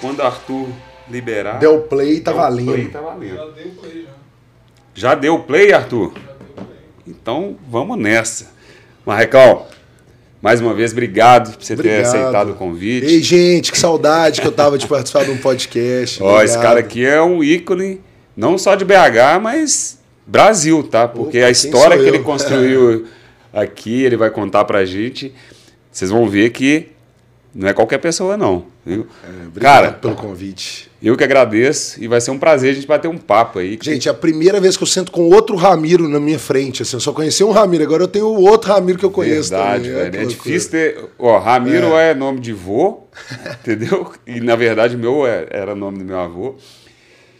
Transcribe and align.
Quando 0.00 0.22
Arthur 0.22 0.68
liberar. 1.10 1.58
Deu 1.58 1.80
play, 1.82 2.20
tá 2.20 2.32
deu 2.32 2.40
valendo. 2.40 2.72
Play, 2.72 2.88
tá 2.88 3.00
valendo. 3.00 3.36
Já 3.36 3.44
deu 3.46 3.70
play 3.80 4.02
já. 4.02 4.10
Já 4.94 5.14
deu 5.14 5.38
play, 5.40 5.72
Arthur? 5.72 6.12
Já 6.14 6.32
deu 6.32 6.64
play. 6.64 6.78
Então 7.06 7.56
vamos 7.68 7.98
nessa. 7.98 8.46
Marrecão, 9.04 9.66
mais 10.42 10.60
uma 10.60 10.74
vez, 10.74 10.92
obrigado 10.92 11.56
por 11.56 11.64
você 11.64 11.74
ter 11.74 11.80
Obrigado. 11.80 12.04
aceitado 12.06 12.50
o 12.50 12.54
convite. 12.54 13.06
Ei, 13.06 13.22
gente, 13.22 13.72
que 13.72 13.78
saudade 13.78 14.40
que 14.40 14.46
eu 14.46 14.52
tava 14.52 14.76
de 14.76 14.86
participar 14.86 15.24
de 15.24 15.30
um 15.30 15.38
podcast. 15.38 16.22
Ó, 16.22 16.42
esse 16.42 16.58
cara 16.58 16.80
aqui 16.80 17.04
é 17.04 17.22
um 17.22 17.42
ícone, 17.42 18.00
não 18.36 18.58
só 18.58 18.74
de 18.74 18.84
BH, 18.84 19.40
mas 19.40 19.98
Brasil, 20.26 20.82
tá? 20.82 21.06
Porque 21.06 21.38
Opa, 21.38 21.46
a 21.46 21.50
história 21.50 21.96
que 21.98 22.04
ele 22.04 22.18
construiu 22.20 23.06
aqui, 23.52 24.02
ele 24.02 24.16
vai 24.16 24.30
contar 24.30 24.64
pra 24.64 24.84
gente. 24.84 25.32
Vocês 25.90 26.10
vão 26.10 26.28
ver 26.28 26.50
que 26.50 26.88
não 27.54 27.68
é 27.68 27.72
qualquer 27.72 27.98
pessoa, 27.98 28.36
não. 28.36 28.66
Viu? 28.84 29.06
É, 29.24 29.46
Obrigado 29.46 29.60
Cara, 29.82 29.92
pelo 29.92 30.14
convite. 30.14 30.90
eu 31.02 31.16
que 31.16 31.24
agradeço 31.24 32.00
e 32.02 32.06
vai 32.06 32.20
ser 32.20 32.30
um 32.30 32.38
prazer 32.38 32.70
a 32.70 32.74
gente 32.74 32.86
bater 32.86 33.08
um 33.08 33.16
papo 33.16 33.58
aí. 33.58 33.78
Gente, 33.80 34.08
é 34.08 34.10
a 34.10 34.14
primeira 34.14 34.60
vez 34.60 34.76
que 34.76 34.82
eu 34.82 34.86
sento 34.86 35.10
com 35.10 35.22
outro 35.30 35.56
Ramiro 35.56 36.06
na 36.08 36.20
minha 36.20 36.38
frente. 36.38 36.82
Assim, 36.82 36.94
eu 36.96 37.00
só 37.00 37.12
conheci 37.12 37.42
um 37.42 37.50
Ramiro, 37.50 37.82
agora 37.82 38.02
eu 38.04 38.08
tenho 38.08 38.26
outro 38.26 38.70
Ramiro 38.72 38.98
que 38.98 39.04
eu 39.04 39.10
conheço 39.10 39.50
Verdade, 39.50 39.88
também. 39.88 39.92
Velho. 40.02 40.16
É 40.16 40.20
loucura. 40.24 40.26
difícil 40.26 40.70
ter. 40.70 41.04
Ó, 41.18 41.38
Ramiro 41.38 41.96
é, 41.96 42.14
nome 42.14 42.38
de 42.40 42.52
vô, 42.52 43.08
entendeu? 43.60 44.12
E 44.26 44.40
na 44.40 44.54
verdade, 44.54 44.96
meu 44.96 45.26
é- 45.26 45.46
era 45.50 45.74
nome 45.74 45.98
do 45.98 46.04
meu 46.04 46.18
avô. 46.20 46.54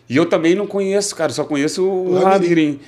E 0.09 0.17
eu 0.17 0.27
também 0.27 0.55
não 0.55 0.67
conheço, 0.67 1.15
cara, 1.17 1.33
só 1.33 1.45
conheço 1.45 1.83
o, 1.85 2.13
O 2.13 2.19
Ramirim. 2.23 2.31
Ramirim. 2.31 2.81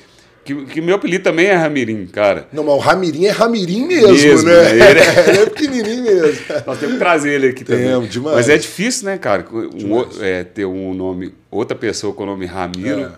Que, 0.44 0.54
que 0.64 0.80
meu 0.80 0.96
apelido 0.96 1.22
também 1.24 1.46
é 1.46 1.54
Ramirim, 1.54 2.06
cara. 2.06 2.48
Não, 2.52 2.64
mas 2.64 2.74
o 2.74 2.78
Ramirim 2.78 3.26
é 3.26 3.30
Ramirim 3.30 3.86
mesmo, 3.86 4.12
Mesmo, 4.12 4.48
né? 4.48 4.62
né? 4.62 4.70
Ele 4.70 4.82
Ele 5.30 5.38
é... 5.42 5.46
pequenininho 5.46 6.02
mesmo. 6.04 6.40
Nós 6.66 6.78
temos 6.78 6.94
que 6.94 6.98
trazer 6.98 7.32
ele 7.34 7.48
aqui 7.48 7.64
também. 7.64 7.84
Temos, 7.84 8.08
demais. 8.08 8.36
Mas 8.36 8.48
é 8.48 8.56
difícil, 8.56 9.04
né, 9.06 9.18
cara? 9.18 9.44
Um 9.52 10.06
é, 10.22 10.44
ter 10.44 10.64
um 10.64 10.94
nome, 10.94 11.34
outra 11.50 11.76
pessoa 11.76 12.14
com 12.14 12.22
o 12.22 12.26
nome 12.26 12.46
Ramiro, 12.46 13.00
É. 13.00 13.10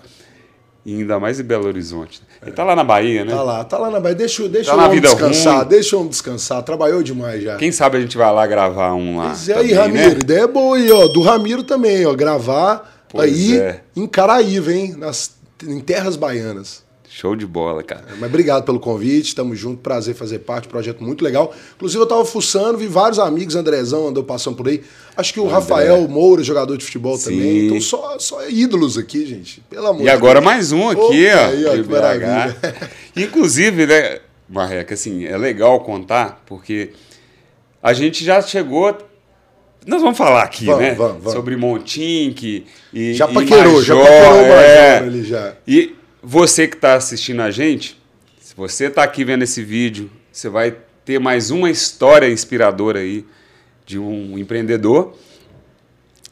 e 0.84 0.94
ainda 0.96 1.20
mais 1.20 1.38
em 1.38 1.44
Belo 1.44 1.66
Horizonte. 1.68 2.20
Ele 2.42 2.50
tá 2.50 2.64
lá 2.64 2.74
na 2.74 2.82
Bahia, 2.82 3.24
né? 3.24 3.32
Tá 3.32 3.42
lá, 3.42 3.62
tá 3.64 3.78
lá 3.78 3.90
na 3.90 4.00
Bahia. 4.00 4.16
Deixa, 4.16 4.48
deixa 4.48 4.74
Tá 4.74 4.76
o 4.82 4.86
homem 4.88 4.98
descansar, 5.00 5.58
ruim. 5.58 5.68
deixa 5.68 5.94
o 5.94 5.98
homem 6.00 6.10
descansar. 6.10 6.62
Trabalhou 6.64 7.00
demais 7.00 7.44
já. 7.44 7.56
Quem 7.58 7.70
sabe 7.70 7.98
a 7.98 8.00
gente 8.00 8.16
vai 8.16 8.32
lá 8.32 8.44
gravar 8.44 8.92
um 8.94 9.18
lá. 9.18 9.26
Pois 9.26 9.48
é 9.48 9.54
aí, 9.54 9.68
também, 9.68 9.74
Ramiro, 9.76 10.14
né? 10.14 10.18
ideia 10.20 10.48
boa 10.48 10.76
aí, 10.76 10.90
ó. 10.90 11.06
Do 11.06 11.20
Ramiro 11.20 11.62
também, 11.62 12.04
ó. 12.06 12.14
Gravar 12.14 12.99
Pois 13.10 13.32
aí 13.32 13.58
é. 13.58 13.80
em 13.94 14.06
Caraíva, 14.06 14.72
hein? 14.72 14.94
Nas, 14.96 15.32
em 15.66 15.80
terras 15.80 16.16
baianas. 16.16 16.88
Show 17.12 17.34
de 17.34 17.44
bola, 17.44 17.82
cara. 17.82 18.04
Mas 18.20 18.28
obrigado 18.28 18.64
pelo 18.64 18.78
convite, 18.78 19.34
tamo 19.34 19.52
junto, 19.56 19.78
prazer 19.78 20.14
fazer 20.14 20.38
parte, 20.38 20.68
projeto 20.68 21.02
muito 21.02 21.24
legal. 21.24 21.52
Inclusive 21.74 22.00
eu 22.00 22.06
tava 22.06 22.24
fuçando, 22.24 22.78
vi 22.78 22.86
vários 22.86 23.18
amigos, 23.18 23.56
Andrezão 23.56 24.06
andou 24.06 24.22
passando 24.22 24.56
por 24.56 24.68
aí. 24.68 24.84
Acho 25.16 25.34
que 25.34 25.40
o 25.40 25.42
André. 25.42 25.54
Rafael 25.56 26.06
Moura, 26.06 26.40
jogador 26.44 26.76
de 26.78 26.84
futebol 26.84 27.16
Sim. 27.18 27.30
também. 27.30 27.66
Então 27.66 27.80
só, 27.80 28.16
só 28.20 28.48
ídolos 28.48 28.96
aqui, 28.96 29.26
gente. 29.26 29.60
Pelo 29.68 29.88
amor 29.88 30.02
E 30.02 30.04
de 30.04 30.10
agora 30.10 30.40
Deus. 30.40 30.44
mais 30.52 30.70
um 30.70 30.88
aqui, 30.88 31.00
Opa, 31.00 31.36
ó. 31.36 31.46
aí, 31.48 31.66
ó, 31.66 31.72
que 31.72 31.90
maravilha. 31.90 32.56
Inclusive, 33.16 33.86
né, 33.86 34.20
Marreca, 34.48 34.94
assim, 34.94 35.24
é 35.24 35.36
legal 35.36 35.80
contar, 35.80 36.40
porque 36.46 36.92
a 37.82 37.92
gente 37.92 38.24
já 38.24 38.40
chegou. 38.40 38.96
Nós 39.86 40.02
vamos 40.02 40.18
falar 40.18 40.42
aqui, 40.42 40.66
Vamos, 40.66 40.80
né? 40.80 40.94
vamos, 40.94 41.16
vamos. 41.18 41.32
Sobre 41.32 41.56
Montink 41.56 42.66
e. 42.92 43.14
Já 43.14 43.28
e 43.28 43.34
paquerou, 43.34 43.82
já 43.82 43.94
Major, 43.94 44.08
paquerou 44.08 44.34
o 44.34 44.48
Major 44.48 44.58
é. 44.58 44.96
ali 44.98 45.24
já. 45.24 45.54
E 45.66 45.96
você 46.22 46.68
que 46.68 46.76
está 46.76 46.94
assistindo 46.94 47.40
a 47.40 47.50
gente, 47.50 48.00
se 48.40 48.54
você 48.54 48.86
está 48.86 49.02
aqui 49.02 49.24
vendo 49.24 49.42
esse 49.42 49.62
vídeo, 49.62 50.10
você 50.30 50.48
vai 50.48 50.76
ter 51.04 51.18
mais 51.18 51.50
uma 51.50 51.70
história 51.70 52.28
inspiradora 52.28 53.00
aí 53.00 53.24
de 53.86 53.98
um 53.98 54.38
empreendedor. 54.38 55.16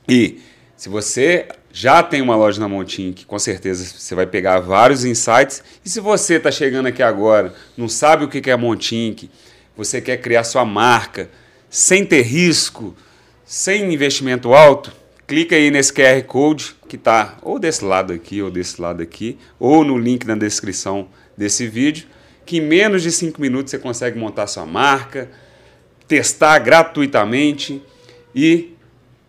E 0.07 0.41
se 0.77 0.89
você 0.89 1.49
já 1.73 2.03
tem 2.03 2.21
uma 2.21 2.37
loja 2.37 2.61
na 2.61 2.69
Montim, 2.69 3.13
que 3.13 3.25
com 3.25 3.39
certeza 3.39 3.85
você 3.85 4.15
vai 4.15 4.27
pegar 4.27 4.61
vários 4.61 5.05
insights. 5.05 5.63
E 5.85 5.89
se 5.89 6.01
você 6.01 6.35
está 6.35 6.51
chegando 6.51 6.87
aqui 6.87 7.03
agora, 7.03 7.55
não 7.77 7.89
sabe 7.89 8.25
o 8.25 8.29
que 8.29 8.51
é 8.51 8.57
Montink, 8.57 9.31
você 9.77 10.01
quer 10.01 10.19
criar 10.19 10.45
sua 10.45 10.65
marca 10.65 11.31
sem 11.71 12.05
ter 12.05 12.23
risco, 12.23 12.95
sem 13.49 13.95
investimento 13.95 14.53
alto, 14.53 14.93
clica 15.27 15.57
aí 15.57 15.71
nesse 15.71 15.91
QR 15.91 16.23
Code 16.25 16.77
que 16.87 16.97
está 16.97 17.39
ou 17.41 17.59
desse 17.59 17.83
lado 17.83 18.13
aqui 18.13 18.43
ou 18.43 18.51
desse 18.51 18.79
lado 18.79 19.03
aqui, 19.03 19.39
ou 19.59 19.83
no 19.83 19.97
link 19.97 20.27
na 20.27 20.35
descrição 20.35 21.09
desse 21.35 21.67
vídeo, 21.67 22.07
que 22.45 22.59
em 22.59 22.61
menos 22.61 23.03
de 23.03 23.11
5 23.11 23.41
minutos 23.41 23.71
você 23.71 23.79
consegue 23.79 24.19
montar 24.19 24.47
sua 24.49 24.67
marca, 24.67 25.31
testar 26.07 26.59
gratuitamente 26.59 27.83
e, 28.35 28.75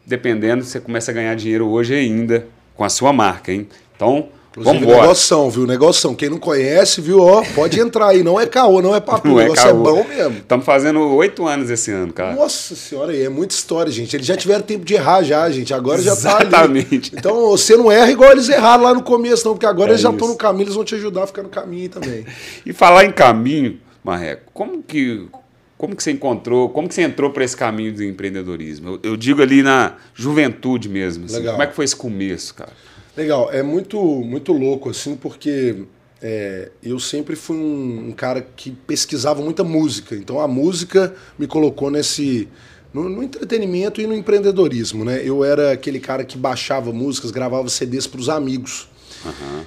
dependendo, 0.06 0.66
você 0.66 0.82
começa 0.82 1.12
a 1.12 1.14
ganhar 1.14 1.34
dinheiro 1.36 1.70
hoje 1.70 1.96
ainda 1.96 2.46
com 2.76 2.84
a 2.84 2.90
sua 2.90 3.14
marca, 3.14 3.54
hein? 3.54 3.70
Então, 3.96 4.28
Inclusive, 4.62 4.84
embora. 4.86 5.02
negoção, 5.02 5.50
viu? 5.50 5.66
Negoção. 5.68 6.16
Quem 6.16 6.30
não 6.30 6.38
conhece, 6.38 7.02
viu? 7.02 7.20
Ó, 7.20 7.44
pode 7.56 7.80
entrar 7.80 8.08
aí. 8.10 8.24
Não 8.24 8.40
é 8.40 8.46
caô, 8.46 8.82
não 8.82 8.96
é 8.96 9.00
papo. 9.00 9.28
Não 9.28 9.36
o 9.36 9.40
é 9.40 9.44
negócio 9.44 9.64
caô. 9.64 9.80
é 9.80 9.84
bom 10.04 10.08
mesmo. 10.08 10.38
Estamos 10.38 10.66
fazendo 10.66 11.00
oito 11.16 11.46
anos 11.48 11.70
esse 11.70 11.92
ano, 11.92 12.12
cara. 12.14 12.36
Nossa 12.36 12.76
senhora, 12.76 13.12
aí 13.12 13.24
é 13.24 13.30
muita 13.30 13.54
história, 13.56 13.92
gente. 13.92 14.16
Eles 14.16 14.26
já 14.26 14.36
tiveram 14.36 14.62
tempo 14.64 14.84
de 14.86 14.94
errar 14.94 15.24
já, 15.24 15.50
gente. 15.50 15.74
Agora 15.74 16.02
já 16.02 16.16
tá 16.16 16.38
ali. 16.38 16.48
Exatamente. 16.48 17.12
Então 17.16 17.50
você 17.50 17.76
não 17.78 17.92
erra 17.92 18.12
igual 18.12 18.32
eles 18.32 18.50
erraram 18.50 18.84
lá 18.84 18.94
no 18.94 19.02
começo, 19.04 19.46
não, 19.46 19.54
porque 19.54 19.66
agora 19.66 19.90
É 19.90 19.92
eles 19.94 20.02
já 20.02 20.10
estão 20.10 20.28
no 20.28 20.36
caminho, 20.36 20.64
eles 20.66 20.76
vão 20.76 20.84
te 20.84 20.96
ajudar 20.96 21.24
a 21.24 21.28
ficar 21.28 21.44
no 21.44 21.50
caminho 21.50 21.90
também. 21.90 22.26
E 22.66 22.74
falar 22.74 23.06
em 23.06 23.12
caminho, 23.12 23.80
Marreco, 24.04 24.44
como 24.54 24.84
que, 24.84 25.28
como 25.78 25.96
que 25.96 26.04
você 26.04 26.12
encontrou, 26.12 26.70
como 26.70 26.88
que 26.88 26.94
você 26.94 27.02
entrou 27.02 27.30
para 27.32 27.44
esse 27.44 27.56
caminho 27.56 27.94
do 27.94 28.04
empreendedorismo? 28.04 29.00
Eu, 29.04 29.12
eu 29.12 29.18
digo 29.18 29.42
ali 29.42 29.62
na 29.64 29.94
juventude 30.14 30.90
mesmo. 30.90 31.26
assim. 31.26 31.36
Legal. 31.38 31.54
Como 31.54 31.64
é 31.64 31.68
que 31.68 31.76
foi 31.76 31.86
esse 31.86 31.96
começo, 31.96 32.54
cara? 32.56 32.72
Legal, 33.20 33.52
é 33.52 33.62
muito, 33.62 34.00
muito 34.00 34.54
louco, 34.54 34.90
assim, 34.90 35.14
porque 35.14 35.84
é, 36.22 36.72
eu 36.82 36.98
sempre 37.02 37.36
fui 37.36 37.58
um, 37.58 38.08
um 38.08 38.12
cara 38.14 38.42
que 38.42 38.72
pesquisava 38.72 39.42
muita 39.42 39.62
música. 39.62 40.16
Então 40.16 40.40
a 40.40 40.48
música 40.48 41.14
me 41.38 41.46
colocou 41.46 41.92
nesse. 41.92 42.48
No, 42.94 43.10
no 43.10 43.22
entretenimento 43.22 44.00
e 44.00 44.08
no 44.08 44.16
empreendedorismo, 44.16 45.04
né? 45.04 45.22
Eu 45.22 45.44
era 45.44 45.74
aquele 45.74 46.00
cara 46.00 46.24
que 46.24 46.38
baixava 46.38 46.94
músicas, 46.94 47.30
gravava 47.30 47.68
CDs 47.68 48.08
para 48.08 48.22
os 48.22 48.30
amigos. 48.30 48.88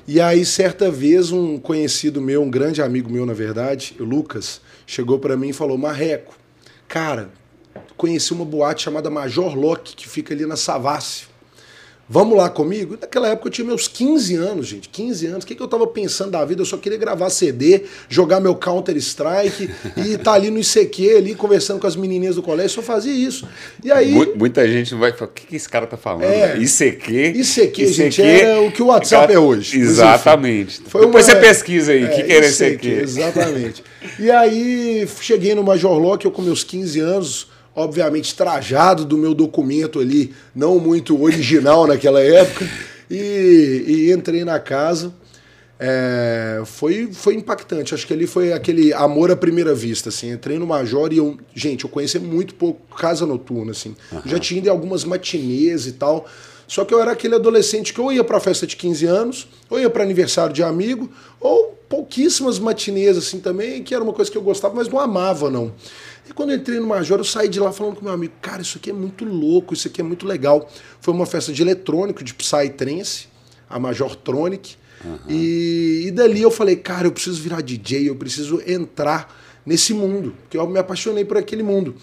E 0.09 0.19
aí, 0.19 0.47
certa 0.47 0.91
vez, 0.91 1.31
um 1.31 1.59
conhecido 1.59 2.23
meu, 2.23 2.43
um 2.43 2.51
grande 2.51 2.81
amigo 2.81 3.13
meu, 3.13 3.27
na 3.27 3.35
verdade, 3.35 3.95
o 4.01 4.05
Lucas, 4.05 4.63
chegou 4.87 5.19
para 5.19 5.37
mim 5.37 5.51
e 5.51 5.53
falou: 5.53 5.77
Marreco, 5.77 6.35
cara, 6.89 7.31
conheci 7.99 8.33
uma 8.33 8.47
boate 8.47 8.85
chamada 8.85 9.11
Major 9.11 9.55
Lock, 9.55 9.95
que 9.95 10.09
fica 10.09 10.33
ali 10.33 10.47
na 10.47 10.57
Savassi. 10.57 11.32
Vamos 12.09 12.37
lá 12.37 12.51
comigo? 12.51 12.99
Naquela 13.01 13.29
época 13.29 13.49
eu 13.49 13.53
tinha 13.53 13.67
meus 13.67 13.89
15 13.89 14.35
anos, 14.37 14.67
gente. 14.67 14.87
15 14.89 15.27
anos. 15.29 15.45
O 15.45 15.47
que, 15.47 15.55
que 15.55 15.63
eu 15.63 15.69
tava 15.69 15.87
pensando 15.87 16.33
da 16.33 16.45
vida? 16.45 16.61
Eu 16.61 16.67
só 16.67 16.77
queria 16.77 16.99
gravar 16.99 17.31
CD, 17.31 17.85
jogar 18.09 18.39
meu 18.39 18.55
Counter-Strike 18.55 19.71
e 19.97 20.15
estar 20.15 20.33
ali 20.35 20.51
no 20.51 20.59
ICQ, 20.61 21.17
ali, 21.17 21.35
conversando 21.35 21.81
com 21.81 21.87
as 21.87 21.97
menininhas 21.97 22.35
do 22.37 22.43
colégio. 22.43 22.71
Só 22.71 22.83
fazia 22.83 23.13
isso. 23.13 23.49
E 23.83 23.91
aí. 23.91 24.11
Mu- 24.13 24.35
Muita 24.37 24.67
gente 24.69 24.95
vai 24.95 25.13
falar, 25.13 25.31
o 25.31 25.35
que, 25.35 25.47
que 25.47 25.57
esse 25.57 25.69
cara 25.69 25.87
tá 25.87 25.97
falando? 25.97 26.25
É. 26.25 26.59
ICQ. 26.59 27.33
ICQ, 27.37 27.87
gente, 27.87 28.21
era 28.21 28.61
o 28.61 28.71
que 28.71 28.83
o 28.83 28.87
WhatsApp 28.87 29.33
é 29.33 29.39
hoje. 29.39 29.79
Exatamente. 29.79 30.83
Foi 30.87 31.07
Depois 31.07 31.27
uma- 31.27 31.35
você 31.35 31.41
pesquisa 31.41 31.93
aí, 31.93 32.05
o 32.05 32.11
que, 32.11 32.23
que 32.25 32.33
era 32.33 32.47
ICQ? 32.47 32.89
Exatamente. 32.89 33.83
e 34.19 34.31
aí 34.31 35.09
cheguei 35.21 35.55
no 35.55 35.63
Major 35.63 35.97
Lock, 35.99 36.25
eu 36.25 36.31
com 36.31 36.43
meus 36.43 36.63
15 36.63 37.01
anos, 37.01 37.49
obviamente 37.75 38.35
trajado 38.35 39.05
do 39.05 39.17
meu 39.17 39.35
documento 39.35 40.01
ali, 40.01 40.35
não 40.55 40.79
muito 40.79 41.21
original 41.23 41.87
naquela 41.87 42.21
época, 42.21 42.69
e, 43.11 43.85
e 43.87 44.13
entrei 44.13 44.45
na 44.45 44.59
casa. 44.59 45.13
É, 45.85 46.63
foi, 46.65 47.09
foi 47.13 47.35
impactante. 47.35 47.93
Acho 47.93 48.07
que 48.07 48.13
ali 48.13 48.25
foi 48.25 48.53
aquele 48.53 48.93
amor 48.93 49.33
à 49.33 49.37
primeira 49.37 49.75
vista. 49.75 50.11
Assim. 50.11 50.31
Entrei 50.31 50.57
no 50.57 50.65
Major 50.65 51.13
e 51.13 51.19
eu, 51.19 51.37
gente, 51.53 51.83
eu 51.83 51.91
conhecia 51.91 52.21
muito 52.21 52.55
pouco 52.55 52.97
casa 52.97 53.27
noturna. 53.27 53.73
Assim. 53.73 53.97
Eu 54.13 54.23
Já 54.25 54.39
tinha 54.39 54.59
ido 54.59 54.69
em 54.69 54.71
algumas 54.71 55.05
matinês 55.05 55.89
e 55.89 55.93
tal. 55.93 56.29
Só 56.69 56.85
que 56.85 56.95
eu 56.95 57.01
era 57.01 57.11
aquele 57.11 57.35
adolescente 57.35 57.93
que 57.93 58.01
ou 58.01 58.13
ia 58.13 58.23
pra 58.23 58.39
festa 58.39 58.67
de 58.67 58.77
15 58.77 59.07
anos, 59.07 59.49
ou 59.69 59.79
ia 59.79 59.91
para 59.91 60.05
aniversário 60.05 60.55
de 60.55 60.63
amigo, 60.63 61.11
ou 61.41 61.77
pouquíssimas 61.89 62.59
matinês 62.59 63.19
assim 63.19 63.41
também, 63.41 63.83
que 63.83 63.95
era 63.95 64.03
uma 64.03 64.15
coisa 64.15 64.31
que 64.31 64.39
eu 64.39 64.43
gostava, 64.43 64.75
mas 64.75 64.89
não 64.89 64.99
amava, 64.99 65.51
não. 65.51 65.73
E 66.33 66.35
quando 66.35 66.49
eu 66.49 66.57
entrei 66.57 66.81
no 66.81 66.87
Major, 66.87 67.19
eu 67.19 67.25
saí 67.25 67.47
de 67.47 67.61
lá 67.61 67.71
falando 67.73 67.97
com 67.97 68.07
meu 68.07 68.15
amigo, 68.15 68.33
cara, 68.41 68.63
isso 68.63 68.79
aqui 68.79 68.89
é 68.89 68.93
muito 68.95 69.23
louco, 69.23 69.75
isso 69.75 69.87
aqui 69.87 70.01
é 70.01 70.05
muito 70.05 70.27
legal. 70.27 70.67
Foi 70.99 71.13
uma 71.13 71.27
festa 71.27 71.53
de 71.53 71.61
eletrônico, 71.61 72.25
de 72.25 72.33
Psytrance, 72.33 73.29
a 73.69 73.79
Major 73.79 74.17
Tronic. 74.17 74.77
E, 75.29 76.05
e 76.07 76.11
dali 76.11 76.41
eu 76.41 76.51
falei, 76.51 76.77
cara, 76.77 77.07
eu 77.07 77.13
preciso 77.13 77.43
virar 77.43 77.61
DJ, 77.61 78.09
eu 78.09 78.17
preciso 78.17 78.63
entrar 78.67 79.29
nesse 79.67 79.93
mundo, 79.93 80.35
porque 80.41 80.57
eu 80.57 80.67
me 80.67 80.79
apaixonei 80.79 81.23
por 81.23 81.37
aquele 81.37 81.63
mundo. 81.63 81.97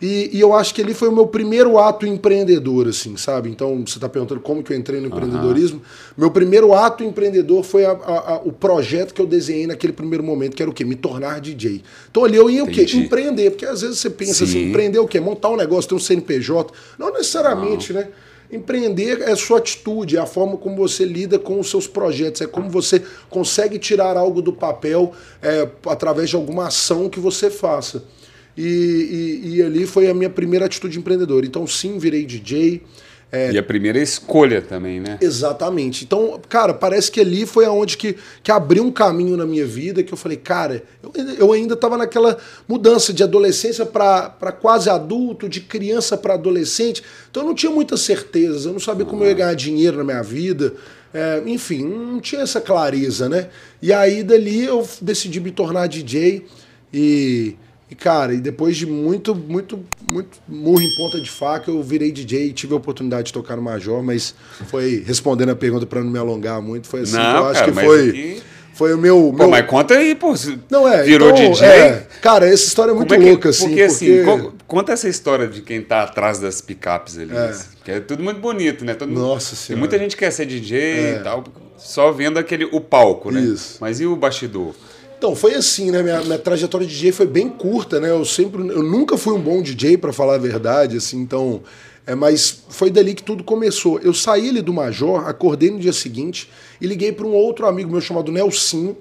E, 0.00 0.30
e, 0.32 0.40
eu 0.40 0.54
acho 0.54 0.74
que 0.74 0.80
ali 0.80 0.94
foi 0.94 1.08
o 1.08 1.12
meu 1.12 1.26
primeiro 1.26 1.78
ato 1.78 2.06
empreendedor, 2.06 2.88
assim, 2.88 3.16
sabe? 3.18 3.50
Então, 3.50 3.84
você 3.86 3.98
está 3.98 4.08
perguntando 4.08 4.40
como 4.40 4.62
que 4.62 4.72
eu 4.72 4.76
entrei 4.76 4.98
no 4.98 5.08
empreendedorismo. 5.08 5.78
Uhum. 5.78 5.84
Meu 6.16 6.30
primeiro 6.30 6.72
ato 6.72 7.04
empreendedor 7.04 7.62
foi 7.62 7.84
a, 7.84 7.90
a, 7.90 8.32
a, 8.32 8.36
o 8.38 8.50
projeto 8.50 9.12
que 9.12 9.20
eu 9.20 9.26
desenhei 9.26 9.66
naquele 9.66 9.92
primeiro 9.92 10.24
momento, 10.24 10.56
que 10.56 10.62
era 10.62 10.70
o 10.70 10.74
quê? 10.74 10.84
Me 10.84 10.96
tornar 10.96 11.40
DJ. 11.40 11.82
Então, 12.10 12.24
ali 12.24 12.36
eu 12.36 12.48
ia 12.48 12.62
Entendi. 12.62 12.80
o 12.80 12.86
quê? 12.86 12.96
Empreender. 12.96 13.50
Porque 13.50 13.66
às 13.66 13.82
vezes 13.82 13.98
você 13.98 14.08
pensa 14.08 14.44
assim, 14.44 14.52
Sim. 14.52 14.58
assim, 14.60 14.68
empreender 14.70 14.98
o 14.98 15.06
quê? 15.06 15.20
Montar 15.20 15.50
um 15.50 15.56
negócio, 15.56 15.90
ter 15.90 15.94
um 15.94 15.98
CNPJ. 15.98 16.72
Não 16.98 17.12
necessariamente, 17.12 17.92
Não. 17.92 18.00
né? 18.00 18.08
Empreender 18.52 19.20
é 19.22 19.36
sua 19.36 19.58
atitude, 19.58 20.16
é 20.16 20.20
a 20.20 20.26
forma 20.26 20.56
como 20.56 20.76
você 20.76 21.04
lida 21.04 21.38
com 21.38 21.60
os 21.60 21.70
seus 21.70 21.86
projetos, 21.86 22.40
é 22.40 22.46
como 22.48 22.68
você 22.68 23.00
consegue 23.28 23.78
tirar 23.78 24.16
algo 24.16 24.42
do 24.42 24.52
papel 24.52 25.12
é, 25.40 25.68
através 25.86 26.30
de 26.30 26.36
alguma 26.36 26.66
ação 26.66 27.08
que 27.08 27.20
você 27.20 27.48
faça. 27.48 28.02
E, 28.62 29.40
e, 29.42 29.56
e, 29.56 29.62
ali 29.62 29.86
foi 29.86 30.10
a 30.10 30.12
minha 30.12 30.28
primeira 30.28 30.66
atitude 30.66 30.98
empreendedora. 30.98 31.46
Então, 31.46 31.66
sim, 31.66 31.96
virei 31.96 32.26
DJ. 32.26 32.82
É... 33.32 33.52
E 33.52 33.56
a 33.56 33.62
primeira 33.62 33.98
escolha 33.98 34.60
também, 34.60 35.00
né? 35.00 35.16
Exatamente. 35.18 36.04
Então, 36.04 36.38
cara, 36.46 36.74
parece 36.74 37.10
que 37.10 37.20
ali 37.20 37.46
foi 37.46 37.64
aonde 37.64 37.96
que, 37.96 38.16
que 38.42 38.52
abriu 38.52 38.84
um 38.84 38.92
caminho 38.92 39.34
na 39.34 39.46
minha 39.46 39.64
vida 39.64 40.02
que 40.02 40.12
eu 40.12 40.18
falei, 40.18 40.36
cara, 40.36 40.82
eu, 41.02 41.10
eu 41.38 41.52
ainda 41.54 41.72
estava 41.72 41.96
naquela 41.96 42.36
mudança 42.68 43.14
de 43.14 43.22
adolescência 43.22 43.86
para 43.86 44.52
quase 44.60 44.90
adulto, 44.90 45.48
de 45.48 45.62
criança 45.62 46.18
para 46.18 46.34
adolescente. 46.34 47.02
Então, 47.30 47.44
eu 47.44 47.46
não 47.46 47.54
tinha 47.54 47.72
muitas 47.72 48.02
certezas, 48.02 48.66
eu 48.66 48.72
não 48.74 48.80
sabia 48.80 49.06
como 49.06 49.24
eu 49.24 49.28
ia 49.28 49.34
ganhar 49.34 49.54
dinheiro 49.54 49.96
na 49.96 50.04
minha 50.04 50.22
vida. 50.22 50.74
É, 51.14 51.42
enfim, 51.46 51.82
não 51.82 52.20
tinha 52.20 52.42
essa 52.42 52.60
clareza, 52.60 53.26
né? 53.26 53.48
E 53.80 53.90
aí, 53.90 54.22
dali, 54.22 54.66
eu 54.66 54.86
decidi 55.00 55.40
me 55.40 55.50
tornar 55.50 55.86
DJ 55.86 56.44
e 56.92 57.56
e, 57.90 57.94
cara, 57.94 58.32
e 58.32 58.40
depois 58.40 58.76
de 58.76 58.86
muito, 58.86 59.34
muito, 59.34 59.84
muito 60.08 60.38
murro 60.48 60.80
em 60.80 60.96
ponta 60.96 61.20
de 61.20 61.30
faca, 61.30 61.70
eu 61.70 61.82
virei 61.82 62.12
DJ 62.12 62.46
e 62.46 62.52
tive 62.52 62.72
a 62.72 62.76
oportunidade 62.76 63.24
de 63.24 63.32
tocar 63.32 63.56
no 63.56 63.62
Major, 63.62 64.02
mas 64.02 64.34
foi, 64.68 65.02
respondendo 65.04 65.50
a 65.50 65.56
pergunta 65.56 65.84
para 65.86 66.00
não 66.02 66.10
me 66.10 66.18
alongar 66.18 66.62
muito, 66.62 66.86
foi 66.86 67.00
assim, 67.00 67.16
não, 67.16 67.36
eu 67.36 67.46
acho 67.46 67.60
cara, 67.60 67.72
que 67.72 67.80
foi... 67.80 68.08
Aqui... 68.08 68.42
Foi 68.72 68.94
o 68.94 68.98
meu, 68.98 69.24
meu. 69.24 69.34
Pô, 69.34 69.48
mas 69.48 69.66
conta 69.66 69.92
aí, 69.92 70.14
pô. 70.14 70.32
Não 70.70 70.88
é. 70.88 71.02
Virou 71.02 71.32
então, 71.32 71.50
DJ. 71.50 71.68
É, 71.68 72.06
cara, 72.22 72.46
essa 72.46 72.64
história 72.64 72.92
é 72.92 72.94
muito 72.94 73.12
é 73.12 73.18
que, 73.18 73.24
louca, 73.28 73.50
assim. 73.50 73.66
Porque, 73.66 73.82
assim, 73.82 74.24
porque... 74.24 74.50
conta 74.66 74.92
essa 74.92 75.06
história 75.06 75.46
de 75.46 75.60
quem 75.60 75.82
tá 75.82 76.04
atrás 76.04 76.38
das 76.38 76.62
picapes 76.62 77.18
ali. 77.18 77.36
É. 77.36 77.48
Assim, 77.48 77.68
que 77.84 77.90
é 77.90 78.00
tudo 78.00 78.22
muito 78.22 78.40
bonito, 78.40 78.82
né? 78.82 78.94
Todo 78.94 79.12
Nossa 79.12 79.54
senhora. 79.54 79.74
Tem 79.74 79.76
muita 79.76 79.98
gente 79.98 80.16
quer 80.16 80.30
ser 80.30 80.46
DJ 80.46 80.80
é. 80.80 81.16
e 81.16 81.22
tal, 81.22 81.44
só 81.76 82.10
vendo 82.10 82.38
aquele, 82.38 82.64
o 82.72 82.80
palco, 82.80 83.30
né? 83.30 83.42
Isso. 83.42 83.76
Mas 83.82 84.00
e 84.00 84.06
o 84.06 84.16
bastidor? 84.16 84.74
Então, 85.20 85.36
foi 85.36 85.54
assim, 85.54 85.90
né? 85.90 86.02
Minha, 86.02 86.22
minha 86.22 86.38
trajetória 86.38 86.86
de 86.86 86.94
DJ 86.94 87.12
foi 87.12 87.26
bem 87.26 87.46
curta, 87.46 88.00
né? 88.00 88.08
Eu 88.08 88.24
sempre. 88.24 88.66
Eu 88.68 88.82
nunca 88.82 89.18
fui 89.18 89.34
um 89.34 89.38
bom 89.38 89.60
DJ, 89.60 89.98
para 89.98 90.14
falar 90.14 90.36
a 90.36 90.38
verdade, 90.38 90.96
assim, 90.96 91.18
então. 91.20 91.60
É, 92.06 92.14
mas 92.14 92.62
foi 92.70 92.88
dali 92.88 93.12
que 93.12 93.22
tudo 93.22 93.44
começou. 93.44 93.98
Eu 93.98 94.14
saí 94.14 94.48
ali 94.48 94.62
do 94.62 94.72
Major, 94.72 95.28
acordei 95.28 95.70
no 95.70 95.78
dia 95.78 95.92
seguinte 95.92 96.48
e 96.80 96.86
liguei 96.86 97.12
para 97.12 97.26
um 97.26 97.34
outro 97.34 97.66
amigo 97.66 97.90
meu 97.90 98.00
chamado 98.00 98.32
Nelsinho. 98.32 98.96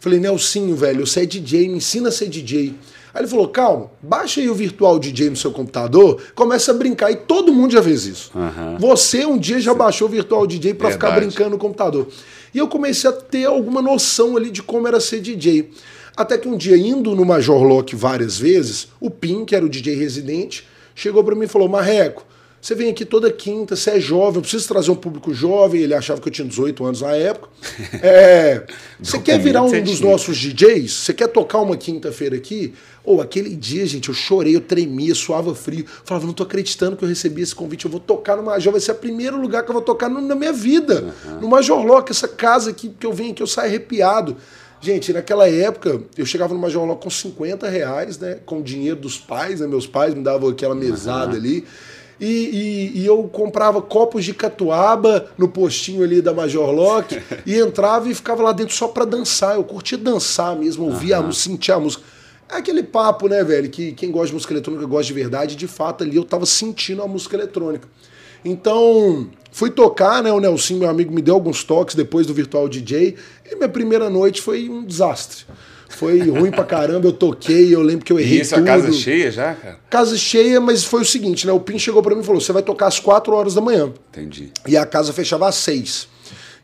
Falei, 0.00 0.18
Nelsinho, 0.18 0.74
velho, 0.74 1.06
você 1.06 1.20
é 1.20 1.26
DJ, 1.26 1.68
me 1.68 1.76
ensina 1.76 2.08
a 2.08 2.12
ser 2.12 2.28
DJ. 2.28 2.74
Aí 3.14 3.20
ele 3.20 3.28
falou: 3.28 3.46
calma, 3.46 3.92
baixa 4.02 4.40
aí 4.40 4.50
o 4.50 4.54
virtual 4.56 4.98
DJ 4.98 5.30
no 5.30 5.36
seu 5.36 5.52
computador, 5.52 6.20
começa 6.34 6.72
a 6.72 6.74
brincar. 6.74 7.12
E 7.12 7.16
todo 7.16 7.52
mundo 7.52 7.72
já 7.74 7.82
fez 7.82 8.06
isso. 8.06 8.32
Uhum. 8.34 8.76
Você 8.78 9.24
um 9.24 9.38
dia 9.38 9.60
já 9.60 9.72
baixou 9.72 10.08
o 10.08 10.10
virtual 10.10 10.48
DJ 10.48 10.74
para 10.74 10.90
ficar 10.90 11.12
brincando 11.12 11.50
no 11.50 11.58
computador. 11.58 12.08
E 12.54 12.58
eu 12.58 12.68
comecei 12.68 13.08
a 13.08 13.12
ter 13.12 13.46
alguma 13.46 13.80
noção 13.80 14.36
ali 14.36 14.50
de 14.50 14.62
como 14.62 14.88
era 14.88 15.00
ser 15.00 15.20
DJ. 15.20 15.70
Até 16.16 16.36
que 16.36 16.48
um 16.48 16.56
dia, 16.56 16.76
indo 16.76 17.14
no 17.14 17.24
Major 17.24 17.62
Lock 17.62 17.94
várias 17.94 18.38
vezes, 18.38 18.88
o 19.00 19.10
Pim, 19.10 19.44
que 19.44 19.54
era 19.54 19.64
o 19.64 19.68
DJ 19.68 19.94
residente, 19.94 20.66
chegou 20.94 21.22
para 21.24 21.34
mim 21.34 21.44
e 21.44 21.48
falou: 21.48 21.68
Marreco, 21.68 22.26
você 22.60 22.74
vem 22.74 22.90
aqui 22.90 23.06
toda 23.06 23.32
quinta, 23.32 23.74
você 23.74 23.92
é 23.92 24.00
jovem, 24.00 24.36
eu 24.36 24.42
preciso 24.42 24.68
trazer 24.68 24.90
um 24.90 24.96
público 24.96 25.32
jovem. 25.32 25.80
Ele 25.80 25.94
achava 25.94 26.20
que 26.20 26.28
eu 26.28 26.32
tinha 26.32 26.46
18 26.46 26.84
anos 26.84 27.00
na 27.00 27.12
época. 27.12 27.48
É, 28.02 28.64
você 29.00 29.18
quer 29.18 29.38
virar 29.38 29.62
um 29.62 29.82
dos 29.82 30.00
nossos 30.00 30.36
DJs? 30.36 30.92
Você 30.92 31.14
quer 31.14 31.28
tocar 31.28 31.58
uma 31.58 31.76
quinta-feira 31.76 32.36
aqui? 32.36 32.74
Ou 33.10 33.20
aquele 33.20 33.56
dia, 33.56 33.84
gente, 33.86 34.08
eu 34.08 34.14
chorei, 34.14 34.54
eu 34.54 34.60
tremia, 34.60 35.12
suava 35.16 35.52
frio. 35.52 35.84
Falava, 36.04 36.28
não 36.28 36.32
tô 36.32 36.44
acreditando 36.44 36.96
que 36.96 37.04
eu 37.04 37.08
recebi 37.08 37.42
esse 37.42 37.52
convite. 37.52 37.84
Eu 37.84 37.90
vou 37.90 37.98
tocar 37.98 38.36
no 38.36 38.44
Major, 38.44 38.70
vai 38.70 38.80
ser 38.80 38.92
o 38.92 38.94
primeiro 38.94 39.36
lugar 39.36 39.64
que 39.64 39.70
eu 39.70 39.72
vou 39.72 39.82
tocar 39.82 40.08
na 40.08 40.36
minha 40.36 40.52
vida. 40.52 41.12
Uhum. 41.26 41.40
No 41.40 41.48
Major 41.48 41.84
Lock, 41.84 42.12
essa 42.12 42.28
casa 42.28 42.70
aqui 42.70 42.88
que 42.88 43.04
eu 43.04 43.12
venho 43.12 43.32
aqui, 43.32 43.42
eu 43.42 43.48
saio 43.48 43.66
arrepiado. 43.66 44.36
Gente, 44.80 45.12
naquela 45.12 45.48
época, 45.48 46.00
eu 46.16 46.24
chegava 46.24 46.54
no 46.54 46.60
Major 46.60 46.86
Lock 46.86 47.02
com 47.02 47.10
50 47.10 47.68
reais, 47.68 48.16
né? 48.16 48.38
Com 48.46 48.60
o 48.60 48.62
dinheiro 48.62 49.00
dos 49.00 49.18
pais, 49.18 49.58
né? 49.58 49.66
Meus 49.66 49.88
pais 49.88 50.14
me 50.14 50.22
davam 50.22 50.48
aquela 50.48 50.76
mesada 50.76 51.32
uhum. 51.32 51.36
ali. 51.36 51.66
E, 52.20 52.92
e, 52.94 53.00
e, 53.00 53.06
eu 53.06 53.24
comprava 53.24 53.82
copos 53.82 54.24
de 54.24 54.32
catuaba 54.32 55.26
no 55.36 55.48
postinho 55.48 56.04
ali 56.04 56.22
da 56.22 56.32
Major 56.32 56.70
Lock 56.70 57.20
e 57.44 57.58
entrava 57.58 58.08
e 58.08 58.14
ficava 58.14 58.40
lá 58.40 58.52
dentro 58.52 58.72
só 58.72 58.86
para 58.86 59.04
dançar. 59.04 59.56
Eu 59.56 59.64
curtia 59.64 59.98
dançar 59.98 60.54
mesmo, 60.54 60.84
ouvir 60.84 61.12
uhum. 61.14 61.28
a 61.28 61.32
sentir 61.32 61.72
a 61.72 61.80
música. 61.80 62.04
É 62.50 62.56
aquele 62.56 62.82
papo, 62.82 63.28
né, 63.28 63.44
velho, 63.44 63.70
que 63.70 63.92
quem 63.92 64.10
gosta 64.10 64.28
de 64.28 64.34
música 64.34 64.52
eletrônica 64.52 64.84
gosta 64.86 65.06
de 65.06 65.12
verdade. 65.12 65.56
De 65.56 65.68
fato, 65.68 66.02
ali 66.02 66.16
eu 66.16 66.24
tava 66.24 66.44
sentindo 66.44 67.02
a 67.02 67.06
música 67.06 67.36
eletrônica. 67.36 67.88
Então, 68.44 69.28
fui 69.52 69.70
tocar, 69.70 70.22
né? 70.22 70.32
O 70.32 70.40
Nelson, 70.40 70.74
meu 70.74 70.88
amigo, 70.88 71.12
me 71.12 71.22
deu 71.22 71.34
alguns 71.34 71.62
toques 71.62 71.94
depois 71.94 72.26
do 72.26 72.34
Virtual 72.34 72.68
DJ. 72.68 73.14
E 73.50 73.54
minha 73.54 73.68
primeira 73.68 74.10
noite 74.10 74.40
foi 74.42 74.68
um 74.68 74.84
desastre. 74.84 75.44
Foi 75.88 76.18
ruim 76.30 76.50
pra 76.50 76.64
caramba, 76.64 77.06
eu 77.06 77.12
toquei, 77.12 77.74
eu 77.74 77.82
lembro 77.82 78.04
que 78.04 78.12
eu 78.12 78.18
errei 78.18 78.38
e 78.38 78.40
isso, 78.40 78.54
tudo. 78.54 78.62
a 78.62 78.66
casa 78.66 78.92
cheia 78.92 79.30
já, 79.30 79.54
cara? 79.54 79.78
Casa 79.90 80.16
cheia, 80.16 80.60
mas 80.60 80.84
foi 80.84 81.02
o 81.02 81.04
seguinte, 81.04 81.46
né? 81.46 81.52
O 81.52 81.60
Pim 81.60 81.78
chegou 81.78 82.02
para 82.02 82.14
mim 82.14 82.22
e 82.22 82.24
falou, 82.24 82.40
você 82.40 82.52
vai 82.52 82.62
tocar 82.62 82.86
às 82.86 82.98
4 82.98 83.34
horas 83.34 83.54
da 83.54 83.60
manhã. 83.60 83.92
Entendi. 84.10 84.52
E 84.66 84.76
a 84.76 84.86
casa 84.86 85.12
fechava 85.12 85.48
às 85.48 85.56
6. 85.56 86.08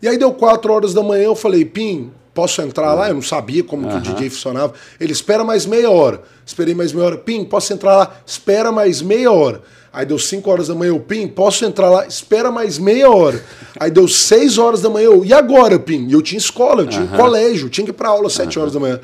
E 0.00 0.08
aí 0.08 0.16
deu 0.16 0.32
4 0.32 0.72
horas 0.72 0.94
da 0.94 1.02
manhã, 1.02 1.24
eu 1.24 1.36
falei, 1.36 1.64
Pim, 1.64 2.12
posso 2.36 2.60
entrar 2.60 2.92
lá? 2.92 3.08
Eu 3.08 3.14
não 3.14 3.22
sabia 3.22 3.64
como 3.64 3.88
que 3.88 3.96
o 3.96 4.00
DJ 4.00 4.28
funcionava. 4.28 4.74
Ele, 5.00 5.12
espera 5.12 5.42
mais 5.42 5.64
meia 5.64 5.90
hora. 5.90 6.20
Esperei 6.44 6.74
mais 6.74 6.92
meia 6.92 7.06
hora. 7.06 7.16
Pim, 7.16 7.42
posso 7.46 7.72
entrar 7.72 7.96
lá? 7.96 8.16
Espera 8.26 8.70
mais 8.70 9.00
meia 9.00 9.32
hora. 9.32 9.62
Aí 9.90 10.04
deu 10.04 10.18
5 10.18 10.50
horas 10.50 10.68
da 10.68 10.74
manhã, 10.74 10.90
eu, 10.90 11.00
Pim, 11.00 11.26
posso 11.26 11.64
entrar 11.64 11.88
lá? 11.88 12.06
Espera 12.06 12.50
mais 12.50 12.78
meia 12.78 13.10
hora. 13.10 13.42
Aí 13.80 13.90
deu 13.90 14.06
6 14.06 14.58
horas 14.58 14.82
da 14.82 14.90
manhã, 14.90 15.06
eu, 15.06 15.24
e 15.24 15.32
agora, 15.32 15.78
Pim? 15.78 16.06
Eu 16.10 16.20
tinha 16.20 16.36
escola, 16.36 16.82
eu 16.82 16.86
tinha 16.86 17.04
uhum. 17.04 17.16
colégio, 17.16 17.70
tinha 17.70 17.86
que 17.86 17.92
ir 17.92 17.94
pra 17.94 18.10
aula 18.10 18.26
às 18.26 18.34
7 18.34 18.54
uhum. 18.54 18.62
horas 18.62 18.74
da 18.74 18.80
manhã. 18.80 19.00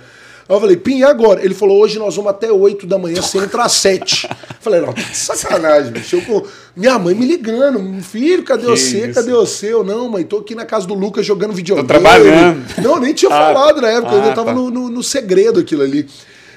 Aí 0.48 0.56
eu 0.56 0.60
falei, 0.60 0.76
Pim, 0.76 0.98
e 0.98 1.04
agora? 1.04 1.44
Ele 1.44 1.54
falou, 1.54 1.80
hoje 1.80 1.98
nós 1.98 2.16
vamos 2.16 2.30
até 2.30 2.50
8 2.50 2.86
da 2.86 2.98
manhã, 2.98 3.22
você 3.22 3.38
entra 3.38 3.64
às 3.64 3.72
7. 3.72 4.28
falei, 4.60 4.80
não, 4.80 4.92
de 4.92 5.16
sacanagem, 5.16 5.92
bicho. 5.92 6.16
Eu, 6.16 6.22
com 6.22 6.46
minha 6.76 6.98
mãe 6.98 7.14
me 7.14 7.26
ligando, 7.26 8.02
filho, 8.02 8.42
cadê 8.42 8.64
que 8.64 8.70
você? 8.70 9.06
Isso? 9.06 9.14
Cadê 9.14 9.32
você? 9.32 9.72
Eu, 9.72 9.84
não, 9.84 10.08
mãe, 10.08 10.24
tô 10.24 10.38
aqui 10.38 10.54
na 10.54 10.64
casa 10.64 10.86
do 10.86 10.94
Lucas 10.94 11.24
jogando 11.24 11.52
videogame. 11.52 11.86
Tô 11.86 11.94
trabalhando. 11.94 12.64
Não, 12.82 12.98
nem 12.98 13.14
tinha 13.14 13.30
ah, 13.32 13.34
falado 13.34 13.80
na 13.80 13.88
época, 13.88 14.12
ah, 14.12 14.28
eu 14.28 14.34
tava 14.34 14.46
tá. 14.46 14.54
no, 14.54 14.70
no, 14.70 14.88
no, 14.88 15.02
segredo 15.02 15.60
aquilo 15.60 15.82
ali. 15.82 16.08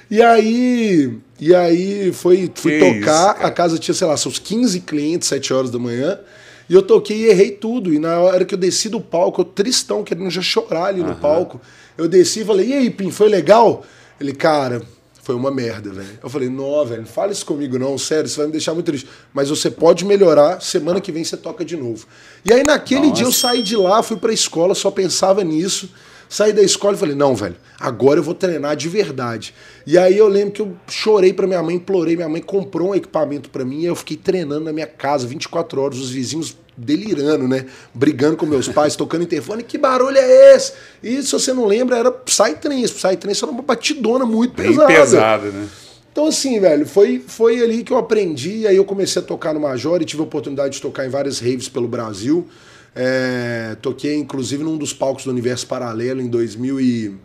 E 0.09 0.21
aí, 0.21 1.17
e 1.39 1.53
aí 1.53 2.11
foi, 2.13 2.51
fui 2.53 2.79
que 2.79 2.79
tocar, 2.79 3.35
isso, 3.35 3.45
a 3.45 3.51
casa 3.51 3.77
tinha, 3.77 3.93
sei 3.93 4.07
lá, 4.07 4.15
seus 4.17 4.39
15 4.39 4.79
clientes, 4.81 5.27
7 5.27 5.53
horas 5.53 5.69
da 5.69 5.79
manhã. 5.79 6.19
E 6.69 6.73
eu 6.73 6.81
toquei 6.81 7.17
e 7.17 7.25
errei 7.27 7.51
tudo. 7.51 7.93
E 7.93 7.99
na 7.99 8.19
hora 8.19 8.43
que 8.43 8.53
eu 8.53 8.57
desci 8.57 8.89
do 8.89 8.99
palco, 8.99 9.41
eu 9.41 9.45
tristão, 9.45 10.03
querendo 10.03 10.29
já 10.29 10.41
chorar 10.41 10.85
ali 10.85 11.01
no 11.01 11.15
palco. 11.15 11.61
Eu 11.97 12.07
desci 12.07 12.41
e 12.41 12.45
falei, 12.45 12.67
e 12.69 12.73
aí, 12.73 12.89
Pim, 12.89 13.11
foi 13.11 13.29
legal? 13.29 13.83
Ele, 14.19 14.33
cara, 14.33 14.81
foi 15.25 15.33
uma 15.33 15.49
merda, 15.49 15.91
velho. 15.91 16.19
Eu 16.21 16.29
falei, 16.29 16.49
não, 16.49 16.85
velho, 16.85 17.01
não 17.01 17.07
fala 17.07 17.31
isso 17.31 17.45
comigo 17.45 17.79
não, 17.79 17.97
sério, 17.97 18.27
isso 18.27 18.37
vai 18.37 18.45
me 18.45 18.51
deixar 18.51 18.73
muito 18.73 18.85
triste. 18.85 19.09
Mas 19.33 19.49
você 19.49 19.71
pode 19.71 20.05
melhorar, 20.05 20.61
semana 20.61 21.01
que 21.01 21.11
vem 21.11 21.23
você 21.23 21.35
toca 21.35 21.65
de 21.65 21.75
novo. 21.75 22.05
E 22.45 22.53
aí 22.53 22.63
naquele 22.63 23.07
Nossa. 23.07 23.13
dia 23.13 23.25
eu 23.25 23.31
saí 23.31 23.63
de 23.63 23.75
lá, 23.75 24.03
fui 24.03 24.17
pra 24.17 24.31
escola, 24.31 24.75
só 24.75 24.91
pensava 24.91 25.43
nisso. 25.43 25.89
Saí 26.29 26.53
da 26.53 26.61
escola 26.61 26.95
e 26.95 26.99
falei, 26.99 27.15
não, 27.15 27.35
velho, 27.35 27.55
agora 27.79 28.19
eu 28.19 28.23
vou 28.23 28.33
treinar 28.33 28.75
de 28.75 28.89
verdade. 28.89 29.53
E 29.85 29.97
aí 29.97 30.17
eu 30.17 30.27
lembro 30.27 30.51
que 30.51 30.61
eu 30.61 30.75
chorei 30.87 31.33
pra 31.33 31.47
minha 31.47 31.61
mãe, 31.61 31.75
implorei, 31.75 32.15
minha 32.15 32.29
mãe 32.29 32.41
comprou 32.41 32.89
um 32.89 32.95
equipamento 32.95 33.49
para 33.49 33.63
mim, 33.63 33.81
e 33.81 33.85
eu 33.85 33.95
fiquei 33.95 34.17
treinando 34.17 34.65
na 34.65 34.73
minha 34.73 34.87
casa 34.87 35.27
24 35.27 35.81
horas, 35.81 35.99
os 35.99 36.09
vizinhos 36.09 36.55
delirando, 36.77 37.47
né? 37.47 37.65
Brigando 37.93 38.37
com 38.37 38.45
meus 38.45 38.67
pais, 38.67 38.95
tocando 38.97 39.23
interfone. 39.23 39.63
Que 39.63 39.77
barulho 39.77 40.17
é 40.17 40.55
esse? 40.55 40.73
E 41.01 41.21
se 41.23 41.31
você 41.31 41.53
não 41.53 41.65
lembra, 41.65 41.97
era 41.97 42.11
Psytrance. 42.11 42.93
Psytrance 42.93 43.43
era 43.43 43.51
uma 43.51 43.61
batidona 43.61 44.25
muito 44.25 44.55
Bem 44.55 44.67
pesada. 44.67 44.87
pesada, 44.93 45.51
né? 45.51 45.67
Então, 46.11 46.27
assim, 46.27 46.59
velho, 46.61 46.85
foi, 46.85 47.21
foi 47.25 47.61
ali 47.61 47.83
que 47.83 47.91
eu 47.91 47.97
aprendi. 47.97 48.65
Aí 48.65 48.77
eu 48.77 48.85
comecei 48.85 49.21
a 49.21 49.25
tocar 49.25 49.53
no 49.53 49.59
Major 49.59 50.01
e 50.01 50.05
tive 50.05 50.21
a 50.21 50.25
oportunidade 50.25 50.75
de 50.75 50.81
tocar 50.81 51.05
em 51.05 51.09
várias 51.09 51.39
raves 51.39 51.67
pelo 51.67 51.87
Brasil. 51.87 52.47
É, 52.95 53.75
toquei, 53.81 54.15
inclusive, 54.15 54.63
num 54.63 54.77
dos 54.77 54.93
palcos 54.93 55.25
do 55.25 55.31
Universo 55.31 55.67
Paralelo 55.67 56.21
em 56.21 56.27
2000 56.27 56.79
e... 56.79 57.15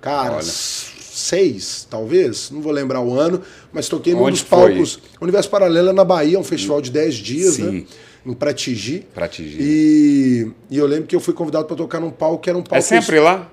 Cara, 0.00 0.36
Olha. 0.36 0.42
seis, 0.42 1.86
talvez, 1.90 2.50
não 2.50 2.62
vou 2.62 2.72
lembrar 2.72 3.00
o 3.00 3.18
ano, 3.18 3.42
mas 3.72 3.88
toquei 3.88 4.14
Onde 4.14 4.22
num 4.22 4.30
dos 4.30 4.42
palcos. 4.42 4.94
Foi? 4.94 5.02
Universo 5.20 5.50
Paralelo 5.50 5.90
é 5.90 5.92
na 5.92 6.04
Bahia, 6.04 6.38
um 6.38 6.44
festival 6.44 6.80
de 6.80 6.90
10 6.90 7.14
dias, 7.14 7.58
né? 7.58 7.66
Sim. 7.66 7.72
né? 7.80 7.86
Em 8.32 8.34
Pratigi. 8.34 9.06
Pratigi. 9.14 9.58
E, 9.60 10.50
e 10.70 10.78
eu 10.78 10.86
lembro 10.86 11.06
que 11.06 11.16
eu 11.16 11.20
fui 11.20 11.34
convidado 11.34 11.64
para 11.66 11.76
tocar 11.76 12.00
num 12.00 12.10
palco 12.10 12.38
que 12.42 12.48
era 12.50 12.58
um 12.58 12.62
palco. 12.62 12.76
É 12.76 12.80
sempre 12.80 13.18
lá? 13.20 13.50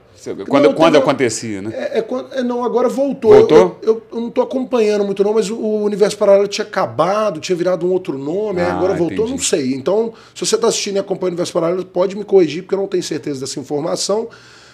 Quando, 0.50 0.63
Não, 0.63 0.74
quando 0.74 0.96
acontecia, 0.98 1.62
né? 1.62 1.72
É, 1.72 2.00
é 2.00 2.05
é, 2.32 2.41
não, 2.44 2.63
agora 2.63 2.89
voltou. 2.89 3.32
Voltou? 3.32 3.77
Eu, 3.84 3.94
eu- 3.96 4.03
eu 4.12 4.22
não 4.22 4.32
tô 4.32 4.41
acompanhando 4.41 5.05
muito, 5.05 5.24
não, 5.24 5.34
mas 5.36 5.51
o 5.51 5.58
Universo 5.84 6.17
Paralelo 6.17 6.48
tinha 6.48 6.65
acabado, 6.65 7.39
tinha 7.39 7.55
virado 7.55 7.86
um 7.86 7.91
outro 7.91 8.17
nome, 8.17 8.60
Ah, 8.60 8.72
agora 8.75 8.96
voltou, 8.96 9.17
entendi. 9.17 9.32
não 9.32 9.38
sei. 9.38 9.75
Então, 9.75 10.13
se 10.34 10.44
você 10.44 10.58
tá 10.58 10.67
assistindo 10.67 10.96
e 10.96 11.00
acompanha 11.00 11.27
o 11.27 11.32
Universo 11.34 11.53
Paralelo, 11.53 11.86
pode 11.86 12.15
me 12.15 12.24
corrigir, 12.24 12.63
porque 12.63 12.74
eu 12.74 12.79
não 12.79 12.88
tenho 12.88 13.03
certeza 13.03 13.41
dessa 13.41 13.60
informação. 13.60 14.27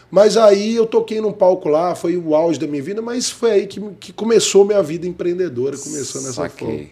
Mas 0.09 0.37
aí 0.37 0.73
eu 0.75 0.85
toquei 0.85 1.19
num 1.19 1.33
palco 1.33 1.67
lá, 1.67 1.95
foi 1.95 2.15
o 2.15 2.33
auge 2.33 2.57
da 2.57 2.67
minha 2.67 2.81
vida, 2.83 3.01
mas 3.01 3.29
foi 3.29 3.51
aí 3.51 3.67
que, 3.67 3.81
que 3.99 4.13
começou 4.13 4.63
minha 4.63 4.81
vida 4.81 5.05
empreendedora, 5.05 5.77
começou 5.77 6.21
nessa 6.21 6.33
Saquei. 6.43 6.67
forma. 6.67 6.83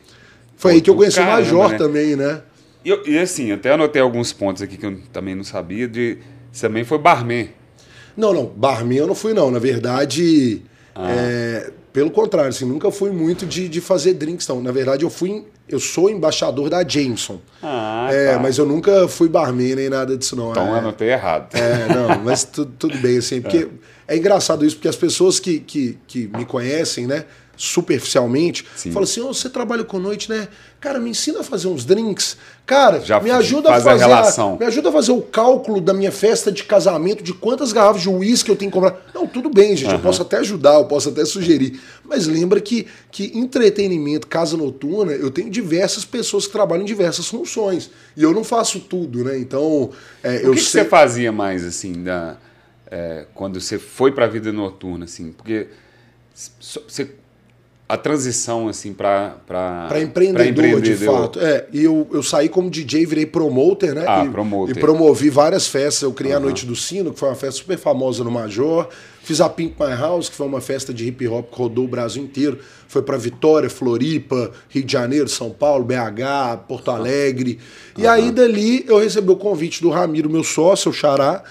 Foi 0.57 0.71
Pô, 0.71 0.75
aí 0.75 0.81
que 0.81 0.89
eu 0.89 0.95
conheci 0.95 1.19
o 1.19 1.23
caramba, 1.23 1.39
Major 1.41 1.69
né? 1.69 1.77
também, 1.77 2.15
né? 2.17 2.41
E, 2.83 3.11
e 3.11 3.17
assim, 3.19 3.51
até 3.51 3.71
anotei 3.73 4.01
alguns 4.01 4.31
pontos 4.33 4.61
aqui 4.61 4.77
que 4.77 4.85
eu 4.85 4.97
também 5.11 5.35
não 5.35 5.43
sabia. 5.43 5.87
De, 5.87 6.17
você 6.51 6.67
também 6.67 6.83
foi 6.83 6.97
barman. 6.97 7.49
Não, 8.15 8.33
não, 8.33 8.45
barman 8.45 8.97
eu 8.97 9.07
não 9.07 9.15
fui, 9.15 9.33
não. 9.33 9.49
Na 9.51 9.59
verdade, 9.59 10.61
Ah. 10.95 11.09
é, 11.11 11.71
pelo 11.93 12.11
contrário, 12.11 12.49
assim, 12.49 12.65
nunca 12.65 12.91
fui 12.91 13.11
muito 13.11 13.45
de, 13.45 13.67
de 13.69 13.81
fazer 13.81 14.13
drinks, 14.13 14.47
não. 14.47 14.61
Na 14.61 14.71
verdade, 14.71 15.03
eu 15.03 15.09
fui. 15.09 15.45
Eu 15.67 15.79
sou 15.79 16.09
embaixador 16.09 16.67
da 16.69 16.87
Jameson. 16.87 17.39
Ah, 17.61 18.07
é, 18.11 18.33
tá. 18.33 18.39
mas 18.39 18.57
eu 18.57 18.65
nunca 18.65 19.07
fui 19.07 19.29
barman 19.29 19.75
nem 19.75 19.87
nada 19.89 20.17
disso, 20.17 20.35
não. 20.35 20.49
Então 20.51 20.75
é, 20.75 20.79
anotei 20.79 21.09
errado. 21.11 21.53
é, 21.55 21.93
não, 21.93 22.23
mas 22.23 22.43
tu- 22.43 22.65
tudo 22.65 22.97
bem, 22.97 23.19
assim, 23.19 23.39
porque 23.41 23.67
é. 24.07 24.17
engraçado 24.17 24.65
isso, 24.65 24.75
porque 24.77 24.87
as 24.87 24.95
pessoas 24.95 25.39
que, 25.39 25.59
que, 25.59 25.97
que 26.07 26.27
me 26.35 26.43
conhecem, 26.43 27.05
né, 27.05 27.25
superficialmente, 27.55 28.65
Sim. 28.75 28.91
falam 28.91 29.03
assim, 29.03 29.21
"Ô, 29.21 29.33
você 29.33 29.49
trabalha 29.49 29.83
com 29.83 29.99
noite, 29.99 30.29
né? 30.29 30.47
Cara, 30.79 30.97
me 30.97 31.09
ensina 31.09 31.41
a 31.41 31.43
fazer 31.43 31.67
uns 31.67 31.83
drinks. 31.83 32.37
Cara, 32.65 33.01
Já 33.01 33.19
me 33.19 33.29
ajuda 33.29 33.67
faz 33.69 33.85
a 33.85 33.89
a 33.89 33.93
fazer 33.93 34.05
relação. 34.05 34.57
me 34.57 34.65
ajuda 34.65 34.87
a 34.89 34.91
fazer 34.93 35.11
o 35.11 35.21
cálculo 35.21 35.81
da 35.81 35.93
minha 35.93 36.11
festa 36.11 36.49
de 36.51 36.63
casamento, 36.63 37.21
de 37.21 37.33
quantas 37.33 37.73
garrafas 37.73 38.01
de 38.01 38.07
uísque 38.09 38.49
eu 38.49 38.55
tenho 38.55 38.71
que 38.71 38.77
comprar. 38.79 38.97
Não, 39.13 39.27
tudo 39.27 39.49
bem, 39.49 39.75
gente, 39.75 39.91
eu 39.91 39.99
posso 39.99 40.21
até 40.21 40.37
ajudar, 40.37 40.75
eu 40.75 40.85
posso 40.85 41.09
até 41.09 41.25
sugerir. 41.25 41.81
Mas 42.05 42.27
lembra 42.27 42.61
que, 42.61 42.87
que 43.11 43.37
entretenimento, 43.37 44.25
casa 44.27 44.55
noturna, 44.55 45.11
eu 45.11 45.29
tenho 45.29 45.49
diversas 45.49 46.05
pessoas 46.05 46.47
que 46.47 46.53
trabalham 46.53 46.83
em 46.83 46.85
diversas 46.85 47.27
funções. 47.27 47.89
E 48.15 48.23
eu 48.23 48.31
não 48.33 48.43
faço 48.45 48.79
tudo, 48.79 49.25
né? 49.25 49.37
Então, 49.37 49.89
é, 50.23 50.29
O 50.29 50.33
eu 50.33 50.51
que, 50.53 50.59
que 50.59 50.65
sei... 50.65 50.83
você 50.83 50.89
fazia 50.89 51.31
mais, 51.31 51.65
assim, 51.65 52.03
da, 52.03 52.37
é, 52.89 53.25
quando 53.33 53.59
você 53.59 53.77
foi 53.77 54.13
para 54.13 54.25
a 54.25 54.29
vida 54.29 54.53
noturna, 54.53 55.03
assim? 55.05 55.33
Porque 55.33 55.67
você, 56.87 57.11
a 57.89 57.97
transição, 57.97 58.67
assim, 58.67 58.93
para... 58.93 59.37
Para 59.47 59.99
empreendedor, 59.99 60.79
de 60.79 60.95
fato. 60.95 61.39
É, 61.39 61.65
e 61.73 61.83
eu, 61.83 62.07
eu 62.11 62.21
saí 62.21 62.47
como 62.47 62.69
DJ, 62.69 63.07
virei 63.07 63.25
promoter, 63.25 63.95
né? 63.95 64.05
Ah, 64.07 64.23
e, 64.23 64.29
promoter. 64.29 64.77
E 64.77 64.79
promovi 64.79 65.31
várias 65.31 65.67
festas. 65.67 66.03
Eu 66.03 66.13
criei 66.13 66.35
a 66.35 66.39
Noite 66.39 66.67
do 66.67 66.75
Sino, 66.75 67.11
que 67.11 67.19
foi 67.19 67.29
uma 67.29 67.35
festa 67.35 67.61
super 67.61 67.79
famosa 67.79 68.23
no 68.23 68.29
Major. 68.29 68.87
Fiz 69.29 69.41
a 69.41 69.47
Pimp 69.47 69.79
My 69.79 69.95
House, 69.95 70.27
que 70.27 70.35
foi 70.35 70.47
uma 70.47 70.59
festa 70.59 70.91
de 70.91 71.07
hip 71.07 71.27
hop 71.27 71.51
que 71.51 71.55
rodou 71.55 71.85
o 71.85 71.87
Brasil 71.87 72.23
inteiro. 72.23 72.57
Foi 72.87 73.03
para 73.03 73.15
Vitória, 73.15 73.69
Floripa, 73.69 74.49
Rio 74.67 74.83
de 74.83 74.91
Janeiro, 74.91 75.29
São 75.29 75.51
Paulo, 75.51 75.85
BH, 75.85 76.65
Porto 76.67 76.89
Alegre. 76.89 77.59
E 77.95 78.07
aí 78.07 78.31
dali 78.31 78.83
eu 78.87 78.97
recebi 78.97 79.29
o 79.29 79.35
convite 79.35 79.83
do 79.83 79.91
Ramiro, 79.91 80.31
meu 80.31 80.43
sócio, 80.43 80.89
o 80.89 80.93
Xará, 80.93 81.43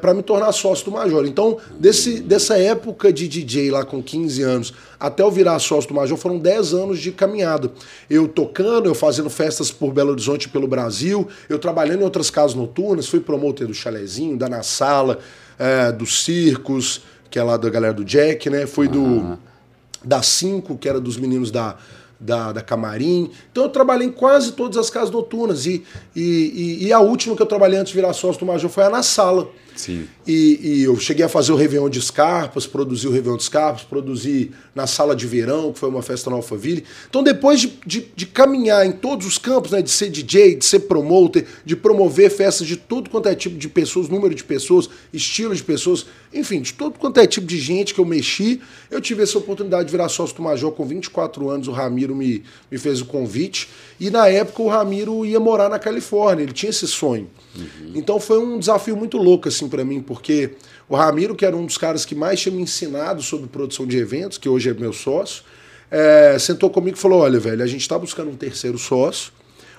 para 0.00 0.14
me 0.14 0.22
tornar 0.22 0.52
sócio 0.52 0.84
do 0.84 0.92
Major. 0.92 1.26
Então, 1.26 1.58
desse, 1.76 2.20
dessa 2.20 2.56
época 2.56 3.12
de 3.12 3.26
DJ 3.26 3.72
lá 3.72 3.84
com 3.84 4.00
15 4.00 4.42
anos 4.44 4.72
até 5.02 5.24
eu 5.24 5.32
virar 5.32 5.58
sócio 5.58 5.88
do 5.88 5.96
Major 5.96 6.16
foram 6.16 6.38
10 6.38 6.74
anos 6.74 7.00
de 7.00 7.10
caminhada. 7.10 7.72
Eu 8.08 8.28
tocando, 8.28 8.86
eu 8.86 8.94
fazendo 8.94 9.28
festas 9.28 9.68
por 9.68 9.92
Belo 9.92 10.12
Horizonte 10.12 10.44
e 10.44 10.48
pelo 10.48 10.68
Brasil, 10.68 11.26
eu 11.48 11.58
trabalhando 11.58 12.02
em 12.02 12.04
outras 12.04 12.30
casas 12.30 12.54
noturnas, 12.54 13.08
fui 13.08 13.18
promotor 13.18 13.66
do 13.66 13.74
Chalezinho, 13.74 14.36
da 14.36 14.48
Na 14.48 14.62
Sala, 14.62 15.18
é, 15.58 15.92
dos 15.92 16.24
Circos, 16.24 17.02
que 17.30 17.38
é 17.38 17.42
lá 17.42 17.56
da 17.56 17.70
galera 17.70 17.94
do 17.94 18.04
Jack, 18.04 18.48
né? 18.50 18.66
Fui 18.66 18.88
do 18.88 19.38
da 20.04 20.22
Cinco, 20.22 20.76
que 20.76 20.88
era 20.88 21.00
dos 21.00 21.16
meninos 21.16 21.50
da, 21.50 21.76
da, 22.18 22.52
da 22.52 22.62
Camarim. 22.62 23.30
Então 23.50 23.64
eu 23.64 23.68
trabalhei 23.68 24.08
em 24.08 24.12
quase 24.12 24.52
todas 24.52 24.76
as 24.76 24.90
casas 24.90 25.10
noturnas. 25.10 25.66
E, 25.66 25.84
e, 26.14 26.78
e, 26.80 26.86
e 26.86 26.92
a 26.92 27.00
última 27.00 27.36
que 27.36 27.42
eu 27.42 27.46
trabalhei 27.46 27.78
antes 27.78 27.92
de 27.92 27.98
virar 27.98 28.12
sócio 28.12 28.40
do 28.40 28.46
Major 28.46 28.70
foi 28.70 28.84
a 28.84 28.90
Na 28.90 29.02
Sala. 29.02 29.48
Sim. 29.74 30.06
E, 30.26 30.60
e 30.62 30.82
eu 30.82 30.96
cheguei 30.98 31.24
a 31.24 31.28
fazer 31.28 31.52
o 31.52 31.56
Réveillon 31.56 31.88
de 31.88 32.00
Scarpas, 32.00 32.66
produzi 32.66 33.08
o 33.08 33.10
Réveillon 33.10 33.36
de 33.36 33.44
Scarpas, 33.44 33.82
produzi 33.82 34.52
na 34.74 34.86
Sala 34.86 35.16
de 35.16 35.26
Verão, 35.26 35.72
que 35.72 35.78
foi 35.78 35.88
uma 35.88 36.02
festa 36.02 36.30
na 36.30 36.36
Alphaville. 36.36 36.84
Então, 37.08 37.22
depois 37.22 37.60
de, 37.60 37.72
de, 37.86 38.06
de 38.14 38.26
caminhar 38.26 38.86
em 38.86 38.92
todos 38.92 39.26
os 39.26 39.38
campos, 39.38 39.70
né, 39.70 39.82
de 39.82 39.90
ser 39.90 40.10
DJ, 40.10 40.56
de 40.56 40.64
ser 40.64 40.80
promoter, 40.80 41.46
de 41.64 41.74
promover 41.74 42.30
festas 42.30 42.66
de 42.66 42.76
todo 42.76 43.10
quanto 43.10 43.28
é 43.28 43.34
tipo 43.34 43.56
de 43.56 43.68
pessoas, 43.68 44.08
número 44.08 44.34
de 44.34 44.44
pessoas, 44.44 44.88
estilo 45.12 45.54
de 45.54 45.62
pessoas, 45.62 46.06
enfim, 46.32 46.60
de 46.60 46.72
todo 46.72 46.98
quanto 46.98 47.18
é 47.18 47.26
tipo 47.26 47.46
de 47.46 47.58
gente 47.58 47.92
que 47.92 48.00
eu 48.00 48.04
mexi, 48.04 48.60
eu 48.90 49.00
tive 49.00 49.22
essa 49.22 49.38
oportunidade 49.38 49.86
de 49.86 49.92
virar 49.92 50.08
sócio 50.08 50.36
do 50.36 50.42
Major 50.42 50.70
com 50.72 50.84
24 50.84 51.48
anos. 51.50 51.68
O 51.68 51.72
Ramiro 51.72 52.14
me, 52.14 52.42
me 52.70 52.78
fez 52.78 53.00
o 53.00 53.06
convite. 53.06 53.68
E 53.98 54.10
na 54.10 54.28
época 54.28 54.62
o 54.62 54.68
Ramiro 54.68 55.24
ia 55.24 55.40
morar 55.40 55.68
na 55.68 55.78
Califórnia, 55.78 56.42
ele 56.42 56.52
tinha 56.52 56.70
esse 56.70 56.86
sonho. 56.86 57.28
Então 57.94 58.18
foi 58.18 58.38
um 58.38 58.58
desafio 58.58 58.96
muito 58.96 59.18
louco 59.18 59.48
assim 59.48 59.68
para 59.68 59.84
mim, 59.84 60.00
porque 60.00 60.52
o 60.88 60.96
Ramiro, 60.96 61.34
que 61.34 61.44
era 61.44 61.56
um 61.56 61.66
dos 61.66 61.76
caras 61.76 62.04
que 62.04 62.14
mais 62.14 62.40
tinha 62.40 62.54
me 62.54 62.62
ensinado 62.62 63.22
sobre 63.22 63.46
produção 63.48 63.86
de 63.86 63.96
eventos, 63.98 64.38
que 64.38 64.48
hoje 64.48 64.70
é 64.70 64.74
meu 64.74 64.92
sócio, 64.92 65.42
é, 65.90 66.38
sentou 66.38 66.70
comigo 66.70 66.96
e 66.96 67.00
falou: 67.00 67.20
Olha, 67.20 67.38
velho, 67.38 67.62
a 67.62 67.66
gente 67.66 67.82
está 67.82 67.98
buscando 67.98 68.30
um 68.30 68.36
terceiro 68.36 68.78
sócio. 68.78 69.32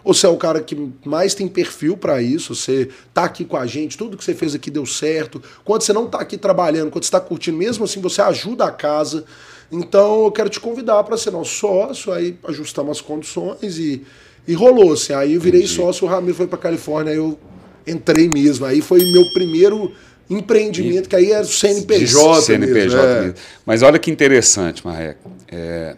Você 0.06 0.26
é 0.26 0.30
o 0.30 0.36
cara 0.36 0.62
que 0.62 0.78
mais 1.06 1.34
tem 1.34 1.48
perfil 1.48 1.96
para 1.96 2.22
isso, 2.22 2.54
você 2.54 2.90
tá 3.14 3.24
aqui 3.24 3.46
com 3.46 3.56
a 3.56 3.66
gente, 3.66 3.98
tudo 3.98 4.18
que 4.18 4.24
você 4.24 4.34
fez 4.34 4.54
aqui 4.54 4.70
deu 4.70 4.86
certo. 4.86 5.42
Quando 5.64 5.82
você 5.82 5.94
não 5.94 6.08
tá 6.08 6.20
aqui 6.20 6.38
trabalhando, 6.38 6.92
quando 6.92 7.06
você 7.06 7.08
está 7.08 7.22
curtindo, 7.22 7.58
mesmo 7.58 7.86
assim 7.86 8.02
você 8.02 8.22
ajuda 8.22 8.66
a 8.66 8.72
casa. 8.72 9.24
Então 9.72 10.26
eu 10.26 10.32
quero 10.32 10.50
te 10.50 10.60
convidar 10.60 11.02
para 11.06 11.16
ser 11.18 11.32
nosso 11.32 11.56
sócio, 11.56 12.12
aí 12.12 12.38
ajustar 12.44 12.84
umas 12.84 13.00
condições 13.00 13.78
e, 13.78 14.04
e 14.46 14.54
rolou 14.54 14.92
assim. 14.92 15.14
Aí 15.14 15.36
eu 15.36 15.42
virei 15.42 15.62
Entendi. 15.62 15.76
sócio, 15.76 16.06
o 16.06 16.10
Ramiro 16.10 16.36
foi 16.36 16.48
para 16.48 16.58
Califórnia, 16.58 17.12
aí 17.14 17.18
eu 17.18 17.40
entrei 17.86 18.28
mesmo. 18.30 18.66
Aí 18.66 18.82
foi 18.82 19.00
meu 19.12 19.32
primeiro 19.34 19.94
empreendimento, 20.30 21.10
que 21.10 21.16
aí 21.16 21.32
era 21.32 21.44
o 21.44 21.48
CNPJ. 21.48 22.40
De 22.40 22.46
CNPJ 22.46 22.74
mesmo, 22.84 23.00
é. 23.00 23.22
mesmo. 23.22 23.36
Mas 23.66 23.82
olha 23.82 24.00
que 24.00 24.10
interessante, 24.12 24.86
Marreco. 24.86 25.32
É, 25.50 25.96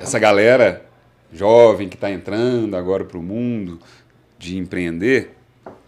essa 0.00 0.18
galera 0.18 0.84
jovem 1.32 1.88
que 1.88 1.96
está 1.96 2.10
entrando 2.10 2.76
agora 2.76 3.04
para 3.04 3.18
o 3.18 3.22
mundo 3.22 3.80
de 4.38 4.56
empreender, 4.56 5.30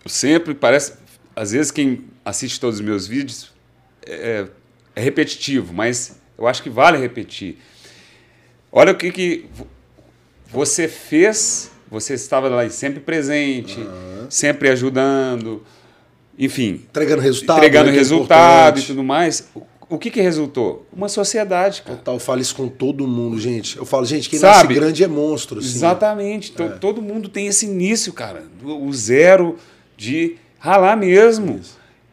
sempre 0.04 0.54
parece. 0.54 0.94
Às 1.34 1.52
vezes, 1.52 1.70
quem 1.70 2.04
assiste 2.24 2.58
todos 2.58 2.80
os 2.80 2.84
meus 2.84 3.06
vídeos 3.06 3.52
é, 4.04 4.46
é 4.94 5.00
repetitivo, 5.00 5.72
mas 5.72 6.16
eu 6.36 6.46
acho 6.46 6.62
que 6.62 6.70
vale 6.70 6.98
repetir. 6.98 7.58
Olha 8.72 8.92
o 8.92 8.96
que, 8.96 9.10
que 9.12 9.46
vo- 9.54 9.66
você 10.50 10.88
fez, 10.88 11.70
você 11.90 12.14
estava 12.14 12.48
lá 12.48 12.68
sempre 12.70 13.00
presente, 13.00 13.78
sempre 14.28 14.68
ajudando, 14.68 15.62
enfim, 16.38 16.82
Entregando 16.88 17.22
resultado. 17.22 17.56
entregando 17.58 17.86
né, 17.90 17.94
é 17.94 17.98
resultado 17.98 18.76
e 18.76 18.80
importante. 18.80 18.86
tudo 18.88 19.04
mais. 19.04 19.48
O, 19.88 19.98
que, 19.98 20.10
que 20.10 20.20
resultou? 20.20 20.84
Uma 20.92 21.08
sociedade, 21.08 21.82
cara. 21.82 21.96
Total, 21.96 22.14
eu 22.14 22.20
falo 22.20 22.40
isso 22.40 22.56
com 22.56 22.66
todo 22.68 23.06
mundo, 23.06 23.38
gente. 23.38 23.76
Eu 23.76 23.86
falo, 23.86 24.04
gente, 24.04 24.28
quem 24.28 24.38
Sabe? 24.38 24.54
nasce 24.68 24.74
grande 24.80 25.04
é 25.04 25.06
monstro. 25.06 25.60
Assim. 25.60 25.68
Exatamente. 25.68 26.52
É. 26.60 26.68
To- 26.68 26.78
Todo 26.80 27.00
mundo 27.00 27.28
tem 27.28 27.46
esse 27.46 27.66
início, 27.66 28.12
cara. 28.12 28.42
O 28.64 28.92
zero 28.92 29.56
de 29.96 30.36
ralar 30.58 30.96
mesmo. 30.96 31.60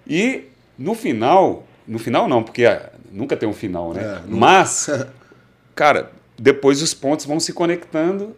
E 0.08 0.44
no 0.78 0.94
final, 0.94 1.66
no 1.88 1.98
final 1.98 2.28
não, 2.28 2.44
porque 2.44 2.64
ah, 2.66 2.92
nunca 3.12 3.36
tem 3.36 3.50
um 3.50 3.54
final, 3.54 3.92
né? 3.92 4.04
É. 4.04 4.22
Mas, 4.28 4.88
cara, 5.74 6.12
depois 6.38 6.80
os 6.82 6.94
pontos 6.94 7.26
vão 7.26 7.40
se 7.40 7.54
conectando 7.54 8.36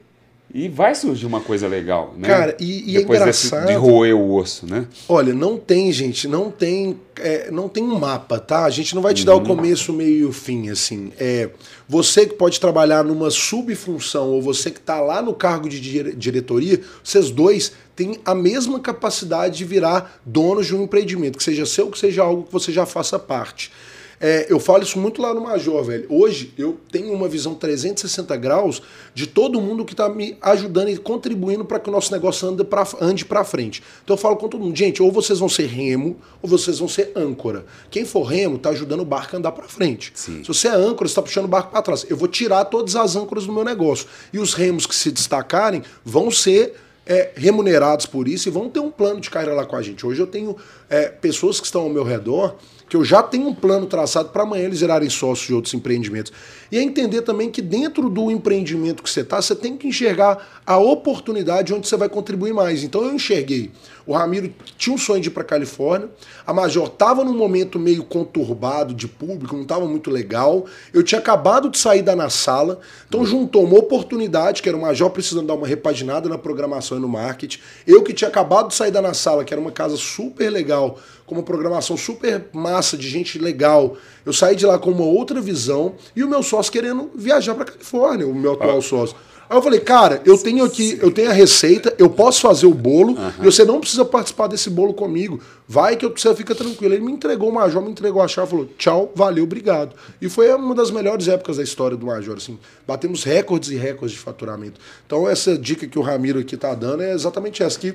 e 0.57 0.69
vai 0.69 0.95
surgir 0.95 1.25
uma 1.25 1.41
coisa 1.41 1.67
legal, 1.67 2.13
né? 2.17 2.29
Cara, 2.29 2.55
e- 2.61 2.91
e 2.93 2.95
é 2.95 2.99
depois 3.01 3.21
desse- 3.25 3.47
engraçado- 3.47 3.67
de 3.67 3.73
roer 3.75 4.15
o 4.15 4.33
osso, 4.35 4.65
né? 4.65 4.87
Olha, 5.09 5.33
não 5.33 5.57
tem, 5.57 5.91
gente, 5.91 6.29
não 6.29 6.49
tem, 6.49 6.97
é, 7.19 7.51
não 7.51 7.67
tem 7.67 7.83
um 7.83 7.99
mapa, 7.99 8.39
tá? 8.39 8.63
A 8.63 8.69
gente 8.69 8.95
não 8.95 9.01
vai 9.01 9.13
te 9.13 9.25
dar 9.25 9.35
o 9.35 9.41
começo, 9.41 9.91
o 9.91 9.95
meio 9.95 10.17
e 10.19 10.25
o 10.25 10.31
fim, 10.31 10.69
assim. 10.69 11.11
É, 11.19 11.49
você 11.89 12.25
que 12.25 12.35
pode 12.35 12.57
trabalhar 12.61 13.03
numa 13.03 13.29
subfunção 13.29 14.29
ou 14.29 14.41
você 14.41 14.71
que 14.71 14.79
está 14.79 15.01
lá 15.01 15.21
no 15.21 15.33
cargo 15.33 15.67
de 15.67 15.79
dire- 15.81 16.15
diretoria, 16.15 16.79
vocês 17.03 17.29
dois 17.31 17.73
têm 17.93 18.17
a 18.23 18.33
mesma 18.33 18.79
capacidade 18.79 19.57
de 19.57 19.65
virar 19.65 20.19
donos 20.25 20.67
de 20.67 20.75
um 20.75 20.83
empreendimento, 20.83 21.37
que 21.37 21.43
seja 21.43 21.65
seu, 21.65 21.91
que 21.91 21.99
seja 21.99 22.23
algo 22.23 22.43
que 22.43 22.53
você 22.53 22.71
já 22.71 22.85
faça 22.85 23.19
parte. 23.19 23.71
É, 24.19 24.47
eu 24.49 24.59
falo 24.59 24.83
isso 24.83 24.97
muito 24.97 25.21
lá 25.21 25.33
no 25.33 25.41
Major, 25.41 25.83
velho. 25.83 26.05
Hoje 26.09 26.53
eu 26.57 26.77
tenho 26.91 27.11
uma 27.13 27.27
visão 27.27 27.53
360 27.53 28.35
graus 28.37 28.81
de 29.13 29.27
todo 29.27 29.59
mundo 29.59 29.83
que 29.83 29.93
está 29.93 30.07
me 30.07 30.37
ajudando 30.41 30.89
e 30.89 30.97
contribuindo 30.97 31.65
para 31.65 31.79
que 31.79 31.89
o 31.89 31.91
nosso 31.91 32.11
negócio 32.11 32.47
ande 32.47 32.63
para 32.63 32.87
ande 33.01 33.25
pra 33.25 33.43
frente. 33.43 33.83
Então 34.03 34.15
eu 34.15 34.17
falo 34.17 34.35
com 34.37 34.47
todo 34.47 34.63
mundo, 34.63 34.75
gente, 34.75 35.01
ou 35.01 35.11
vocês 35.11 35.39
vão 35.39 35.49
ser 35.49 35.67
remo, 35.67 36.17
ou 36.41 36.49
vocês 36.49 36.79
vão 36.79 36.87
ser 36.87 37.11
âncora. 37.15 37.65
Quem 37.89 38.05
for 38.05 38.23
remo 38.23 38.57
tá 38.57 38.69
ajudando 38.69 39.01
o 39.01 39.05
barco 39.05 39.35
a 39.35 39.39
andar 39.39 39.51
para 39.51 39.67
frente. 39.67 40.11
Sim. 40.15 40.43
Se 40.43 40.47
você 40.47 40.67
é 40.67 40.71
âncora, 40.71 41.07
você 41.07 41.11
está 41.11 41.21
puxando 41.21 41.45
o 41.45 41.49
barco 41.49 41.71
para 41.71 41.81
trás. 41.81 42.05
Eu 42.09 42.17
vou 42.17 42.27
tirar 42.27 42.65
todas 42.65 42.95
as 42.95 43.15
âncoras 43.15 43.45
do 43.45 43.53
meu 43.53 43.63
negócio. 43.63 44.07
E 44.31 44.39
os 44.39 44.53
remos 44.53 44.85
que 44.85 44.95
se 44.95 45.11
destacarem 45.11 45.83
vão 46.03 46.31
ser 46.31 46.75
é, 47.05 47.31
remunerados 47.35 48.05
por 48.05 48.27
isso 48.27 48.47
e 48.47 48.51
vão 48.51 48.69
ter 48.69 48.79
um 48.79 48.89
plano 48.89 49.19
de 49.19 49.29
carreira 49.29 49.55
lá 49.55 49.65
com 49.65 49.75
a 49.75 49.81
gente. 49.81 50.05
Hoje 50.05 50.19
eu 50.19 50.27
tenho 50.27 50.55
é, 50.89 51.07
pessoas 51.07 51.59
que 51.59 51.65
estão 51.65 51.81
ao 51.81 51.89
meu 51.89 52.03
redor 52.03 52.55
que 52.87 52.95
eu 52.95 53.03
já 53.03 53.23
tenho 53.23 53.47
um 53.47 53.53
plano 53.53 53.85
traçado 53.87 54.29
para 54.29 54.43
amanhã 54.43 54.65
eles 54.65 54.79
virarem 54.79 55.09
sócios 55.09 55.47
de 55.47 55.53
outros 55.53 55.73
empreendimentos. 55.73 56.31
E 56.71 56.77
é 56.77 56.81
entender 56.81 57.21
também 57.21 57.49
que 57.49 57.61
dentro 57.61 58.09
do 58.09 58.29
empreendimento 58.29 59.01
que 59.01 59.09
você 59.09 59.21
está, 59.21 59.41
você 59.41 59.55
tem 59.55 59.77
que 59.77 59.87
enxergar 59.87 60.61
a 60.65 60.77
oportunidade 60.77 61.73
onde 61.73 61.87
você 61.87 61.97
vai 61.97 62.09
contribuir 62.09 62.53
mais. 62.53 62.83
Então 62.83 63.03
eu 63.03 63.13
enxerguei. 63.13 63.71
O 64.05 64.13
Ramiro 64.13 64.53
tinha 64.77 64.93
um 64.93 64.97
sonho 64.97 65.19
de 65.19 65.29
ir 65.29 65.31
para 65.31 65.43
Califórnia, 65.43 66.09
a 66.45 66.53
Major 66.53 66.85
estava 66.85 67.23
num 67.23 67.35
momento 67.35 67.79
meio 67.79 68.03
conturbado 68.03 68.93
de 68.93 69.07
público, 69.07 69.55
não 69.55 69.63
estava 69.63 69.87
muito 69.87 70.11
legal. 70.11 70.65
Eu 70.93 71.01
tinha 71.01 71.17
acabado 71.17 71.69
de 71.69 71.77
sair 71.79 72.03
da 72.03 72.15
na 72.15 72.29
sala, 72.29 72.79
então 73.07 73.25
juntou 73.25 73.63
uma 73.63 73.79
oportunidade, 73.79 74.61
que 74.61 74.69
era 74.69 74.77
o 74.77 74.81
Major 74.81 75.09
precisando 75.09 75.47
dar 75.47 75.55
uma 75.55 75.65
repaginada 75.65 76.29
na 76.29 76.37
programação 76.37 76.99
e 76.99 77.01
no 77.01 77.07
marketing. 77.07 77.59
Eu 77.87 78.03
que 78.03 78.13
tinha 78.13 78.27
acabado 78.27 78.67
de 78.67 78.75
sair 78.75 78.91
da 78.91 79.01
na 79.01 79.15
sala, 79.15 79.43
que 79.43 79.53
era 79.53 79.61
uma 79.61 79.71
casa 79.71 79.97
super 79.97 80.51
legal, 80.51 80.99
com 81.25 81.35
uma 81.35 81.43
programação 81.43 81.97
super 81.97 82.45
massa 82.53 82.95
de 82.97 83.09
gente 83.09 83.39
legal. 83.39 83.97
Eu 84.25 84.33
saí 84.33 84.55
de 84.55 84.65
lá 84.65 84.77
com 84.77 84.91
uma 84.91 85.05
outra 85.05 85.41
visão 85.41 85.95
e 86.15 86.23
o 86.23 86.29
meu 86.29 86.43
sócio 86.43 86.71
querendo 86.71 87.09
viajar 87.15 87.55
para 87.55 87.65
Califórnia, 87.65 88.27
o 88.27 88.35
meu 88.35 88.53
atual 88.53 88.77
ah. 88.77 88.81
sócio. 88.81 89.15
Aí 89.47 89.55
eu 89.55 89.61
falei, 89.61 89.79
cara, 89.79 90.21
eu 90.25 90.37
tenho 90.37 90.65
aqui, 90.65 90.97
eu 90.99 91.11
tenho 91.11 91.29
a 91.29 91.33
receita, 91.33 91.93
eu 91.99 92.09
posso 92.09 92.41
fazer 92.41 92.65
o 92.65 92.73
bolo 92.73 93.13
uhum. 93.13 93.31
e 93.41 93.45
você 93.45 93.63
não 93.63 93.79
precisa 93.79 94.03
participar 94.03 94.47
desse 94.47 94.71
bolo 94.71 94.93
comigo. 94.93 95.39
Vai 95.67 95.95
que 95.95 96.07
você 96.07 96.33
fica 96.33 96.55
tranquilo. 96.55 96.95
Ele 96.95 97.05
me 97.05 97.11
entregou 97.11 97.49
o 97.49 97.53
Major, 97.53 97.81
me 97.81 97.91
entregou 97.91 98.21
a 98.21 98.27
chave, 98.27 98.49
falou, 98.49 98.69
tchau, 98.77 99.11
valeu, 99.15 99.43
obrigado. 99.43 99.95
E 100.19 100.27
foi 100.29 100.51
uma 100.53 100.73
das 100.73 100.89
melhores 100.89 101.27
épocas 101.27 101.57
da 101.57 101.63
história 101.63 101.95
do 101.95 102.07
Major, 102.07 102.37
assim. 102.37 102.57
Batemos 102.87 103.23
recordes 103.23 103.69
e 103.69 103.75
recordes 103.75 104.17
de 104.17 104.23
faturamento. 104.23 104.79
Então 105.05 105.29
essa 105.29 105.55
dica 105.55 105.85
que 105.85 105.99
o 105.99 106.01
Ramiro 106.01 106.39
aqui 106.39 106.57
tá 106.57 106.73
dando 106.73 107.03
é 107.03 107.13
exatamente 107.13 107.61
essa 107.61 107.79
que, 107.79 107.93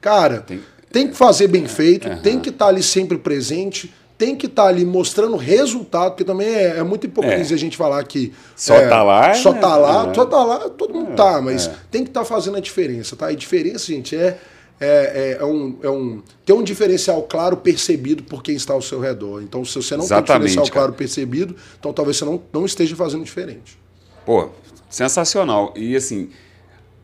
cara, 0.00 0.38
tem, 0.38 0.60
tem 0.92 1.08
que 1.08 1.16
fazer 1.16 1.48
bem 1.48 1.66
feito, 1.66 2.08
uhum. 2.08 2.18
tem 2.18 2.38
que 2.38 2.50
estar 2.50 2.66
tá 2.66 2.70
ali 2.70 2.82
sempre 2.82 3.18
presente 3.18 3.92
tem 4.22 4.36
que 4.36 4.46
estar 4.46 4.62
tá 4.62 4.68
ali 4.68 4.84
mostrando 4.84 5.36
resultado, 5.36 6.12
porque 6.12 6.22
também 6.22 6.46
é, 6.46 6.78
é 6.78 6.82
muita 6.84 7.06
hipocrisia 7.06 7.56
é. 7.56 7.58
a 7.58 7.58
gente 7.58 7.76
falar 7.76 8.04
que. 8.04 8.32
Só 8.54 8.76
é, 8.76 8.86
tá 8.86 9.02
lá. 9.02 9.34
Só 9.34 9.52
né? 9.52 9.60
tá 9.60 9.76
lá, 9.76 10.10
é. 10.10 10.14
só 10.14 10.24
tá 10.24 10.44
lá, 10.44 10.68
todo 10.68 10.94
mundo 10.94 11.16
tá, 11.16 11.42
mas 11.42 11.66
é. 11.66 11.74
tem 11.90 12.04
que 12.04 12.10
estar 12.10 12.20
tá 12.20 12.26
fazendo 12.26 12.56
a 12.56 12.60
diferença, 12.60 13.16
tá? 13.16 13.32
E 13.32 13.34
diferença, 13.34 13.86
gente, 13.86 14.14
é, 14.14 14.38
é, 14.80 15.38
é, 15.40 15.44
um, 15.44 15.76
é 15.82 15.90
um. 15.90 16.22
Tem 16.46 16.54
um 16.54 16.62
diferencial 16.62 17.22
claro 17.22 17.56
percebido 17.56 18.22
por 18.22 18.44
quem 18.44 18.54
está 18.54 18.74
ao 18.74 18.80
seu 18.80 19.00
redor. 19.00 19.42
Então, 19.42 19.64
se 19.64 19.74
você 19.74 19.96
não 19.96 20.04
Exatamente, 20.04 20.26
tem 20.26 20.36
um 20.36 20.38
diferencial 20.38 20.64
cara. 20.66 20.74
claro 20.74 20.92
percebido, 20.92 21.56
então 21.80 21.92
talvez 21.92 22.16
você 22.16 22.24
não, 22.24 22.40
não 22.52 22.64
esteja 22.64 22.94
fazendo 22.94 23.24
diferente. 23.24 23.76
Pô, 24.24 24.50
sensacional. 24.88 25.74
E 25.76 25.96
assim, 25.96 26.30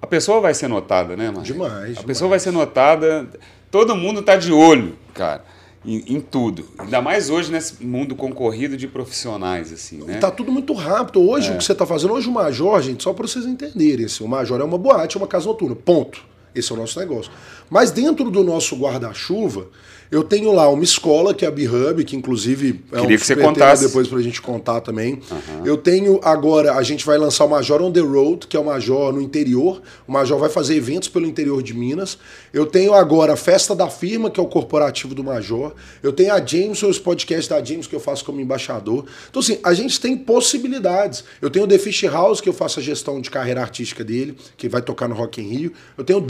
a 0.01 0.07
pessoa 0.07 0.41
vai 0.41 0.55
ser 0.55 0.69
notada, 0.69 1.17
né, 1.17 1.33
mano? 1.33 1.43
Demais. 1.43 1.73
A 1.73 1.87
demais. 1.87 1.99
pessoa 2.05 2.31
vai 2.31 2.39
ser 2.39 2.53
notada. 2.53 3.29
Todo 3.71 3.95
mundo 3.95 4.23
tá 4.23 4.37
de 4.37 4.53
olho, 4.53 4.97
cara 5.15 5.45
em, 5.85 6.05
em, 6.07 6.21
tudo. 6.21 6.67
Ainda 6.79 7.01
mais 7.01 7.31
hoje 7.31 7.51
nesse 7.51 7.83
mundo 7.85 8.15
concorrido 8.15 8.77
de 8.77 8.87
profissionais, 8.87 9.73
assim, 9.73 10.03
né? 10.05 10.19
Tá 10.19 10.31
tudo 10.31 10.53
muito 10.53 10.73
rápido. 10.73 11.21
Hoje, 11.21 11.51
é. 11.51 11.55
o 11.55 11.59
que 11.59 11.65
você 11.65 11.75
tá 11.75 11.87
fazendo, 11.87 12.13
hoje 12.13 12.29
o 12.29 12.33
Major, 12.33 12.81
gente, 12.83 13.03
só 13.03 13.13
para 13.13 13.27
vocês 13.27 13.47
entenderem, 13.47 14.07
assim, 14.07 14.25
o 14.25 14.29
Major 14.29 14.61
é 14.61 14.65
uma 14.65 14.79
boate, 14.79 15.17
é 15.17 15.21
uma 15.21 15.27
casa 15.27 15.47
noturna, 15.47 15.75
ponto. 15.75 16.23
Esse 16.55 16.73
é 16.73 16.75
o 16.75 16.79
nosso 16.79 16.99
negócio. 16.99 17.31
Mas 17.71 17.91
dentro 17.91 18.31
do 18.31 18.43
nosso 18.43 18.77
guarda-chuva, 18.77 19.69
eu 20.11 20.23
tenho 20.23 20.53
lá 20.53 20.69
uma 20.71 20.83
escola, 20.85 21.35
que 21.35 21.45
é 21.45 21.49
a 21.49 21.51
B-Hub, 21.51 22.03
que 22.03 22.17
inclusive 22.17 22.83
é 22.93 23.01
Queria 23.01 23.17
um 23.17 23.21
que 23.21 23.27
você 23.27 23.37
contasse. 23.37 23.87
depois 23.87 24.09
pra 24.09 24.21
gente 24.23 24.41
contar 24.41 24.81
também. 24.81 25.21
Uhum. 25.31 25.67
Eu 25.67 25.77
tenho 25.77 26.19
agora, 26.23 26.75
a 26.75 26.83
gente 26.83 27.05
vai 27.05 27.19
lançar 27.19 27.45
o 27.45 27.51
Major 27.51 27.83
on 27.83 27.93
the 27.93 28.01
Road, 28.01 28.47
que 28.47 28.57
é 28.57 28.61
o 28.61 28.65
Major 28.65 29.13
no 29.13 29.21
interior. 29.21 29.83
O 30.07 30.13
Major 30.13 30.39
vai 30.39 30.49
fazer 30.49 30.77
eventos 30.77 31.09
pelo 31.09 31.27
interior 31.27 31.63
de 31.63 31.75
Minas. 31.75 32.17
Eu 32.55 32.65
tenho 32.65 32.95
agora 32.95 33.35
a 33.35 33.37
Festa 33.37 33.75
da 33.75 33.91
Firma, 33.91 34.31
que 34.31 34.41
é 34.41 34.43
o 34.43 34.47
corporativo 34.47 35.15
do 35.15 35.23
Major. 35.23 35.75
Eu 36.03 36.13
tenho 36.13 36.33
a 36.33 36.45
James, 36.45 36.83
os 36.83 36.99
podcasts 36.99 37.49
da 37.49 37.63
James, 37.63 37.87
que 37.87 37.95
eu 37.95 38.01
faço 38.01 38.25
como 38.25 38.41
embaixador. 38.41 39.05
Então, 39.29 39.41
assim, 39.41 39.59
a 39.63 39.75
gente 39.75 40.01
tem 40.01 40.17
possibilidades. 40.17 41.23
Eu 41.43 41.51
tenho 41.51 41.67
o 41.67 41.69
The 41.69 41.79
Fish 41.79 42.05
House, 42.05 42.41
que 42.41 42.49
eu 42.49 42.55
faço 42.55 42.81
a 42.81 42.83
gestão 42.83 43.21
de 43.21 43.31
carreira 43.31 43.61
artística 43.61 44.03
dele, 44.03 44.35
que 44.57 44.71
vai 44.71 44.81
tocar 44.81 45.07
no 45.07 45.15
Rock 45.15 45.43
in 45.43 45.49
Rio. 45.49 45.73
Eu 45.99 46.05
tenho 46.05 46.19
o 46.19 46.23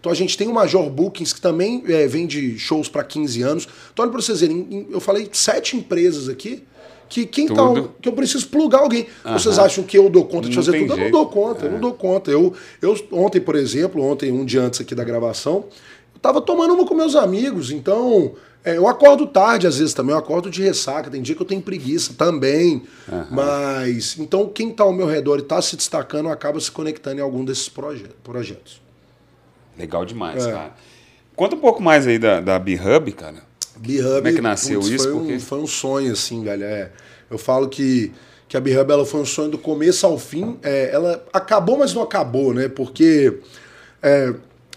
Então, 0.00 0.10
a 0.10 0.14
gente 0.14 0.36
tem 0.36 0.48
o 0.48 0.54
Major 0.54 0.88
Bookings, 0.90 1.32
que 1.34 1.40
também 1.40 1.82
é, 1.86 2.06
vende 2.06 2.58
shows 2.58 2.88
para 2.88 3.04
15 3.04 3.42
anos. 3.42 3.68
Então, 3.92 4.04
olha 4.04 4.12
para 4.12 4.20
vocês 4.20 4.40
verem, 4.40 4.86
eu 4.90 5.00
falei 5.00 5.28
sete 5.32 5.76
empresas 5.76 6.28
aqui 6.28 6.64
que 7.08 7.24
quem 7.24 7.46
tá 7.48 7.54
tudo. 7.54 7.82
tá, 7.82 7.88
que 8.02 8.08
eu 8.08 8.12
preciso 8.12 8.46
plugar 8.48 8.80
alguém. 8.80 9.06
Vocês 9.24 9.58
acham 9.58 9.82
que 9.82 9.96
eu 9.96 10.08
dou 10.10 10.26
conta 10.26 10.48
de 10.48 10.54
fazer 10.54 10.72
tudo? 10.72 10.80
Jeito. 10.80 10.92
Eu 10.92 11.04
não 11.04 11.10
dou 11.10 11.26
conta, 11.26 11.64
é. 11.64 11.66
eu 11.66 11.70
não 11.70 11.78
é. 11.78 11.80
dou 11.80 11.92
conta. 11.94 12.30
Eu, 12.30 12.52
eu 12.82 12.96
ontem, 13.12 13.40
por 13.40 13.56
exemplo, 13.56 14.02
ontem, 14.02 14.30
um 14.30 14.44
dia 14.44 14.62
antes 14.62 14.80
aqui 14.80 14.94
da 14.94 15.04
gravação, 15.04 15.64
eu 16.14 16.20
tava 16.20 16.40
tomando 16.40 16.74
uma 16.74 16.86
com 16.86 16.94
meus 16.94 17.16
amigos, 17.16 17.70
então 17.70 18.34
é, 18.64 18.76
eu 18.76 18.86
acordo 18.86 19.26
tarde 19.26 19.66
às 19.66 19.78
vezes 19.78 19.94
também, 19.94 20.12
eu 20.12 20.18
acordo 20.18 20.50
de 20.50 20.62
ressaca, 20.62 21.10
tem 21.10 21.22
dia 21.22 21.34
que 21.34 21.40
eu 21.40 21.46
tenho 21.46 21.62
preguiça 21.62 22.12
também. 22.16 22.82
Uhum. 23.10 23.26
Mas 23.30 24.16
então 24.18 24.46
quem 24.46 24.70
tá 24.70 24.84
ao 24.84 24.92
meu 24.92 25.06
redor 25.06 25.38
e 25.38 25.42
tá 25.42 25.60
se 25.62 25.76
destacando 25.76 26.28
acaba 26.28 26.60
se 26.60 26.70
conectando 26.70 27.18
em 27.18 27.22
algum 27.22 27.44
desses 27.44 27.68
proje 27.68 28.04
projetos. 28.22 28.87
Legal 29.78 30.04
demais, 30.04 30.46
é. 30.46 30.52
cara. 30.52 30.74
Conta 31.36 31.54
um 31.54 31.60
pouco 31.60 31.80
mais 31.82 32.06
aí 32.06 32.18
da, 32.18 32.40
da 32.40 32.58
B-Hub, 32.58 33.12
cara. 33.12 33.36
B-Hub. 33.76 34.16
Como 34.16 34.28
é 34.28 34.32
que 34.32 34.40
nasceu 34.40 34.80
putz, 34.80 34.92
isso? 34.92 35.04
Foi, 35.04 35.12
porque... 35.12 35.34
um, 35.34 35.40
foi 35.40 35.58
um 35.60 35.66
sonho, 35.66 36.12
assim, 36.12 36.42
velho. 36.42 36.64
É, 36.64 36.90
eu 37.30 37.38
falo 37.38 37.68
que, 37.68 38.12
que 38.48 38.56
a 38.56 38.60
B-Hub 38.60 38.92
ela 38.92 39.06
foi 39.06 39.20
um 39.20 39.24
sonho 39.24 39.50
do 39.50 39.58
começo 39.58 40.04
ao 40.04 40.18
fim. 40.18 40.58
É, 40.62 40.90
ela 40.92 41.24
acabou, 41.32 41.78
mas 41.78 41.94
não 41.94 42.02
acabou, 42.02 42.52
né? 42.52 42.68
Porque 42.68 43.38
é, 44.02 44.34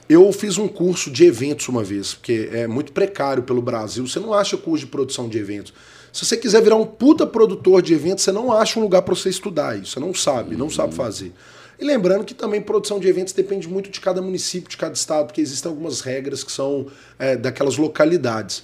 eu 0.07 0.31
fiz 0.31 0.57
um 0.57 0.67
curso 0.67 1.09
de 1.09 1.25
eventos 1.25 1.67
uma 1.67 1.83
vez, 1.83 2.13
porque 2.13 2.49
é 2.51 2.67
muito 2.67 2.91
precário 2.91 3.41
pelo 3.43 3.61
Brasil. 3.61 4.05
Você 4.05 4.19
não 4.19 4.33
acha 4.33 4.55
curso 4.55 4.85
de 4.85 4.91
produção 4.91 5.27
de 5.27 5.37
eventos. 5.37 5.73
Se 6.11 6.25
você 6.25 6.35
quiser 6.35 6.61
virar 6.61 6.75
um 6.75 6.85
puta 6.85 7.25
produtor 7.25 7.81
de 7.81 7.93
eventos, 7.93 8.23
você 8.23 8.31
não 8.31 8.51
acha 8.51 8.79
um 8.79 8.83
lugar 8.83 9.01
para 9.01 9.15
você 9.15 9.29
estudar 9.29 9.77
isso. 9.77 9.93
Você 9.93 9.99
não 9.99 10.13
sabe, 10.13 10.55
não 10.55 10.69
sabe 10.69 10.93
fazer. 10.93 11.31
E 11.79 11.85
lembrando 11.85 12.23
que 12.25 12.33
também 12.33 12.61
produção 12.61 12.99
de 12.99 13.07
eventos 13.07 13.33
depende 13.33 13.67
muito 13.67 13.89
de 13.89 13.99
cada 13.99 14.21
município, 14.21 14.69
de 14.69 14.77
cada 14.77 14.93
estado, 14.93 15.27
porque 15.27 15.41
existem 15.41 15.69
algumas 15.69 16.01
regras 16.01 16.43
que 16.43 16.51
são 16.51 16.87
é, 17.17 17.35
daquelas 17.35 17.77
localidades. 17.77 18.63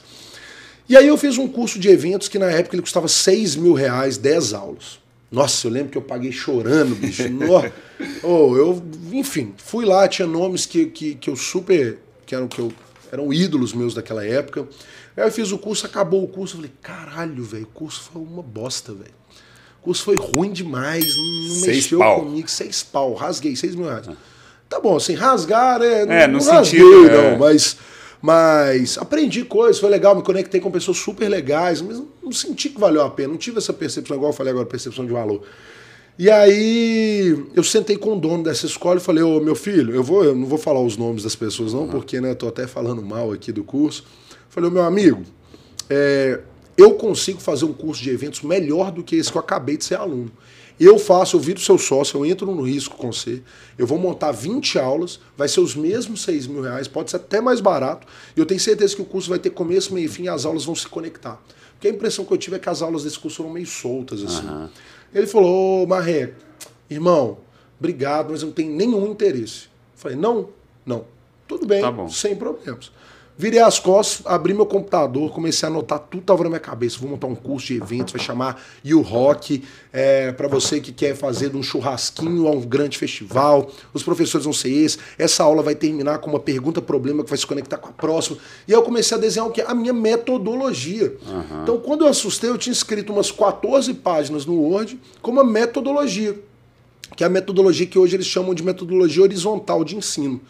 E 0.89 0.95
aí 0.95 1.07
eu 1.07 1.17
fiz 1.17 1.38
um 1.38 1.47
curso 1.47 1.79
de 1.79 1.89
eventos 1.89 2.27
que 2.27 2.38
na 2.38 2.45
época 2.45 2.75
ele 2.75 2.81
custava 2.81 3.07
6 3.07 3.55
mil 3.55 3.73
reais, 3.73 4.17
10 4.17 4.53
aulas. 4.53 4.99
Nossa, 5.31 5.67
eu 5.67 5.71
lembro 5.71 5.91
que 5.91 5.97
eu 5.97 6.01
paguei 6.01 6.31
chorando, 6.31 6.95
bicho. 6.95 7.23
oh, 8.23 8.55
eu, 8.55 8.81
enfim, 9.12 9.53
fui 9.57 9.83
lá, 9.83 10.07
tinha 10.07 10.27
nomes 10.27 10.65
que, 10.65 10.86
que, 10.86 11.15
que 11.15 11.29
eu 11.29 11.36
super. 11.36 11.97
que 12.25 12.33
eram 12.33 12.47
que 12.47 12.60
eu, 12.60 12.71
eram 13.12 13.32
ídolos 13.32 13.74
meus 13.74 13.93
daquela 13.93 14.26
época. 14.26 14.67
Aí 15.15 15.24
eu 15.24 15.32
fiz 15.32 15.52
o 15.52 15.58
curso, 15.58 15.86
acabou 15.86 16.24
o 16.24 16.28
curso, 16.28 16.56
eu 16.56 16.62
falei, 16.62 16.74
caralho, 16.82 17.43
velho, 17.43 17.63
o 17.63 17.67
curso 17.67 18.10
foi 18.12 18.22
uma 18.22 18.43
bosta, 18.43 18.93
velho 18.93 19.17
curso 19.88 20.04
foi 20.04 20.15
ruim 20.15 20.52
demais, 20.52 21.15
não, 21.15 21.56
seis 21.56 21.78
mexeu 21.78 22.00
pau. 22.00 22.20
comigo. 22.20 22.50
Seis 22.50 22.84
pau, 22.84 23.13
rasguei, 23.13 23.56
seis 23.56 23.74
mil 23.74 23.86
reais. 23.86 24.10
Ah. 24.10 24.15
Tá 24.67 24.82
bom, 24.82 24.98
assim, 24.98 25.13
rasgar 25.13 25.82
é. 25.82 26.24
É, 26.24 26.28
no 26.28 26.34
não 26.34 26.41
sentido. 26.41 26.84
Rasguei, 26.84 27.17
é. 27.17 27.32
não, 27.32 27.39
mas. 27.39 27.78
Mas 28.20 28.98
aprendi 28.98 29.46
coisas, 29.46 29.80
foi 29.80 29.91
legal, 29.91 30.15
me 30.15 30.24
conectei 30.24 30.60
com 30.60 30.72
pessoas 30.72 30.98
super 30.98 31.30
legais, 31.30 31.84
mas 31.84 32.02
não 32.22 32.32
senti 32.32 32.67
que 32.67 32.80
valeu 32.80 33.04
a 33.04 33.12
pena, 33.12 33.30
não 33.30 33.38
tive 33.38 33.60
essa 33.60 33.72
percepção, 33.72 34.17
igual 34.17 34.32
eu 34.32 34.36
falei 34.36 34.52
agora, 34.52 34.65
percepção 34.65 35.06
de 35.06 35.12
valor. 35.12 35.43
E 36.19 36.32
aí 36.32 37.45
eu 37.53 37.63
sentei 37.63 37.95
com 37.95 38.17
o 38.17 38.19
dono 38.19 38.43
dessa 38.43 38.65
escola 38.65 38.99
e 38.99 39.03
falei, 39.03 39.23
ô 39.23 39.39
meu 39.39 39.56
filho, 39.56 39.93
eu 39.93 40.03
vou, 40.03 40.23
eu 40.23 40.34
não 40.34 40.47
vou 40.47 40.58
falar 40.58 40.82
os 40.82 40.97
nomes 40.97 41.23
das 41.23 41.36
pessoas 41.36 41.73
não, 41.73 41.88
porque 41.88 42.19
né, 42.19 42.34
tô 42.34 42.47
até 42.47 42.65
falando 42.65 43.03
mal 43.03 43.32
aqui 43.32 43.51
do 43.51 43.63
curso. 43.63 44.03
Falei, 44.49 44.69
ô 44.69 44.73
meu 44.73 44.84
amigo, 44.84 45.23
é, 45.88 46.39
eu 46.75 46.95
consigo 46.95 47.39
fazer 47.39 47.65
um 47.65 47.73
curso 47.73 48.01
de 48.01 48.10
eventos 48.10 48.41
melhor 48.41 48.91
do 48.91 49.03
que 49.03 49.15
esse 49.15 49.32
que 49.32 49.38
eu 49.38 49.41
acabei 49.41 49.77
de 49.77 49.86
ser 49.86 49.95
aluno. 49.95 50.32
Eu 50.80 50.97
faço, 50.97 51.36
eu 51.36 51.39
viro 51.39 51.60
seu 51.60 51.77
sócio, 51.77 52.19
eu 52.19 52.25
entro 52.25 52.53
no 52.53 52.62
risco 52.62 52.95
com 52.95 53.12
você, 53.12 53.41
eu 53.77 53.88
vou 53.88 53.97
montar 53.97 54.32
20 54.32 54.77
aulas, 54.77 55.19
vai 55.36 55.47
ser 55.47 55.60
os 55.60 55.75
mesmos 55.75 56.21
6 56.21 56.45
mil 56.45 56.62
reais, 56.62 56.88
pode 56.88 57.10
ser 57.10 57.17
até 57.17 57.41
mais 57.41 57.60
barato, 57.60 58.06
e 58.36 58.39
eu 58.39 58.45
tenho 58.45 58.60
certeza 58.60 58.95
que 58.95 59.01
o 59.01 59.06
curso 59.06 59.30
vai 59.30 59.39
ter 59.39 59.49
começo, 59.49 59.91
meio 59.91 60.06
e 60.06 60.08
fim, 60.08 60.23
e 60.23 60.30
as 60.30 60.45
aulas 60.45 60.65
vão 60.65 60.75
se 60.75 60.88
conectar. 60.88 61.41
Porque 61.73 61.88
a 61.88 61.91
impressão 61.91 62.25
que 62.25 62.32
eu 62.32 62.38
tive 62.38 62.58
é 62.58 62.60
que 62.60 62.69
as 62.69 62.84
aulas 62.84 63.03
desse 63.03 63.17
curso 63.17 63.38
foram 63.38 63.49
meio 63.51 63.65
soltas, 63.65 64.23
assim. 64.23 64.47
Uhum. 64.47 64.69
Ele 65.13 65.28
falou, 65.28 65.84
ô 65.84 65.88
Marreco, 65.88 66.36
irmão, 66.89 67.38
obrigado, 67.80 68.32
mas 68.32 68.41
eu 68.41 68.48
não 68.48 68.54
tenho 68.54 68.74
nenhum 68.76 69.08
interesse. 69.12 69.65
Eu 69.65 70.00
falei, 70.00 70.17
não, 70.17 70.50
não. 70.86 71.06
Tudo 71.48 71.65
bem, 71.65 71.82
tá 71.82 72.10
sem 72.10 72.36
problemas. 72.36 72.91
Virei 73.39 73.60
as 73.60 73.78
costas, 73.78 74.26
abri 74.26 74.52
meu 74.52 74.65
computador, 74.65 75.32
comecei 75.32 75.67
a 75.67 75.71
anotar 75.71 76.00
tudo 76.00 76.21
estava 76.21 76.41
na 76.43 76.50
minha 76.50 76.60
cabeça. 76.60 76.97
Vou 76.97 77.08
montar 77.08 77.28
um 77.28 77.36
curso 77.36 77.67
de 77.67 77.76
eventos, 77.76 78.12
vai 78.12 78.21
chamar 78.21 78.60
You 78.84 79.02
Rock, 79.02 79.63
é, 79.93 80.32
para 80.32 80.47
você 80.47 80.82
que 80.82 80.91
quer 80.91 81.15
fazer 81.15 81.52
de 81.52 81.58
um 81.58 81.62
churrasquinho 81.62 82.47
a 82.47 82.52
um 82.52 82.62
grande 82.62 82.97
festival. 82.97 83.69
Os 83.93 84.02
professores 84.02 84.43
vão 84.43 84.54
ser 84.54 84.71
esses. 84.71 84.97
Essa 85.19 85.43
aula 85.43 85.62
vai 85.62 85.76
terminar 85.76 86.17
com 86.17 86.32
uma 86.32 86.39
pergunta-problema 86.39 87.23
que 87.23 87.30
vai 87.30 87.38
se 87.38 87.45
conectar 87.45 87.78
com 87.78 87.89
a 87.89 87.91
próxima. 87.91 88.39
E 88.67 88.73
aí 88.73 88.80
eu 88.80 88.82
comecei 88.82 89.15
a 89.15 89.19
desenhar 89.19 89.47
o 89.47 89.52
que? 89.52 89.62
A 89.62 89.76
minha 89.76 89.93
metodologia. 89.93 91.15
Uhum. 91.28 91.62
Então, 91.62 91.78
quando 91.80 92.06
eu 92.06 92.08
assustei, 92.08 92.50
eu 92.50 92.58
tinha 92.58 92.73
escrito 92.73 93.13
umas 93.13 93.30
14 93.30 93.93
páginas 93.93 94.47
no 94.47 94.56
Word 94.56 95.00
com 95.21 95.30
uma 95.30 95.43
metodologia. 95.43 96.36
Que 97.15 97.23
é 97.23 97.28
a 97.28 97.30
metodologia 97.30 97.86
que 97.86 98.00
hoje 98.00 98.15
eles 98.15 98.26
chamam 98.26 98.56
de 98.56 98.63
metodologia 98.63 99.21
horizontal 99.21 99.84
de 99.84 99.95
ensino. 99.95 100.41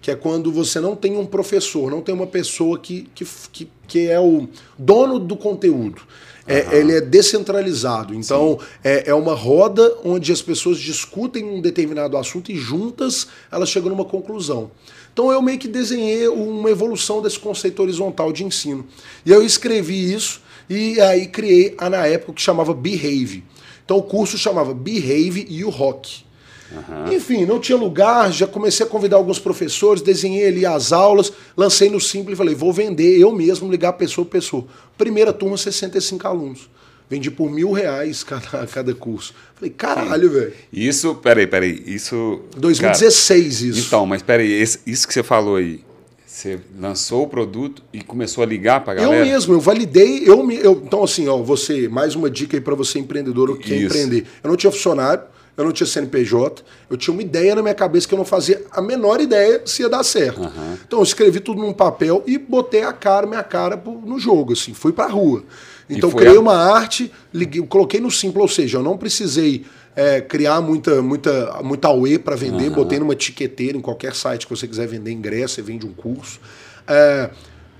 Que 0.00 0.10
é 0.10 0.16
quando 0.16 0.50
você 0.50 0.80
não 0.80 0.96
tem 0.96 1.16
um 1.16 1.26
professor, 1.26 1.90
não 1.90 2.00
tem 2.00 2.14
uma 2.14 2.26
pessoa 2.26 2.78
que, 2.78 3.08
que, 3.14 3.26
que, 3.52 3.70
que 3.86 4.08
é 4.08 4.18
o 4.18 4.48
dono 4.78 5.18
do 5.18 5.36
conteúdo. 5.36 6.02
É, 6.46 6.62
uhum. 6.62 6.72
Ele 6.72 6.92
é 6.96 7.00
descentralizado. 7.00 8.14
Então, 8.14 8.58
é, 8.82 9.10
é 9.10 9.14
uma 9.14 9.34
roda 9.34 9.98
onde 10.04 10.32
as 10.32 10.40
pessoas 10.40 10.78
discutem 10.78 11.44
um 11.44 11.60
determinado 11.60 12.16
assunto 12.16 12.50
e 12.50 12.56
juntas 12.56 13.26
elas 13.52 13.68
chegam 13.68 13.90
numa 13.90 14.04
conclusão. 14.04 14.70
Então, 15.12 15.30
eu 15.30 15.42
meio 15.42 15.58
que 15.58 15.68
desenhei 15.68 16.26
uma 16.28 16.70
evolução 16.70 17.20
desse 17.20 17.38
conceito 17.38 17.80
horizontal 17.82 18.32
de 18.32 18.42
ensino. 18.42 18.86
E 19.24 19.30
eu 19.30 19.44
escrevi 19.44 20.12
isso 20.12 20.40
e 20.68 21.00
aí 21.00 21.26
criei, 21.26 21.76
na 21.90 22.06
época, 22.06 22.32
que 22.32 22.42
chamava 22.42 22.72
Behave. 22.72 23.44
Então, 23.84 23.98
o 23.98 24.02
curso 24.02 24.38
chamava 24.38 24.72
Behave 24.72 25.46
e 25.48 25.62
o 25.64 25.68
Rock. 25.68 26.24
Uhum. 26.72 27.12
Enfim, 27.12 27.44
não 27.44 27.58
tinha 27.58 27.76
lugar, 27.76 28.32
já 28.32 28.46
comecei 28.46 28.86
a 28.86 28.88
convidar 28.88 29.16
alguns 29.16 29.38
professores, 29.38 30.02
desenhei 30.02 30.46
ali 30.46 30.64
as 30.64 30.92
aulas, 30.92 31.32
lancei 31.56 31.90
no 31.90 32.00
Simples 32.00 32.34
e 32.34 32.36
falei, 32.36 32.54
vou 32.54 32.72
vender 32.72 33.18
eu 33.18 33.32
mesmo, 33.32 33.70
ligar 33.70 33.94
pessoa 33.94 34.24
por 34.24 34.32
pessoa. 34.32 34.64
Primeira 34.96 35.32
turma, 35.32 35.56
65 35.56 36.26
alunos. 36.26 36.70
Vendi 37.08 37.28
por 37.28 37.50
mil 37.50 37.72
reais 37.72 38.22
cada, 38.22 38.66
cada 38.72 38.94
curso. 38.94 39.34
Falei, 39.56 39.70
caralho, 39.70 40.30
velho. 40.30 40.52
Isso, 40.72 41.16
peraí, 41.16 41.46
peraí, 41.46 41.82
isso... 41.86 42.40
2016 42.56 43.58
cara, 43.58 43.70
isso. 43.70 43.86
Então, 43.88 44.06
mas 44.06 44.22
peraí, 44.22 44.52
esse, 44.52 44.78
isso 44.86 45.08
que 45.08 45.14
você 45.14 45.24
falou 45.24 45.56
aí, 45.56 45.80
você 46.24 46.60
lançou 46.78 47.24
o 47.24 47.26
produto 47.26 47.82
e 47.92 48.00
começou 48.00 48.42
a 48.42 48.46
ligar 48.46 48.84
para 48.84 48.94
galera? 48.94 49.16
Eu 49.16 49.26
mesmo, 49.26 49.54
eu 49.54 49.60
validei, 49.60 50.22
eu, 50.26 50.50
eu 50.52 50.82
Então, 50.86 51.02
assim, 51.02 51.28
ó, 51.28 51.36
você, 51.38 51.88
mais 51.88 52.14
uma 52.14 52.30
dica 52.30 52.56
aí 52.56 52.60
para 52.60 52.74
você 52.74 52.98
empreendedor 53.00 53.58
que 53.58 53.68
quer 53.68 53.82
empreender. 53.82 54.24
Eu 54.42 54.48
não 54.48 54.56
tinha 54.56 54.70
funcionário, 54.70 55.24
eu 55.56 55.64
não 55.64 55.72
tinha 55.72 55.86
CNPJ, 55.86 56.62
eu 56.88 56.96
tinha 56.96 57.12
uma 57.12 57.22
ideia 57.22 57.54
na 57.54 57.62
minha 57.62 57.74
cabeça 57.74 58.08
que 58.08 58.14
eu 58.14 58.18
não 58.18 58.24
fazia 58.24 58.64
a 58.70 58.80
menor 58.80 59.20
ideia 59.20 59.62
se 59.64 59.82
ia 59.82 59.88
dar 59.88 60.02
certo. 60.02 60.40
Uhum. 60.42 60.76
Então 60.86 60.98
eu 61.00 61.02
escrevi 61.02 61.40
tudo 61.40 61.60
num 61.60 61.72
papel 61.72 62.22
e 62.26 62.38
botei 62.38 62.82
a 62.82 62.92
cara, 62.92 63.26
minha 63.26 63.42
cara 63.42 63.80
no 64.04 64.18
jogo, 64.18 64.52
assim, 64.52 64.74
fui 64.74 64.92
pra 64.92 65.06
rua. 65.06 65.44
Então 65.88 66.10
criei 66.10 66.36
a... 66.36 66.40
uma 66.40 66.54
arte, 66.54 67.12
liguei, 67.32 67.60
coloquei 67.62 68.00
no 68.00 68.10
simples, 68.10 68.42
ou 68.42 68.48
seja, 68.48 68.78
eu 68.78 68.82
não 68.82 68.96
precisei 68.96 69.64
é, 69.94 70.20
criar 70.20 70.60
muita, 70.60 71.02
muita, 71.02 71.60
muita 71.62 71.88
AUE 71.88 72.18
para 72.18 72.36
vender, 72.36 72.68
uhum. 72.68 72.74
botei 72.74 72.98
numa 72.98 73.12
etiqueteira 73.12 73.76
em 73.76 73.80
qualquer 73.80 74.14
site 74.14 74.46
que 74.46 74.56
você 74.56 74.66
quiser 74.66 74.86
vender 74.86 75.10
ingresso, 75.10 75.56
você 75.56 75.62
vende 75.62 75.84
um 75.84 75.92
curso. 75.92 76.40
É, 76.86 77.30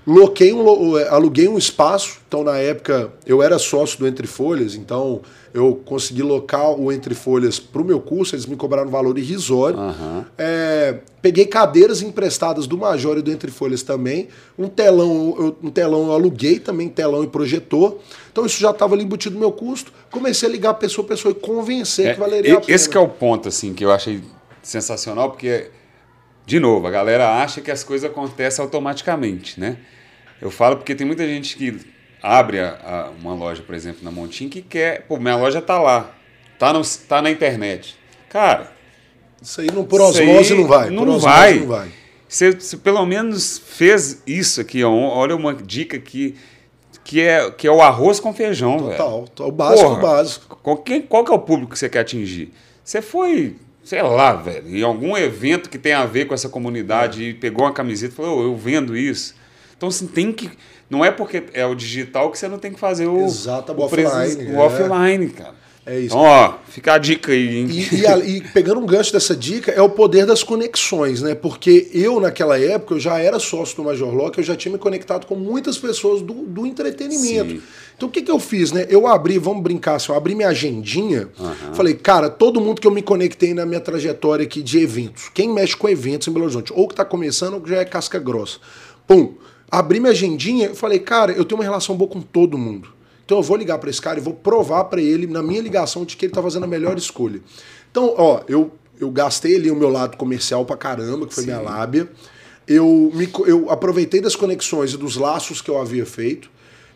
Loquei 0.05 0.51
um, 0.51 0.95
aluguei 1.09 1.47
um 1.47 1.59
espaço, 1.59 2.19
então 2.27 2.43
na 2.43 2.57
época 2.57 3.13
eu 3.25 3.43
era 3.43 3.59
sócio 3.59 3.99
do 3.99 4.07
Entre 4.07 4.25
Folhas, 4.25 4.73
então 4.73 5.21
eu 5.53 5.81
consegui 5.85 6.21
locar 6.21 6.71
o 6.71 6.91
Entre 6.91 7.13
Folhas 7.13 7.59
para 7.59 7.81
o 7.81 7.85
meu 7.85 7.99
curso, 7.99 8.35
eles 8.35 8.45
me 8.45 8.55
cobraram 8.55 8.87
um 8.87 8.91
valor 8.91 9.17
irrisório. 9.17 9.77
Uhum. 9.77 10.25
É, 10.37 10.99
peguei 11.21 11.45
cadeiras 11.45 12.01
emprestadas 12.01 12.67
do 12.67 12.77
Major 12.77 13.17
e 13.17 13.21
do 13.21 13.31
Entre 13.31 13.51
Folhas 13.51 13.83
também, 13.83 14.29
um 14.57 14.67
telão, 14.67 15.35
eu, 15.37 15.57
um 15.61 15.69
telão 15.69 16.05
eu 16.07 16.13
aluguei 16.13 16.59
também, 16.59 16.87
telão 16.87 17.23
e 17.23 17.27
projetor, 17.27 17.97
então 18.31 18.45
isso 18.45 18.59
já 18.59 18.71
estava 18.71 18.95
ali 18.95 19.03
embutido 19.03 19.35
no 19.35 19.41
meu 19.41 19.51
custo. 19.51 19.91
Comecei 20.09 20.47
a 20.47 20.51
ligar 20.51 20.73
pessoa, 20.75 21.05
a 21.05 21.09
pessoa 21.09 21.31
e 21.31 21.35
convencer 21.35 22.07
é, 22.07 22.13
que 22.13 22.19
valeria 22.19 22.57
a 22.57 22.61
pena. 22.61 22.75
Esse 22.75 22.89
que 22.89 22.97
é 22.97 22.99
o 22.99 23.09
ponto 23.09 23.49
assim 23.49 23.73
que 23.73 23.83
eu 23.83 23.91
achei 23.91 24.21
sensacional, 24.63 25.31
porque 25.31 25.69
de 26.45 26.59
novo, 26.59 26.87
a 26.87 26.91
galera 26.91 27.41
acha 27.41 27.61
que 27.61 27.71
as 27.71 27.83
coisas 27.83 28.09
acontecem 28.09 28.63
automaticamente, 28.63 29.59
né? 29.59 29.77
Eu 30.41 30.49
falo 30.49 30.77
porque 30.77 30.95
tem 30.95 31.05
muita 31.05 31.25
gente 31.25 31.55
que 31.55 31.77
abre 32.21 32.59
a, 32.59 32.77
a, 32.83 33.09
uma 33.19 33.33
loja, 33.33 33.61
por 33.61 33.75
exemplo, 33.75 34.03
na 34.03 34.11
Montim, 34.11 34.49
que 34.49 34.61
quer. 34.61 35.05
Pô, 35.07 35.17
minha 35.17 35.35
loja 35.35 35.61
tá 35.61 35.79
lá, 35.79 36.11
tá, 36.59 36.71
no, 36.73 36.81
tá 37.07 37.21
na 37.21 37.29
internet. 37.31 37.95
Cara. 38.29 38.71
Isso 39.41 39.61
aí 39.61 39.71
não, 39.71 39.83
por 39.83 39.99
osmose 40.01 40.53
não 40.53 40.67
vai. 40.67 40.89
Não 40.89 41.19
vai. 41.19 41.59
não 41.59 41.67
vai. 41.67 41.91
Você, 42.27 42.51
você, 42.51 42.77
pelo 42.77 43.05
menos 43.05 43.57
fez 43.57 44.21
isso 44.25 44.61
aqui, 44.61 44.83
ó, 44.83 44.91
olha 44.91 45.35
uma 45.35 45.53
dica 45.53 45.97
aqui, 45.97 46.37
que 47.03 47.19
é, 47.19 47.49
que 47.51 47.67
é 47.67 47.71
o 47.71 47.81
arroz 47.81 48.19
com 48.19 48.33
feijão, 48.33 48.77
Total, 48.77 49.25
velho. 49.25 49.49
o 49.49 49.51
básico, 49.51 49.89
Porra, 49.89 49.97
o 49.97 50.01
básico. 50.01 50.59
Qual, 50.61 50.77
quem, 50.77 51.01
qual 51.01 51.25
que 51.25 51.31
é 51.31 51.35
o 51.35 51.39
público 51.39 51.73
que 51.73 51.79
você 51.79 51.89
quer 51.89 51.99
atingir? 51.99 52.53
Você 52.83 53.01
foi 53.01 53.55
sei 53.83 54.01
lá, 54.01 54.33
velho, 54.33 54.77
em 54.77 54.83
algum 54.83 55.17
evento 55.17 55.69
que 55.69 55.77
tem 55.77 55.93
a 55.93 56.05
ver 56.05 56.25
com 56.25 56.33
essa 56.33 56.47
comunidade 56.47 57.25
é. 57.25 57.29
e 57.29 57.33
pegou 57.33 57.65
uma 57.65 57.73
camiseta 57.73 58.13
e 58.13 58.15
falou, 58.15 58.39
oh, 58.39 58.43
eu 58.43 58.55
vendo 58.55 58.95
isso. 58.95 59.35
Então, 59.81 59.89
assim, 59.89 60.05
tem 60.05 60.31
que. 60.31 60.47
Não 60.87 61.03
é 61.03 61.09
porque 61.09 61.41
é 61.53 61.65
o 61.65 61.73
digital 61.73 62.29
que 62.29 62.37
você 62.37 62.47
não 62.47 62.59
tem 62.59 62.71
que 62.71 62.79
fazer 62.79 63.07
o, 63.07 63.25
Exato, 63.25 63.73
o, 63.73 63.81
offline, 63.81 64.51
o 64.51 64.55
é. 64.55 64.59
offline, 64.59 65.29
cara. 65.29 65.55
É 65.83 65.97
isso. 65.97 66.15
Então, 66.15 66.19
ó, 66.19 66.53
fica 66.67 66.93
a 66.93 66.97
dica 66.99 67.31
aí, 67.31 67.57
hein? 67.57 67.67
E, 67.67 67.95
e, 67.95 68.37
e, 68.37 68.41
pegando 68.49 68.79
um 68.79 68.85
gancho 68.85 69.11
dessa 69.11 69.35
dica, 69.35 69.71
é 69.71 69.81
o 69.81 69.89
poder 69.89 70.27
das 70.27 70.43
conexões, 70.43 71.23
né? 71.23 71.33
Porque 71.33 71.89
eu, 71.91 72.19
naquela 72.19 72.59
época, 72.59 72.93
eu 72.93 72.99
já 72.99 73.17
era 73.17 73.39
sócio 73.39 73.75
do 73.77 73.83
Major 73.85 74.13
Lock, 74.13 74.37
eu 74.37 74.43
já 74.43 74.55
tinha 74.55 74.71
me 74.71 74.77
conectado 74.77 75.25
com 75.25 75.33
muitas 75.33 75.79
pessoas 75.79 76.21
do, 76.21 76.31
do 76.31 76.67
entretenimento. 76.67 77.49
Sim. 77.49 77.61
Então 77.97 78.07
o 78.07 78.11
que, 78.11 78.21
que 78.21 78.29
eu 78.29 78.39
fiz, 78.39 78.71
né? 78.71 78.85
Eu 78.87 79.07
abri, 79.07 79.39
vamos 79.39 79.63
brincar 79.63 79.95
assim, 79.95 80.11
eu 80.11 80.15
abri 80.15 80.35
minha 80.35 80.49
agendinha, 80.49 81.29
uhum. 81.39 81.73
falei, 81.73 81.95
cara, 81.95 82.29
todo 82.29 82.61
mundo 82.61 82.79
que 82.79 82.85
eu 82.85 82.91
me 82.91 83.01
conectei 83.01 83.55
na 83.55 83.65
minha 83.65 83.81
trajetória 83.81 84.43
aqui 84.43 84.61
de 84.61 84.77
eventos, 84.77 85.29
quem 85.33 85.51
mexe 85.51 85.75
com 85.75 85.89
eventos 85.89 86.27
em 86.27 86.31
Belo 86.31 86.45
Horizonte, 86.45 86.71
ou 86.75 86.87
que 86.87 86.93
tá 86.93 87.03
começando 87.03 87.55
ou 87.55 87.61
que 87.61 87.71
já 87.71 87.77
é 87.77 87.85
casca 87.85 88.19
grossa. 88.19 88.59
Pum, 89.07 89.33
abri 89.71 90.01
minha 90.01 90.11
agendinha, 90.11 90.67
eu 90.67 90.75
falei, 90.75 90.99
cara, 90.99 91.31
eu 91.31 91.45
tenho 91.45 91.57
uma 91.57 91.63
relação 91.63 91.95
boa 91.95 92.11
com 92.11 92.21
todo 92.21 92.57
mundo. 92.57 92.89
Então 93.25 93.37
eu 93.37 93.43
vou 93.43 93.55
ligar 93.55 93.77
para 93.77 93.89
esse 93.89 94.01
cara 94.01 94.19
e 94.19 94.21
vou 94.21 94.33
provar 94.33 94.83
para 94.83 95.01
ele, 95.01 95.25
na 95.25 95.41
minha 95.41 95.61
ligação, 95.61 96.03
de 96.03 96.17
que 96.17 96.25
ele 96.25 96.33
tá 96.33 96.43
fazendo 96.43 96.65
a 96.65 96.67
melhor 96.67 96.97
escolha. 96.97 97.39
Então, 97.89 98.13
ó, 98.17 98.41
eu, 98.47 98.71
eu 98.99 99.09
gastei 99.09 99.55
ali 99.55 99.71
o 99.71 99.75
meu 99.75 99.89
lado 99.89 100.17
comercial 100.17 100.65
pra 100.65 100.75
caramba, 100.75 101.25
que 101.25 101.33
foi 101.33 101.43
Sim. 101.43 101.51
minha 101.51 101.61
lábia. 101.61 102.09
Eu, 102.67 103.09
me, 103.13 103.29
eu 103.45 103.69
aproveitei 103.69 104.19
das 104.19 104.35
conexões 104.35 104.93
e 104.93 104.97
dos 104.97 105.15
laços 105.15 105.61
que 105.61 105.69
eu 105.69 105.79
havia 105.79 106.05
feito. 106.05 106.49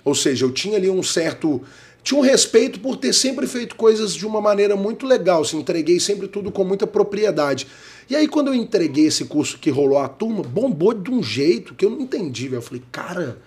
Ou 0.03 0.13
seja, 0.13 0.45
eu 0.45 0.51
tinha 0.51 0.77
ali 0.77 0.89
um 0.89 1.01
certo. 1.01 1.61
Tinha 2.03 2.19
um 2.19 2.23
respeito 2.23 2.79
por 2.79 2.97
ter 2.97 3.13
sempre 3.13 3.47
feito 3.47 3.75
coisas 3.75 4.13
de 4.13 4.27
uma 4.27 4.41
maneira 4.41 4.75
muito 4.75 5.07
legal. 5.07 5.41
Assim, 5.41 5.57
entreguei 5.57 5.99
sempre 5.99 6.27
tudo 6.27 6.51
com 6.51 6.63
muita 6.63 6.85
propriedade. 6.85 7.65
E 8.09 8.15
aí, 8.15 8.27
quando 8.27 8.47
eu 8.47 8.55
entreguei 8.55 9.07
esse 9.07 9.25
curso 9.25 9.57
que 9.57 9.69
rolou 9.69 9.97
a 9.97 10.07
turma, 10.07 10.43
bombou 10.43 10.93
de 10.93 11.09
um 11.09 11.23
jeito 11.23 11.73
que 11.73 11.85
eu 11.85 11.89
não 11.89 12.01
entendi. 12.01 12.51
Eu 12.51 12.61
falei, 12.61 12.83
cara, 12.91 13.39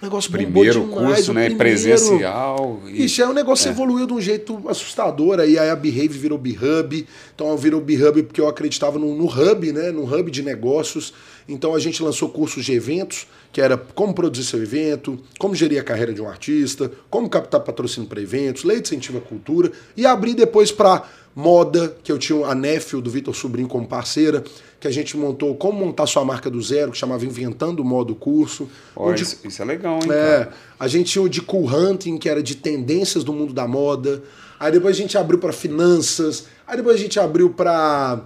o 0.00 0.04
negócio 0.04 0.30
primeiro 0.30 0.80
bombou 0.80 0.98
demais. 0.98 1.16
curso, 1.16 1.32
né? 1.32 1.44
Primeiro... 1.46 1.58
Presencial. 1.58 2.82
E... 2.86 3.04
Isso, 3.04 3.22
aí 3.22 3.28
o 3.28 3.34
negócio 3.34 3.68
é. 3.68 3.70
evoluiu 3.70 4.06
de 4.06 4.12
um 4.12 4.20
jeito 4.20 4.60
assustador. 4.66 5.38
Aí, 5.38 5.58
a 5.58 5.76
Behave 5.76 6.08
virou 6.08 6.38
B-Hub. 6.38 7.06
Então, 7.34 7.56
virou 7.56 7.80
B-Hub 7.80 8.22
porque 8.24 8.40
eu 8.40 8.48
acreditava 8.48 8.98
no, 8.98 9.14
no 9.14 9.26
hub, 9.26 9.72
né? 9.72 9.90
No 9.90 10.04
hub 10.04 10.30
de 10.30 10.42
negócios. 10.42 11.12
Então, 11.52 11.74
a 11.74 11.78
gente 11.78 12.02
lançou 12.02 12.28
cursos 12.28 12.64
de 12.64 12.72
eventos, 12.72 13.26
que 13.52 13.60
era 13.60 13.76
como 13.76 14.14
produzir 14.14 14.44
seu 14.44 14.62
evento, 14.62 15.18
como 15.38 15.54
gerir 15.54 15.80
a 15.80 15.84
carreira 15.84 16.12
de 16.12 16.22
um 16.22 16.28
artista, 16.28 16.90
como 17.10 17.28
captar 17.28 17.60
patrocínio 17.60 18.08
para 18.08 18.20
eventos, 18.20 18.64
lei 18.64 18.80
de 18.80 18.88
incentivo 18.88 19.18
à 19.18 19.20
cultura. 19.20 19.72
E 19.96 20.06
abri 20.06 20.34
depois 20.34 20.70
para 20.70 21.04
moda, 21.34 21.96
que 22.02 22.10
eu 22.10 22.18
tinha 22.18 22.46
a 22.46 22.54
Nefio 22.54 23.00
do 23.00 23.10
Vitor 23.10 23.34
Sobrinho 23.34 23.68
como 23.68 23.86
parceira, 23.86 24.42
que 24.78 24.88
a 24.88 24.90
gente 24.90 25.16
montou 25.16 25.54
como 25.54 25.84
montar 25.84 26.06
sua 26.06 26.24
marca 26.24 26.50
do 26.50 26.60
zero, 26.60 26.92
que 26.92 26.98
chamava 26.98 27.24
Inventando 27.24 27.84
Modo 27.84 28.14
Curso. 28.14 28.68
Oh, 28.96 29.12
isso, 29.12 29.38
isso, 29.44 29.62
é 29.62 29.64
legal, 29.64 30.00
hein? 30.02 30.10
É, 30.10 30.38
cara? 30.44 30.52
a 30.78 30.88
gente 30.88 31.12
tinha 31.12 31.22
o 31.22 31.28
de 31.28 31.42
Cool 31.42 31.66
Hunting, 31.66 32.16
que 32.16 32.28
era 32.28 32.42
de 32.42 32.56
tendências 32.56 33.22
do 33.22 33.32
mundo 33.32 33.52
da 33.52 33.66
moda. 33.68 34.22
Aí 34.58 34.72
depois 34.72 34.96
a 34.96 34.98
gente 34.98 35.16
abriu 35.16 35.38
para 35.38 35.52
finanças. 35.52 36.46
Aí 36.66 36.76
depois 36.76 36.96
a 36.96 36.98
gente 36.98 37.18
abriu 37.20 37.50
para. 37.50 38.24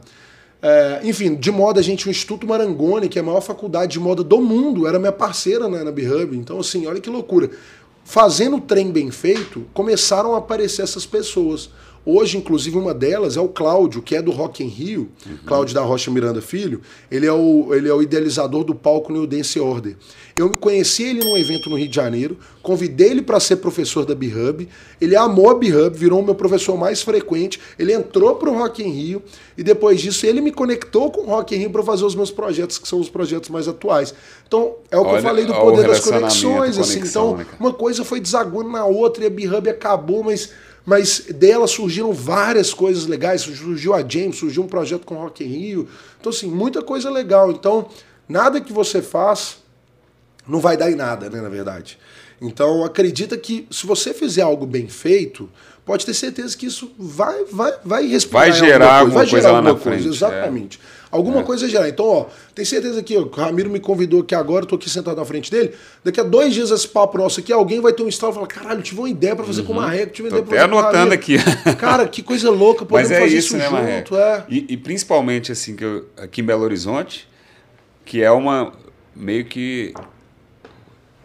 É, 0.66 1.00
enfim, 1.04 1.34
de 1.34 1.50
moda 1.50 1.80
a 1.80 1.82
gente 1.82 2.08
o 2.08 2.10
Instituto 2.10 2.46
Marangoni, 2.46 3.06
que 3.06 3.18
é 3.18 3.20
a 3.20 3.24
maior 3.24 3.42
faculdade 3.42 3.92
de 3.92 4.00
moda 4.00 4.24
do 4.24 4.40
mundo, 4.40 4.86
era 4.86 4.98
minha 4.98 5.12
parceira 5.12 5.68
na, 5.68 5.84
na 5.84 5.92
B-Hub. 5.92 6.34
Então, 6.34 6.58
assim, 6.58 6.86
olha 6.86 7.02
que 7.02 7.10
loucura. 7.10 7.50
Fazendo 8.02 8.56
o 8.56 8.60
trem 8.62 8.90
bem 8.90 9.10
feito, 9.10 9.66
começaram 9.74 10.34
a 10.34 10.38
aparecer 10.38 10.80
essas 10.80 11.04
pessoas. 11.04 11.68
Hoje, 12.06 12.36
inclusive, 12.36 12.76
uma 12.76 12.92
delas 12.92 13.36
é 13.36 13.40
o 13.40 13.48
Cláudio, 13.48 14.02
que 14.02 14.14
é 14.14 14.20
do 14.20 14.30
Rock 14.30 14.62
em 14.62 14.68
Rio, 14.68 15.08
uhum. 15.26 15.38
Cláudio 15.46 15.74
da 15.74 15.80
Rocha 15.80 16.10
Miranda 16.10 16.42
Filho. 16.42 16.82
Ele 17.10 17.26
é 17.26 17.32
o, 17.32 17.74
ele 17.74 17.88
é 17.88 17.94
o 17.94 18.02
idealizador 18.02 18.62
do 18.62 18.74
palco 18.74 19.10
New 19.10 19.26
Dance 19.26 19.58
Order. 19.58 19.96
Eu 20.36 20.50
me 20.50 20.56
conheci 20.56 21.04
ele 21.04 21.24
num 21.24 21.36
evento 21.36 21.70
no 21.70 21.76
Rio 21.76 21.88
de 21.88 21.94
Janeiro, 21.94 22.36
convidei 22.62 23.10
ele 23.10 23.22
para 23.22 23.40
ser 23.40 23.56
professor 23.56 24.04
da 24.04 24.14
B-Hub. 24.14 24.68
Ele 25.00 25.16
amou 25.16 25.48
a 25.48 25.54
B-Hub, 25.54 25.96
virou 25.96 26.20
o 26.20 26.24
meu 26.24 26.34
professor 26.34 26.76
mais 26.76 27.00
frequente. 27.00 27.58
Ele 27.78 27.92
entrou 27.92 28.34
para 28.34 28.50
o 28.50 28.58
Rock 28.58 28.82
em 28.82 28.90
Rio 28.90 29.22
e 29.56 29.62
depois 29.62 30.00
disso 30.00 30.26
ele 30.26 30.42
me 30.42 30.50
conectou 30.50 31.10
com 31.10 31.22
o 31.22 31.26
Rock 31.26 31.54
em 31.54 31.58
Rio 31.58 31.70
para 31.70 31.82
fazer 31.82 32.04
os 32.04 32.14
meus 32.14 32.30
projetos, 32.30 32.78
que 32.78 32.86
são 32.86 33.00
os 33.00 33.08
projetos 33.08 33.48
mais 33.48 33.66
atuais. 33.66 34.12
Então, 34.46 34.74
é 34.90 34.98
o 34.98 35.04
que 35.04 35.08
Olha, 35.08 35.18
eu 35.18 35.22
falei 35.22 35.44
do 35.46 35.54
poder 35.54 35.86
das 35.86 36.00
conexões. 36.00 36.78
Assim. 36.78 36.98
Então, 36.98 37.36
né, 37.36 37.46
uma 37.58 37.72
coisa 37.72 38.04
foi 38.04 38.20
desaguando 38.20 38.70
na 38.70 38.84
outra 38.84 39.24
e 39.24 39.26
a 39.26 39.30
B-Hub 39.30 39.70
acabou, 39.70 40.22
mas 40.22 40.50
mas 40.84 41.20
dela 41.30 41.66
surgiram 41.66 42.12
várias 42.12 42.74
coisas 42.74 43.06
legais. 43.06 43.42
Surgiu 43.42 43.94
a 43.94 44.06
James, 44.06 44.36
surgiu 44.36 44.62
um 44.62 44.68
projeto 44.68 45.06
com 45.06 45.14
Rock 45.14 45.44
in 45.44 45.48
Rio. 45.48 45.88
Então, 46.20 46.30
assim, 46.30 46.46
muita 46.46 46.82
coisa 46.82 47.10
legal. 47.10 47.50
Então, 47.50 47.88
nada 48.28 48.60
que 48.60 48.72
você 48.72 49.00
faz 49.00 49.58
não 50.46 50.60
vai 50.60 50.76
dar 50.76 50.90
em 50.90 50.94
nada, 50.94 51.30
né, 51.30 51.40
na 51.40 51.48
verdade. 51.48 51.98
Então 52.40 52.84
acredita 52.84 53.36
que 53.36 53.66
se 53.70 53.86
você 53.86 54.12
fizer 54.12 54.42
algo 54.42 54.66
bem 54.66 54.88
feito, 54.88 55.48
pode 55.84 56.04
ter 56.04 56.14
certeza 56.14 56.56
que 56.56 56.66
isso 56.66 56.92
vai 56.98 57.44
vai 57.44 57.74
vai 57.84 58.06
respirar 58.06 58.42
vai 58.42 58.52
gerar 58.52 58.98
alguma 58.98 59.14
coisa, 59.14 59.14
vai 59.14 59.26
gerar 59.26 59.42
coisa 59.42 59.52
lá 59.52 59.62
na 59.62 59.70
coisa, 59.70 59.82
frente. 59.82 60.08
Exatamente. 60.08 60.80
É. 60.82 61.03
Alguma 61.14 61.40
é. 61.40 61.42
coisa 61.44 61.68
gerar. 61.68 61.88
Então, 61.88 62.04
ó, 62.04 62.26
tem 62.52 62.64
certeza 62.64 63.00
que 63.00 63.16
o 63.16 63.30
Ramiro 63.30 63.70
me 63.70 63.78
convidou 63.78 64.24
que 64.24 64.34
agora 64.34 64.64
eu 64.64 64.68
tô 64.68 64.74
aqui 64.74 64.90
sentado 64.90 65.16
na 65.16 65.24
frente 65.24 65.48
dele. 65.48 65.72
Daqui 66.02 66.18
a 66.18 66.24
dois 66.24 66.52
dias 66.52 66.72
esse 66.72 66.88
papo 66.88 67.16
nosso 67.16 67.38
aqui, 67.38 67.52
alguém 67.52 67.80
vai 67.80 67.92
ter 67.92 68.02
um 68.02 68.08
estalo 68.08 68.32
e 68.32 68.34
falar: 68.34 68.48
caralho, 68.48 68.82
tive 68.82 68.98
uma 68.98 69.08
ideia 69.08 69.36
para 69.36 69.44
fazer 69.44 69.60
uhum. 69.60 69.66
com 69.68 69.72
o 69.74 69.76
Marreco, 69.76 70.12
tive 70.12 70.28
uma 70.28 70.38
ideia 70.40 70.44
pra 70.44 70.58
fazer 70.58 70.68
com 70.68 70.76
anotando 70.76 71.14
aqui. 71.14 71.36
Cara, 71.78 72.08
que 72.08 72.20
coisa 72.20 72.50
louca, 72.50 72.84
podemos 72.84 73.10
Mas 73.10 73.16
é 73.16 73.22
fazer 73.22 73.38
isso, 73.38 73.56
isso 73.56 73.72
né, 73.72 73.96
junto. 73.98 74.16
É. 74.16 74.44
E, 74.48 74.66
e, 74.70 74.76
principalmente 74.76 75.52
assim, 75.52 75.76
que 75.76 75.84
eu, 75.84 76.04
aqui 76.16 76.40
em 76.40 76.44
Belo 76.44 76.64
Horizonte, 76.64 77.28
que 78.04 78.20
é 78.20 78.30
uma 78.32 78.72
meio 79.14 79.44
que 79.44 79.94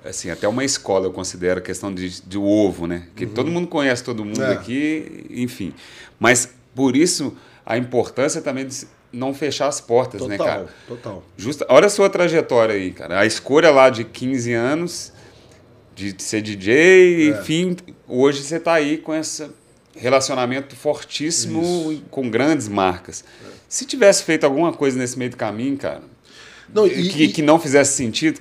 assim, 0.06 0.30
até 0.30 0.48
uma 0.48 0.64
escola 0.64 1.08
eu 1.08 1.12
considero 1.12 1.60
a 1.60 1.64
questão 1.64 1.92
de, 1.92 2.22
de 2.22 2.38
ovo, 2.38 2.86
né? 2.86 3.08
Que 3.16 3.26
uhum. 3.26 3.34
todo 3.34 3.50
mundo 3.50 3.68
conhece 3.68 4.04
todo 4.04 4.24
mundo 4.24 4.44
é. 4.44 4.54
aqui, 4.54 5.26
enfim. 5.32 5.74
Mas 6.20 6.48
por 6.76 6.96
isso 6.96 7.36
a 7.66 7.76
importância 7.76 8.40
também 8.40 8.68
de 8.68 8.88
não 9.12 9.34
fechar 9.34 9.68
as 9.68 9.82
portas, 9.82 10.20
total, 10.20 10.38
né, 10.38 10.38
cara? 10.38 10.68
Total. 10.88 11.24
Justa, 11.38 11.66
olha 11.70 11.88
a 11.88 11.90
sua 11.90 12.10
trajetória 12.10 12.76
aí, 12.76 12.92
cara. 12.92 13.20
A 13.20 13.26
escolha 13.26 13.72
lá 13.72 13.90
de 13.90 14.04
15 14.04 14.54
anos 14.54 15.14
de 15.96 16.16
ser 16.22 16.42
DJ, 16.42 17.32
é. 17.32 17.40
enfim, 17.40 17.76
hoje 18.08 18.42
você 18.42 18.56
está 18.56 18.74
aí 18.74 18.98
com 18.98 19.14
esse 19.14 19.50
relacionamento 19.96 20.76
fortíssimo 20.76 21.92
Isso. 21.92 22.04
com 22.10 22.30
grandes 22.30 22.68
marcas. 22.68 23.24
É. 23.46 23.50
Se 23.68 23.86
tivesse 23.86 24.24
feito 24.24 24.46
alguma 24.46 24.72
coisa 24.72 24.98
nesse 24.98 25.18
meio 25.20 25.32
do 25.32 25.38
caminho, 25.38 25.78
cara, 25.78 26.02
não, 26.74 26.88
e, 26.88 27.10
que, 27.10 27.24
e... 27.24 27.28
que 27.30 27.42
não 27.42 27.60
fizesse 27.60 27.94
sentido, 27.94 28.40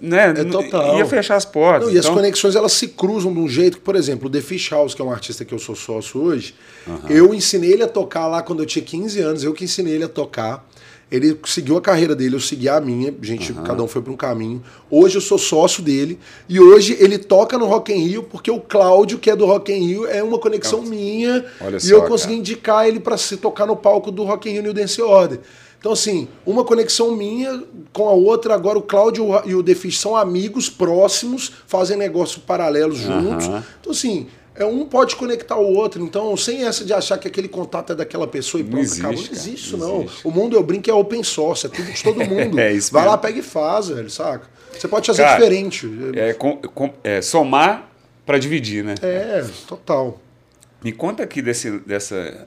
né? 0.00 0.34
É 0.36 0.44
total. 0.44 0.98
Ia 0.98 1.06
fechar 1.06 1.36
as 1.36 1.44
portas. 1.44 1.88
Não, 1.88 1.94
e 1.94 1.98
então... 1.98 2.10
as 2.10 2.16
conexões 2.16 2.56
elas 2.56 2.72
se 2.72 2.88
cruzam 2.88 3.32
de 3.32 3.38
um 3.38 3.48
jeito 3.48 3.78
que, 3.78 3.82
por 3.82 3.96
exemplo, 3.96 4.28
o 4.28 4.30
The 4.30 4.40
Fish 4.40 4.70
House, 4.70 4.94
que 4.94 5.02
é 5.02 5.04
um 5.04 5.10
artista 5.10 5.44
que 5.44 5.54
eu 5.54 5.58
sou 5.58 5.74
sócio 5.74 6.20
hoje, 6.20 6.54
uhum. 6.86 6.98
eu 7.08 7.34
ensinei 7.34 7.72
ele 7.72 7.82
a 7.82 7.88
tocar 7.88 8.26
lá 8.26 8.42
quando 8.42 8.60
eu 8.60 8.66
tinha 8.66 8.84
15 8.84 9.20
anos, 9.20 9.44
eu 9.44 9.52
que 9.52 9.64
ensinei 9.64 9.94
ele 9.94 10.04
a 10.04 10.08
tocar. 10.08 10.68
Ele 11.10 11.36
seguiu 11.44 11.76
a 11.76 11.80
carreira 11.80 12.14
dele, 12.14 12.36
eu 12.36 12.40
segui 12.40 12.68
a 12.68 12.80
minha, 12.80 13.12
gente, 13.20 13.50
uhum. 13.50 13.64
cada 13.64 13.82
um 13.82 13.88
foi 13.88 14.00
para 14.00 14.12
um 14.12 14.16
caminho. 14.16 14.62
Hoje 14.88 15.16
eu 15.16 15.20
sou 15.20 15.38
sócio 15.38 15.82
dele 15.82 16.20
e 16.48 16.60
hoje 16.60 16.96
ele 17.00 17.18
toca 17.18 17.58
no 17.58 17.66
Rock 17.66 17.92
in 17.92 18.06
Rio 18.06 18.22
porque 18.22 18.48
o 18.48 18.60
Cláudio, 18.60 19.18
que 19.18 19.28
é 19.28 19.34
do 19.34 19.44
Rock 19.44 19.72
in 19.72 19.86
Rio, 19.86 20.06
é 20.06 20.22
uma 20.22 20.38
conexão 20.38 20.82
minha 20.82 21.44
Olha 21.60 21.78
e 21.78 21.80
só, 21.80 21.94
eu 21.94 22.02
consegui 22.02 22.34
cara. 22.34 22.38
indicar 22.38 22.86
ele 22.86 23.00
para 23.00 23.16
se 23.16 23.36
tocar 23.36 23.66
no 23.66 23.76
palco 23.76 24.12
do 24.12 24.22
Rock 24.22 24.48
in 24.48 24.52
Rio 24.52 24.62
New 24.62 24.72
Dance 24.72 25.02
Order. 25.02 25.40
Então, 25.80 25.92
assim, 25.92 26.28
uma 26.44 26.62
conexão 26.62 27.16
minha 27.16 27.64
com 27.90 28.06
a 28.06 28.12
outra, 28.12 28.54
agora 28.54 28.78
o 28.78 28.82
Cláudio 28.82 29.26
e 29.46 29.54
o 29.54 29.62
Defis 29.62 29.98
são 29.98 30.14
amigos 30.14 30.68
próximos, 30.68 31.50
fazem 31.66 31.96
negócios 31.96 32.36
paralelos 32.44 32.98
juntos. 32.98 33.48
Uhum. 33.48 33.62
Então, 33.80 33.90
assim, 33.90 34.26
é 34.54 34.64
um 34.64 34.84
pode 34.84 35.16
conectar 35.16 35.56
o 35.56 35.72
outro. 35.72 36.02
Então, 36.02 36.36
sem 36.36 36.66
essa 36.66 36.84
de 36.84 36.92
achar 36.92 37.16
que 37.16 37.26
aquele 37.26 37.48
contato 37.48 37.94
é 37.94 37.96
daquela 37.96 38.26
pessoa 38.26 38.60
e 38.60 38.64
pronto, 38.64 38.74
não 38.74 38.82
existe, 38.82 39.00
acabou. 39.00 39.16
Não 39.16 39.32
existe 39.32 39.54
isso, 39.54 39.76
não. 39.78 40.02
Existe. 40.02 40.28
O 40.28 40.30
mundo, 40.30 40.54
eu 40.54 40.62
brinco, 40.62 40.90
é 40.90 40.92
open 40.92 41.22
source, 41.22 41.64
é 41.64 41.70
tudo 41.70 41.90
de 41.90 42.02
todo 42.02 42.24
mundo. 42.26 42.58
é 42.60 42.74
isso 42.74 42.92
Vai 42.92 43.02
mesmo. 43.02 43.12
lá, 43.12 43.18
pega 43.18 43.38
e 43.38 43.42
faz, 43.42 43.88
velho, 43.88 44.10
saca? 44.10 44.46
Você 44.78 44.86
pode 44.86 45.06
fazer 45.06 45.22
Cara, 45.22 45.38
diferente. 45.38 45.90
É, 46.14 46.34
com, 46.34 46.58
com, 46.58 46.92
é 47.02 47.22
somar 47.22 47.90
para 48.26 48.38
dividir, 48.38 48.84
né? 48.84 48.96
É, 49.00 49.46
total. 49.66 50.20
Me 50.84 50.92
conta 50.92 51.22
aqui 51.22 51.40
desse, 51.40 51.78
dessa 51.80 52.46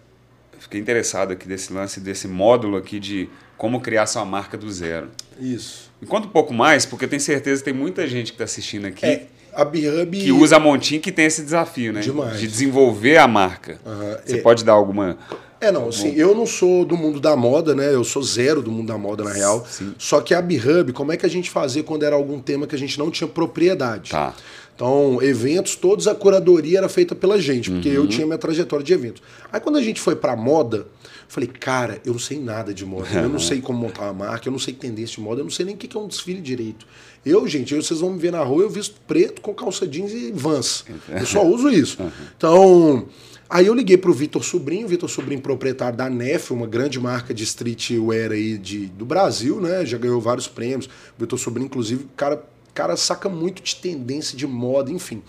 fiquei 0.63 0.79
interessado 0.79 1.31
aqui 1.31 1.47
desse 1.47 1.71
lance, 1.71 1.99
desse 1.99 2.27
módulo 2.27 2.77
aqui 2.77 2.99
de 2.99 3.29
como 3.57 3.79
criar 3.79 4.05
sua 4.07 4.25
marca 4.25 4.57
do 4.57 4.71
zero. 4.71 5.09
Isso. 5.39 5.91
Me 6.01 6.07
conta 6.07 6.27
um 6.27 6.31
pouco 6.31 6.53
mais, 6.53 6.85
porque 6.85 7.05
eu 7.05 7.09
tenho 7.09 7.21
certeza 7.21 7.61
que 7.61 7.65
tem 7.65 7.73
muita 7.73 8.07
gente 8.07 8.27
que 8.27 8.35
está 8.35 8.43
assistindo 8.43 8.85
aqui 8.85 9.05
é, 9.05 9.27
a 9.53 9.63
B-Hub... 9.63 10.17
que 10.17 10.31
usa 10.31 10.57
a 10.57 10.59
Montim 10.59 10.99
que 10.99 11.11
tem 11.11 11.25
esse 11.25 11.43
desafio, 11.43 11.93
né? 11.93 12.01
Demais. 12.01 12.39
De 12.39 12.47
desenvolver 12.47 13.17
a 13.17 13.27
marca. 13.27 13.79
Uhum. 13.85 14.17
Você 14.25 14.37
é. 14.37 14.41
pode 14.41 14.63
dar 14.63 14.73
alguma... 14.73 15.17
É, 15.61 15.71
não, 15.71 15.87
assim, 15.87 16.13
eu 16.15 16.35
não 16.35 16.45
sou 16.45 16.83
do 16.83 16.97
mundo 16.97 17.21
da 17.21 17.37
moda, 17.37 17.73
né? 17.73 17.93
Eu 17.93 18.03
sou 18.03 18.21
zero 18.21 18.61
do 18.61 18.69
mundo 18.69 18.87
da 18.87 18.97
moda, 18.97 19.23
na 19.23 19.31
real. 19.31 19.65
Sim. 19.65 19.95
Só 19.97 20.19
que 20.19 20.33
a 20.33 20.41
B-Hub, 20.41 20.91
como 20.91 21.13
é 21.13 21.17
que 21.17 21.25
a 21.25 21.29
gente 21.29 21.49
fazia 21.49 21.81
quando 21.81 22.03
era 22.03 22.15
algum 22.15 22.41
tema 22.41 22.67
que 22.67 22.75
a 22.75 22.77
gente 22.77 22.99
não 22.99 23.09
tinha 23.09 23.29
propriedade? 23.29 24.11
Tá. 24.11 24.33
Então, 24.75 25.21
eventos, 25.21 25.75
todos 25.75 26.07
a 26.07 26.15
curadoria 26.15 26.79
era 26.79 26.89
feita 26.89 27.13
pela 27.13 27.39
gente, 27.39 27.69
porque 27.69 27.89
uhum. 27.89 27.95
eu 27.95 28.07
tinha 28.07 28.25
minha 28.25 28.37
trajetória 28.37 28.83
de 28.83 28.91
eventos. 28.91 29.21
Aí 29.51 29.59
quando 29.59 29.77
a 29.77 29.81
gente 29.81 30.01
foi 30.01 30.15
pra 30.15 30.35
moda, 30.35 30.87
falei, 31.27 31.47
cara, 31.47 32.01
eu 32.03 32.13
não 32.13 32.19
sei 32.19 32.39
nada 32.39 32.73
de 32.73 32.85
moda, 32.85 33.07
eu 33.13 33.29
não 33.29 33.37
sei 33.39 33.61
como 33.61 33.77
montar 33.77 34.03
uma 34.03 34.25
marca, 34.25 34.47
eu 34.47 34.51
não 34.51 34.59
sei 34.59 34.73
tendência 34.73 35.15
de 35.15 35.21
moda, 35.21 35.41
eu 35.41 35.43
não 35.43 35.51
sei 35.51 35.65
nem 35.65 35.75
o 35.75 35.77
que 35.77 35.95
é 35.95 35.99
um 35.99 36.07
desfile 36.07 36.41
direito. 36.41 36.87
Eu, 37.25 37.47
gente, 37.47 37.73
eu, 37.73 37.81
vocês 37.81 37.99
vão 37.99 38.13
me 38.13 38.19
ver 38.19 38.31
na 38.31 38.43
rua, 38.43 38.63
eu 38.63 38.69
visto 38.69 38.95
preto 39.07 39.41
com 39.41 39.53
calça 39.53 39.87
jeans 39.87 40.11
e 40.11 40.31
vans. 40.31 40.85
Eu 41.07 41.25
só 41.25 41.45
uso 41.45 41.69
isso. 41.69 42.01
Uhum. 42.01 42.11
Então, 42.35 43.05
aí 43.49 43.67
eu 43.67 43.73
liguei 43.73 43.97
pro 43.97 44.11
Vitor 44.11 44.43
Sobrinho, 44.43 44.87
Vitor 44.87 45.09
Sobrinho 45.09 45.39
proprietário 45.39 45.95
da 45.95 46.09
Nef, 46.09 46.51
uma 46.51 46.67
grande 46.67 46.99
marca 46.99 47.33
de 47.33 47.43
streetwear 47.43 48.31
aí 48.31 48.57
de, 48.57 48.87
do 48.87 49.05
Brasil, 49.05 49.61
né? 49.61 49.85
Já 49.85 49.97
ganhou 49.97 50.19
vários 50.19 50.47
prêmios. 50.47 50.89
Vitor 51.17 51.39
Sobrinho, 51.39 51.67
inclusive, 51.67 52.07
cara 52.17 52.43
cara 52.73 52.97
saca 52.97 53.29
muito 53.29 53.61
de 53.61 53.75
tendência, 53.75 54.37
de 54.37 54.47
moda, 54.47 54.91
enfim. 54.91 55.21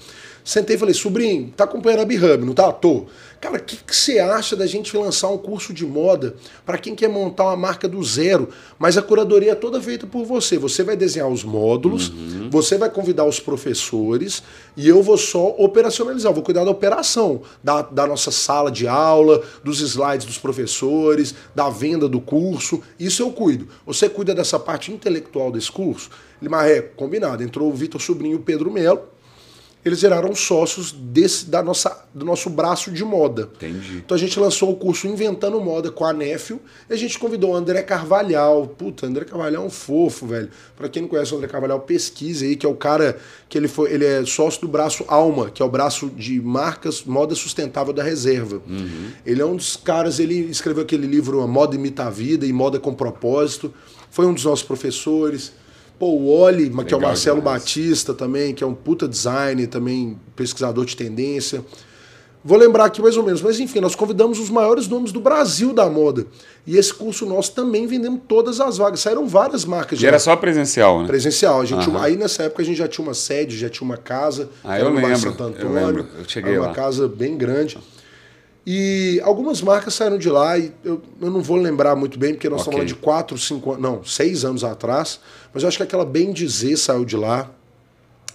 Sentei 0.45 0.77
e 0.77 0.79
falei, 0.79 0.95
sobrinho, 0.95 1.53
tá 1.57 1.65
acompanhando 1.65 2.01
a 2.01 2.05
B-Hub, 2.05 2.45
não 2.45 2.53
tá? 2.53 2.71
Tô. 2.71 3.07
Cara, 3.41 3.57
o 3.57 3.61
que, 3.61 3.77
que 3.77 3.97
você 3.97 4.19
acha 4.19 4.55
da 4.55 4.67
gente 4.67 4.95
lançar 4.97 5.29
um 5.29 5.39
curso 5.39 5.73
de 5.73 5.87
moda 5.87 6.35
para 6.67 6.77
quem 6.77 6.95
quer 6.95 7.09
montar 7.09 7.45
uma 7.45 7.57
marca 7.57 7.89
do 7.89 8.03
zero? 8.03 8.51
Mas 8.79 8.99
a 8.99 9.03
curadoria 9.03 9.53
é 9.53 9.55
toda 9.55 9.81
feita 9.81 10.07
por 10.07 10.25
você. 10.25 10.59
Você 10.59 10.83
vai 10.83 10.97
desenhar 10.97 11.29
os 11.29 11.45
módulos, 11.45 12.11
uhum. 12.11 12.49
você 12.51 12.77
vai 12.77 12.91
convidar 12.91 13.25
os 13.25 13.41
professores 13.41 14.43
e 14.77 14.87
eu 14.87 15.03
vou 15.03 15.17
só 15.17 15.49
operacionalizar, 15.59 16.33
vou 16.33 16.43
cuidar 16.43 16.65
da 16.65 16.71
operação, 16.71 17.43
da, 17.63 17.83
da 17.83 18.07
nossa 18.07 18.31
sala 18.31 18.71
de 18.71 18.87
aula, 18.87 19.43
dos 19.63 19.81
slides 19.81 20.27
dos 20.27 20.39
professores, 20.39 21.35
da 21.55 21.71
venda 21.71 22.07
do 22.07 22.21
curso. 22.21 22.83
Isso 22.99 23.23
eu 23.23 23.31
cuido. 23.31 23.69
Você 23.87 24.09
cuida 24.09 24.35
dessa 24.35 24.59
parte 24.59 24.93
intelectual 24.93 25.51
desse 25.51 25.73
curso? 25.73 26.11
Ele, 26.45 26.51
Marreco, 26.51 26.95
combinado. 26.97 27.43
Entrou 27.43 27.71
o 27.71 27.73
Vitor 27.73 28.01
Sobrinho 28.01 28.35
e 28.35 28.37
o 28.37 28.41
Pedro 28.41 28.71
Melo 28.71 29.15
eles 29.85 30.01
viraram 30.01 30.35
sócios 30.35 30.93
desse, 30.93 31.45
da 31.45 31.63
nossa, 31.63 32.07
do 32.15 32.25
nosso 32.25 32.49
braço 32.49 32.91
de 32.91 33.05
moda. 33.05 33.51
Entendi. 33.57 33.99
Então 33.99 34.15
a 34.15 34.19
gente 34.19 34.41
lançou 34.41 34.73
o 34.73 34.77
curso 34.77 35.07
Inventando 35.07 35.61
Moda 35.61 35.91
com 35.91 36.07
a 36.07 36.13
Néfio 36.13 36.59
e 36.89 36.95
a 36.95 36.97
gente 36.97 37.19
convidou 37.19 37.51
o 37.51 37.55
André 37.55 37.83
Carvalhal. 37.83 38.67
Puta, 38.67 39.07
André 39.07 39.27
Carvalhal 39.27 39.63
é 39.63 39.67
um 39.67 39.71
fofo, 39.71 40.27
velho. 40.27 40.49
Para 40.75 40.89
quem 40.89 41.03
não 41.03 41.09
conhece 41.09 41.35
o 41.35 41.37
André 41.37 41.49
Carvalhal, 41.49 41.81
pesquise 41.81 42.47
aí, 42.47 42.57
que 42.57 42.65
é 42.65 42.69
o 42.69 42.75
cara 42.75 43.19
que 43.47 43.59
ele 43.59 43.69
foi, 43.69 43.93
ele 43.93 44.07
é 44.07 44.25
sócio 44.25 44.63
do 44.63 44.69
braço 44.69 45.05
Alma, 45.07 45.51
que 45.51 45.61
é 45.61 45.65
o 45.65 45.69
braço 45.69 46.09
de 46.09 46.41
marcas 46.41 47.05
moda 47.05 47.35
sustentável 47.35 47.93
da 47.93 48.03
reserva. 48.03 48.63
Uhum. 48.67 49.11
Ele 49.27 49.43
é 49.43 49.45
um 49.45 49.55
dos 49.57 49.77
caras, 49.77 50.19
ele 50.19 50.35
escreveu 50.35 50.83
aquele 50.83 51.07
livro 51.07 51.47
Moda 51.47 51.75
Imita 51.77 52.05
a 52.05 52.11
Vida 52.11 52.47
e 52.47 52.53
Moda 52.55 52.81
com 52.81 52.95
Propósito. 52.95 53.73
Foi 54.11 54.25
um 54.25 54.33
dos 54.33 54.45
nossos 54.47 54.65
professores. 54.65 55.53
Pô, 55.99 56.07
o 56.07 56.29
Oli, 56.29 56.71
que 56.85 56.93
é 56.95 56.97
o 56.97 57.01
Marcelo 57.01 57.39
demais. 57.39 57.63
Batista 57.63 58.13
também, 58.13 58.53
que 58.53 58.65
é 58.65 58.67
um 58.67 58.75
puta 58.75 59.07
designer, 59.07 59.67
também 59.69 60.19
pesquisador 60.35 60.85
de 60.85 60.97
tendência. 60.97 61.65
Vou 62.47 62.59
lembrar 62.59 62.85
aqui 62.85 63.01
mais 63.01 63.17
ou 63.17 63.23
menos, 63.23 63.41
mas 63.41 63.59
enfim, 63.59 63.81
nós 63.81 63.95
convidamos 63.95 64.39
os 64.39 64.51
maiores 64.51 64.87
nomes 64.87 65.13
do 65.13 65.19
Brasil 65.19 65.73
da 65.73 65.89
moda. 65.89 66.27
E 66.67 66.77
esse 66.77 66.93
curso 66.93 67.25
nosso 67.25 67.53
também 67.53 67.87
vendemos 67.87 68.21
todas 68.29 68.61
as 68.61 68.77
vagas. 68.77 69.01
Saíram 69.01 69.27
várias 69.27 69.65
marcas. 69.65 69.99
E 70.03 70.07
era 70.07 70.19
só 70.19 70.37
presencial, 70.37 71.01
né? 71.01 71.07
Presencial. 71.07 71.63
A 71.63 71.65
gente, 71.65 71.89
uhum. 71.89 71.97
Aí 71.97 72.19
nessa 72.19 72.43
época 72.43 72.61
a 72.61 72.65
gente 72.67 72.77
já 72.77 72.87
tinha 72.87 73.03
uma 73.03 73.15
sede, 73.15 73.57
já 73.57 73.71
tinha 73.71 73.87
uma 73.87 73.97
casa. 73.97 74.51
Ah, 74.63 74.79
eu 74.79 74.91
lembro, 74.91 75.17
Santo 75.17 75.43
Antônio, 75.43 75.67
eu 75.67 75.73
lembro. 75.73 76.07
Eu 76.19 76.25
cheguei 76.29 76.53
era 76.53 76.61
uma 76.61 76.69
lá. 76.69 76.75
casa 76.75 77.09
bem 77.09 77.35
grande. 77.35 77.79
E 78.67 79.21
algumas 79.23 79.61
marcas 79.61 79.93
saíram 79.93 80.17
de 80.17 80.31
lá 80.31 80.57
e 80.57 80.73
eu, 80.83 81.03
eu 81.21 81.31
não 81.31 81.43
vou 81.43 81.57
lembrar 81.57 81.95
muito 81.95 82.19
bem, 82.19 82.33
porque 82.33 82.49
nós 82.49 82.63
okay. 82.63 82.81
estamos 82.81 82.93
falando 82.93 83.27
de 83.29 83.37
4, 83.37 83.39
5 83.39 83.77
não, 83.77 84.03
6 84.03 84.45
anos 84.45 84.65
atrás. 84.65 85.21
Mas 85.53 85.63
eu 85.63 85.69
acho 85.69 85.77
que 85.77 85.83
aquela 85.83 86.05
Bem 86.05 86.33
Dizer 86.33 86.77
saiu 86.77 87.05
de 87.05 87.17
lá. 87.17 87.51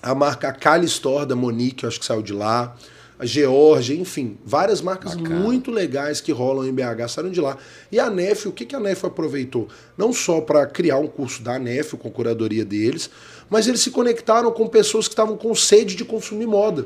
A 0.01 0.13
marca 0.13 0.51
Cali 0.53 0.85
Store 0.85 1.25
da 1.25 1.35
Monique, 1.35 1.83
eu 1.83 1.89
acho 1.89 1.99
que 1.99 2.05
saiu 2.05 2.21
de 2.21 2.31
lá. 2.31 2.75
A 3.17 3.25
Georgia, 3.25 3.99
enfim, 3.99 4.37
várias 4.45 4.81
marcas 4.81 5.13
Bacana. 5.13 5.41
muito 5.41 5.71
legais 5.71 6.21
que 6.21 6.31
rolam 6.31 6.65
em 6.65 6.71
BH 6.71 7.09
saíram 7.09 7.31
de 7.31 7.41
lá. 7.41 7.57
E 7.91 7.99
a 7.99 8.09
NEF, 8.09 8.47
o 8.47 8.51
que, 8.51 8.65
que 8.65 8.75
a 8.75 8.79
NEF 8.79 9.05
aproveitou? 9.05 9.67
Não 9.97 10.13
só 10.13 10.39
para 10.39 10.65
criar 10.67 10.99
um 10.99 11.07
curso 11.07 11.41
da 11.41 11.59
NEF 11.59 11.97
com 11.97 12.09
curadoria 12.09 12.63
deles, 12.63 13.09
mas 13.49 13.67
eles 13.67 13.81
se 13.81 13.91
conectaram 13.91 14.51
com 14.51 14.67
pessoas 14.67 15.07
que 15.07 15.13
estavam 15.13 15.35
com 15.35 15.53
sede 15.53 15.95
de 15.95 16.05
consumir 16.05 16.45
moda. 16.45 16.85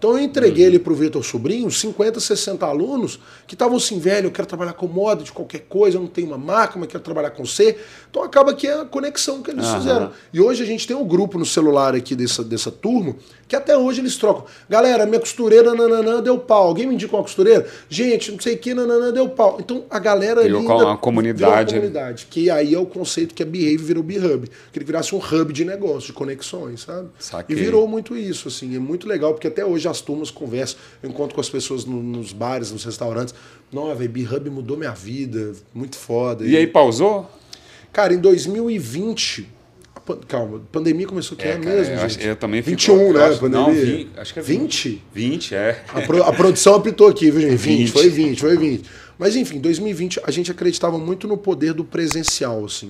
Então 0.00 0.12
eu 0.12 0.20
entreguei 0.20 0.64
ele 0.64 0.78
para 0.78 0.94
o 0.94 0.96
Vitor 0.96 1.22
Sobrinho, 1.22 1.70
50, 1.70 2.18
60 2.18 2.64
alunos 2.64 3.20
que 3.46 3.54
estavam 3.54 3.76
assim, 3.76 3.98
velho, 3.98 4.28
eu 4.28 4.30
quero 4.30 4.48
trabalhar 4.48 4.72
com 4.72 4.86
moda 4.86 5.22
de 5.22 5.30
qualquer 5.30 5.66
coisa, 5.68 5.98
eu 5.98 6.00
não 6.00 6.08
tenho 6.08 6.28
uma 6.28 6.38
marca, 6.38 6.78
mas 6.78 6.88
quero 6.88 7.04
trabalhar 7.04 7.32
com 7.32 7.44
C. 7.44 7.76
Então 8.08 8.22
acaba 8.22 8.54
que 8.54 8.66
é 8.66 8.80
a 8.80 8.84
conexão 8.86 9.42
que 9.42 9.50
eles 9.50 9.66
Aham. 9.66 9.78
fizeram. 9.78 10.10
E 10.32 10.40
hoje 10.40 10.62
a 10.62 10.66
gente 10.66 10.86
tem 10.86 10.96
um 10.96 11.06
grupo 11.06 11.38
no 11.38 11.44
celular 11.44 11.94
aqui 11.94 12.16
dessa, 12.16 12.42
dessa 12.42 12.70
turma, 12.70 13.14
que 13.46 13.54
até 13.54 13.76
hoje 13.76 14.00
eles 14.00 14.16
trocam. 14.16 14.46
Galera, 14.70 15.04
minha 15.04 15.20
costureira 15.20 15.74
nananã 15.74 16.22
deu 16.22 16.38
pau. 16.38 16.68
Alguém 16.68 16.86
me 16.86 16.94
indica 16.94 17.14
uma 17.14 17.22
costureira? 17.22 17.66
Gente, 17.88 18.32
não 18.32 18.40
sei 18.40 18.54
o 18.54 18.58
que, 18.58 18.72
nananã 18.72 19.12
deu 19.12 19.28
pau. 19.28 19.58
Então 19.60 19.84
a 19.90 19.98
galera 19.98 20.40
ali 20.40 20.54
uma 20.54 20.96
comunidade. 20.96 21.74
uma 21.74 21.80
comunidade. 21.80 22.26
Que 22.30 22.48
aí 22.48 22.74
é 22.74 22.78
o 22.78 22.86
conceito 22.86 23.34
que 23.34 23.42
a 23.42 23.46
Behave 23.46 23.76
virou 23.76 24.02
B-Hub. 24.02 24.48
Que 24.72 24.78
ele 24.78 24.84
virasse 24.86 25.14
um 25.14 25.18
hub 25.18 25.52
de 25.52 25.64
negócio, 25.64 26.06
de 26.06 26.12
conexões, 26.14 26.82
sabe? 26.82 27.08
Saquei. 27.18 27.54
E 27.54 27.60
virou 27.60 27.86
muito 27.86 28.16
isso, 28.16 28.48
assim. 28.48 28.74
É 28.74 28.78
muito 28.78 29.06
legal, 29.06 29.34
porque 29.34 29.48
até 29.48 29.64
hoje 29.64 29.89
as 29.90 30.00
turmas 30.00 30.30
conversam. 30.30 30.78
Eu 31.02 31.10
encontro 31.10 31.34
com 31.34 31.40
as 31.40 31.48
pessoas 31.50 31.84
no- 31.84 32.02
nos 32.02 32.32
bares, 32.32 32.70
nos 32.72 32.84
restaurantes. 32.84 33.34
Não, 33.72 33.94
velho, 33.94 34.10
B-Hub 34.10 34.48
mudou 34.50 34.76
minha 34.76 34.92
vida. 34.92 35.52
Muito 35.74 35.96
foda. 35.96 36.44
E 36.46 36.56
aí 36.56 36.66
pausou? 36.66 37.30
Cara, 37.92 38.14
em 38.14 38.18
2020. 38.18 39.48
a 39.94 40.00
pan- 40.00 40.18
Calma, 40.26 40.56
a 40.58 40.60
pandemia 40.72 41.06
começou 41.06 41.36
que 41.36 41.44
é, 41.44 41.56
cara, 41.58 41.76
mesmo, 41.76 41.94
eu, 41.94 42.00
acho- 42.02 42.20
eu 42.20 42.36
também 42.36 42.62
fico- 42.62 42.70
21, 42.76 43.00
eu 43.08 43.12
né? 43.14 43.24
acho- 43.24 43.40
pandemia? 43.40 43.66
Não, 43.66 43.72
20, 43.74 44.10
acho 44.16 44.32
que 44.32 44.38
é 44.38 44.42
20? 44.42 45.02
20, 45.12 45.54
é. 45.54 45.82
A, 45.92 46.00
pro- 46.02 46.22
a 46.22 46.32
produção 46.32 46.74
apitou 46.76 47.08
aqui, 47.08 47.30
viu, 47.30 47.40
gente? 47.42 47.56
20, 47.56 47.78
20. 47.78 47.92
foi 47.92 48.08
20, 48.08 48.40
foi 48.40 48.56
20. 48.56 48.88
Mas 49.18 49.36
enfim, 49.36 49.58
2020 49.60 50.18
a 50.24 50.30
gente 50.30 50.50
acreditava 50.50 50.96
muito 50.96 51.26
no 51.28 51.36
poder 51.36 51.74
do 51.74 51.84
presencial, 51.84 52.64
assim. 52.64 52.86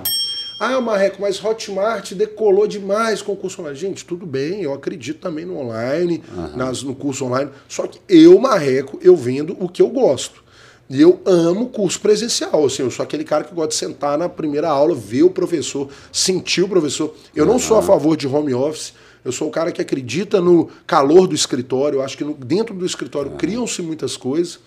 Ah, 0.63 0.79
Marreco, 0.79 1.23
mas 1.23 1.43
Hotmart 1.43 2.13
decolou 2.13 2.67
demais 2.67 3.23
com 3.23 3.33
o 3.33 3.37
curso 3.37 3.63
online. 3.63 3.79
Gente, 3.79 4.05
tudo 4.05 4.27
bem, 4.27 4.61
eu 4.61 4.75
acredito 4.75 5.19
também 5.19 5.47
no 5.47 5.57
online, 5.57 6.23
nas, 6.55 6.83
no 6.83 6.95
curso 6.95 7.25
online. 7.25 7.51
Só 7.67 7.87
que 7.87 7.99
eu, 8.07 8.39
Marreco, 8.39 8.99
eu 9.01 9.17
vendo 9.17 9.57
o 9.59 9.71
que 9.71 9.81
eu 9.81 9.89
gosto. 9.89 10.45
E 10.91 11.01
eu 11.01 11.19
amo 11.25 11.69
curso 11.71 11.99
presencial, 12.01 12.67
assim, 12.67 12.83
eu 12.83 12.91
sou 12.91 13.03
aquele 13.05 13.25
cara 13.25 13.45
que 13.45 13.55
gosta 13.55 13.69
de 13.69 13.77
sentar 13.77 14.19
na 14.19 14.29
primeira 14.29 14.69
aula, 14.69 14.95
ver 14.95 15.23
o 15.23 15.31
professor, 15.31 15.89
sentir 16.13 16.63
o 16.63 16.69
professor. 16.69 17.15
Eu 17.35 17.47
não 17.47 17.59
sou 17.59 17.79
a 17.79 17.83
favor 17.83 18.15
de 18.17 18.27
home 18.27 18.53
office, 18.53 18.93
eu 19.25 19.31
sou 19.33 19.49
o 19.49 19.51
cara 19.53 19.71
que 19.73 19.81
acredita 19.81 20.41
no 20.43 20.69
calor 20.87 21.27
do 21.27 21.35
escritório, 21.35 21.99
eu 21.99 22.03
acho 22.03 22.19
que 22.19 22.25
no- 22.25 22.35
dentro 22.35 22.75
do 22.75 22.85
escritório 22.85 23.31
criam-se 23.33 23.81
muitas 23.81 24.17
coisas. 24.17 24.59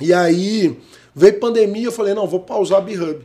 E 0.00 0.14
aí 0.14 0.78
veio 1.14 1.38
pandemia, 1.40 1.86
eu 1.86 1.92
falei, 1.92 2.14
não, 2.14 2.26
vou 2.26 2.40
pausar 2.40 2.78
a 2.78 2.80
B-Hub. 2.80 3.18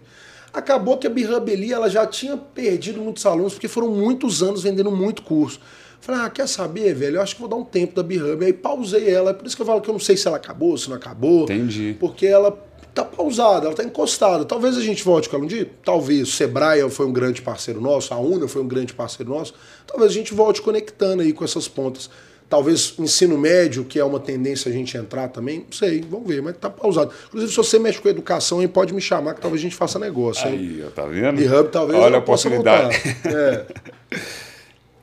Acabou 0.54 0.98
que 0.98 1.08
a 1.08 1.10
ali, 1.10 1.74
ela 1.74 1.90
já 1.90 2.06
tinha 2.06 2.38
perdido 2.38 3.02
muitos 3.02 3.26
alunos, 3.26 3.54
porque 3.54 3.68
foram 3.68 3.90
muitos 3.90 4.44
anos 4.44 4.62
vendendo 4.62 4.92
muito 4.92 5.24
curso. 5.24 5.60
Falei, 6.00 6.22
ah, 6.22 6.30
quer 6.30 6.48
saber, 6.48 6.94
velho? 6.94 7.16
Eu 7.16 7.22
acho 7.22 7.34
que 7.34 7.42
vou 7.42 7.50
dar 7.50 7.56
um 7.56 7.64
tempo 7.64 7.96
da 7.96 8.04
B-Hub. 8.04 8.46
Aí 8.46 8.54
pausei 8.54 9.10
ela, 9.10 9.32
é 9.32 9.34
por 9.34 9.48
isso 9.48 9.56
que 9.56 9.62
eu 9.62 9.66
falo 9.66 9.82
que 9.82 9.90
eu 9.90 9.94
não 9.94 10.00
sei 10.00 10.16
se 10.18 10.28
ela 10.28 10.38
acabou, 10.38 10.78
se 10.78 10.90
não 10.90 10.98
acabou. 10.98 11.44
Entendi. 11.44 11.96
Porque 12.00 12.28
ela 12.28 12.52
tá 12.94 13.04
pausada, 13.04 13.66
ela 13.66 13.76
tá 13.76 13.84
encostada. 13.84 14.46
Talvez 14.46 14.78
a 14.78 14.82
gente 14.82 15.04
volte 15.04 15.28
com 15.28 15.38
ela 15.38 15.46
um 15.46 15.48
dia. 15.48 15.70
Talvez. 15.84 16.28
O 16.28 16.32
Sebrae 16.32 16.88
foi 16.90 17.06
um 17.06 17.14
grande 17.14 17.42
parceiro 17.42 17.82
nosso, 17.82 18.14
a 18.14 18.20
UNA 18.20 18.48
foi 18.48 18.62
um 18.62 18.68
grande 18.68 18.94
parceiro 18.94 19.32
nosso. 19.32 19.54
Talvez 19.88 20.12
a 20.12 20.14
gente 20.14 20.34
volte 20.34 20.62
conectando 20.62 21.24
aí 21.24 21.34
com 21.34 21.44
essas 21.44 21.68
pontas. 21.68 22.10
Talvez 22.50 22.94
ensino 23.00 23.38
médio, 23.38 23.84
que 23.84 24.00
é 24.00 24.04
uma 24.04 24.20
tendência 24.20 24.70
a 24.70 24.74
gente 24.74 24.96
entrar 24.96 25.28
também, 25.28 25.60
não 25.60 25.72
sei, 25.72 26.04
vamos 26.08 26.28
ver, 26.28 26.42
mas 26.42 26.56
tá 26.58 26.70
pausado. 26.70 27.12
Inclusive, 27.28 27.52
se 27.52 27.58
você 27.58 27.80
mexe 27.80 28.00
com 28.00 28.08
educação, 28.08 28.60
aí 28.60 28.68
pode 28.68 28.94
me 28.94 29.02
chamar 29.02 29.34
que 29.34 29.42
talvez 29.42 29.62
a 29.62 29.64
gente 29.64 29.76
faça 29.76 29.98
negócio. 29.98 30.48
hein? 30.48 30.58
Aí, 30.60 30.84
ó, 30.86 30.90
tá 30.92 31.06
vendo? 31.06 31.38
B-Hub 31.38 31.70
talvez 31.70 32.00
Olha 32.00 32.18
a 32.18 32.20
oportunidade. 32.20 32.96
É. 33.26 33.66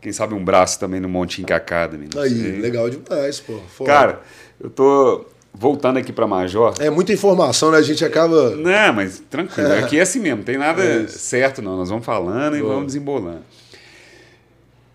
Quem 0.01 0.13
sabe 0.13 0.35
um 0.35 0.43
braço 0.43 0.81
também 0.81 0.99
no 0.99 1.09
Montinho 1.09 1.47
Academy. 1.55 2.09
Aí, 2.17 2.31
sei. 2.31 2.53
legal 2.61 2.89
demais, 2.89 3.39
pô. 3.41 3.59
Foda. 3.69 3.91
Cara, 3.91 4.21
eu 4.59 4.71
tô 4.71 5.27
voltando 5.53 5.99
aqui 5.99 6.13
pra 6.13 6.27
Major. 6.27 6.75
É 6.79 6.89
muita 6.89 7.13
informação, 7.13 7.71
né? 7.71 7.79
A 7.79 7.83
gente 7.83 8.03
acaba. 8.05 8.57
Não, 8.57 8.93
mas 8.95 9.23
tranquilo. 9.29 9.75
Aqui 9.75 9.99
é 9.99 10.03
assim 10.03 10.21
mesmo, 10.21 10.39
não 10.39 10.45
tem 10.45 10.57
nada 10.57 10.83
É 10.83 11.07
certo, 11.07 11.61
não. 11.61 11.77
Nós 11.77 11.91
vamos 11.91 12.05
falando 12.05 12.57
e 12.57 12.61
Boa. 12.61 12.75
vamos 12.75 12.87
desembolando. 12.87 13.43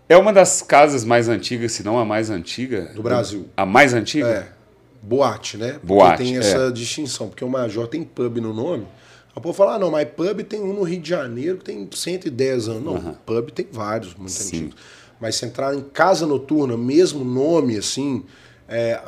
É 0.08 0.16
uma 0.16 0.32
das 0.32 0.62
casas 0.62 1.04
mais 1.04 1.28
antigas, 1.28 1.72
se 1.72 1.82
não 1.82 1.98
a 1.98 2.04
mais 2.04 2.30
antiga. 2.30 2.92
Do 2.94 3.02
Brasil. 3.02 3.48
A 3.56 3.66
mais 3.66 3.92
antiga? 3.92 4.28
É. 4.28 4.56
Boate, 5.02 5.56
né? 5.56 5.72
Porque 5.72 5.86
Boate, 5.86 6.22
tem 6.22 6.36
é. 6.36 6.38
essa 6.38 6.70
distinção, 6.70 7.28
porque 7.28 7.44
o 7.44 7.48
Major 7.48 7.86
tem 7.86 8.02
pub 8.04 8.38
no 8.38 8.52
nome. 8.52 8.86
A 9.34 9.40
povo 9.40 9.56
fala, 9.56 9.74
ah, 9.74 9.78
não, 9.78 9.90
mas 9.90 10.08
pub 10.08 10.42
tem 10.44 10.60
um 10.60 10.72
no 10.72 10.82
Rio 10.82 11.00
de 11.00 11.10
Janeiro 11.10 11.58
que 11.58 11.64
tem 11.64 11.88
110 11.92 12.68
anos. 12.68 12.84
Não, 12.84 13.14
pub 13.26 13.50
tem 13.50 13.66
vários, 13.70 14.14
muito 14.14 14.32
Sim. 14.32 14.56
antigos. 14.56 14.76
Mas 15.20 15.36
se 15.36 15.46
entrar 15.46 15.74
em 15.74 15.82
casa 15.82 16.26
noturna, 16.26 16.76
mesmo 16.76 17.24
nome, 17.24 17.76
assim, 17.76 18.24
é, 18.68 19.00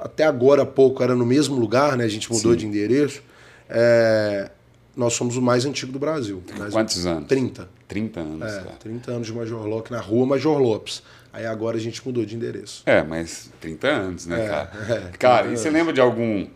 até 0.00 0.24
agora 0.24 0.62
há 0.62 0.66
pouco 0.66 1.02
era 1.02 1.14
no 1.14 1.26
mesmo 1.26 1.56
lugar, 1.56 1.96
né? 1.96 2.04
A 2.04 2.08
gente 2.08 2.30
mudou 2.32 2.52
Sim. 2.52 2.58
de 2.58 2.66
endereço. 2.66 3.22
É, 3.68 4.50
nós 4.96 5.12
somos 5.14 5.36
o 5.36 5.42
mais 5.42 5.64
antigo 5.64 5.92
do 5.92 5.98
Brasil. 5.98 6.42
Quantos 6.72 7.06
anos? 7.06 7.28
30. 7.28 7.68
30 7.88 8.20
anos, 8.20 8.52
É, 8.52 8.58
cara. 8.58 8.76
30 8.80 9.10
anos 9.12 9.26
de 9.26 9.32
Major 9.32 9.64
Lopes, 9.66 9.90
na 9.90 10.00
rua 10.00 10.26
Major 10.26 10.58
Lopes. 10.58 11.02
Aí 11.32 11.44
agora 11.46 11.76
a 11.76 11.80
gente 11.80 12.04
mudou 12.06 12.24
de 12.24 12.34
endereço. 12.34 12.82
É, 12.86 13.02
mas 13.02 13.50
30 13.60 13.86
anos, 13.88 14.26
né, 14.26 14.44
É, 14.44 14.48
cara? 14.48 14.70
é, 14.88 15.16
cara, 15.18 15.42
30 15.44 15.54
e 15.54 15.58
você 15.62 15.70
lembra 15.70 15.92
de 15.92 16.00
algum. 16.00 16.46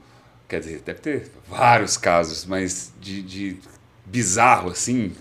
Quer 0.48 0.60
dizer, 0.60 0.82
deve 0.84 1.00
ter 1.00 1.30
vários 1.48 1.96
casos, 1.96 2.44
mas 2.44 2.92
de, 3.00 3.22
de 3.22 3.56
bizarro, 4.06 4.70
assim. 4.70 5.12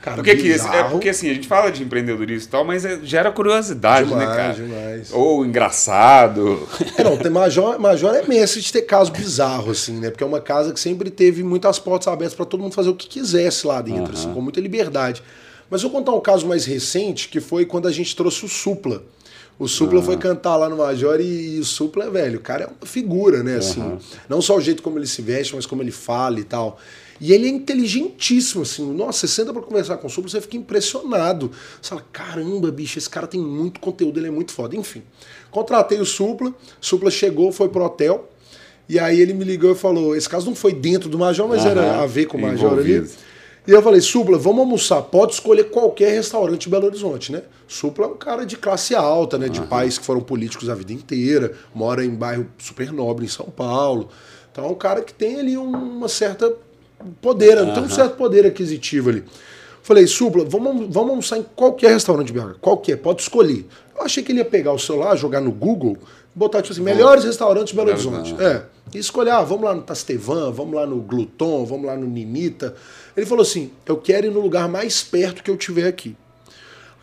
Cara, 0.00 0.16
porque 0.16 0.34
que 0.34 0.48
é 0.48 0.52
bizarro. 0.52 0.90
porque 0.92 1.10
assim, 1.10 1.28
a 1.28 1.34
gente 1.34 1.46
fala 1.46 1.70
de 1.70 1.82
empreendedorismo 1.82 2.48
e 2.48 2.50
tal, 2.50 2.64
mas 2.64 2.86
é- 2.86 3.00
gera 3.02 3.30
curiosidade, 3.30 4.08
né, 4.14 4.20
Demais, 4.20 4.36
cara? 4.36 4.52
demais. 4.54 5.12
Ou 5.12 5.44
engraçado. 5.44 6.66
É, 6.96 7.04
não, 7.04 7.16
tem 7.18 7.30
Major, 7.30 7.78
Major 7.78 8.14
é 8.14 8.26
mestre 8.26 8.60
de 8.62 8.72
ter 8.72 8.82
caso 8.82 9.12
bizarro, 9.12 9.70
assim, 9.72 9.98
né? 10.00 10.08
Porque 10.10 10.24
é 10.24 10.26
uma 10.26 10.40
casa 10.40 10.72
que 10.72 10.80
sempre 10.80 11.10
teve 11.10 11.42
muitas 11.42 11.78
portas 11.78 12.08
abertas 12.08 12.34
para 12.34 12.46
todo 12.46 12.60
mundo 12.62 12.74
fazer 12.74 12.88
o 12.88 12.94
que 12.94 13.06
quisesse 13.08 13.66
lá 13.66 13.82
dentro, 13.82 14.14
assim, 14.14 14.32
com 14.32 14.40
muita 14.40 14.60
liberdade. 14.60 15.22
Mas 15.70 15.82
eu 15.82 15.88
vou 15.88 16.00
contar 16.00 16.12
um 16.12 16.20
caso 16.20 16.46
mais 16.46 16.64
recente, 16.64 17.28
que 17.28 17.40
foi 17.40 17.64
quando 17.64 17.86
a 17.86 17.92
gente 17.92 18.14
trouxe 18.16 18.44
o 18.44 18.48
Supla. 18.48 19.02
O 19.58 19.68
Supla 19.68 20.02
foi 20.02 20.16
cantar 20.16 20.56
lá 20.56 20.68
no 20.70 20.78
Major 20.78 21.20
e, 21.20 21.56
e 21.56 21.60
o 21.60 21.64
Supla, 21.64 22.10
velho, 22.10 22.38
o 22.38 22.42
cara 22.42 22.64
é 22.64 22.66
uma 22.66 22.86
figura, 22.86 23.42
né? 23.42 23.56
Assim, 23.56 23.98
Não 24.26 24.40
só 24.40 24.56
o 24.56 24.60
jeito 24.60 24.82
como 24.82 24.98
ele 24.98 25.06
se 25.06 25.20
veste, 25.20 25.54
mas 25.54 25.66
como 25.66 25.82
ele 25.82 25.90
fala 25.90 26.40
e 26.40 26.44
tal. 26.44 26.78
E 27.20 27.34
ele 27.34 27.46
é 27.46 27.50
inteligentíssimo, 27.50 28.62
assim. 28.62 28.90
Nossa, 28.94 29.26
você 29.26 29.28
senta 29.28 29.52
pra 29.52 29.60
conversar 29.60 29.98
com 29.98 30.06
o 30.06 30.10
Supla, 30.10 30.30
você 30.30 30.40
fica 30.40 30.56
impressionado. 30.56 31.52
Você 31.80 31.90
fala, 31.90 32.04
caramba, 32.10 32.72
bicho, 32.72 32.98
esse 32.98 33.10
cara 33.10 33.26
tem 33.26 33.38
muito 33.38 33.80
conteúdo, 33.80 34.18
ele 34.18 34.28
é 34.28 34.30
muito 34.30 34.52
foda. 34.52 34.74
Enfim, 34.74 35.02
contratei 35.50 36.00
o 36.00 36.06
Supla, 36.06 36.54
Supla 36.80 37.10
chegou, 37.10 37.52
foi 37.52 37.68
pro 37.68 37.84
hotel. 37.84 38.30
E 38.88 38.98
aí 38.98 39.20
ele 39.20 39.34
me 39.34 39.44
ligou 39.44 39.70
e 39.72 39.74
falou: 39.74 40.16
esse 40.16 40.28
caso 40.28 40.46
não 40.46 40.54
foi 40.54 40.72
dentro 40.72 41.10
do 41.10 41.18
Major, 41.18 41.46
mas 41.46 41.66
era 41.66 41.82
Aham, 41.82 42.02
a 42.02 42.06
ver 42.06 42.24
com 42.24 42.38
o 42.38 42.40
Major 42.40 42.78
ali. 42.78 43.06
E 43.66 43.72
eu 43.72 43.82
falei, 43.82 44.00
Supla, 44.00 44.38
vamos 44.38 44.60
almoçar. 44.60 45.02
Pode 45.02 45.34
escolher 45.34 45.64
qualquer 45.64 46.12
restaurante 46.12 46.62
de 46.62 46.68
Belo 46.70 46.86
Horizonte, 46.86 47.30
né? 47.30 47.42
Supla 47.68 48.06
é 48.06 48.08
um 48.08 48.16
cara 48.16 48.44
de 48.44 48.56
classe 48.56 48.94
alta, 48.94 49.38
né? 49.38 49.48
De 49.48 49.60
pais 49.62 49.98
que 49.98 50.04
foram 50.04 50.20
políticos 50.20 50.68
a 50.68 50.74
vida 50.74 50.92
inteira, 50.92 51.52
mora 51.74 52.04
em 52.04 52.14
bairro 52.14 52.46
super 52.58 52.92
nobre 52.92 53.26
em 53.26 53.28
São 53.28 53.46
Paulo. 53.46 54.08
Então 54.50 54.64
é 54.64 54.68
um 54.68 54.74
cara 54.74 55.02
que 55.02 55.12
tem 55.12 55.38
ali 55.38 55.56
uma 55.56 56.08
certa 56.08 56.52
poder, 57.20 57.56
tem 57.72 57.82
um 57.82 57.88
certo 57.88 58.16
poder 58.16 58.46
aquisitivo 58.46 59.10
ali. 59.10 59.24
Falei, 59.82 60.06
Supla, 60.06 60.44
vamos, 60.44 60.92
vamos 60.92 61.10
almoçar 61.10 61.38
em 61.38 61.46
qualquer 61.54 61.92
restaurante 61.92 62.28
de 62.28 62.32
BH. 62.32 62.58
Qualquer, 62.60 62.96
pode 62.96 63.22
escolher. 63.22 63.66
Eu 63.96 64.02
achei 64.02 64.22
que 64.22 64.32
ele 64.32 64.38
ia 64.38 64.44
pegar 64.44 64.72
o 64.72 64.78
celular, 64.78 65.16
jogar 65.16 65.40
no 65.40 65.52
Google, 65.52 65.96
botar 66.34 66.62
tipo 66.62 66.72
assim, 66.72 66.82
melhores 66.82 67.24
restaurantes 67.24 67.70
de 67.70 67.76
Belo. 67.76 67.90
Horizonte. 67.90 68.34
É. 68.40 68.62
E 68.94 68.98
escolher, 68.98 69.30
ah, 69.30 69.42
vamos 69.42 69.64
lá 69.64 69.74
no 69.74 69.82
Tastevan, 69.82 70.50
vamos 70.50 70.74
lá 70.74 70.86
no 70.86 70.96
Gluton, 70.96 71.64
vamos 71.64 71.86
lá 71.86 71.96
no 71.96 72.06
Ninita. 72.06 72.74
Ele 73.16 73.26
falou 73.26 73.42
assim: 73.42 73.70
eu 73.86 73.96
quero 73.96 74.26
ir 74.26 74.30
no 74.30 74.40
lugar 74.40 74.68
mais 74.68 75.02
perto 75.02 75.42
que 75.42 75.50
eu 75.50 75.56
tiver 75.56 75.86
aqui. 75.86 76.16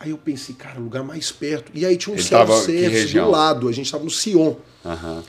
Aí 0.00 0.10
eu 0.10 0.18
pensei, 0.18 0.54
cara, 0.54 0.78
lugar 0.78 1.02
mais 1.02 1.32
perto. 1.32 1.72
E 1.74 1.84
aí 1.84 1.96
tinha 1.96 2.14
um 2.14 2.18
self-service 2.18 3.12
do 3.14 3.30
lado. 3.30 3.68
A 3.68 3.72
gente 3.72 3.90
tava 3.90 4.04
no 4.04 4.10
Sion. 4.10 4.54
Aham. 4.84 5.24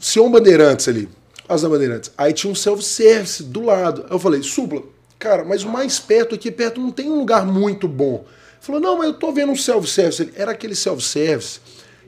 Sion 0.00 0.30
Bandeirantes 0.30 0.88
ali. 0.88 1.08
As 1.48 1.62
da 1.62 1.68
Bandeirantes. 1.68 2.10
Aí 2.18 2.32
tinha 2.32 2.50
um 2.50 2.56
self-service 2.56 3.44
do 3.44 3.62
lado. 3.62 4.04
Aí 4.08 4.14
eu 4.14 4.18
falei, 4.18 4.42
Supla, 4.42 4.82
cara, 5.18 5.44
mas 5.44 5.62
o 5.62 5.68
mais 5.68 6.00
perto 6.00 6.34
aqui 6.34 6.50
perto 6.50 6.80
não 6.80 6.90
tem 6.90 7.08
um 7.08 7.18
lugar 7.18 7.46
muito 7.46 7.86
bom. 7.86 8.24
Ele 8.24 8.60
falou, 8.60 8.80
não, 8.80 8.98
mas 8.98 9.08
eu 9.08 9.14
tô 9.14 9.30
vendo 9.30 9.52
um 9.52 9.56
self-service. 9.56 10.32
Era 10.34 10.50
aquele 10.50 10.74
self-service 10.74 11.60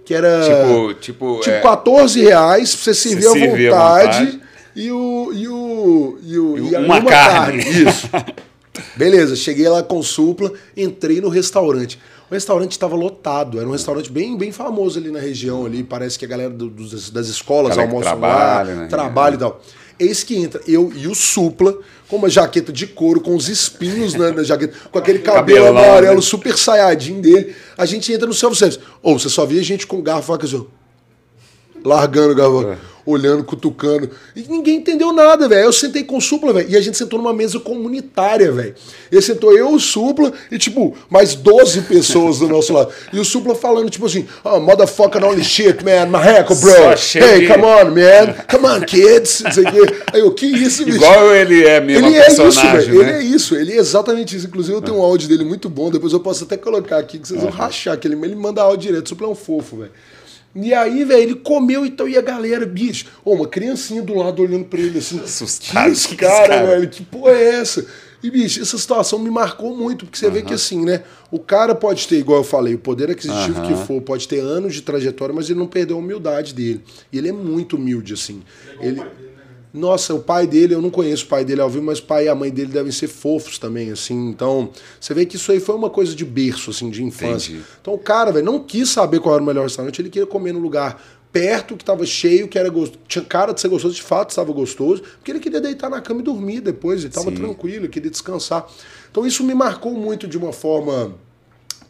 que 0.04 0.12
era. 0.12 0.42
Tipo, 0.42 0.94
tipo, 0.94 1.40
Tipo, 1.40 1.50
é, 1.50 1.60
14 1.60 2.20
reais 2.20 2.74
pra 2.74 2.84
você 2.84 2.94
servir 2.94 3.26
à 3.26 3.30
servir 3.30 3.72
à 3.72 3.76
vontade, 3.76 4.24
vontade. 4.24 4.43
E 4.76 4.90
o. 4.90 5.30
E 5.32 5.48
o. 5.48 6.18
E, 6.22 6.38
o, 6.38 6.58
E 6.58 6.70
e 6.70 6.76
a- 6.76 6.80
uma 6.80 6.98
e 6.98 7.04
carne. 7.04 7.62
Isso. 7.68 8.08
Beleza, 8.96 9.36
cheguei 9.36 9.68
lá 9.68 9.82
com 9.82 10.02
supla, 10.02 10.52
entrei 10.76 11.20
no 11.20 11.28
restaurante. 11.28 11.98
O 12.28 12.34
restaurante 12.34 12.72
estava 12.72 12.96
lotado, 12.96 13.58
era 13.60 13.68
um 13.68 13.72
restaurante 13.72 14.10
bem, 14.10 14.36
bem 14.36 14.50
famoso 14.50 14.98
ali 14.98 15.10
na 15.12 15.20
região 15.20 15.64
ali, 15.66 15.84
parece 15.84 16.18
que 16.18 16.24
a 16.24 16.28
galera 16.28 16.50
do- 16.50 16.68
dos- 16.70 17.10
das 17.10 17.28
escolas 17.28 17.78
almoçam 17.78 18.02
trabalha, 18.02 18.74
lá, 18.74 18.80
né? 18.82 18.86
trabalha 18.88 19.34
e 19.34 19.38
tal. 19.38 19.60
Eis 19.96 20.24
que 20.24 20.34
entra 20.36 20.60
eu 20.66 20.90
e 20.92 21.06
o 21.06 21.14
Supla, 21.14 21.78
com 22.08 22.16
uma 22.16 22.28
jaqueta 22.28 22.72
de 22.72 22.84
couro, 22.88 23.20
com 23.20 23.36
os 23.36 23.48
espinhos 23.48 24.14
na, 24.14 24.32
na 24.32 24.42
jaqueta, 24.42 24.74
com 24.90 24.98
aquele 24.98 25.20
cabelo 25.20 25.66
Cabelão, 25.66 25.84
amarelo 25.90 26.16
né? 26.16 26.20
super 26.20 26.58
saiadinho 26.58 27.22
dele. 27.22 27.54
A 27.78 27.86
gente 27.86 28.12
entra 28.12 28.26
no 28.26 28.34
self-service. 28.34 28.80
Ou 29.00 29.16
você 29.16 29.28
só 29.28 29.46
via 29.46 29.62
gente 29.62 29.86
com 29.86 30.02
garfo 30.02 30.22
e 30.24 30.26
faca 30.34 30.46
assim, 30.46 30.66
largando, 31.84 32.34
gravando 32.34 32.76
olhando, 33.06 33.44
cutucando. 33.44 34.10
E 34.34 34.42
ninguém 34.42 34.76
entendeu 34.76 35.12
nada, 35.12 35.48
velho. 35.48 35.66
Eu 35.66 35.72
sentei 35.72 36.04
com 36.04 36.16
o 36.16 36.20
Supla, 36.20 36.52
velho. 36.52 36.70
E 36.70 36.76
a 36.76 36.80
gente 36.80 36.96
sentou 36.96 37.18
numa 37.18 37.32
mesa 37.32 37.60
comunitária, 37.60 38.50
velho. 38.50 38.74
E 39.10 39.20
sentou 39.20 39.56
eu, 39.56 39.72
o 39.72 39.80
Supla 39.80 40.32
e, 40.50 40.58
tipo, 40.58 40.96
mais 41.10 41.34
12 41.34 41.82
pessoas 41.82 42.38
do 42.38 42.48
nosso 42.48 42.72
lado. 42.72 42.92
E 43.12 43.18
o 43.18 43.24
Supla 43.24 43.54
falando, 43.54 43.90
tipo 43.90 44.06
assim, 44.06 44.26
oh, 44.42 44.58
motherfucker 44.60 45.24
only 45.24 45.44
shit, 45.44 45.84
man. 45.84 46.06
Marreco, 46.06 46.54
bro. 46.54 46.72
Hey, 47.14 47.46
come 47.46 47.64
on, 47.64 47.84
man. 47.90 48.34
Come 48.50 48.66
on, 48.66 48.80
kids. 48.80 49.42
Aí 50.12 50.20
eu, 50.20 50.32
que 50.32 50.46
isso, 50.46 50.84
bicho? 50.84 50.98
Igual 50.98 51.34
ele 51.34 51.64
é 51.64 51.80
mesmo, 51.80 52.06
Ele 52.06 52.16
é 52.16 52.28
isso, 52.28 52.50
velho. 52.50 53.02
Né? 53.02 53.08
Ele 53.08 53.10
é 53.10 53.22
isso. 53.22 53.54
Ele 53.54 53.72
é 53.72 53.76
exatamente 53.76 54.36
isso. 54.36 54.46
Inclusive, 54.46 54.76
eu 54.76 54.82
tenho 54.82 54.98
um 54.98 55.02
áudio 55.02 55.28
dele 55.28 55.44
muito 55.44 55.68
bom. 55.68 55.90
Depois 55.90 56.12
eu 56.12 56.20
posso 56.20 56.44
até 56.44 56.56
colocar 56.56 56.98
aqui, 56.98 57.18
que 57.18 57.28
vocês 57.28 57.40
vão 57.40 57.50
rachar. 57.50 57.98
Que 57.98 58.08
ele, 58.08 58.16
ele 58.24 58.36
manda 58.36 58.62
áudio 58.62 58.88
direto. 58.88 59.06
O 59.06 59.08
Supla 59.10 59.26
é 59.26 59.30
um 59.30 59.34
fofo, 59.34 59.78
velho. 59.78 59.92
E 60.54 60.72
aí, 60.72 61.04
velho, 61.04 61.22
ele 61.22 61.34
comeu 61.34 61.84
então, 61.84 62.08
e 62.08 62.16
a 62.16 62.22
galera, 62.22 62.64
bicho, 62.64 63.06
oh, 63.24 63.34
uma 63.34 63.48
criancinha 63.48 64.02
do 64.02 64.14
lado 64.14 64.40
olhando 64.40 64.66
pra 64.66 64.78
ele 64.78 64.98
assim. 64.98 65.18
Assustado. 65.18 65.84
Que 65.84 65.90
esse 65.90 66.14
cara, 66.14 66.48
cara, 66.48 66.66
velho, 66.66 66.88
que 66.88 67.02
porra 67.02 67.32
é 67.32 67.54
essa? 67.56 67.84
E, 68.22 68.30
bicho, 68.30 68.62
essa 68.62 68.78
situação 68.78 69.18
me 69.18 69.28
marcou 69.28 69.76
muito, 69.76 70.06
porque 70.06 70.16
você 70.16 70.30
vê 70.30 70.40
que 70.40 70.54
assim, 70.54 70.82
né? 70.82 71.02
O 71.30 71.38
cara 71.38 71.74
pode 71.74 72.08
ter, 72.08 72.16
igual 72.16 72.38
eu 72.38 72.44
falei, 72.44 72.74
o 72.74 72.78
poder 72.78 73.10
aquisitivo 73.10 73.60
que 73.62 73.74
for, 73.86 74.00
pode 74.00 74.26
ter 74.26 74.40
anos 74.40 74.74
de 74.74 74.80
trajetória, 74.80 75.34
mas 75.34 75.50
ele 75.50 75.58
não 75.58 75.66
perdeu 75.66 75.96
a 75.96 75.98
humildade 75.98 76.54
dele. 76.54 76.80
E 77.12 77.18
ele 77.18 77.28
é 77.28 77.32
muito 77.32 77.76
humilde, 77.76 78.14
assim. 78.14 78.42
Ele, 78.80 79.02
nossa, 79.74 80.14
o 80.14 80.20
pai 80.20 80.46
dele, 80.46 80.72
eu 80.72 80.80
não 80.80 80.88
conheço 80.88 81.24
o 81.24 81.28
pai 81.28 81.44
dele 81.44 81.60
ao 81.60 81.68
vivo, 81.68 81.84
mas 81.84 81.98
o 81.98 82.04
pai 82.04 82.26
e 82.26 82.28
a 82.28 82.34
mãe 82.34 82.48
dele 82.48 82.70
devem 82.70 82.92
ser 82.92 83.08
fofos 83.08 83.58
também, 83.58 83.90
assim. 83.90 84.28
Então, 84.28 84.70
você 85.00 85.12
vê 85.12 85.26
que 85.26 85.34
isso 85.34 85.50
aí 85.50 85.58
foi 85.58 85.74
uma 85.74 85.90
coisa 85.90 86.14
de 86.14 86.24
berço, 86.24 86.70
assim, 86.70 86.88
de 86.88 87.02
infância. 87.02 87.50
Entendi. 87.50 87.66
Então, 87.80 87.92
o 87.92 87.98
cara, 87.98 88.30
velho, 88.30 88.46
não 88.46 88.60
quis 88.60 88.88
saber 88.88 89.18
qual 89.18 89.34
era 89.34 89.42
o 89.42 89.46
melhor 89.46 89.64
restaurante, 89.64 90.00
ele 90.00 90.10
queria 90.10 90.28
comer 90.28 90.52
num 90.52 90.60
lugar 90.60 91.02
perto, 91.32 91.76
que 91.76 91.82
estava 91.82 92.06
cheio, 92.06 92.46
que 92.46 92.56
era 92.56 92.68
gostoso. 92.68 93.00
Tinha 93.08 93.24
cara 93.24 93.52
de 93.52 93.60
ser 93.60 93.66
gostoso, 93.66 93.96
de 93.96 94.02
fato 94.02 94.30
estava 94.30 94.52
gostoso, 94.52 95.02
porque 95.02 95.32
ele 95.32 95.40
queria 95.40 95.60
deitar 95.60 95.90
na 95.90 96.00
cama 96.00 96.20
e 96.20 96.22
dormir 96.22 96.60
depois, 96.60 97.00
ele 97.00 97.08
estava 97.08 97.32
tranquilo, 97.32 97.78
ele 97.78 97.88
queria 97.88 98.10
descansar. 98.10 98.64
Então, 99.10 99.26
isso 99.26 99.42
me 99.42 99.54
marcou 99.54 99.92
muito 99.94 100.28
de 100.28 100.38
uma 100.38 100.52
forma 100.52 101.16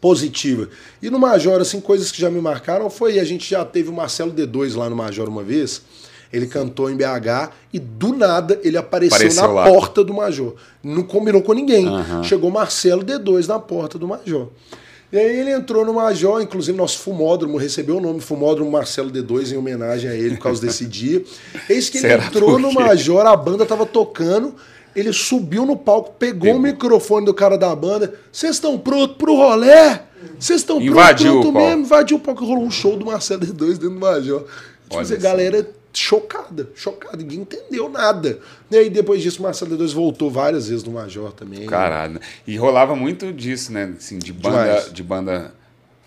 positiva. 0.01 0.69
E 1.03 1.11
no 1.11 1.19
Major, 1.19 1.61
assim, 1.61 1.79
coisas 1.79 2.11
que 2.11 2.19
já 2.19 2.31
me 2.31 2.41
marcaram 2.41 2.89
foi, 2.89 3.19
a 3.19 3.23
gente 3.23 3.47
já 3.47 3.63
teve 3.63 3.89
o 3.89 3.93
Marcelo 3.93 4.33
D2 4.33 4.75
lá 4.75 4.89
no 4.89 4.95
Major 4.95 5.29
uma 5.29 5.43
vez, 5.43 5.83
ele 6.31 6.47
cantou 6.47 6.89
em 6.89 6.95
BH 6.95 7.51
e 7.73 7.79
do 7.79 8.15
nada 8.15 8.59
ele 8.63 8.77
apareceu, 8.77 9.15
apareceu 9.17 9.43
na 9.43 9.53
lá. 9.53 9.63
porta 9.65 10.03
do 10.03 10.13
Major. 10.13 10.53
Não 10.83 11.03
combinou 11.03 11.41
com 11.41 11.53
ninguém. 11.53 11.87
Uhum. 11.87 12.23
Chegou 12.23 12.51
Marcelo 12.51 13.03
D2 13.03 13.47
na 13.47 13.59
porta 13.59 13.97
do 13.97 14.07
Major. 14.07 14.49
E 15.11 15.17
aí 15.17 15.39
ele 15.39 15.51
entrou 15.51 15.85
no 15.85 15.93
Major, 15.93 16.41
inclusive 16.41 16.77
nosso 16.77 16.99
fumódromo 16.99 17.57
recebeu 17.57 17.97
o 17.97 18.01
nome 18.01 18.19
Fumódromo 18.19 18.69
Marcelo 18.71 19.11
D2 19.11 19.53
em 19.53 19.57
homenagem 19.57 20.09
a 20.09 20.13
ele 20.15 20.35
por 20.35 20.43
causa 20.43 20.65
desse 20.65 20.83
dia. 20.87 21.23
Eis 21.69 21.89
que 21.89 21.99
ele 21.99 22.07
Será 22.07 22.25
entrou 22.25 22.59
no 22.59 22.73
Major, 22.73 23.25
a 23.25 23.35
banda 23.35 23.65
tava 23.65 23.85
tocando, 23.85 24.55
ele 24.95 25.13
subiu 25.13 25.65
no 25.65 25.77
palco, 25.77 26.15
pegou 26.17 26.41
Pegou. 26.41 26.57
o 26.57 26.61
microfone 26.61 27.25
do 27.25 27.33
cara 27.33 27.57
da 27.57 27.73
banda. 27.75 28.13
Vocês 28.31 28.55
estão 28.55 28.77
prontos 28.77 29.15
pro 29.17 29.35
rolé? 29.35 30.03
Vocês 30.39 30.61
estão 30.61 30.83
prontos 30.83 31.23
pronto 31.23 31.51
mesmo? 31.51 31.81
Invadiu 31.83 32.17
o 32.17 32.19
palco, 32.19 32.43
rolou 32.43 32.63
um 32.63 32.71
show 32.71 32.97
do 32.97 33.05
Marcelo 33.05 33.41
D2 33.41 33.67
dentro 33.73 33.89
do 33.91 33.99
Major. 33.99 34.43
Tipo, 34.89 35.13
a 35.13 35.17
galera 35.17 35.69
chocada, 35.99 36.69
chocada, 36.75 37.17
ninguém 37.17 37.39
entendeu 37.39 37.89
nada. 37.89 38.39
E 38.69 38.77
aí 38.77 38.89
depois 38.89 39.21
disso, 39.21 39.41
Marcelo 39.41 39.77
D2 39.77 39.93
voltou 39.93 40.29
várias 40.29 40.67
vezes 40.67 40.83
no 40.83 40.91
Major 40.91 41.31
também. 41.31 41.65
Caralho. 41.65 42.19
E 42.45 42.55
rolava 42.57 42.95
muito 42.95 43.31
disso, 43.31 43.71
né? 43.71 43.93
Assim, 43.97 44.17
de 44.19 44.33
banda, 44.33 44.89
de 44.91 45.03
banda 45.03 45.53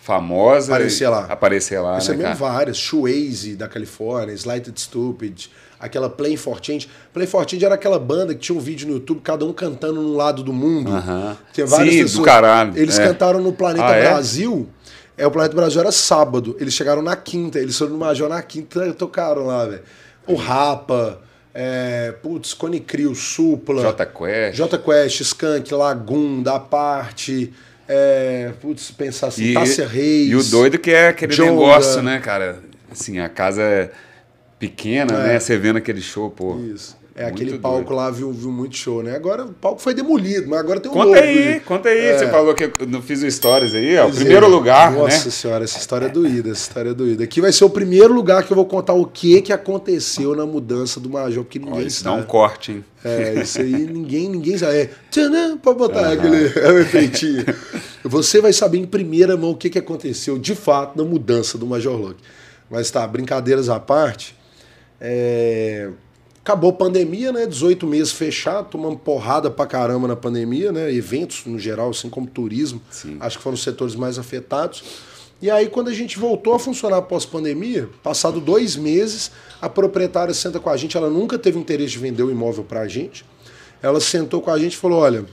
famosa. 0.08 0.72
Aparecer 0.72 1.08
lá. 1.08 1.26
Aparecer 1.28 1.80
lá, 1.80 1.98
Isso 1.98 2.14
né, 2.14 2.30
é 2.30 2.34
várias. 2.34 2.78
Shoegaze 2.78 3.54
da 3.54 3.68
Califórnia, 3.68 4.32
Slighted 4.32 4.80
Stupid, 4.80 5.48
aquela 5.78 6.08
Play 6.08 6.34
for 6.36 6.58
Change. 6.62 6.88
Play 7.12 7.26
for 7.26 7.46
Change 7.46 7.62
era 7.62 7.74
aquela 7.74 7.98
banda 7.98 8.34
que 8.34 8.40
tinha 8.40 8.56
um 8.56 8.60
vídeo 8.60 8.88
no 8.88 8.94
YouTube, 8.94 9.20
cada 9.20 9.44
um 9.44 9.52
cantando 9.52 10.00
num 10.00 10.16
lado 10.16 10.42
do 10.42 10.52
mundo. 10.52 10.90
Uh 10.90 10.94
-huh. 10.94 11.36
Tinha 11.52 11.66
várias 11.66 11.94
Sim, 11.94 12.02
pessoas. 12.02 12.18
do 12.20 12.24
caralho. 12.24 12.72
Eles 12.78 12.98
é. 12.98 13.06
cantaram 13.06 13.40
no 13.40 13.52
Planeta 13.52 13.86
ah, 13.86 13.96
é? 13.96 14.08
Brasil. 14.08 14.66
É, 14.74 14.77
o 15.26 15.30
Planeta 15.30 15.54
Brasil 15.54 15.80
era 15.80 15.92
sábado. 15.92 16.56
Eles 16.60 16.74
chegaram 16.74 17.02
na 17.02 17.16
quinta. 17.16 17.58
Eles 17.58 17.76
foram 17.76 17.92
no 17.92 17.98
Major 17.98 18.28
na 18.28 18.42
quinta 18.42 18.92
tocaram 18.92 19.46
lá, 19.46 19.66
velho. 19.66 19.82
O 20.26 20.34
Rapa, 20.34 21.20
é, 21.54 22.12
putz, 22.22 22.52
Cone 22.54 22.80
Crio, 22.80 23.14
Supla. 23.14 23.82
J 23.82 24.06
Quest. 24.06 24.56
J 24.56 24.78
Quest, 24.78 25.20
Skank, 25.22 25.72
Lagoon, 25.72 26.42
Da 26.42 26.60
Parte. 26.60 27.52
É, 27.88 28.52
putz, 28.60 28.90
pensar 28.90 29.28
assim, 29.28 29.44
e, 29.44 29.54
Tássia 29.54 29.86
Reis. 29.86 30.30
E 30.30 30.36
o 30.36 30.42
doido 30.44 30.78
que 30.78 30.90
é 30.90 31.08
aquele 31.08 31.32
Jonga. 31.32 31.52
negócio, 31.52 32.02
né, 32.02 32.20
cara? 32.20 32.60
Assim, 32.92 33.18
a 33.18 33.28
casa 33.30 33.62
é 33.62 33.90
pequena, 34.58 35.14
é. 35.14 35.26
né? 35.28 35.40
Você 35.40 35.56
vendo 35.56 35.78
aquele 35.78 36.02
show, 36.02 36.30
pô. 36.30 36.58
Isso. 36.58 36.97
É, 37.18 37.24
muito 37.24 37.34
aquele 37.34 37.58
palco 37.58 37.78
doido. 37.78 37.96
lá 37.96 38.10
viu, 38.12 38.32
viu 38.32 38.52
muito 38.52 38.76
show, 38.76 39.02
né? 39.02 39.16
Agora 39.16 39.44
o 39.44 39.52
palco 39.52 39.82
foi 39.82 39.92
demolido, 39.92 40.48
mas 40.48 40.60
agora 40.60 40.78
tem 40.78 40.88
um 40.88 40.94
conta 40.94 41.06
novo. 41.06 41.20
aí, 41.20 41.60
conta 41.60 41.88
aí. 41.88 41.98
É. 41.98 42.16
Você 42.16 42.28
falou 42.28 42.54
que 42.54 42.62
eu 42.62 42.86
não 42.86 43.02
fiz 43.02 43.24
o 43.24 43.28
stories 43.28 43.74
aí, 43.74 43.98
ó. 43.98 44.06
o 44.06 44.14
primeiro 44.14 44.46
é. 44.46 44.48
lugar, 44.48 44.92
Nossa 44.92 45.24
né? 45.24 45.30
senhora, 45.32 45.64
essa 45.64 45.78
história 45.78 46.06
é 46.06 46.08
doída, 46.08 46.50
essa 46.50 46.60
história 46.60 46.90
é 46.90 46.94
doída. 46.94 47.24
Aqui 47.24 47.40
vai 47.40 47.50
ser 47.50 47.64
o 47.64 47.70
primeiro 47.70 48.14
lugar 48.14 48.44
que 48.44 48.52
eu 48.52 48.54
vou 48.54 48.66
contar 48.66 48.92
o 48.92 49.04
que 49.04 49.42
que 49.42 49.52
aconteceu 49.52 50.36
na 50.36 50.46
mudança 50.46 51.00
do 51.00 51.10
Major, 51.10 51.42
porque 51.42 51.58
ninguém 51.58 51.74
Olha, 51.74 51.86
isso 51.88 52.04
sabe. 52.04 52.16
dá 52.16 52.22
um 52.22 52.24
corte, 52.24 52.70
hein? 52.70 52.84
É, 53.04 53.42
isso 53.42 53.60
aí 53.60 53.72
ninguém, 53.72 54.28
ninguém 54.28 54.56
sabe. 54.56 54.76
É, 54.76 54.90
tchanã, 55.10 55.56
pode 55.56 55.76
botar 55.76 56.02
uhum. 56.02 56.12
aquele 56.12 56.52
é 56.56 56.72
um 56.72 56.78
efeitinho. 56.78 57.44
Você 58.04 58.40
vai 58.40 58.52
saber 58.52 58.78
em 58.78 58.86
primeira 58.86 59.36
mão 59.36 59.50
o 59.50 59.56
que 59.56 59.68
que 59.68 59.78
aconteceu, 59.78 60.38
de 60.38 60.54
fato, 60.54 60.96
na 60.96 61.02
mudança 61.02 61.58
do 61.58 61.66
Major 61.66 62.00
Lock. 62.00 62.14
Mas 62.70 62.92
tá, 62.92 63.04
brincadeiras 63.08 63.68
à 63.68 63.80
parte, 63.80 64.36
é... 65.00 65.90
Acabou 66.40 66.70
a 66.70 66.72
pandemia, 66.72 67.32
né? 67.32 67.46
18 67.46 67.86
meses 67.86 68.12
fechado, 68.12 68.70
tomando 68.70 68.96
porrada 68.96 69.50
pra 69.50 69.66
caramba 69.66 70.08
na 70.08 70.16
pandemia, 70.16 70.72
né? 70.72 70.92
Eventos 70.92 71.44
no 71.44 71.58
geral, 71.58 71.90
assim 71.90 72.08
como 72.08 72.26
turismo, 72.26 72.80
Sim. 72.90 73.16
acho 73.20 73.36
que 73.36 73.42
foram 73.42 73.54
os 73.54 73.62
setores 73.62 73.94
mais 73.94 74.18
afetados. 74.18 74.82
E 75.40 75.50
aí, 75.50 75.68
quando 75.68 75.88
a 75.88 75.92
gente 75.92 76.18
voltou 76.18 76.54
a 76.54 76.58
funcionar 76.58 77.02
pós-pandemia, 77.02 77.88
passado 78.02 78.40
dois 78.40 78.74
meses, 78.74 79.30
a 79.62 79.68
proprietária 79.68 80.34
senta 80.34 80.58
com 80.58 80.68
a 80.68 80.76
gente, 80.76 80.96
ela 80.96 81.08
nunca 81.08 81.38
teve 81.38 81.58
interesse 81.58 81.92
de 81.92 81.98
vender 81.98 82.24
o 82.24 82.30
imóvel 82.30 82.64
pra 82.64 82.88
gente. 82.88 83.24
Ela 83.80 84.00
sentou 84.00 84.40
com 84.40 84.50
a 84.50 84.58
gente 84.58 84.72
e 84.72 84.76
falou: 84.76 84.98
olha, 84.98 85.24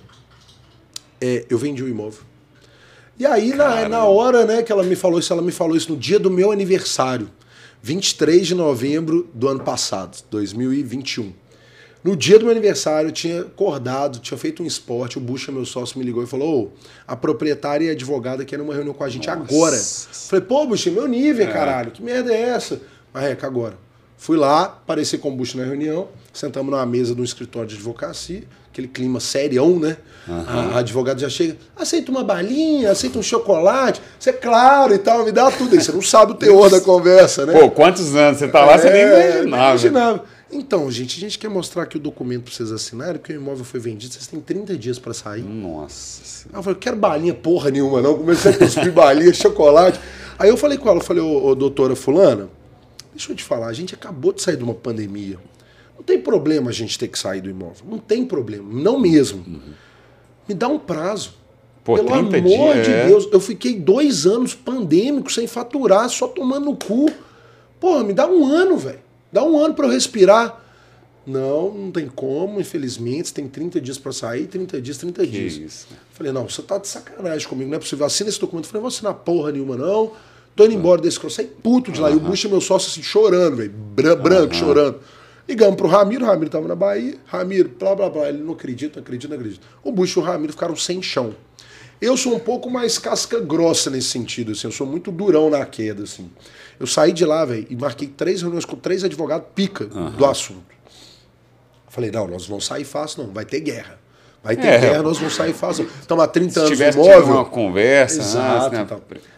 é, 1.19 1.45
eu 1.49 1.57
vendi 1.57 1.83
o 1.83 1.87
imóvel. 1.87 2.21
E 3.17 3.25
aí, 3.25 3.53
na, 3.53 3.87
na 3.87 4.03
hora 4.03 4.45
né, 4.45 4.61
que 4.61 4.71
ela 4.71 4.83
me 4.83 4.95
falou 4.95 5.19
isso, 5.19 5.31
ela 5.31 5.41
me 5.41 5.51
falou 5.51 5.75
isso 5.75 5.91
no 5.91 5.97
dia 5.97 6.19
do 6.19 6.29
meu 6.29 6.51
aniversário. 6.51 7.29
23 7.85 8.47
de 8.47 8.55
novembro 8.55 9.29
do 9.31 9.47
ano 9.47 9.59
passado, 9.59 10.17
2021. 10.31 11.31
No 12.03 12.15
dia 12.15 12.39
do 12.39 12.45
meu 12.45 12.51
aniversário, 12.51 13.09
eu 13.09 13.11
tinha 13.11 13.41
acordado, 13.41 14.17
tinha 14.17 14.35
feito 14.39 14.63
um 14.63 14.65
esporte, 14.65 15.19
o 15.19 15.21
Bucha, 15.21 15.51
meu 15.51 15.67
sócio, 15.67 15.99
me 15.99 16.03
ligou 16.03 16.23
e 16.23 16.25
falou: 16.25 16.63
Ô, 16.63 16.69
a 17.07 17.15
proprietária 17.15 17.85
e 17.85 17.89
a 17.89 17.91
advogada 17.91 18.43
querem 18.43 18.65
uma 18.65 18.73
reunião 18.73 18.95
com 18.95 19.03
a 19.03 19.09
gente 19.09 19.27
Nossa. 19.27 19.39
agora. 19.39 19.77
Falei, 19.77 20.43
pô, 20.43 20.65
Bucha, 20.65 20.89
meu 20.89 21.07
nível, 21.07 21.47
é. 21.47 21.51
caralho, 21.51 21.91
que 21.91 22.01
merda 22.01 22.33
é 22.33 22.41
essa? 22.41 22.81
Marreca, 23.13 23.45
agora. 23.45 23.77
Fui 24.17 24.37
lá, 24.37 24.63
apareci 24.63 25.17
com 25.17 25.29
o 25.29 25.35
Bucha 25.35 25.57
na 25.57 25.65
reunião, 25.65 26.07
sentamos 26.33 26.71
numa 26.71 26.85
mesa 26.85 27.13
de 27.13 27.21
um 27.21 27.23
escritório 27.23 27.67
de 27.67 27.75
advocacia, 27.75 28.43
aquele 28.71 28.87
clima 28.87 29.19
serião, 29.19 29.79
né? 29.79 29.97
Uhum. 30.27 30.43
A, 30.47 30.53
a 30.75 30.79
advogada 30.79 31.19
já 31.19 31.29
chega, 31.29 31.57
aceita 31.75 32.11
uma 32.11 32.23
balinha, 32.23 32.91
aceita 32.91 33.19
um 33.19 33.23
chocolate, 33.23 34.01
você 34.19 34.31
é 34.31 34.33
claro 34.33 34.93
e 34.93 34.97
tal, 34.97 35.25
me 35.25 35.31
dá 35.31 35.51
tudo. 35.51 35.75
Aí 35.75 35.81
você 35.81 35.91
não 35.91 36.01
sabe 36.01 36.31
o 36.31 36.35
teor 36.35 36.69
da 36.69 36.81
conversa, 36.81 37.45
né? 37.45 37.59
Pô, 37.59 37.69
quantos 37.69 38.15
anos 38.15 38.39
você 38.39 38.47
tá 38.47 38.65
lá, 38.65 38.73
é, 38.73 38.77
você 38.77 38.89
nem 38.89 39.03
imaginava. 39.03 39.43
imaginava. 39.43 40.23
Então, 40.51 40.89
gente, 40.89 41.17
a 41.17 41.19
gente 41.19 41.39
quer 41.39 41.49
mostrar 41.49 41.85
que 41.85 41.97
o 41.97 41.99
documento 41.99 42.43
para 42.43 42.53
vocês 42.53 42.71
assinarem, 42.71 43.15
porque 43.15 43.33
o 43.33 43.35
imóvel 43.35 43.65
foi 43.65 43.79
vendido, 43.79 44.13
vocês 44.13 44.27
têm 44.27 44.39
30 44.39 44.77
dias 44.77 44.99
para 44.99 45.13
sair. 45.13 45.41
Nossa. 45.41 46.47
Aí 46.51 46.59
eu 46.59 46.63
falei, 46.63 46.79
quero 46.79 46.95
balinha 46.95 47.33
porra 47.33 47.71
nenhuma, 47.71 48.01
não. 48.01 48.15
Comecei 48.15 48.51
a 48.51 48.57
cuspir 48.57 48.91
balinha, 48.91 49.33
chocolate. 49.33 49.99
Aí 50.37 50.49
eu 50.49 50.57
falei 50.57 50.77
com 50.77 50.87
ela, 50.87 50.99
eu 50.99 51.03
falei, 51.03 51.21
ô, 51.21 51.47
ô 51.47 51.55
doutora 51.55 51.95
fulana, 51.95 52.49
deixa 53.15 53.31
eu 53.31 53.35
te 53.35 53.43
falar, 53.43 53.67
a 53.67 53.73
gente 53.73 53.95
acabou 53.95 54.33
de 54.33 54.41
sair 54.41 54.57
de 54.57 54.63
uma 54.63 54.73
pandemia. 54.73 55.39
Não 55.95 56.03
tem 56.03 56.19
problema 56.19 56.69
a 56.69 56.73
gente 56.73 56.99
ter 56.99 57.07
que 57.07 57.17
sair 57.17 57.41
do 57.41 57.49
imóvel. 57.49 57.85
Não 57.89 57.97
tem 57.97 58.25
problema. 58.25 58.67
Não 58.69 58.99
mesmo. 58.99 59.43
Uhum. 59.47 59.73
Me 60.47 60.53
dá 60.53 60.67
um 60.67 60.77
prazo. 60.77 61.33
Pô, 61.83 61.95
Pelo 61.95 62.13
amor 62.13 62.31
dias, 62.31 62.85
de 62.85 62.91
é. 62.91 63.07
Deus. 63.07 63.27
Eu 63.31 63.39
fiquei 63.39 63.79
dois 63.79 64.25
anos 64.25 64.53
pandêmicos 64.53 65.33
sem 65.33 65.47
faturar, 65.47 66.09
só 66.09 66.27
tomando 66.27 66.65
no 66.65 66.75
cu. 66.75 67.09
Porra, 67.79 68.03
me 68.03 68.13
dá 68.13 68.27
um 68.27 68.45
ano, 68.45 68.77
velho. 68.77 68.99
Dá 69.31 69.43
um 69.43 69.57
ano 69.57 69.73
para 69.73 69.85
eu 69.85 69.91
respirar. 69.91 70.63
Não, 71.25 71.73
não 71.73 71.91
tem 71.91 72.07
como, 72.07 72.59
infelizmente. 72.59 73.29
Você 73.29 73.33
tem 73.35 73.47
30 73.47 73.79
dias 73.79 73.97
para 73.97 74.11
sair, 74.11 74.47
30 74.47 74.81
dias, 74.81 74.97
30 74.97 75.21
que 75.21 75.27
dias. 75.31 75.53
Isso. 75.53 75.87
Falei, 76.11 76.31
não, 76.31 76.47
você 76.47 76.61
tá 76.61 76.77
de 76.77 76.87
sacanagem 76.87 77.47
comigo, 77.47 77.69
não 77.69 77.77
é 77.77 77.79
possível. 77.79 78.05
Assina 78.05 78.29
esse 78.29 78.39
documento. 78.39 78.65
Falei, 78.65 78.81
não 78.81 78.89
vou 78.89 78.95
assinar 78.95 79.13
porra 79.13 79.51
nenhuma, 79.51 79.75
não. 79.77 80.11
Tô 80.55 80.65
indo 80.65 80.73
embora 80.73 81.01
desse 81.01 81.19
que 81.19 81.25
eu 81.25 81.29
saí 81.29 81.47
puto 81.47 81.91
de 81.91 81.99
lá. 81.99 82.09
E 82.09 82.15
o 82.15 82.19
Bush, 82.19 82.45
meu 82.45 82.61
sócio, 82.61 82.89
assim, 82.89 83.03
chorando, 83.03 83.57
velho. 83.57 83.71
Branco, 83.71 84.55
chorando. 84.55 84.99
Ligamos 85.47 85.75
pro 85.75 85.87
Ramiro, 85.87 86.25
o 86.25 86.27
Ramiro 86.27 86.49
tava 86.49 86.67
na 86.67 86.75
Bahia, 86.75 87.17
Ramiro, 87.25 87.69
blá 87.77 87.93
blá 87.93 88.09
blá, 88.09 88.29
ele 88.29 88.39
não 88.39 88.53
acredita, 88.53 88.95
não 88.95 89.03
acredita, 89.03 89.33
não 89.33 89.39
acredita. 89.39 89.65
O 89.83 89.91
Bush 89.91 90.13
e 90.13 90.19
o 90.19 90.21
Ramiro 90.21 90.51
ficaram 90.53 90.75
sem 90.75 91.01
chão. 91.03 91.35
Eu 92.01 92.17
sou 92.17 92.35
um 92.35 92.39
pouco 92.39 92.69
mais 92.69 92.97
casca 92.97 93.39
grossa 93.39 93.89
nesse 93.89 94.09
sentido, 94.09 94.53
assim, 94.53 94.67
eu 94.67 94.71
sou 94.71 94.87
muito 94.87 95.11
durão 95.11 95.49
na 95.49 95.63
queda, 95.65 96.03
assim. 96.03 96.29
Eu 96.79 96.87
saí 96.87 97.13
de 97.13 97.23
lá, 97.23 97.45
velho, 97.45 97.65
e 97.69 97.75
marquei 97.75 98.07
três 98.07 98.41
reuniões 98.41 98.65
com 98.65 98.75
três 98.75 99.03
advogados 99.03 99.47
pica 99.53 99.87
uhum. 99.93 100.11
do 100.11 100.25
assunto. 100.25 100.75
Falei, 101.87 102.11
não, 102.11 102.27
nós 102.27 102.47
vamos 102.47 102.65
sair 102.65 102.83
fácil, 102.83 103.23
não, 103.23 103.31
vai 103.31 103.45
ter 103.45 103.59
guerra. 103.61 103.99
Vai 104.43 104.55
ter 104.57 104.67
é, 104.67 104.79
guerra, 104.79 105.03
nós 105.03 105.17
vamos 105.17 105.33
sair 105.33 105.53
fácil. 105.53 105.89
Estamos 106.01 106.23
há 106.23 106.27
30 106.27 106.59
anos 106.59 106.79
no 106.79 106.85
imóvel. 106.85 107.33
uma 107.35 107.45
conversa. 107.45 108.19
Exato. 108.19 108.75
Né? 108.75 108.85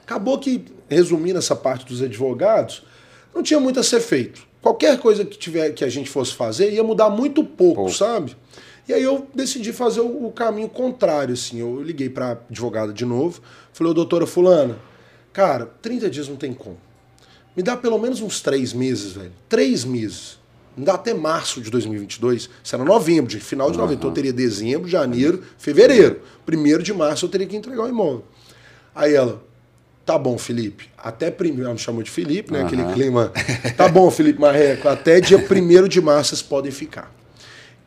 Acabou 0.03 0.39
que, 0.39 0.65
resumindo 0.90 1.40
essa 1.40 1.56
parte 1.56 1.86
dos 1.86 2.02
advogados, 2.02 2.84
não 3.34 3.44
tinha 3.44 3.60
muito 3.60 3.80
a 3.80 3.84
ser 3.84 4.00
feito. 4.00 4.48
Qualquer 4.62 5.00
coisa 5.00 5.24
que, 5.24 5.38
tiver, 5.38 5.72
que 5.72 5.84
a 5.84 5.90
gente 5.90 6.10
fosse 6.10 6.34
fazer 6.34 6.72
ia 6.74 6.84
mudar 6.84 7.10
muito 7.10 7.44
pouco, 7.44 7.76
pouco. 7.76 7.94
sabe? 7.94 8.36
E 8.88 8.94
aí 8.94 9.04
eu 9.04 9.28
decidi 9.34 9.74
fazer 9.74 10.02
o, 10.02 10.28
o 10.28 10.32
caminho 10.32 10.70
contrário, 10.70 11.34
assim. 11.34 11.60
Eu 11.60 11.82
liguei 11.82 12.10
para 12.10 12.40
advogada 12.50 12.94
de 12.94 13.06
novo, 13.06 13.42
falei, 13.74 13.92
ô 13.92 13.94
doutora 13.94 14.26
fulana, 14.26 14.78
cara, 15.34 15.66
30 15.82 16.10
dias 16.10 16.28
não 16.28 16.36
tem 16.36 16.54
como. 16.54 16.78
Me 17.56 17.64
dá 17.64 17.76
pelo 17.76 17.98
menos 17.98 18.22
uns 18.22 18.40
três 18.40 18.72
meses, 18.72 19.14
velho. 19.14 19.32
Três 19.50 19.84
meses. 19.84 20.38
Me 20.76 20.86
dá 20.86 20.94
até 20.94 21.12
março 21.14 21.60
de 21.60 21.72
2022. 21.72 22.50
Isso 22.64 22.76
era 22.76 22.86
novembro, 22.86 23.32
de 23.32 23.40
final 23.40 23.72
de 23.72 23.78
novembro. 23.78 23.96
Então 23.96 24.10
eu 24.12 24.14
teria 24.14 24.32
dezembro, 24.32 24.88
janeiro, 24.88 25.44
fevereiro. 25.58 26.22
Primeiro 26.46 26.84
de 26.84 26.94
março 26.94 27.26
eu 27.26 27.30
teria 27.30 27.48
que 27.48 27.56
entregar 27.56 27.84
o 27.84 27.90
imóvel. 27.90 28.24
Aí 28.94 29.16
ela, 29.16 29.42
tá 30.08 30.18
bom, 30.18 30.38
Felipe. 30.38 30.89
Até 30.97 31.30
primeiro, 31.30 31.70
me 31.74 31.78
chamou 31.78 32.01
de 32.01 32.10
Felipe, 32.10 32.53
né? 32.53 32.62
Uhum. 32.62 32.66
Aquele 32.66 32.93
clima. 32.93 33.32
Tá 33.76 33.89
bom, 33.89 34.10
Felipe 34.10 34.39
Marreco. 34.39 34.88
Até 34.88 35.20
dia 35.20 35.38
primeiro 35.38 35.88
de 35.89 35.99
março 35.99 36.30
vocês 36.30 36.41
podem 36.41 36.72
ficar. 36.72 37.14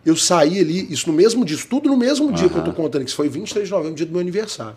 Eu 0.04 0.14
saí 0.14 0.60
ali, 0.60 0.86
isso 0.92 1.10
no 1.10 1.16
mesmo 1.16 1.44
dia, 1.44 1.56
tudo 1.68 1.88
no 1.88 1.96
mesmo 1.96 2.26
uhum. 2.26 2.32
dia 2.32 2.48
que 2.48 2.56
eu 2.56 2.62
tô 2.62 2.72
contando, 2.72 3.04
que 3.04 3.12
foi 3.12 3.28
23 3.28 3.66
de 3.66 3.72
novembro, 3.72 3.94
dia 3.94 4.06
do 4.06 4.12
meu 4.12 4.20
aniversário. 4.20 4.76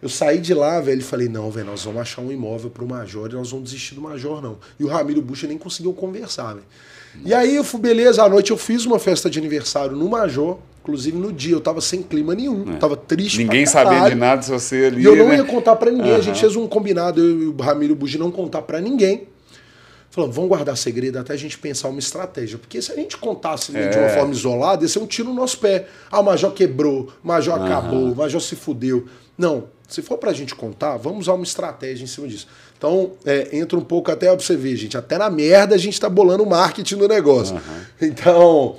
Eu 0.00 0.08
saí 0.08 0.38
de 0.38 0.54
lá, 0.54 0.80
velho, 0.80 1.00
e 1.00 1.04
falei, 1.04 1.28
não, 1.28 1.50
velho, 1.50 1.66
nós 1.66 1.84
vamos 1.84 2.00
achar 2.00 2.22
um 2.22 2.30
imóvel 2.30 2.70
pro 2.70 2.86
Major 2.86 3.28
e 3.30 3.34
nós 3.34 3.50
vamos 3.50 3.70
desistir 3.70 3.94
do 3.94 4.00
Major, 4.00 4.40
não. 4.40 4.58
E 4.78 4.84
o 4.84 4.86
Ramiro 4.86 5.20
Bucha 5.20 5.46
nem 5.46 5.58
conseguiu 5.58 5.92
conversar, 5.92 6.54
velho. 6.54 6.66
E 7.24 7.34
aí, 7.34 7.56
eu 7.56 7.64
fui, 7.64 7.80
beleza, 7.80 8.22
à 8.22 8.28
noite 8.28 8.52
eu 8.52 8.56
fiz 8.56 8.86
uma 8.86 8.98
festa 8.98 9.28
de 9.28 9.38
aniversário 9.38 9.96
no 9.96 10.08
Major, 10.08 10.58
inclusive 10.82 11.18
no 11.18 11.32
dia, 11.32 11.54
eu 11.54 11.60
tava 11.60 11.80
sem 11.80 12.02
clima 12.02 12.34
nenhum, 12.34 12.74
é. 12.74 12.76
tava 12.78 12.96
triste 12.96 13.38
Ninguém 13.38 13.66
sabia 13.66 14.08
de 14.08 14.14
nada 14.14 14.40
se 14.42 14.50
você 14.50 14.86
ali, 14.86 15.02
E 15.02 15.04
eu 15.04 15.16
não 15.16 15.28
né? 15.28 15.36
ia 15.36 15.44
contar 15.44 15.74
para 15.76 15.90
ninguém, 15.90 16.12
uhum. 16.12 16.18
a 16.18 16.22
gente 16.22 16.38
fez 16.38 16.54
um 16.54 16.66
combinado, 16.68 17.20
eu 17.20 17.42
e 17.42 17.46
o 17.46 17.56
Ramiro 17.56 17.96
Bugi 17.96 18.18
não 18.18 18.30
contar 18.30 18.62
para 18.62 18.80
ninguém. 18.80 19.26
Falando, 20.10 20.32
vamos 20.32 20.48
guardar 20.48 20.76
segredo 20.76 21.18
até 21.18 21.34
a 21.34 21.36
gente 21.36 21.58
pensar 21.58 21.88
uma 21.88 21.98
estratégia. 21.98 22.56
Porque 22.56 22.80
se 22.80 22.90
a 22.90 22.94
gente 22.94 23.16
contasse 23.18 23.76
é. 23.76 23.88
de 23.88 23.98
uma 23.98 24.08
forma 24.08 24.32
isolada, 24.32 24.82
ia 24.82 24.88
ser 24.88 24.98
um 24.98 25.06
tiro 25.06 25.28
no 25.28 25.34
nosso 25.34 25.58
pé. 25.58 25.86
Ah, 26.10 26.20
o 26.20 26.24
Major 26.24 26.50
quebrou, 26.52 27.12
o 27.22 27.28
Major 27.28 27.58
uhum. 27.58 27.66
acabou, 27.66 28.12
o 28.12 28.16
Major 28.16 28.40
se 28.40 28.56
fudeu. 28.56 29.06
Não, 29.36 29.64
se 29.88 30.02
for 30.02 30.18
pra 30.18 30.34
gente 30.34 30.54
contar, 30.54 30.98
vamos 30.98 31.20
usar 31.20 31.32
uma 31.32 31.44
estratégia 31.44 32.04
em 32.04 32.06
cima 32.06 32.28
disso. 32.28 32.46
Então, 32.76 33.12
é, 33.24 33.56
entra 33.56 33.78
um 33.78 33.82
pouco 33.82 34.12
até 34.12 34.26
pra 34.26 34.38
você 34.38 34.54
ver, 34.54 34.76
gente. 34.76 34.98
Até 34.98 35.16
na 35.16 35.30
merda 35.30 35.74
a 35.74 35.78
gente 35.78 35.98
tá 35.98 36.10
bolando 36.10 36.42
o 36.42 36.48
marketing 36.48 36.96
do 36.96 37.08
negócio. 37.08 37.56
Uhum. 37.56 37.62
Então, 38.02 38.76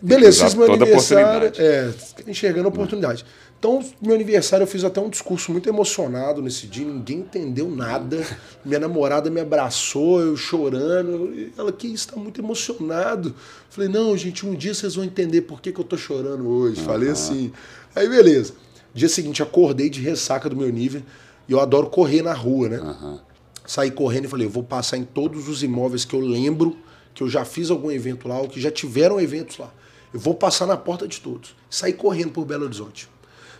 beleza, 0.00 0.44
fiz 0.44 0.54
meu 0.54 0.72
aniversário. 0.72 1.52
É, 1.58 1.90
enxergando 2.26 2.66
a 2.66 2.70
oportunidade. 2.70 3.26
Então, 3.58 3.84
meu 4.00 4.14
aniversário 4.14 4.64
eu 4.64 4.66
fiz 4.66 4.82
até 4.82 5.00
um 5.00 5.08
discurso 5.08 5.52
muito 5.52 5.68
emocionado 5.68 6.42
nesse 6.42 6.66
dia, 6.66 6.84
ninguém 6.84 7.18
entendeu 7.18 7.70
nada. 7.70 8.26
Minha 8.64 8.80
namorada 8.80 9.30
me 9.30 9.40
abraçou, 9.40 10.20
eu 10.20 10.36
chorando. 10.36 11.52
Ela, 11.56 11.70
que 11.70 11.86
isso, 11.86 12.08
tá 12.08 12.16
muito 12.16 12.40
emocionado. 12.40 13.34
Falei, 13.68 13.88
não, 13.88 14.16
gente, 14.16 14.44
um 14.46 14.54
dia 14.54 14.74
vocês 14.74 14.94
vão 14.96 15.04
entender 15.04 15.42
por 15.42 15.60
que, 15.60 15.70
que 15.70 15.78
eu 15.78 15.84
tô 15.84 15.96
chorando 15.96 16.48
hoje. 16.48 16.80
Uhum. 16.80 16.86
Falei 16.86 17.10
assim. 17.10 17.52
Aí, 17.94 18.08
beleza. 18.08 18.54
Dia 18.94 19.08
seguinte, 19.08 19.42
acordei 19.42 19.88
de 19.88 20.00
ressaca 20.00 20.48
do 20.48 20.56
meu 20.56 20.70
nível. 20.70 21.02
E 21.48 21.52
eu 21.52 21.60
adoro 21.60 21.88
correr 21.88 22.22
na 22.22 22.32
rua, 22.32 22.68
né? 22.68 22.80
Uhum. 22.80 23.18
Saí 23.66 23.90
correndo 23.90 24.26
e 24.26 24.28
falei, 24.28 24.46
eu 24.46 24.50
vou 24.50 24.62
passar 24.62 24.96
em 24.96 25.04
todos 25.04 25.48
os 25.48 25.62
imóveis 25.62 26.04
que 26.04 26.14
eu 26.14 26.20
lembro 26.20 26.76
que 27.14 27.22
eu 27.22 27.28
já 27.28 27.44
fiz 27.44 27.70
algum 27.70 27.90
evento 27.90 28.26
lá 28.26 28.40
ou 28.40 28.48
que 28.48 28.60
já 28.60 28.70
tiveram 28.70 29.20
eventos 29.20 29.58
lá. 29.58 29.72
Eu 30.12 30.20
vou 30.20 30.34
passar 30.34 30.66
na 30.66 30.76
porta 30.76 31.06
de 31.06 31.20
todos. 31.20 31.54
Saí 31.70 31.92
correndo 31.92 32.30
por 32.30 32.44
Belo 32.44 32.64
Horizonte. 32.64 33.08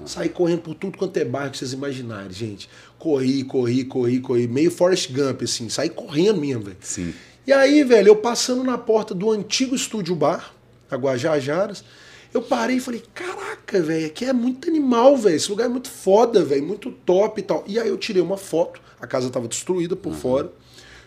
Uhum. 0.01 0.07
Saí 0.07 0.29
correndo 0.29 0.63
por 0.63 0.75
tudo 0.75 0.99
quanto 0.99 1.17
é 1.17 1.25
bairro 1.25 1.51
que 1.51 1.59
vocês 1.59 1.73
imaginarem, 1.73 2.33
gente. 2.33 2.69
Corri, 2.99 3.45
corri, 3.45 3.85
corri, 3.85 4.21
corri. 4.21 4.49
Meio 4.49 4.71
Forrest 4.71 5.11
Gump, 5.13 5.43
assim. 5.43 5.69
Saí 5.69 5.89
correndo 5.89 6.41
mesmo, 6.41 6.65
velho. 6.65 6.77
Sim. 6.81 7.15
E 7.47 7.53
aí, 7.53 7.83
velho, 7.83 8.09
eu 8.09 8.17
passando 8.17 8.63
na 8.63 8.79
porta 8.79 9.15
do 9.15 9.31
antigo 9.31 9.75
Estúdio 9.75 10.15
Bar, 10.15 10.55
a 10.91 10.97
Guajajaras, 10.97 11.85
eu 12.33 12.41
parei 12.41 12.77
e 12.77 12.81
falei, 12.81 13.03
caraca, 13.15 13.83
velho, 13.83 14.07
aqui 14.07 14.25
é 14.25 14.33
muito 14.33 14.69
animal, 14.69 15.17
velho. 15.17 15.37
Esse 15.37 15.51
lugar 15.51 15.67
é 15.67 15.69
muito 15.69 15.91
foda, 15.91 16.43
velho, 16.45 16.65
muito 16.65 16.91
top 16.91 17.41
e 17.41 17.45
tal. 17.45 17.65
E 17.67 17.79
aí 17.79 17.89
eu 17.89 17.99
tirei 17.99 18.23
uma 18.23 18.39
foto, 18.39 18.81
a 19.01 19.07
casa 19.07 19.27
estava 19.27 19.47
destruída 19.47 19.95
por 19.95 20.13
uhum. 20.13 20.19
fora. 20.19 20.53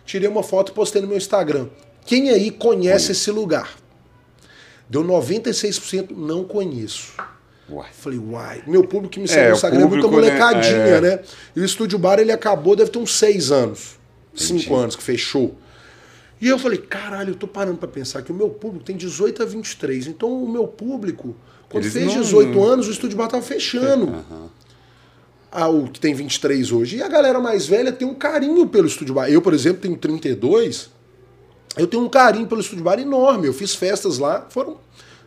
Tirei 0.05 0.29
uma 0.29 0.43
foto 0.43 0.71
e 0.71 0.75
postei 0.75 1.01
no 1.01 1.07
meu 1.07 1.17
Instagram. 1.17 1.67
Quem 2.05 2.29
aí 2.29 2.51
conhece 2.51 3.11
esse 3.11 3.31
lugar? 3.31 3.75
Deu 4.87 5.03
96% 5.03 6.11
não 6.15 6.43
conheço. 6.43 7.13
Uai. 7.67 7.89
Falei, 7.91 8.19
uai. 8.19 8.63
Meu 8.67 8.83
público 8.83 9.13
que 9.13 9.19
me 9.19 9.27
segue 9.27 9.45
é, 9.45 9.49
no 9.49 9.55
Instagram 9.55 9.81
é 9.81 9.85
muita 9.85 10.07
molecadinha, 10.07 11.01
né? 11.01 11.15
né? 11.15 11.19
E 11.55 11.59
o 11.59 11.65
Estúdio 11.65 11.97
Bar, 11.97 12.19
ele 12.19 12.31
acabou, 12.31 12.75
deve 12.75 12.91
ter 12.91 12.99
uns 12.99 13.17
seis 13.17 13.51
anos. 13.51 13.97
Entendi. 14.31 14.61
Cinco 14.61 14.75
anos 14.75 14.95
que 14.95 15.01
fechou. 15.01 15.55
E 16.45 16.47
eu 16.47 16.59
falei, 16.59 16.77
caralho, 16.77 17.31
eu 17.31 17.35
tô 17.35 17.47
parando 17.47 17.79
para 17.79 17.87
pensar 17.87 18.21
que 18.21 18.31
o 18.31 18.35
meu 18.35 18.51
público 18.51 18.85
tem 18.85 18.95
18 18.95 19.41
a 19.41 19.45
23. 19.47 20.05
Então 20.05 20.31
o 20.31 20.47
meu 20.47 20.67
público, 20.67 21.35
quando 21.67 21.85
Eles 21.85 21.93
fez 21.93 22.05
não... 22.05 22.21
18 22.21 22.63
anos, 22.63 22.87
o 22.87 22.91
Estúdio 22.91 23.17
Bar 23.17 23.29
tava 23.29 23.41
fechando. 23.41 24.05
Uhum. 24.29 24.49
Ah, 25.51 25.69
o 25.69 25.87
que 25.87 25.99
tem 26.01 26.13
23 26.13 26.71
hoje. 26.71 26.97
E 26.97 27.01
a 27.01 27.07
galera 27.07 27.39
mais 27.39 27.65
velha 27.65 27.91
tem 27.91 28.05
um 28.05 28.13
carinho 28.13 28.67
pelo 28.67 28.85
Estúdio 28.85 29.15
Bar. 29.15 29.27
Eu, 29.27 29.41
por 29.41 29.53
exemplo, 29.55 29.81
tenho 29.81 29.97
32. 29.97 30.91
Eu 31.77 31.87
tenho 31.87 32.03
um 32.03 32.09
carinho 32.09 32.45
pelo 32.45 32.61
Estúdio 32.61 32.83
Bar 32.83 32.99
enorme. 32.99 33.47
Eu 33.47 33.53
fiz 33.53 33.73
festas 33.73 34.19
lá, 34.19 34.45
foram, 34.49 34.77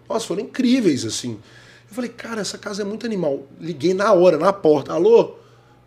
nossa, 0.08 0.26
foram 0.26 0.42
incríveis, 0.42 1.04
assim. 1.04 1.40
Eu 1.88 1.94
falei, 1.94 2.10
cara, 2.10 2.42
essa 2.42 2.58
casa 2.58 2.82
é 2.82 2.84
muito 2.84 3.06
animal. 3.06 3.44
Liguei 3.58 3.94
na 3.94 4.12
hora, 4.12 4.36
na 4.36 4.52
porta. 4.52 4.92
Alô? 4.92 5.34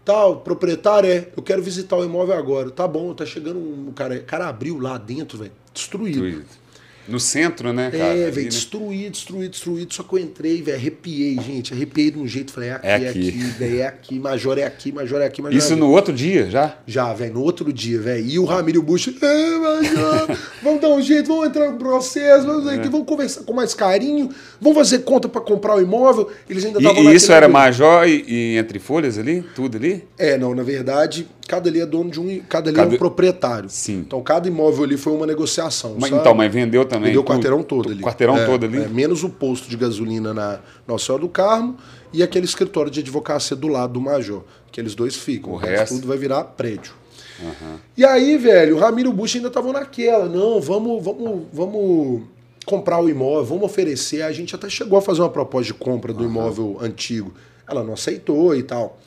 Tal, 0.03 0.37
proprietário 0.37 1.09
é, 1.09 1.29
eu 1.35 1.43
quero 1.43 1.61
visitar 1.61 1.95
o 1.95 2.03
imóvel 2.03 2.35
agora. 2.35 2.71
Tá 2.71 2.87
bom, 2.87 3.13
tá 3.13 3.25
chegando 3.25 3.59
um 3.59 3.91
cara. 3.91 4.15
O 4.15 4.23
cara 4.23 4.47
abriu 4.47 4.79
lá 4.79 4.97
dentro, 4.97 5.37
velho, 5.37 5.51
destruído. 5.73 6.21
destruído. 6.21 6.60
No 7.07 7.19
centro, 7.19 7.73
né, 7.73 7.91
cara? 7.91 8.15
É, 8.15 8.29
velho, 8.29 8.49
destruído, 8.49 9.11
destruído, 9.11 9.51
destruído. 9.51 9.93
Só 9.93 10.03
que 10.03 10.13
eu 10.13 10.19
entrei, 10.19 10.61
velho, 10.61 10.77
arrepiei, 10.77 11.35
gente. 11.35 11.73
Arrepiei 11.73 12.11
de 12.11 12.19
um 12.19 12.27
jeito. 12.27 12.51
Falei, 12.51 12.69
é 12.69 12.73
aqui, 12.73 12.87
é 12.87 13.09
aqui, 13.09 13.29
é 13.29 13.57
velho, 13.57 13.81
é 13.81 13.87
aqui. 13.87 14.19
Major 14.19 14.57
é 14.57 14.63
aqui, 14.63 14.91
Major 14.91 15.21
é 15.21 15.25
aqui, 15.25 15.41
Major 15.41 15.57
Isso 15.57 15.73
é 15.73 15.75
no 15.75 15.89
outro 15.89 16.13
dia, 16.13 16.49
já? 16.49 16.77
Já, 16.85 17.13
velho, 17.13 17.33
no 17.33 17.41
outro 17.41 17.71
dia, 17.71 17.99
velho. 17.99 18.25
E 18.25 18.39
o 18.39 18.45
Ramiro 18.45 18.81
Bush, 18.81 19.13
é, 19.21 19.57
Major, 19.57 20.37
vamos 20.61 20.81
dar 20.81 20.89
um 20.89 21.01
jeito, 21.01 21.27
vamos 21.27 21.47
entrar 21.47 21.71
no 21.71 21.77
processo, 21.77 22.45
vamos 22.45 22.67
aqui, 22.67 22.87
é. 22.87 22.89
vamos 22.89 23.07
conversar 23.07 23.43
com 23.43 23.53
mais 23.53 23.73
carinho, 23.73 24.29
vamos 24.59 24.77
fazer 24.77 24.99
conta 24.99 25.27
para 25.27 25.41
comprar 25.41 25.75
o 25.75 25.81
imóvel. 25.81 26.29
Eles 26.49 26.65
ainda 26.65 26.79
estavam 26.79 27.03
E, 27.03 27.07
e 27.07 27.15
isso 27.15 27.31
era 27.31 27.47
Major 27.47 28.07
e, 28.07 28.23
e 28.27 28.57
entre 28.57 28.79
folhas 28.79 29.17
ali? 29.17 29.43
Tudo 29.55 29.77
ali? 29.77 30.03
É, 30.17 30.37
não, 30.37 30.53
na 30.53 30.63
verdade, 30.63 31.27
cada 31.47 31.69
ali 31.69 31.81
é 31.81 31.85
dono 31.85 32.09
de 32.09 32.19
um. 32.19 32.41
Cada 32.47 32.69
ali 32.69 32.75
cada... 32.75 32.91
é 32.91 32.95
um 32.95 32.97
proprietário. 32.97 33.69
Sim. 33.69 33.99
Então 33.99 34.21
cada 34.21 34.47
imóvel 34.47 34.83
ali 34.83 34.97
foi 34.97 35.13
uma 35.13 35.25
negociação. 35.25 35.95
Mas, 35.99 36.11
então, 36.11 36.33
mas 36.33 36.51
vendeu 36.51 36.85
também. 36.85 37.07
Vendeu 37.07 37.21
o 37.21 37.25
quarteirão 37.25 37.63
todo 37.63 37.89
ali. 37.89 38.01
O 38.01 38.05
quarteirão 38.05 38.37
é, 38.37 38.45
todo 38.45 38.65
ali. 38.65 38.83
É, 38.83 38.87
menos 38.87 39.23
o 39.23 39.29
posto 39.29 39.69
de 39.69 39.77
gasolina 39.77 40.33
na 40.33 40.59
Nossa 40.87 41.05
Senhora 41.05 41.21
do 41.21 41.29
Carmo 41.29 41.77
e 42.13 42.23
aquele 42.23 42.45
escritório 42.45 42.91
de 42.91 42.99
advocacia 42.99 43.55
do 43.55 43.67
lado 43.67 43.93
do 43.93 44.01
Major. 44.01 44.43
Aqueles 44.69 44.95
dois 44.95 45.15
ficam. 45.15 45.51
O, 45.51 45.55
o 45.55 45.57
resto, 45.57 45.95
tudo 45.95 46.07
vai 46.07 46.17
virar 46.17 46.43
prédio. 46.43 46.93
Uhum. 47.41 47.77
E 47.97 48.05
aí, 48.05 48.37
velho, 48.37 48.77
o 48.77 48.79
Ramiro 48.79 49.11
Bush 49.11 49.35
ainda 49.35 49.49
tava 49.49 49.71
naquela. 49.73 50.27
Não, 50.27 50.61
vamos, 50.61 51.03
vamos, 51.03 51.41
vamos 51.51 52.21
comprar 52.65 53.01
o 53.01 53.09
imóvel, 53.09 53.45
vamos 53.45 53.63
oferecer. 53.63 54.21
A 54.21 54.31
gente 54.31 54.55
até 54.55 54.69
chegou 54.69 54.97
a 54.97 55.01
fazer 55.01 55.21
uma 55.21 55.29
proposta 55.29 55.67
de 55.67 55.73
compra 55.73 56.13
do 56.13 56.23
uhum. 56.23 56.29
imóvel 56.29 56.77
antigo. 56.81 57.33
Ela 57.67 57.83
não 57.83 57.93
aceitou 57.93 58.55
e 58.55 58.63
tal. 58.63 58.99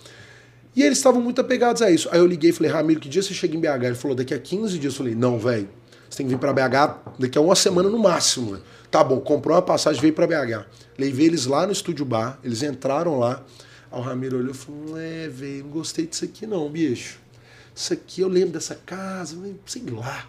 E 0.76 0.82
eles 0.82 0.98
estavam 0.98 1.20
muito 1.20 1.40
apegados 1.40 1.82
a 1.82 1.90
isso. 1.90 2.08
Aí 2.10 2.18
eu 2.18 2.26
liguei 2.26 2.50
e 2.50 2.52
falei, 2.52 2.70
Ramiro, 2.70 3.00
que 3.00 3.08
dia 3.08 3.22
você 3.22 3.32
chega 3.32 3.56
em 3.56 3.60
BH? 3.60 3.84
Ele 3.84 3.94
falou, 3.94 4.16
daqui 4.16 4.34
a 4.34 4.38
15 4.38 4.78
dias. 4.78 4.92
Eu 4.92 4.98
falei, 4.98 5.14
não, 5.14 5.38
velho, 5.38 5.68
você 6.10 6.18
tem 6.18 6.26
que 6.26 6.34
vir 6.34 6.38
para 6.38 6.52
BH 6.52 7.16
daqui 7.18 7.38
a 7.38 7.40
uma 7.40 7.54
semana 7.54 7.88
no 7.88 7.98
máximo. 7.98 8.58
Tá 8.90 9.02
bom, 9.02 9.20
comprou 9.20 9.56
uma 9.56 9.62
passagem, 9.62 10.00
veio 10.00 10.12
para 10.12 10.26
BH. 10.26 10.66
Levei 10.98 11.26
eles 11.26 11.46
lá 11.46 11.66
no 11.66 11.72
estúdio 11.72 12.04
bar, 12.04 12.38
eles 12.42 12.62
entraram 12.62 13.18
lá. 13.18 13.44
Aí 13.90 13.98
o 13.98 14.02
Ramiro 14.02 14.38
olhou 14.38 14.52
e 14.52 14.56
falou, 14.56 14.98
é, 14.98 15.28
velho, 15.28 15.64
não 15.64 15.70
gostei 15.70 16.06
disso 16.06 16.24
aqui 16.24 16.46
não, 16.46 16.68
bicho. 16.70 17.18
Isso 17.74 17.92
aqui, 17.92 18.20
eu 18.20 18.28
lembro 18.28 18.50
dessa 18.50 18.74
casa, 18.74 19.36
sei 19.66 19.82
lá, 19.90 20.26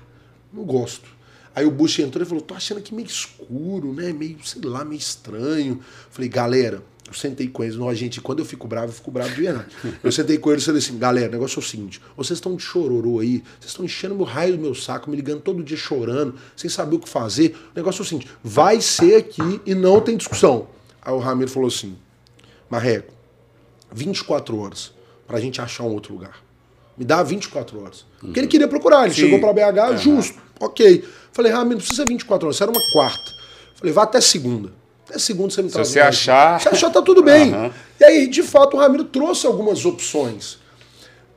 não 0.51 0.63
gosto. 0.63 1.07
Aí 1.55 1.65
o 1.65 1.71
Bush 1.71 1.99
entrou 1.99 2.23
e 2.23 2.27
falou, 2.27 2.41
tô 2.41 2.53
achando 2.53 2.79
aqui 2.79 2.93
meio 2.93 3.07
escuro, 3.07 3.93
né, 3.93 4.11
meio, 4.11 4.37
sei 4.43 4.61
lá, 4.63 4.83
meio 4.83 4.99
estranho. 4.99 5.79
Falei, 6.09 6.27
galera, 6.27 6.83
eu 7.07 7.13
sentei 7.13 7.47
com 7.47 7.63
eles, 7.63 7.75
não, 7.75 7.93
gente, 7.93 8.19
quando 8.19 8.39
eu 8.39 8.45
fico 8.45 8.67
bravo, 8.67 8.87
eu 8.87 8.93
fico 8.93 9.11
bravo 9.11 9.29
de 9.29 9.41
verdade. 9.41 9.67
Eu 10.03 10.11
sentei 10.11 10.37
com 10.39 10.51
eles 10.51 10.63
e 10.63 10.65
falei 10.65 10.79
assim, 10.79 10.97
galera, 10.97 11.29
o 11.29 11.31
negócio 11.31 11.59
é 11.59 11.63
o 11.63 11.65
seguinte, 11.65 12.01
vocês 12.17 12.37
estão 12.37 12.55
de 12.55 12.63
chororô 12.63 13.19
aí, 13.19 13.43
vocês 13.59 13.71
estão 13.71 13.85
enchendo 13.85 14.15
meu 14.15 14.25
raio 14.25 14.57
do 14.57 14.61
meu 14.61 14.73
saco, 14.73 15.09
me 15.09 15.15
ligando 15.15 15.41
todo 15.41 15.63
dia 15.63 15.77
chorando, 15.77 16.35
sem 16.55 16.69
saber 16.69 16.95
o 16.95 16.99
que 16.99 17.07
fazer. 17.07 17.55
O 17.73 17.75
negócio 17.75 18.01
é 18.01 18.03
o 18.03 18.05
seguinte, 18.05 18.27
vai 18.43 18.81
ser 18.81 19.17
aqui 19.17 19.61
e 19.65 19.75
não 19.75 20.01
tem 20.01 20.17
discussão. 20.17 20.67
Aí 21.01 21.13
o 21.13 21.19
Ramiro 21.19 21.49
falou 21.51 21.67
assim, 21.67 21.95
Marreco, 22.69 23.13
24 23.91 24.57
horas 24.57 24.91
para 25.27 25.37
a 25.37 25.41
gente 25.41 25.61
achar 25.61 25.83
um 25.83 25.93
outro 25.93 26.13
lugar. 26.13 26.43
Me 26.97 27.05
dá 27.05 27.21
24 27.21 27.81
horas. 27.81 28.05
Porque 28.19 28.39
ele 28.39 28.47
queria 28.47 28.67
procurar, 28.67 29.05
ele 29.05 29.13
Sim. 29.13 29.21
chegou 29.21 29.39
para 29.39 29.53
BH, 29.53 29.91
uhum. 29.91 29.97
justo, 29.97 30.39
ok. 30.59 31.03
Falei, 31.31 31.51
ah, 31.51 31.63
não 31.63 31.77
precisa 31.77 32.03
24 32.05 32.47
horas, 32.47 32.55
isso 32.55 32.63
era 32.63 32.71
uma 32.71 32.81
quarta. 32.93 33.31
Falei, 33.75 33.93
vá 33.93 34.03
até 34.03 34.19
segunda. 34.19 34.73
Até 35.07 35.19
segunda 35.19 35.51
você 35.51 35.61
me 35.61 35.69
traz. 35.69 35.87
Se 35.87 35.93
você 35.93 35.99
achar. 35.99 36.59
Se 36.59 36.67
achar, 36.67 36.89
tá 36.89 37.01
tudo 37.01 37.23
bem. 37.23 37.53
Uhum. 37.53 37.71
E 37.99 38.03
aí, 38.03 38.27
de 38.27 38.43
fato, 38.43 38.75
o 38.75 38.79
Ramiro 38.79 39.05
trouxe 39.05 39.45
algumas 39.45 39.85
opções. 39.85 40.57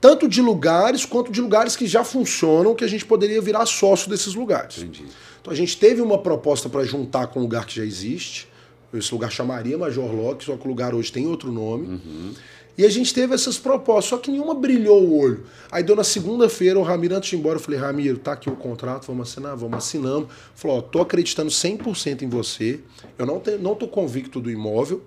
Tanto 0.01 0.29
de 0.29 0.41
lugares 0.41 1.05
quanto 1.05 1.31
de 1.31 1.41
lugares 1.41 1.77
que 1.77 1.87
já 1.87 2.05
funcionam, 2.05 2.75
que 2.75 2.85
a 2.85 2.89
gente 2.89 3.05
poderia 3.05 3.41
virar 3.41 3.67
sócio 3.67 4.09
desses 4.09 4.35
lugares. 4.35 4.79
Entendi. 4.79 5.05
Então 5.41 5.53
a 5.53 5.57
gente 5.57 5.77
teve 5.77 6.01
uma 6.01 6.19
proposta 6.19 6.69
para 6.69 6.85
juntar 6.85 7.27
com 7.29 7.41
um 7.41 7.43
lugar 7.43 7.67
que 7.67 7.77
já 7.77 7.85
existe. 7.85 8.49
Esse 8.95 9.13
lugar 9.13 9.31
chamaria 9.31 9.77
Major 9.77 10.11
Locke, 10.15 10.45
só 10.45 10.57
que 10.57 10.65
o 10.67 10.69
lugar 10.69 10.95
hoje 10.95 11.13
tem 11.13 11.27
outro 11.27 11.53
nome. 11.53 11.89
Uhum. 11.89 12.33
E 12.79 12.87
a 12.87 12.89
gente 12.89 13.13
teve 13.13 13.35
essas 13.35 13.59
propostas, 13.59 14.05
só 14.05 14.19
que 14.19 14.31
nenhuma 14.31 14.55
brilhou 14.55 15.03
o 15.03 15.19
olho. 15.19 15.45
Aí 15.69 15.83
deu 15.83 15.97
na 15.97 16.05
segunda-feira, 16.05 16.79
o 16.79 16.83
Ramiro, 16.83 17.17
antes 17.17 17.31
de 17.31 17.35
ir 17.35 17.41
embora, 17.41 17.57
eu 17.57 17.61
falei, 17.61 17.81
Ramiro, 17.81 18.19
tá 18.19 18.33
aqui 18.33 18.49
o 18.49 18.55
contrato, 18.55 19.05
vamos 19.09 19.29
assinar, 19.29 19.57
vamos 19.57 19.79
assinamos. 19.79 20.29
Falou, 20.55 20.79
ó, 20.79 20.81
tô 20.81 21.01
acreditando 21.01 21.51
100% 21.51 22.23
em 22.23 22.29
você, 22.29 22.79
eu 23.19 23.27
não, 23.27 23.41
te, 23.41 23.59
não 23.59 23.75
tô 23.75 23.89
convicto 23.89 24.41
do 24.41 24.49
imóvel, 24.49 25.03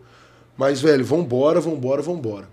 mas, 0.57 0.81
velho, 0.81 1.05
vambora, 1.05 1.61
vambora, 1.61 2.01
vambora. 2.01 2.49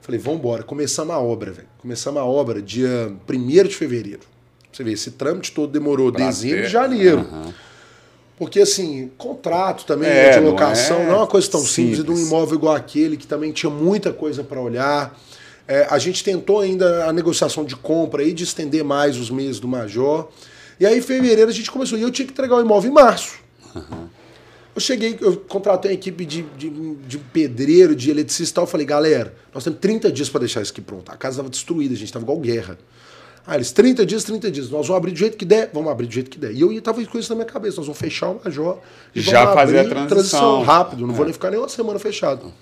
Falei, 0.00 0.20
vambora. 0.20 0.64
Começamos 0.64 1.14
a 1.14 1.18
obra, 1.20 1.52
velho. 1.52 1.68
Começamos 1.78 2.20
a 2.20 2.24
obra 2.24 2.60
dia 2.60 3.12
1 3.28 3.68
de 3.68 3.76
fevereiro. 3.76 4.20
Você 4.72 4.82
vê, 4.82 4.92
esse 4.92 5.12
trâmite 5.12 5.52
todo 5.52 5.70
demorou 5.70 6.12
pra 6.12 6.26
dezembro 6.26 6.64
e 6.64 6.68
janeiro. 6.68 7.18
Uhum. 7.18 7.52
Porque, 8.36 8.60
assim, 8.60 9.10
contrato 9.16 9.86
também 9.86 10.10
é, 10.10 10.38
de 10.38 10.44
locação 10.44 10.98
não 10.98 11.04
é, 11.04 11.08
não 11.08 11.14
é 11.14 11.18
uma 11.18 11.26
coisa 11.26 11.50
tão 11.50 11.60
simples. 11.60 11.98
simples. 11.98 12.04
de 12.04 12.10
um 12.10 12.26
imóvel 12.26 12.56
igual 12.56 12.74
aquele, 12.74 13.16
que 13.16 13.26
também 13.26 13.50
tinha 13.50 13.70
muita 13.70 14.12
coisa 14.12 14.44
para 14.44 14.60
olhar. 14.60 15.18
É, 15.66 15.86
a 15.90 15.98
gente 15.98 16.22
tentou 16.22 16.60
ainda 16.60 17.06
a 17.06 17.12
negociação 17.12 17.64
de 17.64 17.74
compra 17.74 18.22
e 18.22 18.32
de 18.32 18.44
estender 18.44 18.84
mais 18.84 19.16
os 19.16 19.30
meses 19.30 19.58
do 19.58 19.66
Major. 19.66 20.28
E 20.78 20.84
aí, 20.84 20.98
em 20.98 21.02
fevereiro, 21.02 21.50
a 21.50 21.54
gente 21.54 21.70
começou. 21.70 21.98
E 21.98 22.02
eu 22.02 22.10
tinha 22.10 22.26
que 22.26 22.32
entregar 22.32 22.56
o 22.56 22.60
imóvel 22.60 22.90
em 22.90 22.94
março. 22.94 23.38
Uhum. 23.74 24.08
Eu 24.74 24.80
cheguei, 24.80 25.16
eu 25.22 25.38
contratei 25.38 25.90
uma 25.90 25.94
equipe 25.94 26.26
de, 26.26 26.42
de, 26.42 26.68
de 26.68 27.16
pedreiro, 27.16 27.96
de 27.96 28.10
eletricista 28.10 28.52
e 28.52 28.54
tal. 28.56 28.64
Eu 28.64 28.68
falei, 28.68 28.84
galera, 28.84 29.34
nós 29.54 29.64
temos 29.64 29.78
30 29.80 30.12
dias 30.12 30.28
para 30.28 30.40
deixar 30.40 30.60
isso 30.60 30.70
aqui 30.70 30.82
pronto. 30.82 31.10
A 31.10 31.16
casa 31.16 31.36
estava 31.36 31.48
destruída, 31.48 31.94
a 31.94 31.96
gente 31.96 32.08
estava 32.08 32.22
igual 32.22 32.38
guerra. 32.38 32.78
Ah, 33.46 33.54
eles, 33.54 33.70
30 33.70 34.04
dias, 34.04 34.24
30 34.24 34.50
dias. 34.50 34.70
Nós 34.70 34.86
vamos 34.88 34.98
abrir 34.98 35.12
do 35.12 35.18
jeito 35.18 35.36
que 35.36 35.44
der, 35.44 35.70
vamos 35.72 35.90
abrir 35.90 36.06
do 36.06 36.12
jeito 36.12 36.28
que 36.28 36.38
der. 36.38 36.52
E 36.52 36.60
eu 36.60 36.72
estava 36.72 37.04
com 37.04 37.18
isso 37.18 37.28
na 37.30 37.36
minha 37.36 37.46
cabeça. 37.46 37.76
Nós 37.76 37.86
vamos 37.86 37.98
fechar 37.98 38.30
o 38.30 38.40
Major 38.44 38.78
e 39.14 39.20
Já 39.20 39.52
fazer 39.54 39.78
a 39.78 39.84
transição. 39.84 40.08
transição 40.08 40.62
rápido. 40.62 41.06
Não 41.06 41.14
é. 41.14 41.16
vou 41.16 41.24
nem 41.24 41.32
ficar 41.32 41.50
nem 41.50 41.60
uma 41.60 41.68
semana 41.68 41.98
fechado. 41.98 42.52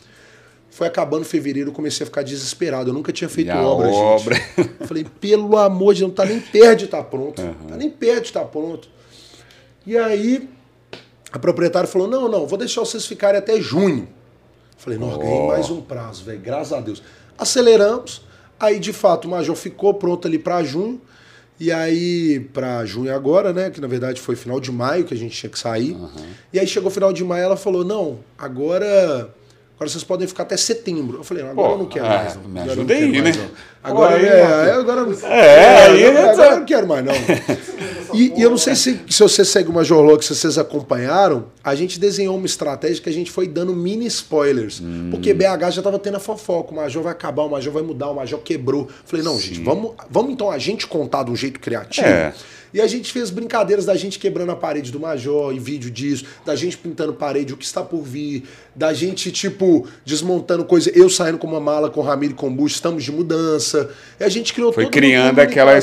Foi 0.71 0.87
acabando 0.87 1.25
fevereiro, 1.25 1.71
eu 1.71 1.73
comecei 1.73 2.03
a 2.03 2.07
ficar 2.07 2.23
desesperado. 2.23 2.91
Eu 2.91 2.95
nunca 2.95 3.13
tinha 3.13 3.29
feito 3.29 3.51
obra, 3.53 3.89
obra, 3.89 4.37
falei, 4.87 5.07
pelo 5.21 5.57
amor 5.57 5.95
de 5.95 6.01
Deus, 6.01 6.11
não 6.11 6.15
tá 6.15 6.27
nem 6.27 6.41
perto 6.41 6.79
de 6.81 6.85
estar 6.87 6.99
tá 6.99 7.05
pronto. 7.05 7.41
Uhum. 7.41 7.55
Tá 7.69 7.77
nem 7.77 7.89
perto 7.89 8.23
de 8.23 8.29
estar 8.29 8.41
tá 8.41 8.47
pronto. 8.47 8.89
E 9.87 9.97
aí, 9.97 10.49
a 11.33 11.39
proprietária 11.39 11.89
falou: 11.89 12.09
não, 12.09 12.29
não, 12.29 12.47
vou 12.47 12.59
deixar 12.59 12.81
vocês 12.81 13.07
ficarem 13.07 13.39
até 13.39 13.61
junho. 13.61 14.09
Falei, 14.77 14.99
não, 14.99 15.15
oh. 15.15 15.19
ganhei 15.19 15.47
mais 15.47 15.71
um 15.71 15.81
prazo, 15.81 16.25
velho, 16.25 16.41
graças 16.41 16.73
a 16.73 16.81
Deus. 16.81 17.03
Aceleramos. 17.39 18.23
Aí, 18.59 18.79
de 18.79 18.93
fato, 18.93 19.27
o 19.27 19.31
Major 19.31 19.55
ficou 19.57 19.95
pronto 19.95 20.27
ali 20.27 20.39
para 20.39 20.63
junho. 20.63 21.01
E 21.59 21.71
aí, 21.71 22.41
para 22.53 22.85
junho 22.85 23.15
agora, 23.15 23.53
né? 23.53 23.71
Que 23.71 23.81
na 23.81 23.87
verdade 23.87 24.21
foi 24.21 24.35
final 24.35 24.59
de 24.59 24.73
maio 24.73 25.05
que 25.05 25.15
a 25.15 25.17
gente 25.17 25.37
tinha 25.37 25.51
que 25.51 25.59
sair. 25.59 25.93
Uhum. 25.93 26.11
E 26.53 26.59
aí 26.59 26.67
chegou 26.67 26.91
final 26.91 27.13
de 27.13 27.23
maio, 27.25 27.45
ela 27.45 27.57
falou: 27.57 27.85
não, 27.85 28.19
agora. 28.37 29.31
Agora 29.77 29.91
vocês 29.91 30.05
podem 30.05 30.27
ficar 30.27 30.45
até 30.45 30.57
setembro. 30.57 31.19
Eu 31.19 31.25
falei, 31.25 31.43
agora 31.43 31.69
Pô, 31.69 31.75
eu 31.75 31.79
não 31.79 31.87
quero 31.87 32.07
é, 32.07 32.09
mais. 32.09 32.37
Não. 32.37 32.49
Me 32.49 32.61
ajuda 32.61 32.95
aí, 32.95 33.23
né? 33.23 33.33
Não. 33.33 33.51
Agora, 33.83 34.19
Pô, 34.19 34.25
é, 34.25 34.29
é, 34.29 34.43
agora, 34.73 35.17
é, 35.27 35.87
aí, 35.87 36.07
agora, 36.07 36.33
agora 36.33 36.51
eu 36.53 36.59
não 36.59 36.65
quero 36.65 36.87
mais, 36.89 37.05
não. 37.05 37.15
E, 38.15 38.33
e, 38.37 38.43
eu 38.43 38.51
não 38.51 38.59
sei 38.59 38.75
se, 38.75 39.01
se 39.09 39.21
você 39.21 39.45
segue 39.45 39.69
o 39.69 39.73
Major 39.73 40.01
Log, 40.01 40.25
se 40.25 40.35
vocês 40.35 40.57
acompanharam, 40.57 41.47
a 41.63 41.75
gente 41.75 41.99
desenhou 41.99 42.37
uma 42.37 42.47
estratégia 42.47 43.03
que 43.03 43.09
a 43.09 43.13
gente 43.13 43.31
foi 43.31 43.49
dando 43.49 43.75
mini 43.75 44.07
spoilers. 44.07 44.81
Hum. 44.81 45.09
Porque 45.11 45.35
BH 45.35 45.71
já 45.71 45.81
estava 45.81 45.99
tendo 45.99 46.17
a 46.17 46.21
fofoca, 46.21 46.73
o 46.73 46.77
Major 46.77 47.03
vai 47.03 47.13
acabar, 47.13 47.43
o 47.43 47.51
Major 47.51 47.73
vai 47.73 47.83
mudar, 47.83 48.11
o 48.11 48.15
Major 48.15 48.41
quebrou. 48.41 48.89
Falei, 49.05 49.25
não, 49.25 49.35
Sim. 49.35 49.41
gente, 49.41 49.61
vamos, 49.63 49.93
vamos 50.11 50.33
então 50.33 50.51
a 50.51 50.59
gente 50.59 50.87
contar 50.87 51.25
de 51.25 51.31
um 51.31 51.37
jeito 51.37 51.59
criativo. 51.61 52.07
É. 52.07 52.33
E 52.75 52.81
a 52.81 52.89
gente 52.89 53.13
fez 53.13 53.31
brincadeiras 53.31 53.87
da 53.87 53.95
gente 53.95 54.19
quebrando 54.19 54.51
a 54.51 54.57
parede 54.57 54.91
do 54.91 54.99
Major 54.99 55.55
e 55.55 55.61
vídeo 55.61 55.89
disso, 55.89 56.25
da 56.45 56.57
gente 56.57 56.77
pintando 56.77 57.13
parede, 57.13 57.53
o 57.53 57.57
que 57.57 57.65
está 57.65 57.85
por 57.85 58.03
vir, 58.03 58.43
da 58.75 58.93
gente, 58.93 59.31
tipo, 59.31 59.87
desmontando 60.05 60.65
coisa, 60.65 60.91
eu 60.93 61.09
saindo 61.09 61.39
com 61.39 61.47
uma 61.47 61.61
mala 61.61 61.89
com 61.89 62.01
o 62.01 62.03
Ramiro 62.03 62.33
e 62.33 62.37
com 62.37 62.49
o 62.49 62.51
Bush, 62.51 62.73
estamos 62.73 63.05
de 63.05 63.13
mudança. 63.13 63.89
E 64.19 64.25
a 64.25 64.29
gente 64.29 64.53
criou 64.53 64.73
Foi 64.73 64.91
criando 64.91 65.39
aquela 65.39 65.77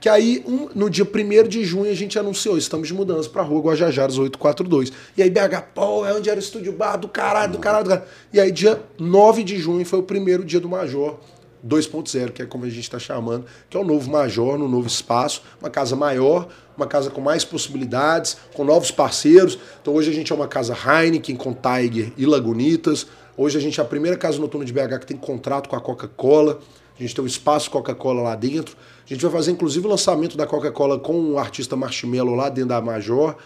que 0.00 0.08
aí, 0.08 0.44
um, 0.46 0.68
no 0.74 0.88
dia 0.88 1.04
1 1.04 1.48
de 1.48 1.64
junho, 1.64 1.90
a 1.90 1.94
gente 1.94 2.18
anunciou, 2.18 2.56
estamos 2.56 2.88
de 2.88 2.94
mudança 2.94 3.28
para 3.28 3.42
a 3.42 3.44
rua 3.44 3.60
Guajajares 3.60 4.16
842. 4.16 4.92
E 5.16 5.22
aí, 5.22 5.30
BH, 5.30 5.72
pô, 5.74 6.06
é 6.06 6.14
onde 6.14 6.30
era 6.30 6.38
o 6.38 6.42
estúdio 6.42 6.72
bar 6.72 6.96
do 6.96 7.08
caralho, 7.08 7.52
do 7.52 7.58
caralho, 7.58 7.84
do 7.84 7.90
caralho. 7.90 8.08
E 8.32 8.40
aí, 8.40 8.52
dia 8.52 8.80
9 8.98 9.42
de 9.42 9.58
junho 9.58 9.84
foi 9.84 9.98
o 9.98 10.02
primeiro 10.02 10.44
dia 10.44 10.60
do 10.60 10.68
Major. 10.68 11.18
2.0, 11.66 12.30
que 12.30 12.42
é 12.42 12.46
como 12.46 12.64
a 12.64 12.68
gente 12.68 12.80
está 12.80 12.98
chamando, 12.98 13.44
que 13.68 13.76
é 13.76 13.80
o 13.80 13.84
novo 13.84 14.10
Major, 14.10 14.56
no 14.56 14.68
novo 14.68 14.86
espaço, 14.86 15.42
uma 15.60 15.68
casa 15.68 15.96
maior, 15.96 16.48
uma 16.76 16.86
casa 16.86 17.10
com 17.10 17.20
mais 17.20 17.44
possibilidades, 17.44 18.36
com 18.54 18.64
novos 18.64 18.90
parceiros. 18.90 19.58
Então 19.82 19.94
hoje 19.94 20.10
a 20.10 20.14
gente 20.14 20.32
é 20.32 20.34
uma 20.34 20.46
casa 20.46 20.74
Heineken 20.74 21.34
com 21.36 21.52
Tiger 21.52 22.12
e 22.16 22.24
Lagunitas. 22.24 23.06
Hoje 23.36 23.58
a 23.58 23.60
gente 23.60 23.80
é 23.80 23.82
a 23.82 23.86
primeira 23.86 24.16
casa 24.16 24.38
noturna 24.38 24.64
de 24.64 24.72
BH 24.72 25.00
que 25.00 25.06
tem 25.06 25.16
contrato 25.16 25.68
com 25.68 25.76
a 25.76 25.80
Coca-Cola. 25.80 26.60
A 26.98 27.02
gente 27.02 27.14
tem 27.14 27.22
um 27.22 27.26
espaço 27.26 27.70
Coca-Cola 27.70 28.22
lá 28.22 28.34
dentro. 28.34 28.76
A 29.08 29.14
gente 29.14 29.22
vai 29.22 29.32
fazer 29.32 29.52
inclusive 29.52 29.86
o 29.86 29.90
lançamento 29.90 30.36
da 30.36 30.46
Coca-Cola 30.46 30.98
com 30.98 31.32
o 31.32 31.38
artista 31.38 31.74
Marshmello 31.74 32.34
lá 32.34 32.50
dentro 32.50 32.68
da 32.68 32.80
Major. 32.80 33.36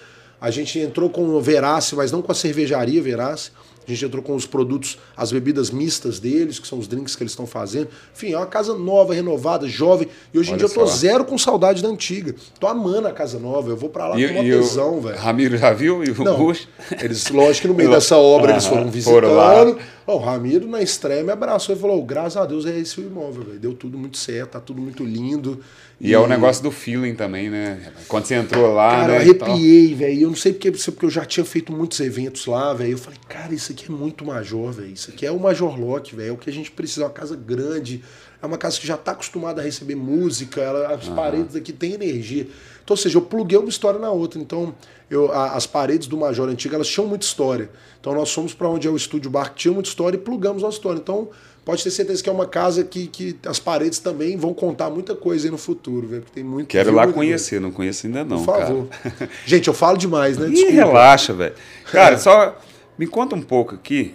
A 0.40 0.50
gente 0.50 0.76
entrou 0.80 1.08
com 1.08 1.22
o 1.22 1.40
Verace, 1.40 1.94
mas 1.94 2.10
não 2.10 2.20
com 2.20 2.32
a 2.32 2.34
cervejaria 2.34 3.00
Verace. 3.00 3.52
A 3.86 3.90
gente 3.90 4.04
entrou 4.04 4.22
com 4.22 4.34
os 4.34 4.46
produtos, 4.46 4.98
as 5.16 5.32
bebidas 5.32 5.70
mistas 5.70 6.20
deles, 6.20 6.58
que 6.58 6.66
são 6.66 6.78
os 6.78 6.86
drinks 6.86 7.16
que 7.16 7.22
eles 7.22 7.32
estão 7.32 7.46
fazendo. 7.46 7.88
Enfim, 8.14 8.32
é 8.32 8.36
uma 8.36 8.46
casa 8.46 8.74
nova, 8.74 9.12
renovada, 9.12 9.68
jovem. 9.68 10.08
E 10.32 10.38
hoje 10.38 10.50
Olha 10.50 10.54
em 10.54 10.58
dia 10.58 10.66
eu 10.66 10.72
tô 10.72 10.86
zero 10.86 11.24
com 11.24 11.36
saudade 11.36 11.82
da 11.82 11.88
antiga. 11.88 12.34
Tô 12.60 12.66
amando 12.66 13.08
a 13.08 13.12
casa 13.12 13.38
nova. 13.38 13.70
Eu 13.70 13.76
vou 13.76 13.88
para 13.88 14.08
lá 14.08 14.18
e, 14.18 14.26
com 14.28 14.34
uma 14.34 14.42
tesão, 14.42 15.00
velho. 15.00 15.16
Ramiro 15.16 15.56
já 15.56 15.72
viu? 15.72 16.04
E 16.04 16.10
o 16.10 16.24
Não, 16.24 16.36
Bush? 16.36 16.68
Eles, 17.00 17.28
lógico 17.28 17.62
que 17.62 17.68
no 17.68 17.74
meio 17.74 17.90
dessa 17.90 18.16
obra 18.16 18.52
eles 18.52 18.66
foram 18.66 18.88
visitando. 18.88 19.14
Foram 19.14 19.34
lá. 19.34 19.76
O 20.07 20.16
Ramiro, 20.16 20.66
na 20.66 20.82
estreia, 20.82 21.22
me 21.22 21.30
abraçou 21.30 21.74
e 21.74 21.78
falou: 21.78 22.05
graças 22.05 22.36
a 22.36 22.44
Deus 22.44 22.66
é 22.66 22.78
esse 22.78 23.00
o 23.00 23.05
imóvel, 23.05 23.44
velho. 23.44 23.59
Deu 23.59 23.74
tudo 23.74 23.96
muito 23.96 24.18
certo, 24.18 24.50
tá 24.50 24.61
tudo 24.61 24.80
muito 24.80 25.05
lindo. 25.05 25.61
E, 26.00 26.11
e, 26.11 26.14
é 26.14 26.18
o 26.18 26.26
negócio 26.26 26.62
do 26.62 26.70
feeling 26.70 27.14
também, 27.14 27.48
né? 27.48 27.92
Quando 28.09 28.24
você 28.24 28.34
entrou 28.34 28.74
lá. 28.74 28.90
Cara, 28.90 29.07
né, 29.07 29.16
eu 29.16 29.20
arrepiei, 29.20 29.94
velho. 29.94 30.22
Eu 30.22 30.28
não 30.28 30.36
sei 30.36 30.53
porque, 30.53 30.72
porque 30.72 31.07
eu 31.07 31.11
já 31.11 31.24
tinha 31.24 31.44
feito 31.44 31.72
muitos 31.72 32.00
eventos 32.00 32.46
lá, 32.46 32.74
velho. 32.74 32.92
Eu 32.92 32.98
falei, 32.98 33.18
cara, 33.28 33.55
isso 33.55 33.70
aqui 33.70 33.86
é 33.88 33.94
muito 33.94 34.24
Major, 34.24 34.72
velho. 34.72 34.92
Isso 34.92 35.11
aqui 35.11 35.24
é 35.24 35.30
o 35.30 35.38
Major 35.38 35.78
Lock, 35.78 36.16
velho. 36.16 36.30
É 36.30 36.32
o 36.32 36.36
que 36.36 36.50
a 36.50 36.53
gente 36.53 36.70
precisa. 36.70 37.03
É 37.03 37.05
uma 37.05 37.12
casa 37.12 37.36
grande. 37.36 38.03
É 38.43 38.47
uma 38.47 38.59
casa 38.59 38.78
que 38.80 38.86
já 38.86 38.97
tá 38.97 39.12
acostumada 39.12 39.61
a 39.61 39.64
receber 39.64 39.95
música. 39.95 40.61
Ela, 40.61 40.95
as 40.95 41.07
uhum. 41.07 41.14
paredes 41.14 41.55
aqui 41.55 41.72
têm 41.72 41.93
energia. 41.93 42.43
Então, 42.82 42.95
ou 42.95 42.97
seja, 42.97 43.16
eu 43.16 43.22
pluguei 43.22 43.57
uma 43.57 43.68
história 43.68 44.01
na 44.01 44.11
outra. 44.11 44.40
Então, 44.40 44.74
eu, 45.09 45.30
a, 45.30 45.53
as 45.53 45.64
paredes 45.64 46.09
do 46.09 46.16
Major 46.16 46.49
antigo, 46.49 46.74
elas 46.74 46.88
tinham 46.88 47.07
muita 47.07 47.24
história. 47.24 47.70
Então, 48.01 48.12
nós 48.14 48.32
fomos 48.32 48.53
para 48.53 48.68
onde 48.68 48.88
é 48.88 48.90
o 48.90 48.97
estúdio 48.97 49.30
bar 49.30 49.51
que 49.51 49.61
tinha 49.61 49.72
muita 49.72 49.88
história 49.88 50.16
e 50.16 50.20
plugamos 50.20 50.64
a 50.64 50.68
história. 50.68 50.99
Então, 50.99 51.30
pode 51.64 51.84
ter 51.84 51.90
certeza 51.93 52.20
que 52.20 52.28
é 52.28 52.32
uma 52.32 52.47
casa 52.47 52.82
que, 52.82 53.07
que 53.07 53.36
as 53.47 53.61
paredes 53.61 54.01
também 54.01 54.36
vão 54.36 54.53
contar 54.53 54.90
muita 54.90 55.14
coisa 55.14 55.47
aí 55.47 55.51
no 55.51 55.59
futuro, 55.59 56.09
velho. 56.09 56.24
Tem 56.34 56.43
muito. 56.43 56.66
Quero 56.66 56.93
lá 56.93 57.07
conhecer, 57.07 57.61
não 57.61 57.70
conheço 57.70 58.07
ainda 58.07 58.24
não. 58.24 58.45
Por 58.45 58.57
favor. 58.57 58.88
Cara. 58.88 59.30
Gente, 59.47 59.68
eu 59.68 59.74
falo 59.74 59.97
demais, 59.97 60.36
né? 60.36 60.49
Desculpa. 60.49 60.72
Ih, 60.72 60.76
relaxa, 60.76 61.32
velho. 61.32 61.55
Cara, 61.93 62.18
só 62.18 62.59
me 62.99 63.07
conta 63.07 63.36
um 63.36 63.43
pouco 63.43 63.76
aqui 63.76 64.14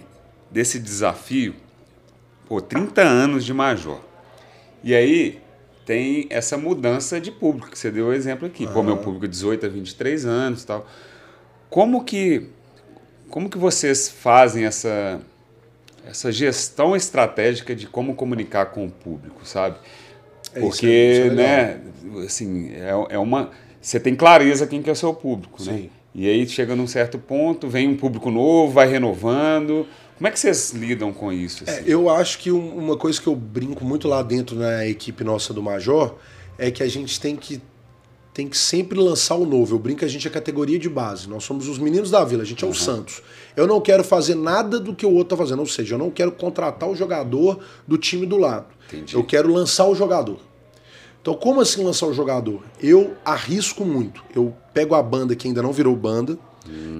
desse 0.50 0.78
desafio. 0.78 1.54
Pô, 2.46 2.60
30 2.60 3.00
anos 3.02 3.44
de 3.44 3.54
major. 3.54 4.07
E 4.82 4.94
aí 4.94 5.38
tem 5.84 6.26
essa 6.30 6.56
mudança 6.56 7.20
de 7.20 7.30
público, 7.30 7.70
que 7.70 7.78
você 7.78 7.90
deu 7.90 8.06
o 8.08 8.12
exemplo 8.12 8.46
aqui. 8.46 8.66
Pô, 8.66 8.82
meu 8.82 8.98
público 8.98 9.24
é 9.24 9.28
18 9.28 9.66
a 9.66 9.68
23 9.68 10.26
anos 10.26 10.64
tal. 10.64 10.86
Como 11.70 12.04
que, 12.04 12.48
como 13.30 13.48
que 13.48 13.58
vocês 13.58 14.08
fazem 14.08 14.64
essa 14.64 15.20
essa 16.08 16.32
gestão 16.32 16.96
estratégica 16.96 17.74
de 17.76 17.86
como 17.86 18.14
comunicar 18.14 18.66
com 18.66 18.86
o 18.86 18.90
público, 18.90 19.46
sabe? 19.46 19.76
É 20.54 20.60
Porque, 20.60 20.86
isso, 20.86 21.22
é 21.22 21.34
né, 21.34 21.80
assim, 22.24 22.72
é, 22.72 23.14
é, 23.14 23.18
uma. 23.18 23.50
Você 23.80 24.00
tem 24.00 24.16
clareza 24.16 24.66
quem 24.66 24.82
que 24.82 24.88
é 24.88 24.92
o 24.92 24.96
seu 24.96 25.12
público, 25.12 25.62
né? 25.62 25.72
Sim. 25.72 25.82
né? 25.82 25.88
E 26.14 26.28
aí 26.28 26.48
chega 26.48 26.74
num 26.74 26.86
certo 26.86 27.18
ponto, 27.18 27.68
vem 27.68 27.86
um 27.86 27.96
público 27.96 28.30
novo, 28.30 28.72
vai 28.72 28.88
renovando. 28.88 29.86
Como 30.18 30.26
é 30.26 30.30
que 30.32 30.38
vocês 30.38 30.72
lidam 30.72 31.12
com 31.12 31.32
isso? 31.32 31.62
É, 31.66 31.70
assim? 31.70 31.80
É, 31.80 31.84
eu 31.86 32.10
acho 32.10 32.38
que 32.38 32.50
uma 32.50 32.96
coisa 32.96 33.20
que 33.20 33.28
eu 33.28 33.36
brinco 33.36 33.84
muito 33.84 34.08
lá 34.08 34.20
dentro 34.22 34.56
na 34.56 34.84
equipe 34.84 35.22
nossa 35.22 35.54
do 35.54 35.62
Major 35.62 36.16
é 36.58 36.70
que 36.70 36.82
a 36.82 36.88
gente 36.88 37.20
tem 37.20 37.36
que 37.36 37.62
tem 38.34 38.48
que 38.48 38.56
sempre 38.56 38.96
lançar 38.96 39.34
o 39.34 39.44
novo. 39.44 39.74
Eu 39.74 39.78
brinco 39.80 40.00
que 40.00 40.04
a 40.04 40.08
gente 40.08 40.28
é 40.28 40.30
categoria 40.30 40.78
de 40.78 40.88
base. 40.88 41.28
Nós 41.28 41.42
somos 41.42 41.66
os 41.66 41.76
meninos 41.76 42.08
da 42.08 42.24
vila, 42.24 42.42
a 42.42 42.46
gente 42.46 42.64
é 42.64 42.68
o 42.68 42.74
Santos. 42.74 43.20
Eu 43.56 43.66
não 43.66 43.80
quero 43.80 44.04
fazer 44.04 44.36
nada 44.36 44.78
do 44.78 44.94
que 44.94 45.04
o 45.04 45.10
outro 45.10 45.34
está 45.34 45.36
fazendo. 45.36 45.58
Ou 45.58 45.66
seja, 45.66 45.96
eu 45.96 45.98
não 45.98 46.08
quero 46.08 46.30
contratar 46.30 46.88
o 46.88 46.94
jogador 46.94 47.58
do 47.86 47.98
time 47.98 48.26
do 48.26 48.36
lado. 48.36 48.66
Entendi. 48.86 49.16
Eu 49.16 49.24
quero 49.24 49.52
lançar 49.52 49.86
o 49.86 49.94
jogador. 49.94 50.38
Então, 51.20 51.34
como 51.34 51.60
assim 51.60 51.82
lançar 51.82 52.06
o 52.06 52.14
jogador? 52.14 52.62
Eu 52.80 53.16
arrisco 53.24 53.84
muito. 53.84 54.22
Eu 54.34 54.54
pego 54.72 54.94
a 54.94 55.02
banda 55.02 55.34
que 55.34 55.48
ainda 55.48 55.60
não 55.60 55.72
virou 55.72 55.96
banda, 55.96 56.38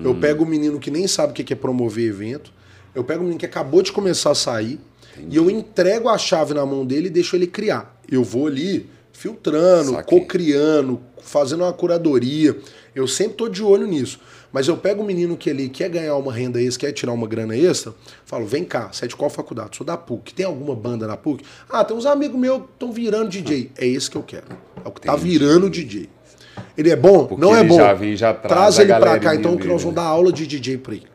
eu 0.05 0.15
pego 0.15 0.45
o 0.45 0.47
menino 0.47 0.79
que 0.79 0.91
nem 0.91 1.07
sabe 1.07 1.33
o 1.33 1.35
que 1.35 1.53
é 1.53 1.57
promover 1.57 2.09
evento, 2.09 2.53
eu 2.95 3.05
pego 3.05 3.21
o 3.21 3.23
menino 3.25 3.39
que 3.39 3.47
acabou 3.47 3.83
de 3.83 3.93
começar 3.93 4.31
a 4.31 4.35
sair 4.35 4.81
e 5.29 5.37
eu 5.37 5.51
entrego 5.51 6.09
a 6.09 6.17
chave 6.17 6.55
na 6.55 6.65
mão 6.65 6.85
dele 6.87 7.09
e 7.09 7.11
deixo 7.11 7.37
ele 7.37 7.47
criar. 7.47 8.01
Eu 8.11 8.23
vou 8.23 8.47
ali 8.47 8.89
filtrando, 9.13 10.03
co-criando, 10.05 11.01
fazendo 11.21 11.65
uma 11.65 11.73
curadoria. 11.73 12.57
Eu 12.95 13.07
sempre 13.07 13.35
tô 13.35 13.49
de 13.49 13.63
olho 13.63 13.87
nisso. 13.87 14.21
Mas 14.53 14.67
eu 14.67 14.77
pego 14.77 15.03
o 15.03 15.05
menino 15.05 15.37
que 15.37 15.51
ali 15.51 15.69
quer 15.69 15.91
ganhar 15.91 16.17
uma 16.17 16.33
renda 16.33 16.61
extra, 16.63 16.87
quer 16.87 16.93
tirar 16.93 17.13
uma 17.13 17.27
grana 17.27 17.55
extra, 17.55 17.93
falo, 18.25 18.47
vem 18.47 18.65
cá, 18.65 18.89
você 18.91 19.05
é 19.05 19.09
de 19.09 19.15
qual 19.15 19.29
faculdade? 19.29 19.77
Sou 19.77 19.87
da 19.87 19.97
PUC. 19.97 20.33
Tem 20.33 20.47
alguma 20.47 20.75
banda 20.75 21.07
na 21.07 21.17
PUC? 21.17 21.45
Ah, 21.69 21.85
tem 21.85 21.95
uns 21.97 22.07
amigos 22.07 22.41
meus 22.41 22.63
que 22.63 22.69
estão 22.73 22.91
virando 22.91 23.29
DJ. 23.29 23.71
É 23.77 23.87
esse 23.87 24.11
que 24.11 24.17
eu 24.17 24.23
quero. 24.23 24.47
É 24.83 24.89
o 24.89 24.91
que 24.91 25.03
tá 25.03 25.13
Entendi. 25.13 25.31
virando 25.31 25.69
DJ. 25.69 26.09
Ele 26.77 26.91
é 26.91 26.97
bom? 26.97 27.27
Porque 27.27 27.45
não 27.45 27.55
é 27.55 27.61
ele 27.61 27.69
bom. 27.69 27.77
já 27.77 27.95
já 28.15 28.33
traz 28.35 28.75
Traz 28.75 28.79
ele 28.79 28.95
pra 28.95 29.19
cá, 29.19 29.35
então, 29.35 29.57
que 29.57 29.67
nós 29.67 29.83
vamos 29.83 29.97
né? 29.97 30.03
dar 30.03 30.09
aula 30.09 30.33
de 30.33 30.47
DJ 30.47 30.79
pra 30.79 30.95
ele. 30.95 31.07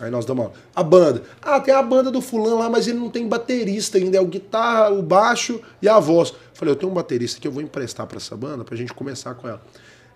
Aí 0.00 0.10
nós 0.10 0.24
damos 0.24 0.46
aula. 0.46 0.56
A 0.74 0.82
banda. 0.82 1.22
Ah, 1.40 1.60
tem 1.60 1.74
a 1.74 1.82
banda 1.82 2.10
do 2.10 2.20
fulano 2.20 2.58
lá, 2.58 2.68
mas 2.70 2.86
ele 2.88 2.98
não 2.98 3.10
tem 3.10 3.28
baterista 3.28 3.98
ainda. 3.98 4.16
É 4.16 4.20
o 4.20 4.26
guitarra, 4.26 4.90
o 4.90 5.02
baixo 5.02 5.60
e 5.80 5.88
a 5.88 5.98
voz. 6.00 6.32
Falei, 6.54 6.72
eu 6.72 6.76
tenho 6.76 6.90
um 6.90 6.94
baterista 6.94 7.40
que 7.40 7.46
eu 7.46 7.52
vou 7.52 7.62
emprestar 7.62 8.06
pra 8.06 8.16
essa 8.16 8.36
banda 8.36 8.64
pra 8.64 8.76
gente 8.76 8.92
começar 8.94 9.34
com 9.34 9.46
ela. 9.48 9.62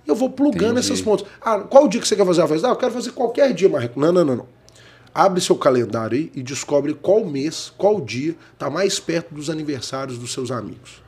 E 0.07 0.09
eu 0.09 0.14
vou 0.14 0.31
plugando 0.31 0.79
Entendi. 0.79 0.93
essas 0.93 1.01
pontas. 1.01 1.27
Ah, 1.41 1.61
qual 1.61 1.87
dia 1.89 2.01
que 2.01 2.09
você 2.09 2.16
quer 2.16 2.24
fazer 2.24 2.43
a 2.43 2.49
festa? 2.49 2.68
Ah, 2.68 2.70
eu 2.70 2.77
quero 2.77 2.93
fazer 2.93 3.12
qualquer 3.12 3.53
dia, 3.53 3.68
Marreco. 3.68 3.99
Não, 4.01 4.12
não, 4.12 4.24
não, 4.24 4.37
não. 4.37 4.47
Abre 5.12 5.41
seu 5.41 5.57
calendário 5.57 6.16
aí 6.18 6.31
e 6.35 6.43
descobre 6.43 6.93
qual 6.95 7.24
mês, 7.24 7.72
qual 7.77 8.01
dia 8.01 8.37
tá 8.59 8.68
mais 8.70 9.01
perto 9.01 9.35
dos 9.35 9.49
aniversários 9.51 10.18
dos 10.18 10.33
seus 10.33 10.51
amigos. 10.51 11.03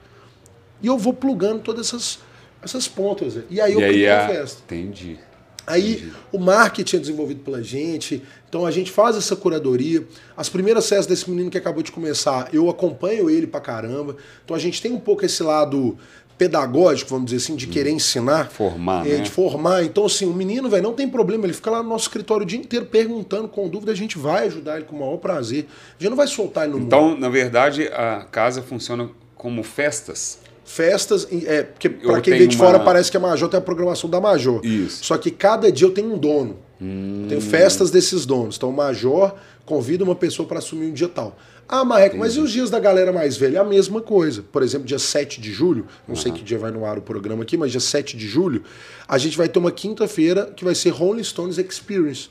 E 0.83 0.87
eu 0.87 0.97
vou 0.97 1.13
plugando 1.13 1.61
todas 1.63 1.89
essas, 1.89 2.19
essas 2.63 2.89
pontas. 2.89 3.35
né? 3.35 3.43
E 3.51 3.61
aí 3.61 3.73
eu 3.73 3.81
e 3.81 3.85
aí 3.85 3.93
crio 3.93 4.15
a 4.15 4.27
festa. 4.29 4.63
Entendi. 4.65 5.19
Aí 5.67 6.11
o 6.33 6.39
marketing 6.39 6.97
é 6.97 6.99
desenvolvido 7.01 7.41
pela 7.43 7.63
gente, 7.63 8.23
então 8.49 8.65
a 8.65 8.71
gente 8.71 8.91
faz 8.91 9.17
essa 9.17 9.37
curadoria. 9.37 10.07
As 10.37 10.49
primeiras 10.49 10.89
festas 10.89 11.07
desse 11.07 11.31
menino 11.31 11.51
que 11.51 11.59
acabou 11.59 11.83
de 11.83 11.93
começar, 11.93 12.49
eu 12.53 12.71
acompanho 12.71 13.29
ele 13.29 13.47
pra 13.47 13.61
caramba. 13.61 14.17
Então 14.45 14.57
a 14.57 14.59
gente 14.59 14.81
tem 14.81 14.91
um 14.93 14.99
pouco 14.99 15.25
esse 15.25 15.43
lado 15.43 15.99
pedagógico, 16.39 17.11
vamos 17.11 17.27
dizer 17.27 17.45
assim, 17.45 17.57
de 17.57 17.67
querer 17.67 17.91
ensinar. 17.91 18.49
Formar, 18.49 19.07
é, 19.07 19.17
né? 19.17 19.23
De 19.23 19.31
formar. 19.31 19.83
Então, 19.83 20.07
assim, 20.07 20.25
o 20.25 20.33
menino, 20.33 20.69
velho, 20.71 20.85
não 20.85 20.95
tem 20.95 21.09
problema, 21.09 21.45
ele 21.45 21.53
fica 21.53 21.71
lá 21.71 21.83
no 21.83 21.89
nosso 21.89 22.05
escritório 22.05 22.45
o 22.45 22.47
dia 22.47 22.59
inteiro 22.59 22.87
perguntando, 22.87 23.49
com 23.49 23.69
dúvida, 23.69 23.91
a 23.91 23.95
gente 23.95 24.17
vai 24.17 24.47
ajudar 24.47 24.77
ele 24.77 24.85
com 24.85 24.97
o 24.97 25.01
maior 25.01 25.17
prazer. 25.17 25.67
A 25.99 26.03
gente 26.03 26.11
não 26.11 26.17
vai 26.17 26.29
soltar 26.29 26.65
ele 26.65 26.75
no 26.75 26.79
mundo. 26.79 26.87
Então, 26.87 27.19
na 27.19 27.29
verdade, 27.29 27.89
a 27.89 28.25
casa 28.31 28.63
funciona 28.63 29.11
como 29.35 29.63
festas. 29.65 30.39
Festas, 30.69 31.27
é, 31.47 31.63
porque 31.63 31.89
pra 31.89 32.19
Eu 32.19 32.23
quem 32.23 32.35
tenho 32.35 32.47
de 32.49 32.57
fora 32.57 32.77
uma- 32.79 32.85
parece 32.85 33.11
que 33.11 33.17
a 33.17 33.21
Major 33.21 33.49
tem 33.49 33.59
a 33.59 33.61
programação 33.61 34.09
da 34.09 34.21
Major. 34.21 34.61
Isso. 34.65 35.01
Hum. 35.01 35.05
Só 35.05 35.17
que 35.19 35.31
cada 35.31 35.73
dia 35.73 35.87
eu 35.87 35.91
tenho 35.93 36.13
um 36.13 36.19
dono. 36.19 36.59
Eu 36.81 37.29
Tenho 37.29 37.41
festas 37.41 37.91
desses 37.91 38.25
donos. 38.25 38.57
Então 38.57 38.69
o 38.69 38.73
Major 38.73 39.35
convida 39.67 40.05
uma 40.05 40.15
pessoa 40.15 40.47
para 40.47 40.59
assumir 40.59 40.87
um 40.87 40.93
dia 40.93 41.09
tal. 41.09 41.37
Ah, 41.69 41.85
Marreco, 41.85 42.17
mas 42.17 42.35
e 42.37 42.41
os 42.41 42.51
dias 42.53 42.71
da 42.71 42.79
galera 42.79 43.13
mais 43.13 43.37
velha? 43.37 43.59
É 43.59 43.61
a 43.61 43.65
mesma 43.65 44.01
coisa. 44.01 44.43
Por 44.53 44.63
exemplo, 44.63 44.87
dia 44.87 44.99
7 44.99 45.41
de 45.41 45.53
julho, 45.53 45.87
não 46.07 46.15
sei 46.17 46.31
que 46.33 46.43
dia 46.43 46.57
vai 46.59 46.71
no 46.71 46.87
ar 46.87 46.97
o 46.97 47.03
programa 47.03 47.43
aqui, 47.43 47.57
mas 47.59 47.73
dia 47.73 47.81
7 47.81 48.17
de 48.17 48.27
julho, 48.27 48.63
a 49.07 49.19
gente 49.19 49.37
vai 49.37 49.49
ter 49.49 49.59
uma 49.59 49.71
quinta-feira 49.73 50.47
que 50.57 50.65
vai 50.65 50.75
ser 50.75 50.91
Rolling 50.91 51.25
Stones 51.25 51.59
Experience. 51.59 52.29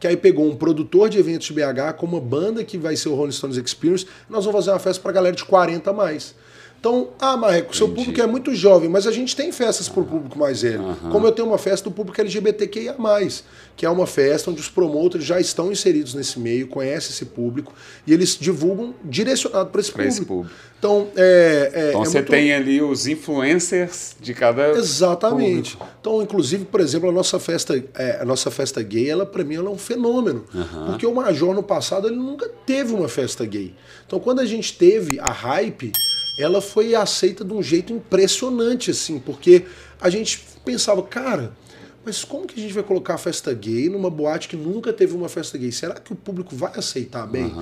Que 0.00 0.06
aí 0.08 0.16
pegou 0.16 0.48
um 0.48 0.56
produtor 0.56 1.08
de 1.10 1.18
eventos 1.18 1.46
de 1.46 1.52
BH 1.52 1.92
com 1.98 2.06
uma 2.06 2.20
banda 2.20 2.64
que 2.64 2.78
vai 2.78 2.96
ser 2.96 3.10
o 3.10 3.14
Rolling 3.14 3.32
Stones 3.32 3.58
Experience. 3.58 4.06
Nós 4.30 4.44
vamos 4.46 4.58
fazer 4.64 4.72
uma 4.72 4.78
festa 4.80 5.00
pra 5.02 5.12
galera 5.12 5.36
de 5.36 5.44
40 5.44 5.90
a 5.90 5.92
mais. 5.92 6.34
Então, 6.80 7.10
ah, 7.20 7.36
Marreco, 7.36 7.76
seu 7.76 7.90
público 7.90 8.18
é 8.22 8.26
muito 8.26 8.54
jovem, 8.54 8.88
mas 8.88 9.06
a 9.06 9.12
gente 9.12 9.36
tem 9.36 9.52
festas 9.52 9.86
para 9.86 10.00
o 10.00 10.04
público 10.06 10.38
mais 10.38 10.62
velho. 10.62 10.96
Como 11.12 11.26
eu 11.26 11.32
tenho 11.32 11.46
uma 11.46 11.58
festa 11.58 11.90
do 11.90 11.94
público 11.94 12.18
LGBTQIA, 12.18 12.96
que 13.76 13.84
é 13.84 13.90
uma 13.90 14.06
festa 14.06 14.50
onde 14.50 14.62
os 14.62 14.68
promotores 14.70 15.26
já 15.26 15.38
estão 15.38 15.70
inseridos 15.70 16.14
nesse 16.14 16.40
meio, 16.40 16.66
conhecem 16.68 17.10
esse 17.10 17.26
público 17.26 17.74
e 18.06 18.14
eles 18.14 18.34
divulgam 18.38 18.94
direcionado 19.04 19.68
para 19.68 19.80
esse, 19.82 19.90
público. 19.92 20.08
esse 20.08 20.24
público. 20.24 20.54
Então, 20.78 21.08
é. 21.14 21.70
é 21.74 21.88
Então 21.90 22.02
é 22.02 22.04
você 22.06 22.18
muito- 22.18 22.30
tem 22.30 22.54
ali 22.54 22.80
os 22.80 23.06
influencers 23.06 24.16
de 24.18 24.32
cada. 24.32 24.70
Exatamente. 24.70 25.76
Então, 26.00 26.22
inclusive, 26.22 26.64
por 26.64 26.80
exemplo, 26.80 27.10
a 27.10 27.12
nossa 27.12 27.38
festa, 27.38 27.82
é, 27.94 28.18
a 28.22 28.24
nossa 28.24 28.50
festa 28.50 28.82
gay, 28.82 29.10
ela 29.10 29.26
para 29.26 29.44
mim 29.44 29.56
ela 29.56 29.68
é 29.68 29.72
um 29.72 29.76
fenômeno, 29.78 30.46
porque 30.86 31.06
o 31.06 31.14
Major 31.14 31.54
no 31.54 31.62
passado 31.62 32.08
ele 32.08 32.16
nunca 32.16 32.48
teve 32.64 32.94
uma 32.94 33.08
festa 33.08 33.44
gay. 33.44 33.74
Então, 34.06 34.18
quando 34.18 34.40
a 34.40 34.46
gente 34.46 34.78
teve 34.78 35.20
a 35.20 35.30
hype, 35.30 35.92
ela 36.36 36.60
foi 36.60 36.94
aceita 36.94 37.44
de 37.44 37.52
um 37.52 37.62
jeito 37.62 37.92
impressionante, 37.92 38.90
assim, 38.90 39.18
porque 39.18 39.64
a 40.00 40.08
gente 40.10 40.44
pensava, 40.64 41.02
cara, 41.02 41.52
mas 42.04 42.24
como 42.24 42.46
que 42.46 42.58
a 42.58 42.62
gente 42.62 42.72
vai 42.72 42.82
colocar 42.82 43.14
a 43.14 43.18
festa 43.18 43.52
gay 43.52 43.88
numa 43.88 44.08
boate 44.08 44.48
que 44.48 44.56
nunca 44.56 44.92
teve 44.92 45.14
uma 45.14 45.28
festa 45.28 45.58
gay? 45.58 45.70
Será 45.70 45.94
que 45.94 46.12
o 46.12 46.16
público 46.16 46.54
vai 46.56 46.72
aceitar 46.76 47.26
bem? 47.26 47.52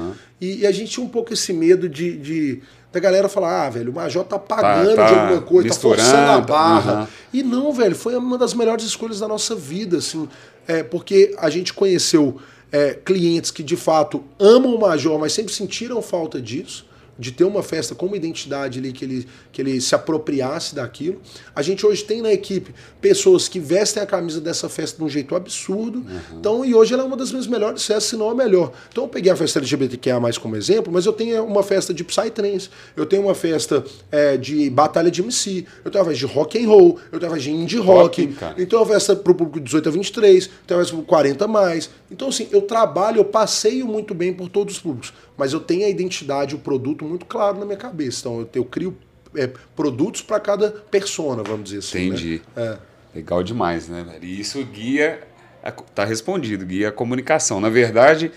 E, 0.40 0.58
e 0.60 0.66
a 0.66 0.70
gente 0.72 0.92
tinha 0.92 1.04
um 1.04 1.08
pouco 1.08 1.32
esse 1.32 1.52
medo 1.52 1.88
de, 1.88 2.16
de- 2.16 2.62
da 2.92 3.00
galera 3.00 3.28
falar, 3.28 3.66
ah, 3.66 3.70
velho, 3.70 3.90
o 3.90 3.94
Major 3.94 4.24
tá 4.24 4.38
pagando 4.38 4.94
tá 4.96 5.06
de 5.08 5.14
alguma 5.14 5.42
coisa, 5.42 5.68
tá 5.68 5.74
forçando 5.74 6.30
a 6.30 6.40
barra. 6.40 6.92
aham. 6.92 7.08
E 7.32 7.42
não, 7.42 7.72
velho, 7.72 7.94
foi 7.96 8.16
uma 8.16 8.38
das 8.38 8.54
melhores 8.54 8.84
escolhas 8.84 9.18
da 9.20 9.26
nossa 9.28 9.54
vida, 9.54 9.98
assim, 9.98 10.28
é, 10.66 10.82
porque 10.82 11.34
a 11.38 11.50
gente 11.50 11.74
conheceu 11.74 12.38
é, 12.70 12.94
clientes 12.94 13.50
que 13.50 13.62
de 13.62 13.76
fato 13.76 14.24
amam 14.38 14.74
o 14.74 14.80
Major, 14.80 15.18
mas 15.18 15.32
sempre 15.32 15.52
sentiram 15.52 16.00
falta 16.00 16.40
disso, 16.40 16.86
de 17.18 17.32
ter 17.32 17.44
uma 17.44 17.62
festa 17.62 17.94
com 17.94 18.06
uma 18.06 18.16
identidade 18.16 18.78
ali 18.78 18.92
que 18.92 19.04
ele, 19.04 19.28
que 19.52 19.60
ele 19.60 19.80
se 19.80 19.94
apropriasse 19.94 20.74
daquilo. 20.74 21.20
A 21.54 21.62
gente 21.62 21.84
hoje 21.84 22.04
tem 22.04 22.22
na 22.22 22.32
equipe 22.32 22.74
pessoas 23.00 23.48
que 23.48 23.58
vestem 23.58 24.02
a 24.02 24.06
camisa 24.06 24.40
dessa 24.40 24.68
festa 24.68 24.98
de 24.98 25.04
um 25.04 25.08
jeito 25.08 25.34
absurdo. 25.34 26.04
Então, 26.32 26.64
e 26.64 26.74
hoje 26.74 26.94
ela 26.94 27.02
é 27.02 27.06
uma 27.06 27.16
das 27.16 27.30
minhas 27.30 27.46
melhores 27.46 27.84
festas, 27.84 28.04
se 28.04 28.16
não 28.16 28.30
a 28.30 28.34
melhor. 28.34 28.72
Então 28.90 29.04
eu 29.04 29.08
peguei 29.08 29.32
a 29.32 29.36
festa 29.36 29.58
LGBTQIA 29.58 30.20
mais 30.20 30.38
como 30.38 30.56
exemplo, 30.56 30.92
mas 30.92 31.06
eu 31.06 31.12
tenho 31.12 31.44
uma 31.44 31.62
festa 31.62 31.92
de 31.92 32.04
Psytrance, 32.04 32.70
eu 32.96 33.06
tenho 33.06 33.22
uma 33.22 33.34
festa 33.34 33.84
é, 34.10 34.36
de 34.36 34.70
batalha 34.70 35.10
de 35.10 35.22
MC, 35.22 35.66
eu 35.84 35.90
tenho 35.90 36.04
uma 36.04 36.10
festa 36.10 36.26
de 36.26 36.32
rock 36.32 36.64
and 36.64 36.68
roll, 36.68 36.98
eu 37.10 37.18
tenho 37.18 37.30
uma 37.30 37.36
festa 37.36 37.50
de 37.50 37.56
indie 37.56 37.78
rock, 37.78 38.26
Rock, 38.26 38.60
então 38.62 38.80
eu 38.80 38.86
festa 38.86 39.14
pro 39.14 39.34
público 39.34 39.58
de 39.58 39.66
18 39.66 39.88
a 39.88 39.92
23, 39.92 40.50
tem 40.66 40.76
uma 40.76 40.82
festa 40.82 40.96
pro 40.96 41.04
40 41.04 41.44
a 41.44 41.48
mais. 41.48 41.90
Então, 42.10 42.28
assim, 42.28 42.48
eu 42.50 42.62
trabalho, 42.62 43.18
eu 43.18 43.24
passeio 43.24 43.86
muito 43.86 44.14
bem 44.14 44.32
por 44.32 44.48
todos 44.48 44.76
os 44.76 44.80
públicos, 44.80 45.12
mas 45.38 45.52
eu 45.54 45.60
tenho 45.60 45.86
a 45.86 45.88
identidade, 45.88 46.54
o 46.54 46.58
produto 46.58 47.04
muito 47.04 47.24
claro 47.24 47.58
na 47.58 47.64
minha 47.64 47.78
cabeça. 47.78 48.20
Então, 48.20 48.40
eu, 48.40 48.48
eu 48.54 48.64
crio 48.64 48.94
é, 49.36 49.46
produtos 49.76 50.20
para 50.20 50.40
cada 50.40 50.70
persona, 50.70 51.42
vamos 51.42 51.64
dizer 51.70 51.78
assim. 51.78 52.06
Entendi. 52.08 52.42
Né? 52.56 52.78
Legal 53.14 53.42
demais, 53.42 53.88
né, 53.88 54.04
velho? 54.04 54.24
E 54.24 54.40
isso 54.40 54.62
guia. 54.64 55.20
a 55.62 55.70
Tá 55.72 56.04
respondido, 56.04 56.66
guia 56.66 56.88
a 56.88 56.92
comunicação. 56.92 57.60
Na 57.60 57.68
verdade, 57.70 58.30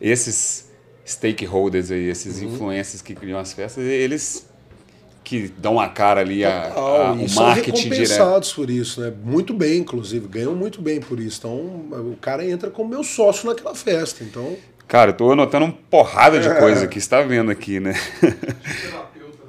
esses 0.00 0.70
stakeholders 1.04 1.90
aí, 1.90 2.08
esses 2.08 2.40
Uhum. 2.40 2.48
influencers 2.54 3.00
que 3.02 3.14
criam 3.14 3.38
as 3.38 3.52
festas, 3.52 3.84
eles 3.84 4.46
que 5.24 5.48
dão 5.58 5.80
a 5.80 5.88
cara 5.88 6.20
ali, 6.20 6.44
a, 6.44 6.72
a- 6.72 7.12
o 7.12 7.28
são 7.28 7.42
marketing 7.44 7.72
direto. 7.72 7.98
recompensados 8.00 8.52
por 8.52 8.70
isso, 8.70 9.00
né? 9.00 9.12
Muito 9.24 9.52
bem, 9.52 9.78
inclusive, 9.80 10.28
ganham 10.28 10.54
muito 10.54 10.80
bem 10.80 11.00
por 11.00 11.18
isso. 11.18 11.38
Então, 11.40 11.56
o 12.12 12.16
cara 12.20 12.44
entra 12.48 12.70
como 12.70 12.90
meu 12.90 13.02
sócio 13.02 13.48
naquela 13.48 13.74
festa. 13.74 14.22
Então, 14.22 14.56
Cara, 14.88 15.10
eu 15.10 15.16
tô 15.16 15.32
anotando 15.32 15.64
uma 15.64 15.74
porrada 15.90 16.38
de 16.38 16.48
coisa 16.58 16.84
aqui, 16.84 17.00
você 17.00 17.08
tá 17.08 17.20
vendo 17.22 17.50
aqui, 17.50 17.80
né? 17.80 17.94
terapeuta, 18.20 19.42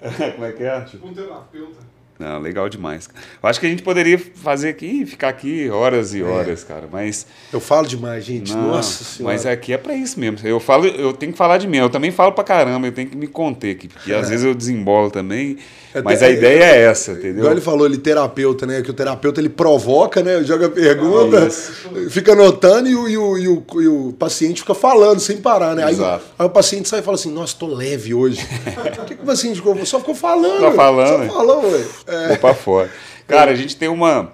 né? 0.00 0.30
Como 0.32 0.44
é 0.44 0.52
que 0.52 0.62
é? 0.62 0.80
Tipo 0.82 1.06
um 1.06 1.14
terapeuta. 1.14 1.91
Não, 2.22 2.38
legal 2.38 2.68
demais. 2.68 3.08
Eu 3.42 3.48
acho 3.48 3.58
que 3.58 3.66
a 3.66 3.68
gente 3.68 3.82
poderia 3.82 4.16
fazer 4.18 4.68
aqui, 4.68 5.04
ficar 5.04 5.28
aqui 5.28 5.68
horas 5.68 6.14
É. 6.14 6.18
e 6.18 6.22
horas, 6.22 6.62
cara, 6.62 6.88
mas... 6.90 7.26
eu 7.52 7.58
falo 7.58 7.86
demais, 7.86 8.24
gente. 8.24 8.54
Não, 8.54 8.68
Nossa 8.68 9.02
senhora. 9.02 9.34
Mas 9.34 9.44
aqui 9.44 9.72
é 9.72 9.78
pra 9.78 9.94
isso 9.94 10.20
mesmo. 10.20 10.38
Eu 10.46 10.60
falo, 10.60 10.86
eu 10.86 11.12
tenho 11.12 11.32
que 11.32 11.38
falar 11.38 11.58
de 11.58 11.66
mim. 11.66 11.78
Eu 11.78 11.90
também 11.90 12.12
falo 12.12 12.30
pra 12.32 12.44
caramba, 12.44 12.86
eu 12.86 12.92
tenho 12.92 13.08
que 13.08 13.16
me 13.16 13.26
conter 13.26 13.72
aqui, 13.72 13.88
porque 13.88 14.12
às 14.12 14.28
vezes 14.28 14.44
eu 14.44 14.54
desembolo 14.54 15.10
também. 15.10 15.58
É, 15.94 16.00
mas 16.00 16.22
é, 16.22 16.26
a 16.26 16.30
ideia 16.30 16.64
é 16.64 16.78
essa, 16.84 17.10
Igual 17.12 17.24
entendeu? 17.30 17.50
ele 17.50 17.60
falou, 17.60 17.86
ele 17.86 17.98
terapeuta, 17.98 18.64
né? 18.64 18.80
Que 18.80 18.90
o 18.90 18.94
terapeuta 18.94 19.40
ele 19.40 19.50
provoca, 19.50 20.22
né? 20.22 20.42
Joga 20.42 20.70
pergunta, 20.70 21.48
É 21.48 22.08
fica 22.08 22.32
anotando 22.32 22.88
e 22.88 22.96
o, 22.96 23.08
e, 23.08 23.18
o, 23.18 23.38
e, 23.38 23.48
o, 23.48 23.64
e 23.74 23.88
o 23.88 24.12
paciente 24.18 24.62
fica 24.62 24.74
falando 24.74 25.20
sem 25.20 25.36
parar, 25.36 25.74
né? 25.74 25.84
Aí, 25.84 25.96
aí 26.38 26.46
o 26.46 26.50
paciente 26.50 26.88
sai 26.88 27.00
e 27.00 27.02
fala 27.02 27.16
assim: 27.16 27.30
Nossa, 27.30 27.54
tô 27.58 27.66
leve 27.66 28.14
hoje. 28.14 28.40
O 29.02 29.04
que, 29.04 29.14
que 29.16 29.22
o 29.22 29.26
paciente 29.26 29.56
ficou? 29.56 29.84
Só 29.84 29.98
ficou 29.98 30.14
falando. 30.14 30.60
Só 30.60 30.72
falando. 30.72 31.26
Só 31.26 31.34
falou, 31.34 31.62
ué. 31.70 31.84
É. 32.12 32.28
Vou 32.28 32.38
pra 32.38 32.54
fora. 32.54 32.90
Cara, 33.26 33.50
a 33.50 33.54
gente 33.54 33.76
tem 33.76 33.88
uma, 33.88 34.32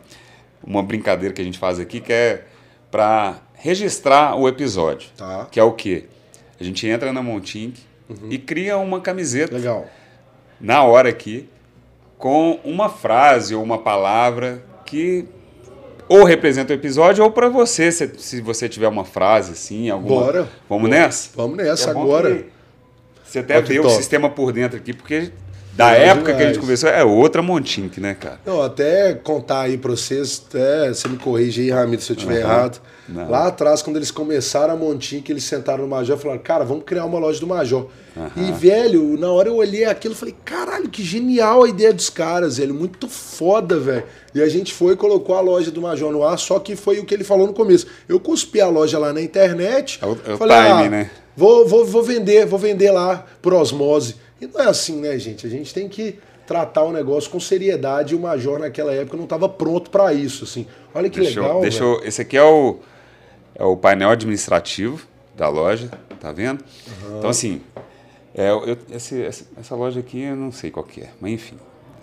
uma 0.63 0.83
brincadeira 0.83 1.35
que 1.35 1.41
a 1.41 1.45
gente 1.45 1.59
faz 1.59 1.79
aqui 1.79 2.01
que 2.01 2.13
é 2.13 2.45
pra 2.91 3.39
registrar 3.55 4.37
o 4.37 4.49
episódio. 4.49 5.09
Tá. 5.17 5.41
Uhum. 5.41 5.45
Que 5.47 5.61
é 5.61 5.63
o 5.63 5.73
quê? 5.73 6.05
A 6.61 6.65
gente 6.65 6.87
entra 6.87 7.13
na 7.13 7.23
Montink 7.23 7.81
e 8.31 8.39
cria 8.39 8.79
uma 8.79 9.01
camiseta 9.01 9.55
Legal. 9.55 9.87
na 10.61 10.83
hora 10.83 11.09
aqui 11.09 11.49
com 12.17 12.59
uma 12.65 12.89
frase 12.89 13.55
ou 13.55 13.63
uma 13.63 13.79
palavra 13.79 14.63
que 14.85 15.27
ou 16.09 16.25
representa 16.25 16.73
o 16.73 16.77
episódio 16.77 17.23
ou 17.23 17.31
para 17.31 17.49
você, 17.49 17.93
se, 17.93 18.11
se 18.19 18.41
você 18.41 18.69
tiver 18.69 18.89
uma 18.89 19.05
frase 19.05 19.53
assim, 19.53 19.91
alguma. 19.91 20.23
Bora. 20.23 20.49
Vamos 20.69 20.89
nessa? 20.89 21.31
Vamos 21.37 21.57
nessa 21.59 21.89
É 21.89 21.91
agora. 21.91 22.45
Você 23.23 23.41
até 23.41 23.61
vê 23.61 23.79
o 23.79 23.91
sistema 23.91 24.31
por 24.31 24.53
dentro 24.53 24.79
aqui, 24.79 24.95
porque 24.95 25.31
da 25.79 25.91
Legal 25.93 26.07
época 26.09 26.25
que 26.25 26.31
a 26.31 26.35
demais. 26.35 26.49
gente 26.55 26.61
conversou 26.61 26.89
é 26.91 27.05
outra 27.05 27.41
Montink, 27.41 28.01
né, 28.01 28.15
cara? 28.15 28.41
Não, 28.45 28.61
até 28.61 29.15
contar 29.15 29.61
aí 29.63 29.79
pra 29.79 29.93
vocês, 29.93 30.43
até 30.49 30.89
você 30.89 31.07
me 31.09 31.17
corrige 31.17 31.63
aí, 31.63 31.71
Ramiro, 31.71 32.03
se 32.03 32.11
eu 32.13 32.17
estiver 32.17 32.43
Aham. 32.43 32.53
errado. 32.53 32.81
Não. 33.09 33.31
Lá 33.31 33.47
atrás, 33.47 33.81
quando 33.81 33.97
eles 33.97 34.11
começaram 34.11 34.75
a 34.75 34.77
Montinho, 34.77 35.23
que 35.23 35.33
eles 35.33 35.45
sentaram 35.45 35.85
no 35.85 35.89
Major, 35.89 36.19
falaram, 36.19 36.41
cara, 36.43 36.63
vamos 36.65 36.85
criar 36.85 37.07
uma 37.07 37.19
loja 37.19 37.41
do 37.41 37.47
Major. 37.47 37.87
E, 38.37 38.51
velho, 38.53 39.17
na 39.19 39.31
hora 39.31 39.49
eu 39.49 39.55
olhei 39.57 39.85
aquilo 39.85 40.13
e 40.13 40.17
falei, 40.17 40.35
caralho, 40.45 40.89
que 40.89 41.03
genial 41.05 41.63
a 41.65 41.69
ideia 41.69 41.93
dos 41.93 42.11
caras, 42.11 42.59
velho, 42.59 42.75
muito 42.75 43.09
foda, 43.09 43.79
velho. 43.79 44.03
E 44.35 44.43
a 44.43 44.49
gente 44.49 44.75
foi 44.75 44.93
e 44.93 44.97
colocou 44.97 45.37
a 45.37 45.41
loja 45.41 45.71
do 45.71 45.81
Major 45.81 46.11
no 46.13 46.23
ar, 46.25 46.37
só 46.39 46.59
que 46.59 46.75
foi 46.77 46.99
o 46.99 47.05
que 47.05 47.15
ele 47.15 47.25
falou 47.25 47.47
no 47.47 47.53
começo. 47.55 47.87
Eu 48.09 48.19
cuspi 48.21 48.61
a 48.61 48.69
loja 48.69 48.99
lá 48.99 49.13
na 49.13 49.23
internet, 49.23 50.01
É 50.03 50.07
o- 50.07 50.19
é 50.27 50.35
o 50.35 50.37
falei, 50.37 50.57
time, 50.57 50.71
ah, 50.87 50.91
né? 50.91 51.11
Vou, 51.37 51.67
vou, 51.69 51.85
vou 51.87 52.03
vender, 52.03 52.45
vou 52.47 52.59
vender 52.59 52.91
lá 52.91 53.25
por 53.41 53.55
osmose. 53.55 54.17
E 54.41 54.47
não 54.47 54.61
é 54.61 54.67
assim, 54.69 55.01
né, 55.01 55.19
gente? 55.19 55.47
A 55.47 55.51
gente 55.51 55.73
tem 55.75 55.89
que 55.89 56.19
tratar 56.47 56.83
o 56.85 56.93
negócio 56.93 57.31
com 57.31 57.39
seriedade 57.41 58.15
e 58.15 58.17
o 58.17 58.21
Major 58.21 58.59
naquela 58.59 58.93
época 58.93 59.17
não 59.17 59.25
estava 59.25 59.49
pronto 59.49 59.91
para 59.91 60.13
isso, 60.15 60.45
assim. 60.45 60.67
Olha 60.95 61.11
que 61.11 61.21
Deixa 61.21 61.39
eu- 61.39 61.43
legal, 61.43 61.61
deixa 61.61 61.81
velho. 61.85 61.97
eu- 62.01 62.05
esse 62.07 62.23
aqui 62.23 62.37
é 62.37 62.43
o, 62.43 62.79
é 63.55 63.65
o 63.65 63.77
painel 63.77 64.11
administrativo 64.11 65.07
da 65.37 65.49
loja, 65.49 65.91
tá 66.21 66.33
vendo? 66.33 66.65
Então, 67.19 67.29
assim, 67.29 67.61
é, 68.35 68.51
eu- 68.51 68.79
esse- 68.91 69.23
essa, 69.25 69.75
loja 69.75 70.01
aqui 70.01 70.23
eu 70.23 70.37
não 70.37 70.51
sei 70.51 70.71
qual 70.71 70.85
que 70.87 71.03
é, 71.03 71.11
mas 71.21 71.33
enfim, 71.33 71.57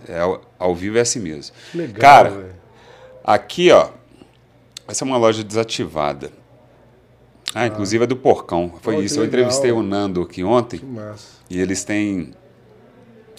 é, 0.08 0.20
ao- 0.60 0.76
vivo 0.76 0.98
é 0.98 1.02
assim 1.02 1.20
mesmo. 1.20 1.56
Legal, 1.74 2.00
Cara, 2.00 2.30
velho. 2.30 2.56
aqui, 3.24 3.72
ó, 3.72 3.90
essa 4.88 5.04
é 5.04 5.08
uma 5.08 5.18
loja 5.18 5.44
desativada. 5.44 6.30
Ah, 7.56 7.68
inclusive 7.68 8.04
é 8.04 8.08
do 8.08 8.18
Porcão. 8.18 8.74
Foi 8.82 8.98
isso. 8.98 9.18
Eu 9.18 9.24
entrevistei 9.24 9.72
o 9.72 9.82
Nando 9.82 10.22
aqui 10.22 10.44
ontem. 10.44 10.78
Que 10.78 10.86
massa. 10.86 11.38
E 11.50 11.58
eles 11.58 11.86
têm. 11.86 12.34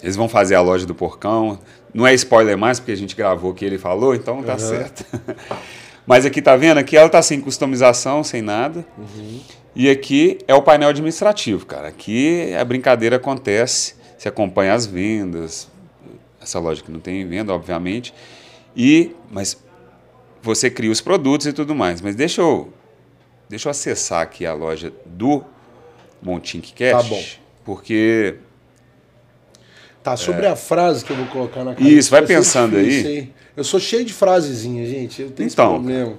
Eles 0.02 0.16
vão 0.16 0.26
fazer 0.26 0.54
a 0.54 0.62
loja 0.62 0.86
do 0.86 0.94
Porcão. 0.94 1.58
Não 1.92 2.06
é 2.06 2.14
spoiler 2.14 2.56
mais, 2.56 2.80
porque 2.80 2.92
a 2.92 2.96
gente 2.96 3.14
gravou 3.14 3.50
o 3.50 3.54
que 3.54 3.62
ele 3.62 3.76
falou, 3.76 4.14
então 4.14 4.42
tá 4.42 4.56
certo. 4.56 5.04
Mas 6.06 6.24
aqui 6.24 6.40
tá 6.40 6.56
vendo? 6.56 6.78
Aqui 6.78 6.96
ela 6.96 7.10
tá 7.10 7.20
sem 7.20 7.40
customização, 7.42 8.24
sem 8.24 8.40
nada. 8.40 8.86
E 9.74 9.90
aqui 9.90 10.38
é 10.48 10.54
o 10.54 10.62
painel 10.62 10.88
administrativo, 10.88 11.66
cara. 11.66 11.88
Aqui 11.88 12.54
a 12.54 12.64
brincadeira 12.64 13.16
acontece. 13.16 13.96
Você 14.16 14.28
acompanha 14.28 14.72
as 14.72 14.86
vendas. 14.86 15.68
Essa 16.40 16.58
loja 16.58 16.82
que 16.82 16.90
não 16.90 17.00
tem 17.00 17.26
venda, 17.26 17.52
obviamente. 17.52 18.14
E. 18.74 19.14
Mas 19.30 19.62
você 20.40 20.70
cria 20.70 20.90
os 20.90 21.02
produtos 21.02 21.46
e 21.46 21.52
tudo 21.52 21.74
mais. 21.74 22.00
Mas 22.00 22.14
deixa 22.14 22.40
eu. 22.40 22.72
Deixa 23.48 23.68
eu 23.68 23.70
acessar 23.70 24.22
aqui 24.22 24.44
a 24.44 24.52
loja 24.52 24.92
do 25.04 25.44
Montink 26.22 26.72
Cash. 26.72 27.02
Tá 27.02 27.08
bom. 27.08 27.22
Porque 27.64 28.36
Tá, 30.02 30.16
sobre 30.16 30.46
a 30.46 30.54
frase 30.54 31.04
que 31.04 31.10
eu 31.10 31.16
vou 31.16 31.26
colocar 31.26 31.64
na. 31.64 31.72
É. 31.72 31.80
Isso, 31.80 32.10
vai 32.12 32.24
pensando 32.24 32.78
difícil, 32.78 33.10
aí. 33.10 33.18
hein? 33.18 33.34
Eu 33.56 33.64
sou 33.64 33.80
cheio 33.80 34.04
de 34.04 34.12
frasezinhas, 34.12 34.88
gente. 34.88 35.20
Eu 35.20 35.30
tenho 35.30 35.48
Então, 35.48 35.66
esse 35.74 35.74
problema. 35.84 36.12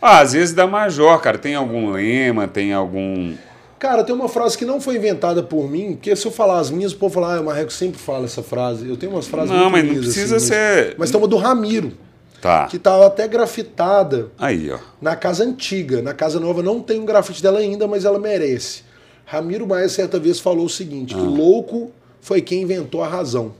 Ah, 0.00 0.20
às 0.20 0.32
vezes 0.32 0.54
dá 0.54 0.66
major, 0.66 1.20
cara. 1.20 1.36
Tem 1.36 1.54
algum 1.54 1.90
lema, 1.90 2.48
tem 2.48 2.72
algum. 2.72 3.34
Cara, 3.78 4.02
tem 4.04 4.14
uma 4.14 4.28
frase 4.28 4.56
que 4.56 4.64
não 4.64 4.80
foi 4.80 4.96
inventada 4.96 5.42
por 5.42 5.68
mim, 5.70 5.92
porque 5.96 6.16
se 6.16 6.26
eu 6.26 6.30
falar 6.32 6.60
as 6.60 6.70
minhas, 6.70 6.92
o 6.92 6.96
povo 6.96 7.12
fala, 7.14 7.36
ah, 7.36 7.40
o 7.42 7.44
Marreco 7.44 7.70
sempre 7.70 8.00
fala 8.00 8.24
essa 8.24 8.42
frase. 8.42 8.88
Eu 8.88 8.96
tenho 8.96 9.12
umas 9.12 9.26
frases 9.26 9.50
Não, 9.50 9.68
mas 9.68 9.84
não 9.84 9.90
lindas, 9.92 10.06
precisa 10.14 10.36
assim, 10.36 10.46
ser- 10.46 10.86
Mas, 10.90 10.96
mas 10.98 11.10
tem 11.10 11.20
uma 11.20 11.28
do 11.28 11.36
Ramiro, 11.36 11.92
Tá. 12.40 12.66
que 12.66 12.78
tava 12.78 13.06
até 13.06 13.26
grafitada 13.26 14.28
Aí, 14.38 14.70
ó. 14.70 14.78
na 15.00 15.16
casa 15.16 15.42
antiga. 15.44 16.02
Na 16.02 16.12
casa 16.14 16.38
nova 16.38 16.62
não 16.62 16.80
tem 16.80 17.00
um 17.00 17.04
grafite 17.06 17.42
dela 17.42 17.58
ainda, 17.58 17.86
mas 17.88 18.04
ela 18.04 18.18
merece. 18.18 18.82
Ramiro 19.24 19.66
Maia 19.66 19.88
certa 19.88 20.18
vez 20.18 20.38
falou 20.38 20.66
o 20.66 20.70
seguinte, 20.70 21.14
Ah. 21.14 21.18
que 21.18 21.24
louco 21.24 21.90
foi 22.20 22.40
quem 22.40 22.62
inventou 22.62 23.02
a 23.02 23.08
razão. 23.08 23.52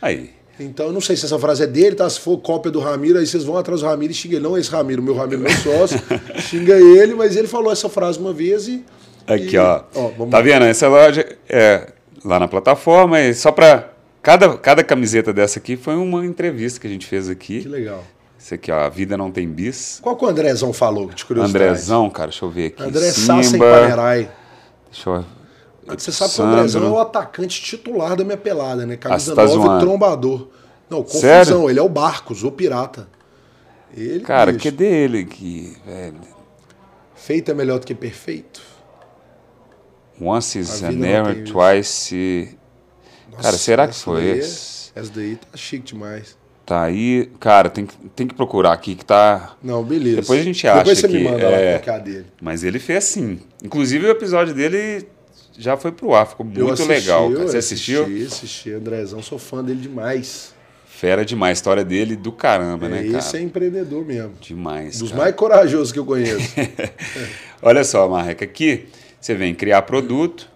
Aí. 0.00 0.30
Então, 0.58 0.86
eu 0.86 0.92
não 0.92 1.00
sei 1.02 1.14
se 1.16 1.26
essa 1.26 1.38
frase 1.38 1.62
é 1.64 1.66
dele, 1.66 1.94
tá? 1.96 2.08
Se 2.08 2.18
for 2.18 2.38
cópia 2.38 2.72
do 2.72 2.80
Ramiro, 2.80 3.18
aí 3.18 3.26
vocês 3.26 3.44
vão 3.44 3.58
atrás 3.58 3.82
do 3.82 3.86
Ramiro 3.86 4.10
e 4.12 4.14
xingam 4.14 4.38
ele. 4.38 4.48
Não 4.48 4.56
esse 4.56 4.70
Ramiro, 4.70 5.02
meu 5.02 5.14
Ramiro, 5.14 5.42
meu 5.42 5.52
sócio. 5.52 6.00
xinga 6.40 6.74
ele, 6.78 7.14
mas 7.14 7.36
ele 7.36 7.46
falou 7.46 7.70
essa 7.70 7.88
frase 7.90 8.18
uma 8.18 8.32
vez 8.32 8.66
e... 8.66 8.82
Aqui, 9.26 9.56
e- 9.56 9.58
ó. 9.58 9.82
vamos 10.16 10.30
Tá 10.30 10.38
lá. 10.38 10.42
vendo? 10.42 10.64
Essa 10.64 10.88
loja 10.88 11.26
é 11.48 11.88
lá 12.24 12.40
na 12.40 12.48
plataforma. 12.48 13.20
E 13.20 13.34
só 13.34 13.52
pra. 13.52 13.90
Cada, 14.26 14.58
cada 14.58 14.82
camiseta 14.82 15.32
dessa 15.32 15.60
aqui 15.60 15.76
foi 15.76 15.94
uma 15.94 16.26
entrevista 16.26 16.80
que 16.80 16.86
a 16.88 16.90
gente 16.90 17.06
fez 17.06 17.26
Que 17.26 17.32
aqui. 17.32 17.60
legal. 17.60 18.02
Isso 18.36 18.54
aqui, 18.54 18.72
ó. 18.72 18.80
A 18.80 18.88
vida 18.88 19.16
não 19.16 19.30
tem 19.30 19.48
bis. 19.48 20.00
Qual 20.02 20.16
que 20.16 20.24
o 20.24 20.28
Andrezão 20.28 20.72
falou, 20.72 21.06
de 21.10 21.24
curiosidade? 21.24 21.64
Andrezão, 21.64 22.10
cara, 22.10 22.30
deixa 22.30 22.44
eu 22.44 22.50
ver 22.50 22.66
aqui. 22.66 22.82
André 22.82 23.10
Sassa 23.12 23.32
em 23.34 23.42
Simba. 23.44 23.70
Panerai. 23.82 24.28
Deixa 24.90 25.10
eu. 25.10 25.24
Você 25.96 26.10
sabe 26.10 26.34
que 26.34 26.40
o. 26.40 26.44
Andrezão 26.44 26.84
é 26.86 26.90
o 26.90 26.98
atacante 26.98 27.62
titular 27.62 28.16
da 28.16 28.24
minha 28.24 28.36
pelada, 28.36 28.84
né? 28.84 28.96
Camisa 28.96 29.32
Ah, 29.32 29.36
tá 29.36 29.42
9 29.44 29.54
zoando. 29.54 29.80
trombador. 29.86 30.48
Não, 30.90 31.04
confusão, 31.04 31.20
Sério? 31.20 31.70
ele 31.70 31.78
é 31.78 31.82
o 31.82 31.88
Barcos, 31.88 32.42
o 32.42 32.50
pirata. 32.50 33.08
Ele, 33.96 34.24
Cara, 34.24 34.50
bicho, 34.50 34.62
que 34.64 34.72
dele 34.72 35.20
aqui, 35.20 35.76
velho? 35.86 36.16
feito 37.14 37.52
é 37.52 37.54
melhor 37.54 37.78
do 37.78 37.86
que 37.86 37.94
perfeito. 37.94 38.60
Once 40.20 40.58
is 40.58 40.82
an 40.82 41.00
error, 41.06 41.32
tem 41.32 41.44
Cara, 43.42 43.56
será 43.56 43.86
que 43.88 43.94
foi 43.94 44.20
daí 44.22 44.30
é- 44.30 44.36
esse? 44.38 44.90
Essa 44.94 45.12
daí 45.14 45.36
tá 45.36 45.56
chique 45.56 45.84
demais. 45.92 46.36
Tá 46.64 46.82
aí. 46.82 47.30
Cara, 47.38 47.68
tem, 47.70 47.86
que- 47.86 47.94
tem 48.16 48.26
que 48.26 48.34
procurar 48.34 48.72
aqui 48.72 48.94
que 48.94 49.04
tá. 49.04 49.54
Não, 49.62 49.84
beleza. 49.84 50.20
Depois 50.22 50.40
a 50.40 50.42
gente 50.42 50.66
acha 50.66 50.78
Depois 50.78 50.98
você 50.98 51.06
que 51.08 51.14
me 51.18 51.24
manda 51.24 51.42
é- 51.42 51.82
lá 51.86 51.98
dele. 51.98 52.26
Mas 52.40 52.64
ele 52.64 52.78
fez 52.78 53.04
sim. 53.04 53.38
Inclusive 53.62 54.06
o 54.06 54.10
episódio 54.10 54.52
dele 54.52 55.06
já 55.56 55.76
foi 55.76 55.92
pro 55.92 56.12
ar, 56.14 56.26
ficou 56.26 56.44
muito 56.44 56.72
assisti, 56.72 56.88
legal. 56.88 57.30
cara. 57.30 57.46
Você 57.46 57.56
assisti, 57.58 57.94
assistiu? 57.96 58.26
Assisti, 58.26 58.72
Andrezão, 58.72 59.22
sou 59.22 59.38
fã 59.38 59.62
dele 59.62 59.80
demais. 59.80 60.54
Fera 60.86 61.24
demais, 61.26 61.50
a 61.50 61.52
história 61.60 61.84
dele 61.84 62.16
do 62.16 62.32
caramba, 62.32 62.86
É, 62.86 62.88
né, 62.88 63.06
esse 63.06 63.32
cara? 63.32 63.38
é 63.38 63.40
empreendedor 63.42 64.04
mesmo. 64.04 64.32
Demais. 64.40 64.98
Dos 64.98 65.10
cara. 65.10 65.22
mais 65.22 65.36
corajosos 65.36 65.92
que 65.92 65.98
eu 65.98 66.06
conheço. 66.06 66.54
Olha 67.62 67.84
só, 67.84 68.08
Marreca, 68.08 68.44
aqui 68.44 68.86
você 69.20 69.34
vem 69.34 69.54
criar 69.54 69.82
produto, 69.82 70.50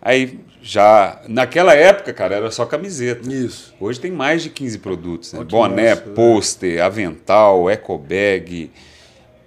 aí 0.00 0.38
já. 0.68 1.20
Naquela 1.26 1.74
época, 1.74 2.12
cara, 2.12 2.36
era 2.36 2.50
só 2.50 2.66
camiseta. 2.66 3.26
Isso. 3.32 3.74
Hoje 3.80 3.98
tem 3.98 4.10
mais 4.10 4.42
de 4.42 4.50
15 4.50 4.78
produtos, 4.78 5.32
né? 5.32 5.42
Boné, 5.44 5.94
né? 5.94 5.96
pôster, 5.96 6.82
avental, 6.82 7.70
eco 7.70 7.96
bag. 7.96 8.70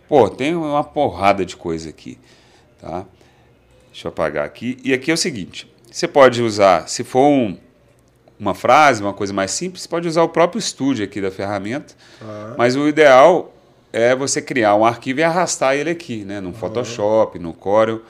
Pô, 0.09 0.27
tem 0.29 0.55
uma 0.55 0.83
porrada 0.83 1.45
de 1.45 1.55
coisa 1.55 1.89
aqui, 1.89 2.17
tá? 2.81 3.05
Deixa 3.91 4.07
eu 4.07 4.09
apagar 4.09 4.45
aqui. 4.45 4.77
E 4.83 4.93
aqui 4.93 5.11
é 5.11 5.13
o 5.13 5.17
seguinte, 5.17 5.71
você 5.91 6.07
pode 6.07 6.41
usar, 6.41 6.87
se 6.89 7.03
for 7.03 7.27
um- 7.27 7.57
uma 8.39 8.55
frase, 8.55 9.03
uma 9.03 9.13
coisa 9.13 9.31
mais 9.31 9.51
simples, 9.51 9.83
você 9.83 9.87
pode 9.89 10.07
usar 10.07 10.23
o 10.23 10.29
próprio 10.29 10.57
estúdio 10.59 11.05
aqui 11.05 11.21
da 11.21 11.29
ferramenta, 11.29 11.93
Tá. 12.19 12.55
mas 12.57 12.75
o 12.75 12.87
ideal 12.87 13.53
é 13.93 14.15
você 14.15 14.41
criar 14.41 14.75
um 14.75 14.83
arquivo 14.85 15.19
e 15.19 15.23
arrastar 15.23 15.75
ele 15.75 15.91
aqui, 15.91 16.25
né? 16.25 16.41
No 16.41 16.51
Photoshop, 16.51 17.37
no 17.37 17.53
Corel, 17.53 18.01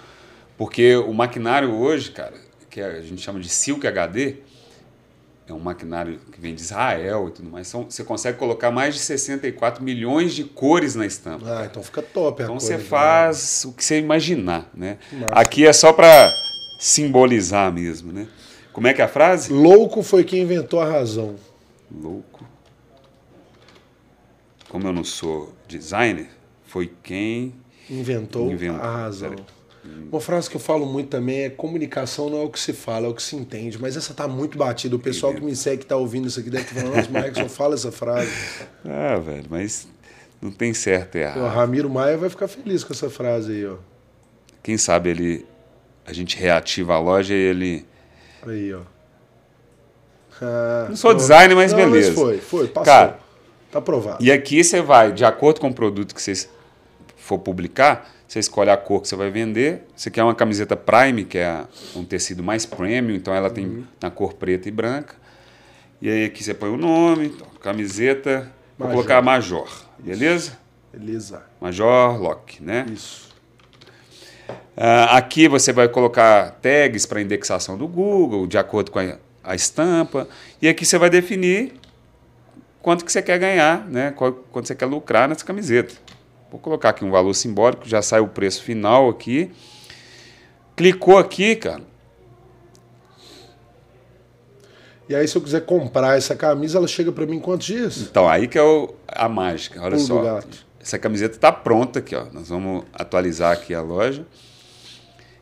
porque 0.58 0.96
o 0.96 1.14
maquinário 1.14 1.74
hoje, 1.76 2.12
cara, 2.12 2.34
que 2.72 2.82
a 2.82 3.02
gente 3.02 3.22
chama 3.22 3.40
de 3.40 3.50
Silk 3.50 3.86
HD, 3.86 4.38
é 5.46 5.54
um 5.54 5.60
maquinário 5.60 6.18
que 6.32 6.40
vem 6.40 6.56
de 6.56 6.62
Israel 6.62 7.28
e 7.28 7.32
tudo 7.32 7.50
mais. 7.50 7.68
São, 7.68 7.84
você 7.84 8.02
consegue 8.04 8.38
colocar 8.38 8.72
mais 8.72 8.96
de 8.96 9.02
64 9.02 9.84
milhões 9.84 10.34
de 10.34 10.46
cores 10.46 10.96
na 10.96 11.06
estampa. 11.06 11.46
Ah, 11.46 11.66
então 11.70 11.84
fica 11.84 12.02
top 12.02 12.42
a 12.42 12.46
Então 12.46 12.58
você 12.60 12.78
né? 12.78 12.84
faz 12.84 13.66
o 13.66 13.74
que 13.74 13.84
você 13.84 14.00
imaginar, 14.00 14.70
né? 14.74 14.98
massa. 15.12 15.34
Aqui 15.34 15.68
é 15.68 15.74
só 15.74 15.92
para 15.92 16.32
simbolizar 16.80 17.72
mesmo, 17.74 18.14
né? 18.14 18.28
Como 18.72 18.88
é 18.88 18.94
que 18.94 19.02
é 19.02 19.06
a 19.06 19.10
frase? 19.10 19.52
Louco 19.52 20.02
foi 20.02 20.24
quem 20.24 20.42
inventou 20.44 20.80
a 20.80 20.90
razão. 20.90 21.36
Louco. 21.94 22.48
Como 24.70 24.88
eu 24.88 24.94
não 24.94 25.04
sou 25.04 25.54
designer, 25.68 26.30
foi 26.66 26.90
quem 27.04 27.54
Inventou, 27.90 28.50
Inventou, 28.50 28.82
a 28.82 28.96
razão. 28.96 29.32
peraí. 29.32 29.46
Uma 30.12 30.22
frase 30.22 30.50
que 30.50 30.56
eu 30.56 30.60
falo 30.60 30.86
muito 30.86 31.10
também 31.10 31.44
é 31.46 31.50
comunicação 31.50 32.30
não 32.30 32.42
é 32.42 32.44
o 32.44 32.50
que 32.50 32.60
se 32.60 32.72
fala, 32.74 33.08
é 33.08 33.10
o 33.10 33.14
que 33.14 33.24
se 33.24 33.36
entende. 33.36 33.82
Mas 33.82 33.98
essa 33.98 34.14
tá 34.14 34.28
muito 34.28 34.58
batida. 34.58 34.96
O 34.96 35.00
pessoal 35.00 35.34
que 35.34 35.42
me 35.42 35.56
segue, 35.56 35.80
que 35.80 35.86
tá 35.88 35.96
ouvindo 35.96 36.28
isso 36.28 36.40
aqui, 36.40 36.50
deve 36.50 36.64
estar 36.66 36.76
falando, 36.82 36.96
nossa, 36.98 37.10
Marcos, 37.10 37.38
só 37.42 37.50
fala 37.50 37.74
essa 37.76 37.92
frase. 37.92 38.30
Ah, 38.86 39.18
velho, 39.18 39.46
mas 39.50 39.88
não 40.42 40.52
tem 40.52 40.74
certo 40.74 41.16
e 41.18 41.20
O 41.20 41.22
errado. 41.24 41.48
Ramiro 41.56 41.90
Maia 41.90 42.18
vai 42.18 42.30
ficar 42.30 42.48
feliz 42.48 42.84
com 42.84 42.94
essa 42.94 43.10
frase 43.10 43.52
aí, 43.54 43.66
ó. 43.66 43.78
Quem 44.62 44.78
sabe 44.78 45.10
ele 45.10 45.46
a 46.06 46.14
gente 46.14 46.38
reativa 46.38 46.94
a 46.94 47.00
loja 47.00 47.34
e 47.34 47.38
ele 47.38 47.86
Aí, 48.46 48.74
ó. 48.74 48.82
Ah, 50.44 50.88
Não 50.90 50.96
sou 50.96 51.14
designer, 51.14 51.54
mas 51.56 51.72
não, 51.72 51.78
beleza. 51.80 52.14
foi, 52.14 52.40
foi, 52.40 52.68
passou. 52.68 52.86
Cara, 52.86 53.20
tá 53.72 53.78
aprovado. 53.78 54.24
E 54.24 54.32
aqui 54.32 54.64
você 54.64 54.82
vai, 54.82 55.12
de 55.12 55.24
acordo 55.24 55.62
com 55.62 55.68
o 55.70 55.74
produto 55.74 56.16
que 56.16 56.22
você 56.22 56.48
for 57.16 57.38
publicar, 57.38 58.10
você 58.32 58.40
escolhe 58.40 58.70
a 58.70 58.78
cor 58.78 59.02
que 59.02 59.10
você 59.10 59.16
vai 59.18 59.30
vender. 59.30 59.86
Você 59.94 60.10
quer 60.10 60.24
uma 60.24 60.34
camiseta 60.34 60.74
Prime, 60.78 61.26
que 61.26 61.38
é 61.38 61.66
um 61.94 62.06
tecido 62.06 62.42
mais 62.42 62.66
premium, 62.66 63.14
então 63.14 63.34
ela 63.36 63.50
tem 63.50 63.66
Uhum. 63.66 63.84
na 64.02 64.10
cor 64.10 64.34
preta 64.36 64.70
e 64.70 64.72
branca. 64.72 65.16
E 66.02 66.10
aí 66.10 66.24
aqui 66.24 66.42
você 66.42 66.54
põe 66.54 66.70
o 66.70 66.78
nome, 66.78 67.26
então, 67.26 67.46
camiseta, 67.62 68.50
vou 68.78 68.88
Major. 68.88 68.94
colocar 69.04 69.22
Major, 69.22 69.70
beleza? 70.00 70.58
Beleza. 70.94 71.44
Major 71.60 72.22
Lock, 72.22 72.64
né? 72.64 72.86
Isso. 72.94 73.30
Ah, 74.78 75.18
aqui 75.18 75.50
você 75.50 75.74
vai 75.74 75.90
colocar 75.90 76.52
tags 76.62 77.06
para 77.06 77.22
indexação 77.22 77.78
do 77.78 77.86
Google, 77.86 78.48
de 78.48 78.58
acordo 78.58 78.92
com 78.92 79.00
a, 79.00 79.18
a 79.44 79.56
estampa. 79.56 80.26
E 80.62 80.70
aqui 80.70 80.86
você 80.86 80.98
vai 80.98 81.10
definir 81.10 81.74
quanto 82.82 83.04
que 83.04 83.12
você 83.12 83.22
quer 83.22 83.38
ganhar, 83.38 83.86
né? 83.90 84.12
Qual- 84.12 84.32
quanto 84.52 84.68
você 84.68 84.76
quer 84.76 84.86
lucrar 84.86 85.28
nessa 85.28 85.44
camiseta. 85.46 85.94
Vou 86.52 86.60
colocar 86.60 86.90
aqui 86.90 87.06
um 87.06 87.10
valor 87.12 87.34
simbólico, 87.34 87.88
já 87.88 88.02
sai 88.02 88.20
o 88.20 88.28
preço 88.28 88.62
final 88.62 89.10
aqui. 89.10 89.52
Clicou 90.76 91.18
aqui, 91.18 91.56
cara. 91.56 91.82
E 95.08 95.16
aí, 95.16 95.28
se 95.28 95.36
eu 95.36 95.42
quiser 95.42 95.66
comprar 95.66 96.18
essa 96.18 96.36
camisa, 96.36 96.78
ela 96.78 96.88
chega 96.88 97.12
pra 97.12 97.26
mim 97.26 97.38
em 97.38 97.40
quantos 97.40 97.68
dias? 97.68 97.98
Então, 98.02 98.28
aí 98.30 98.48
que 98.48 98.58
é 98.58 98.64
o- 98.64 98.94
a 99.08 99.28
mágica. 99.28 99.82
Olha 99.82 99.96
Pulo 99.96 100.08
só. 100.08 100.40
Essa 100.80 100.98
camiseta 100.98 101.36
está 101.36 101.52
pronta 101.52 102.00
aqui, 102.00 102.16
ó. 102.16 102.26
Nós 102.32 102.50
vamos 102.50 102.86
atualizar 102.94 103.52
aqui 103.52 103.74
a 103.74 103.82
loja. 103.82 104.26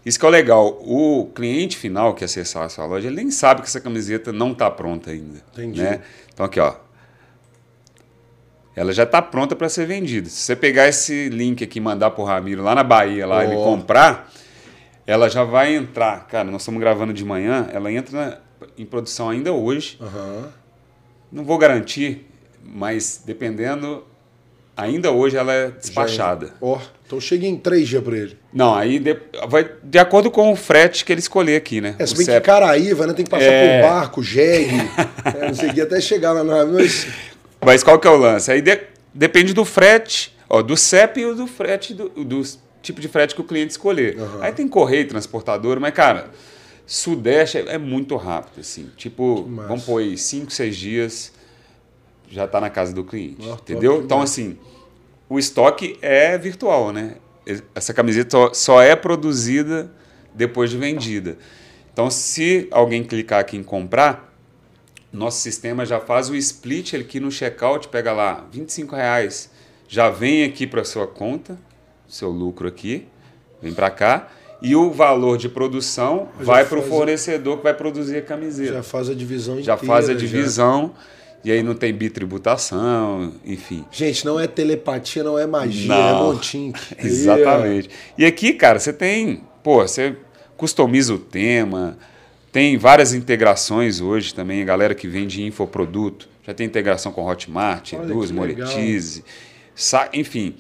Isso 0.06 0.20
que 0.20 0.26
é 0.26 0.28
o 0.28 0.32
legal. 0.32 0.68
O 0.82 1.32
cliente 1.36 1.78
final 1.78 2.14
que 2.16 2.24
acessar 2.24 2.64
a 2.64 2.70
sua 2.70 2.86
loja, 2.86 3.08
ele 3.08 3.16
nem 3.18 3.32
sabe 3.32 3.62
que 3.62 3.68
essa 3.68 3.80
camiseta 3.80 4.32
não 4.34 4.52
está 4.54 4.70
pronta 4.72 5.12
ainda. 5.12 5.40
Entendi. 5.54 5.82
Né? 5.82 6.02
Então 6.34 6.46
aqui, 6.46 6.60
ó. 6.60 6.76
Ela 8.76 8.94
já 8.94 9.04
está 9.04 9.22
pronta 9.22 9.56
para 9.56 9.68
ser 9.68 9.86
vendida. 9.86 10.30
Se 10.30 10.38
você 10.38 10.56
pegar 10.56 10.88
esse 10.88 11.28
link 11.30 11.64
aqui 11.64 11.80
e 11.80 11.82
mandar 11.82 12.12
pro 12.12 12.24
Ramiro 12.24 12.64
lá 12.64 12.74
na 12.76 12.84
Bahia, 12.84 13.26
lá 13.28 13.44
ele 13.44 13.56
Ó. 13.56 13.64
comprar, 13.64 14.32
ela 15.06 15.30
já 15.30 15.44
vai 15.44 15.76
entrar. 15.76 16.28
Cara, 16.28 16.50
nós 16.50 16.62
estamos 16.62 16.80
gravando 16.80 17.12
de 17.12 17.26
manhã, 17.26 17.68
ela 17.74 17.92
entra 17.92 18.18
na- 18.18 18.38
em 18.78 18.86
produção 18.86 19.30
ainda 19.30 19.52
hoje. 19.52 19.98
Aham. 20.02 20.48
Não 21.32 21.44
vou 21.44 21.58
garantir, 21.58 22.26
mas 22.64 23.22
dependendo, 23.26 24.04
ainda 24.78 25.12
hoje 25.12 25.36
ela 25.38 25.54
é 25.54 25.70
despachada. 25.72 26.54
Ó, 26.62 26.80
então 27.06 27.20
chega 27.20 27.46
em 27.46 27.58
três 27.58 27.88
dias 27.88 28.04
pra 28.04 28.16
ele. 28.18 28.38
Não, 28.54 28.74
aí 28.74 28.98
de, 28.98 29.16
vai 29.48 29.70
de 29.84 30.00
acordo 30.00 30.32
com 30.32 30.52
o 30.52 30.56
frete 30.56 31.04
que 31.06 31.12
ele 31.12 31.20
escolher 31.20 31.56
aqui, 31.58 31.82
né? 31.82 31.96
É, 32.00 32.06
se 32.06 32.14
O 32.14 32.18
bem 32.18 32.26
que 32.26 32.32
CEP. 32.32 32.46
Caraíva, 32.46 33.06
né? 33.08 33.14
Tem 33.14 33.26
que 33.26 33.32
passar 33.32 33.44
É. 33.46 33.82
por 33.82 33.88
barco, 33.90 34.24
jegue, 34.24 34.76
é, 35.38 35.48
não 35.48 35.54
sei 35.54 35.70
o 35.70 35.74
que, 35.74 35.82
até 35.82 36.00
chegar 36.02 36.32
lá 36.32 36.44
na. 36.44 36.66
Mas, 36.66 37.08
Mas 37.62 37.84
qual 37.84 38.00
que 38.00 38.08
é 38.08 38.12
o 38.12 38.18
lance? 38.18 38.52
Aí 38.52 38.62
de- 38.62 38.82
depende 39.14 39.54
do 39.54 39.66
frete, 39.66 40.36
ó, 40.50 40.62
do 40.62 40.76
CEP 40.78 41.20
e 41.22 41.34
do 41.34 41.48
frete, 41.48 41.94
do, 41.94 42.10
do 42.10 42.42
tipo 42.82 43.02
de 43.02 43.08
frete 43.08 43.36
que 43.36 43.42
o 43.42 43.44
cliente 43.44 43.72
escolher. 43.72 44.18
Aham. 44.20 44.40
Aí 44.44 44.52
tem 44.52 44.68
correio, 44.68 45.08
transportador, 45.08 45.80
mas, 45.80 45.94
cara, 45.94 46.30
Sudeste 46.86 47.58
é, 47.60 47.76
é 47.76 47.78
muito 47.78 48.16
rápido, 48.16 48.62
assim. 48.62 48.90
Tipo, 48.98 49.44
vamos 49.68 49.84
pôr 49.84 50.00
aí 50.02 50.18
5, 50.18 50.52
6 50.52 50.76
dias, 50.76 51.32
já 52.30 52.46
está 52.46 52.60
na 52.62 52.70
casa 52.70 52.94
do 52.94 53.04
cliente, 53.04 53.46
top 53.48 53.62
entendeu? 53.62 54.02
Então, 54.02 54.22
assim, 54.22 54.58
o 55.28 55.38
estoque 55.38 55.98
é 56.02 56.38
virtual, 56.38 56.92
né? 56.92 57.16
Essa 57.76 57.94
camiseta 57.94 58.30
só, 58.32 58.54
só 58.54 58.82
é 58.82 58.96
produzida 58.96 59.92
depois 60.34 60.70
de 60.70 60.78
vendida. 60.78 61.38
Então, 61.92 62.10
se 62.10 62.68
alguém 62.72 63.04
clicar 63.04 63.40
aqui 63.40 63.58
em 63.58 63.64
comprar, 63.64 64.29
nosso 65.12 65.40
sistema 65.42 65.86
já 65.86 66.00
faz 66.00 66.30
o 66.30 66.36
split 66.36 66.94
aqui 66.94 67.20
no 67.20 67.32
checkout, 67.32 67.88
pega 67.88 68.12
lá 68.14 68.46
25 68.52 68.96
reais, 68.96 69.50
já 69.88 70.10
vem 70.10 70.44
aqui 70.44 70.68
para 70.68 70.84
sua 70.84 71.08
conta, 71.08 71.58
seu 72.08 72.30
lucro 72.30 72.68
aqui, 72.68 73.08
vem 73.62 73.74
para 73.74 73.90
cá, 73.90 74.28
e 74.62 74.76
o 74.76 74.92
valor 74.92 75.38
de 75.38 75.48
produção 75.50 76.28
Já 76.40 76.46
vai 76.46 76.66
para 76.66 76.80
o 76.80 76.82
fornecedor 76.82 77.58
que 77.58 77.64
vai 77.64 77.74
produzir 77.74 78.18
a 78.18 78.22
camiseta. 78.22 78.74
já 78.74 78.84
faz 78.84 79.10
a 79.10 79.14
divisão 79.16 79.56
Já, 79.62 79.74
inteira. 79.76 79.88
faz 79.94 80.10
a 80.10 80.14
já. 80.14 80.20
divisão, 80.20 80.94
e 81.44 81.52
aí 81.52 81.64
não 81.64 81.74
tem 81.74 81.94
bitributação, 81.94 83.34
enfim. 83.46 83.86
Gente, 83.92 84.26
não 84.26 84.40
é 84.40 84.46
telepatia, 84.48 85.24
não 85.24 85.40
é 85.40 85.48
magia, 85.48 85.88
Não. 85.88 85.98
é 86.10 86.14
montink. 86.34 86.80
Exatamente. 87.00 87.90
E 88.18 88.26
aqui, 88.26 88.54
cara, 88.54 88.78
você 88.80 88.92
tem, 88.92 89.44
pô, 89.64 89.78
você 89.82 90.16
customiza 90.58 91.14
o 91.14 91.18
tema, 91.18 91.98
tem 92.52 92.78
várias 92.78 93.14
integrações 93.14 94.02
hoje 94.02 94.34
também, 94.34 94.62
a 94.62 94.66
galera 94.66 94.96
que 94.96 95.08
vende 95.08 95.44
infoproduto, 95.44 96.28
já 96.46 96.54
tem 96.54 96.66
integração 96.66 97.12
com 97.12 97.24
Hotmart, 97.26 97.94
legal. 97.94 98.08
Monetize, 98.34 99.24
enfim. 100.14 100.56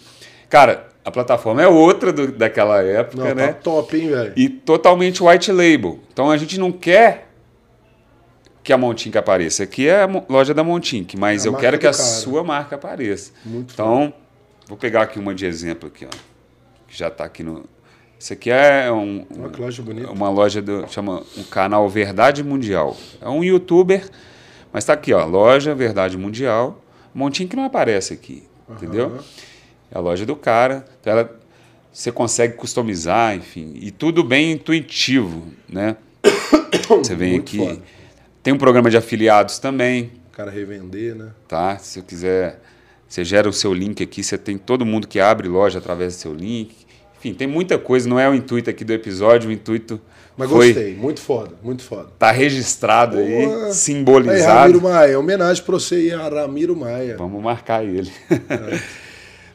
Cara, 0.50 0.88
a 1.04 1.12
plataforma 1.12 1.62
é 1.62 1.68
outra 1.68 2.12
do- 2.14 2.32
daquela 2.32 2.82
época, 2.84 3.24
Não, 3.30 3.36
né? 3.36 3.48
tá 3.48 3.54
top, 3.54 3.98
hein, 3.98 4.10
velho? 4.10 4.34
E 4.36 4.50
totalmente 4.50 5.24
white 5.24 5.52
label. 5.52 6.00
Então 6.12 6.30
a 6.30 6.38
gente 6.38 6.60
não 6.60 6.72
quer 6.72 7.28
que 8.64 8.72
a 8.74 8.78
Montink 8.78 9.18
apareça. 9.18 9.64
Aqui 9.64 9.88
é 9.88 10.04
a 10.04 10.24
loja 10.30 10.54
da 10.54 10.64
Montink, 10.64 11.18
mas 11.18 11.46
É 11.46 11.50
eu 11.50 11.54
quero 11.56 11.80
que 11.80 11.88
a 11.88 11.92
cara. 11.92 12.04
sua 12.04 12.44
marca 12.44 12.76
apareça. 12.76 13.32
Muito 13.44 13.74
Então, 13.74 14.14
vou 14.68 14.78
pegar 14.78 15.04
aqui 15.04 15.18
uma 15.18 15.34
de 15.34 15.46
exemplo 15.46 15.88
aqui, 15.88 16.06
ó. 16.06 16.10
Que 16.88 16.96
já 16.98 17.08
está 17.08 17.24
aqui 17.24 17.42
no. 17.42 17.66
Isso 18.20 18.34
aqui 18.34 18.51
é 18.51 18.91
um, 18.91 19.26
que 19.53 19.61
loja 19.61 19.82
bonita. 19.82 20.11
uma 20.11 20.30
loja 20.30 20.61
do 20.61 20.86
chama 20.89 21.24
um 21.38 21.43
canal 21.43 21.88
Verdade 21.88 22.43
Mundial. 22.43 22.97
É 23.22 23.30
um 23.30 23.41
youtuber, 23.43 24.09
mas 24.74 24.84
está 24.84 24.91
aqui, 24.93 25.13
ó, 25.13 25.26
loja 25.26 25.74
Verdade 25.74 26.17
Mundial. 26.17 26.84
Montinho 27.13 27.47
que 27.47 27.55
não 27.55 27.63
aparece 27.63 28.13
aqui, 28.13 28.43
entendeu? 28.70 29.20
É 29.89 29.97
a 29.97 30.01
loja 30.01 30.26
do 30.26 30.36
cara. 30.36 30.86
Então 30.99 31.13
ela, 31.13 31.39
você 31.93 32.11
consegue 32.11 32.55
customizar, 32.55 33.36
enfim, 33.36 33.74
e 33.82 33.89
tudo 33.89 34.22
bem 34.24 34.51
intuitivo, 34.51 35.47
né? 35.67 35.95
Você 36.89 37.15
vem 37.15 37.32
Muito 37.34 37.47
aqui. 37.47 37.57
foda. 37.57 37.82
Tem 38.43 38.53
um 38.53 38.57
programa 38.57 38.89
de 38.89 38.97
afiliados 38.97 39.59
também, 39.59 40.11
O 40.32 40.36
cara 40.36 40.51
revender, 40.51 41.15
né? 41.15 41.30
tá? 41.47 41.78
Se 41.78 41.99
eu 41.99 42.03
quiser, 42.03 42.59
você 43.07 43.24
gera 43.24 43.47
o 43.49 43.53
seu 43.53 43.74
link 43.74 44.03
aqui, 44.03 44.24
você 44.24 44.38
tem 44.38 44.57
todo 44.57 44.86
mundo 44.86 45.07
que 45.07 45.20
abre 45.20 45.47
loja 45.47 45.80
através 45.80 46.15
do 46.15 46.20
seu 46.20 46.34
link. 46.34 46.76
Enfim, 47.20 47.34
tem 47.34 47.47
muita 47.47 47.78
coisa, 47.78 48.07
não 48.07 48.20
é 48.20 48.28
o 48.30 48.34
intuito 48.34 48.70
aqui 48.70 48.84
do 48.86 48.93
episódio, 48.93 49.49
o 49.49 49.51
intuito 49.53 49.99
Mas 50.38 50.49
foi 50.49 50.67
gostei, 50.74 50.95
muito 50.95 51.20
foda, 51.22 51.51
muito 51.61 51.84
foda. 51.84 52.07
tá 52.17 52.32
registrado 52.32 53.17
Boa. 53.17 53.28
aí, 53.28 53.36
Aí, 53.36 53.45
Ramiro 53.45 53.74
simbolizado. 53.74 54.82
Maia, 54.82 55.20
homenagem 55.20 55.63
pra 55.63 55.74
você 55.74 56.07
e 56.07 56.11
a 56.13 56.30
Ramiro 56.30 56.76
Maia. 56.76 57.15
Vamos 57.17 57.41
marcar 57.43 57.84
ele. 57.84 58.11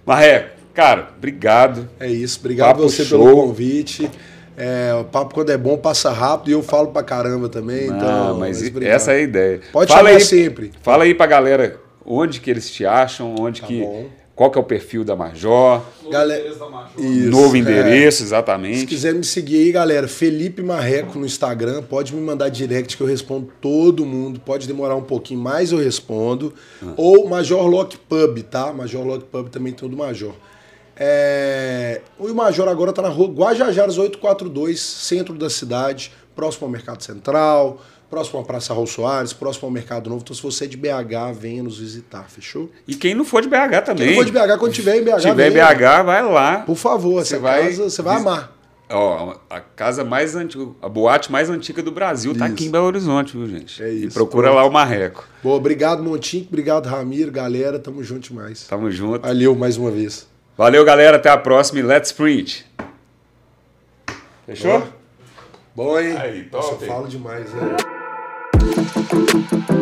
Marreco, 0.04 0.50
cara, 0.74 1.10
obrigado. 1.16 1.88
É 1.98 2.08
isso, 2.08 2.38
obrigado 2.40 2.76
Papo 2.76 2.82
você 2.88 3.04
show. 3.04 3.24
pelo 3.24 3.46
convite. 3.46 4.10
É, 4.56 4.94
o 5.00 5.04
papo 5.04 5.34
quando 5.34 5.50
é 5.50 5.56
bom 5.56 5.76
passa 5.76 6.12
rápido 6.12 6.50
e 6.50 6.52
eu 6.52 6.62
falo 6.62 6.88
pra 6.88 7.02
caramba 7.02 7.48
também. 7.48 7.88
Não, 7.88 7.96
então, 7.96 8.38
mas 8.38 8.58
obrigado. 8.58 8.84
essa 8.94 9.12
é 9.12 9.16
a 9.16 9.20
ideia. 9.20 9.60
Pode 9.72 9.92
fala 9.92 10.10
aí, 10.10 10.20
sempre. 10.20 10.70
Fala 10.80 11.04
aí 11.04 11.14
pra 11.14 11.26
galera 11.26 11.80
onde 12.06 12.40
que 12.40 12.50
eles 12.50 12.70
te 12.70 12.86
acham, 12.86 13.34
onde 13.38 13.62
Tá 13.62 13.66
que 13.66 13.80
bom. 13.80 14.06
Qual 14.34 14.50
que 14.50 14.58
é 14.58 14.60
o 14.60 14.64
perfil 14.64 15.04
da 15.04 15.14
Major, 15.14 15.80
Novo 16.02 16.10
Galera- 16.10 16.40
endereço 16.40 16.58
da 16.58 16.68
Major. 16.68 16.90
Isso, 17.04 17.30
novo 17.30 17.54
é. 17.56 17.58
endereço, 17.60 18.16
Se 18.18 18.22
exatamente. 18.24 18.86
quiser 18.86 19.14
me 19.14 19.22
seguir 19.24 19.56
aí, 19.58 19.72
galera, 19.72 20.08
Felipe 20.08 20.60
Marreco 20.62 21.18
no 21.18 21.24
Instagram, 21.24 21.82
pode 21.82 22.14
me 22.14 22.20
mandar 22.20 22.48
direct 22.48 22.96
que 22.96 23.02
eu 23.02 23.06
respondo 23.06 23.48
todo 23.60 24.04
mundo. 24.04 24.40
Pode 24.40 24.66
demorar 24.66 24.96
um 24.96 25.02
pouquinho, 25.02 25.40
mas 25.40 25.70
eu 25.70 25.78
respondo. 25.78 26.52
Ah. 26.82 26.92
Ou 26.96 27.28
Major 27.28 27.66
Lock 27.66 27.96
Pub, 27.96 28.38
tá? 28.42 28.72
Major 28.72 29.06
Lock 29.06 29.24
Pub 29.24 29.48
também 29.48 29.72
tem 29.72 29.86
o 29.86 29.90
do 29.90 29.96
Major. 29.96 30.32
É... 30.96 32.00
O 32.18 32.32
Major 32.32 32.68
agora 32.68 32.92
tá 32.92 33.02
na 33.02 33.08
rua 33.08 33.28
Guajajaras 33.28 33.98
842, 33.98 34.78
centro 34.80 35.34
da 35.34 35.50
cidade, 35.50 36.12
próximo 36.34 36.66
ao 36.66 36.70
Mercado 36.70 37.02
Central, 37.02 37.80
próximo 38.10 38.40
à 38.40 38.44
Praça 38.44 38.72
Raul 38.74 38.86
Soares, 38.86 39.32
próximo 39.32 39.66
ao 39.66 39.72
Mercado 39.72 40.08
Novo. 40.10 40.22
Então, 40.22 40.34
se 40.36 40.42
você 40.42 40.64
é 40.64 40.66
de 40.68 40.76
BH, 40.76 41.32
venha 41.38 41.62
nos 41.62 41.78
visitar, 41.78 42.24
fechou? 42.28 42.70
E 42.86 42.94
quem 42.94 43.14
não 43.14 43.24
for 43.24 43.42
de 43.42 43.48
BH 43.48 43.82
também. 43.84 44.06
Quem 44.08 44.14
for 44.16 44.24
de 44.24 44.32
BH, 44.32 44.58
quando 44.58 44.72
tiver 44.72 44.96
em 44.96 45.02
BH, 45.04 45.20
Se 45.20 45.28
tiver 45.28 45.50
em. 45.50 45.54
BH, 45.54 46.02
vai 46.04 46.22
lá. 46.22 46.58
Por 46.60 46.76
favor, 46.76 47.24
Você 47.24 47.38
vai- 47.38 47.64
casa 47.68 47.90
você 47.90 48.02
vai 48.02 48.16
amar. 48.16 48.52
Ó, 48.90 49.34
a 49.48 49.60
casa 49.60 50.04
mais 50.04 50.36
antiga, 50.36 50.68
a 50.82 50.88
boate 50.88 51.32
mais 51.32 51.48
antiga 51.48 51.82
do 51.82 51.90
Brasil 51.90 52.32
tá 52.36 52.44
Isso. 52.44 52.54
aqui 52.54 52.66
em 52.66 52.70
Belo 52.70 52.84
Horizonte, 52.84 53.32
viu, 53.36 53.48
gente? 53.48 53.82
É 53.82 53.90
E 53.90 54.04
isso, 54.04 54.14
procura 54.14 54.48
pronto. 54.48 54.56
lá 54.62 54.68
o 54.68 54.70
Marreco. 54.72 55.26
Boa, 55.42 55.56
obrigado, 55.56 56.02
Montinho. 56.02 56.44
Obrigado, 56.46 56.86
Ramiro. 56.86 57.32
Galera, 57.32 57.78
tamo 57.78 58.04
junto 58.04 58.28
demais. 58.28 58.66
Tamo 58.68 58.90
junto. 58.90 59.22
Valeu 59.26 59.54
mais 59.56 59.78
uma 59.78 59.90
vez. 59.90 60.28
Valeu, 60.56 60.84
galera. 60.84 61.16
Até 61.16 61.30
a 61.30 61.36
próxima 61.38 61.80
e 61.80 61.82
let's 61.82 62.12
print. 62.12 62.66
Fechou? 64.46 64.86
Bom, 65.74 65.98
hein? 65.98 66.16
Aí, 66.18 66.48
Nossa, 66.52 66.68
top, 66.72 66.82
eu 66.84 66.88
falo 66.88 67.08
demais, 67.08 67.50
né? 67.52 67.76
thank 68.86 69.73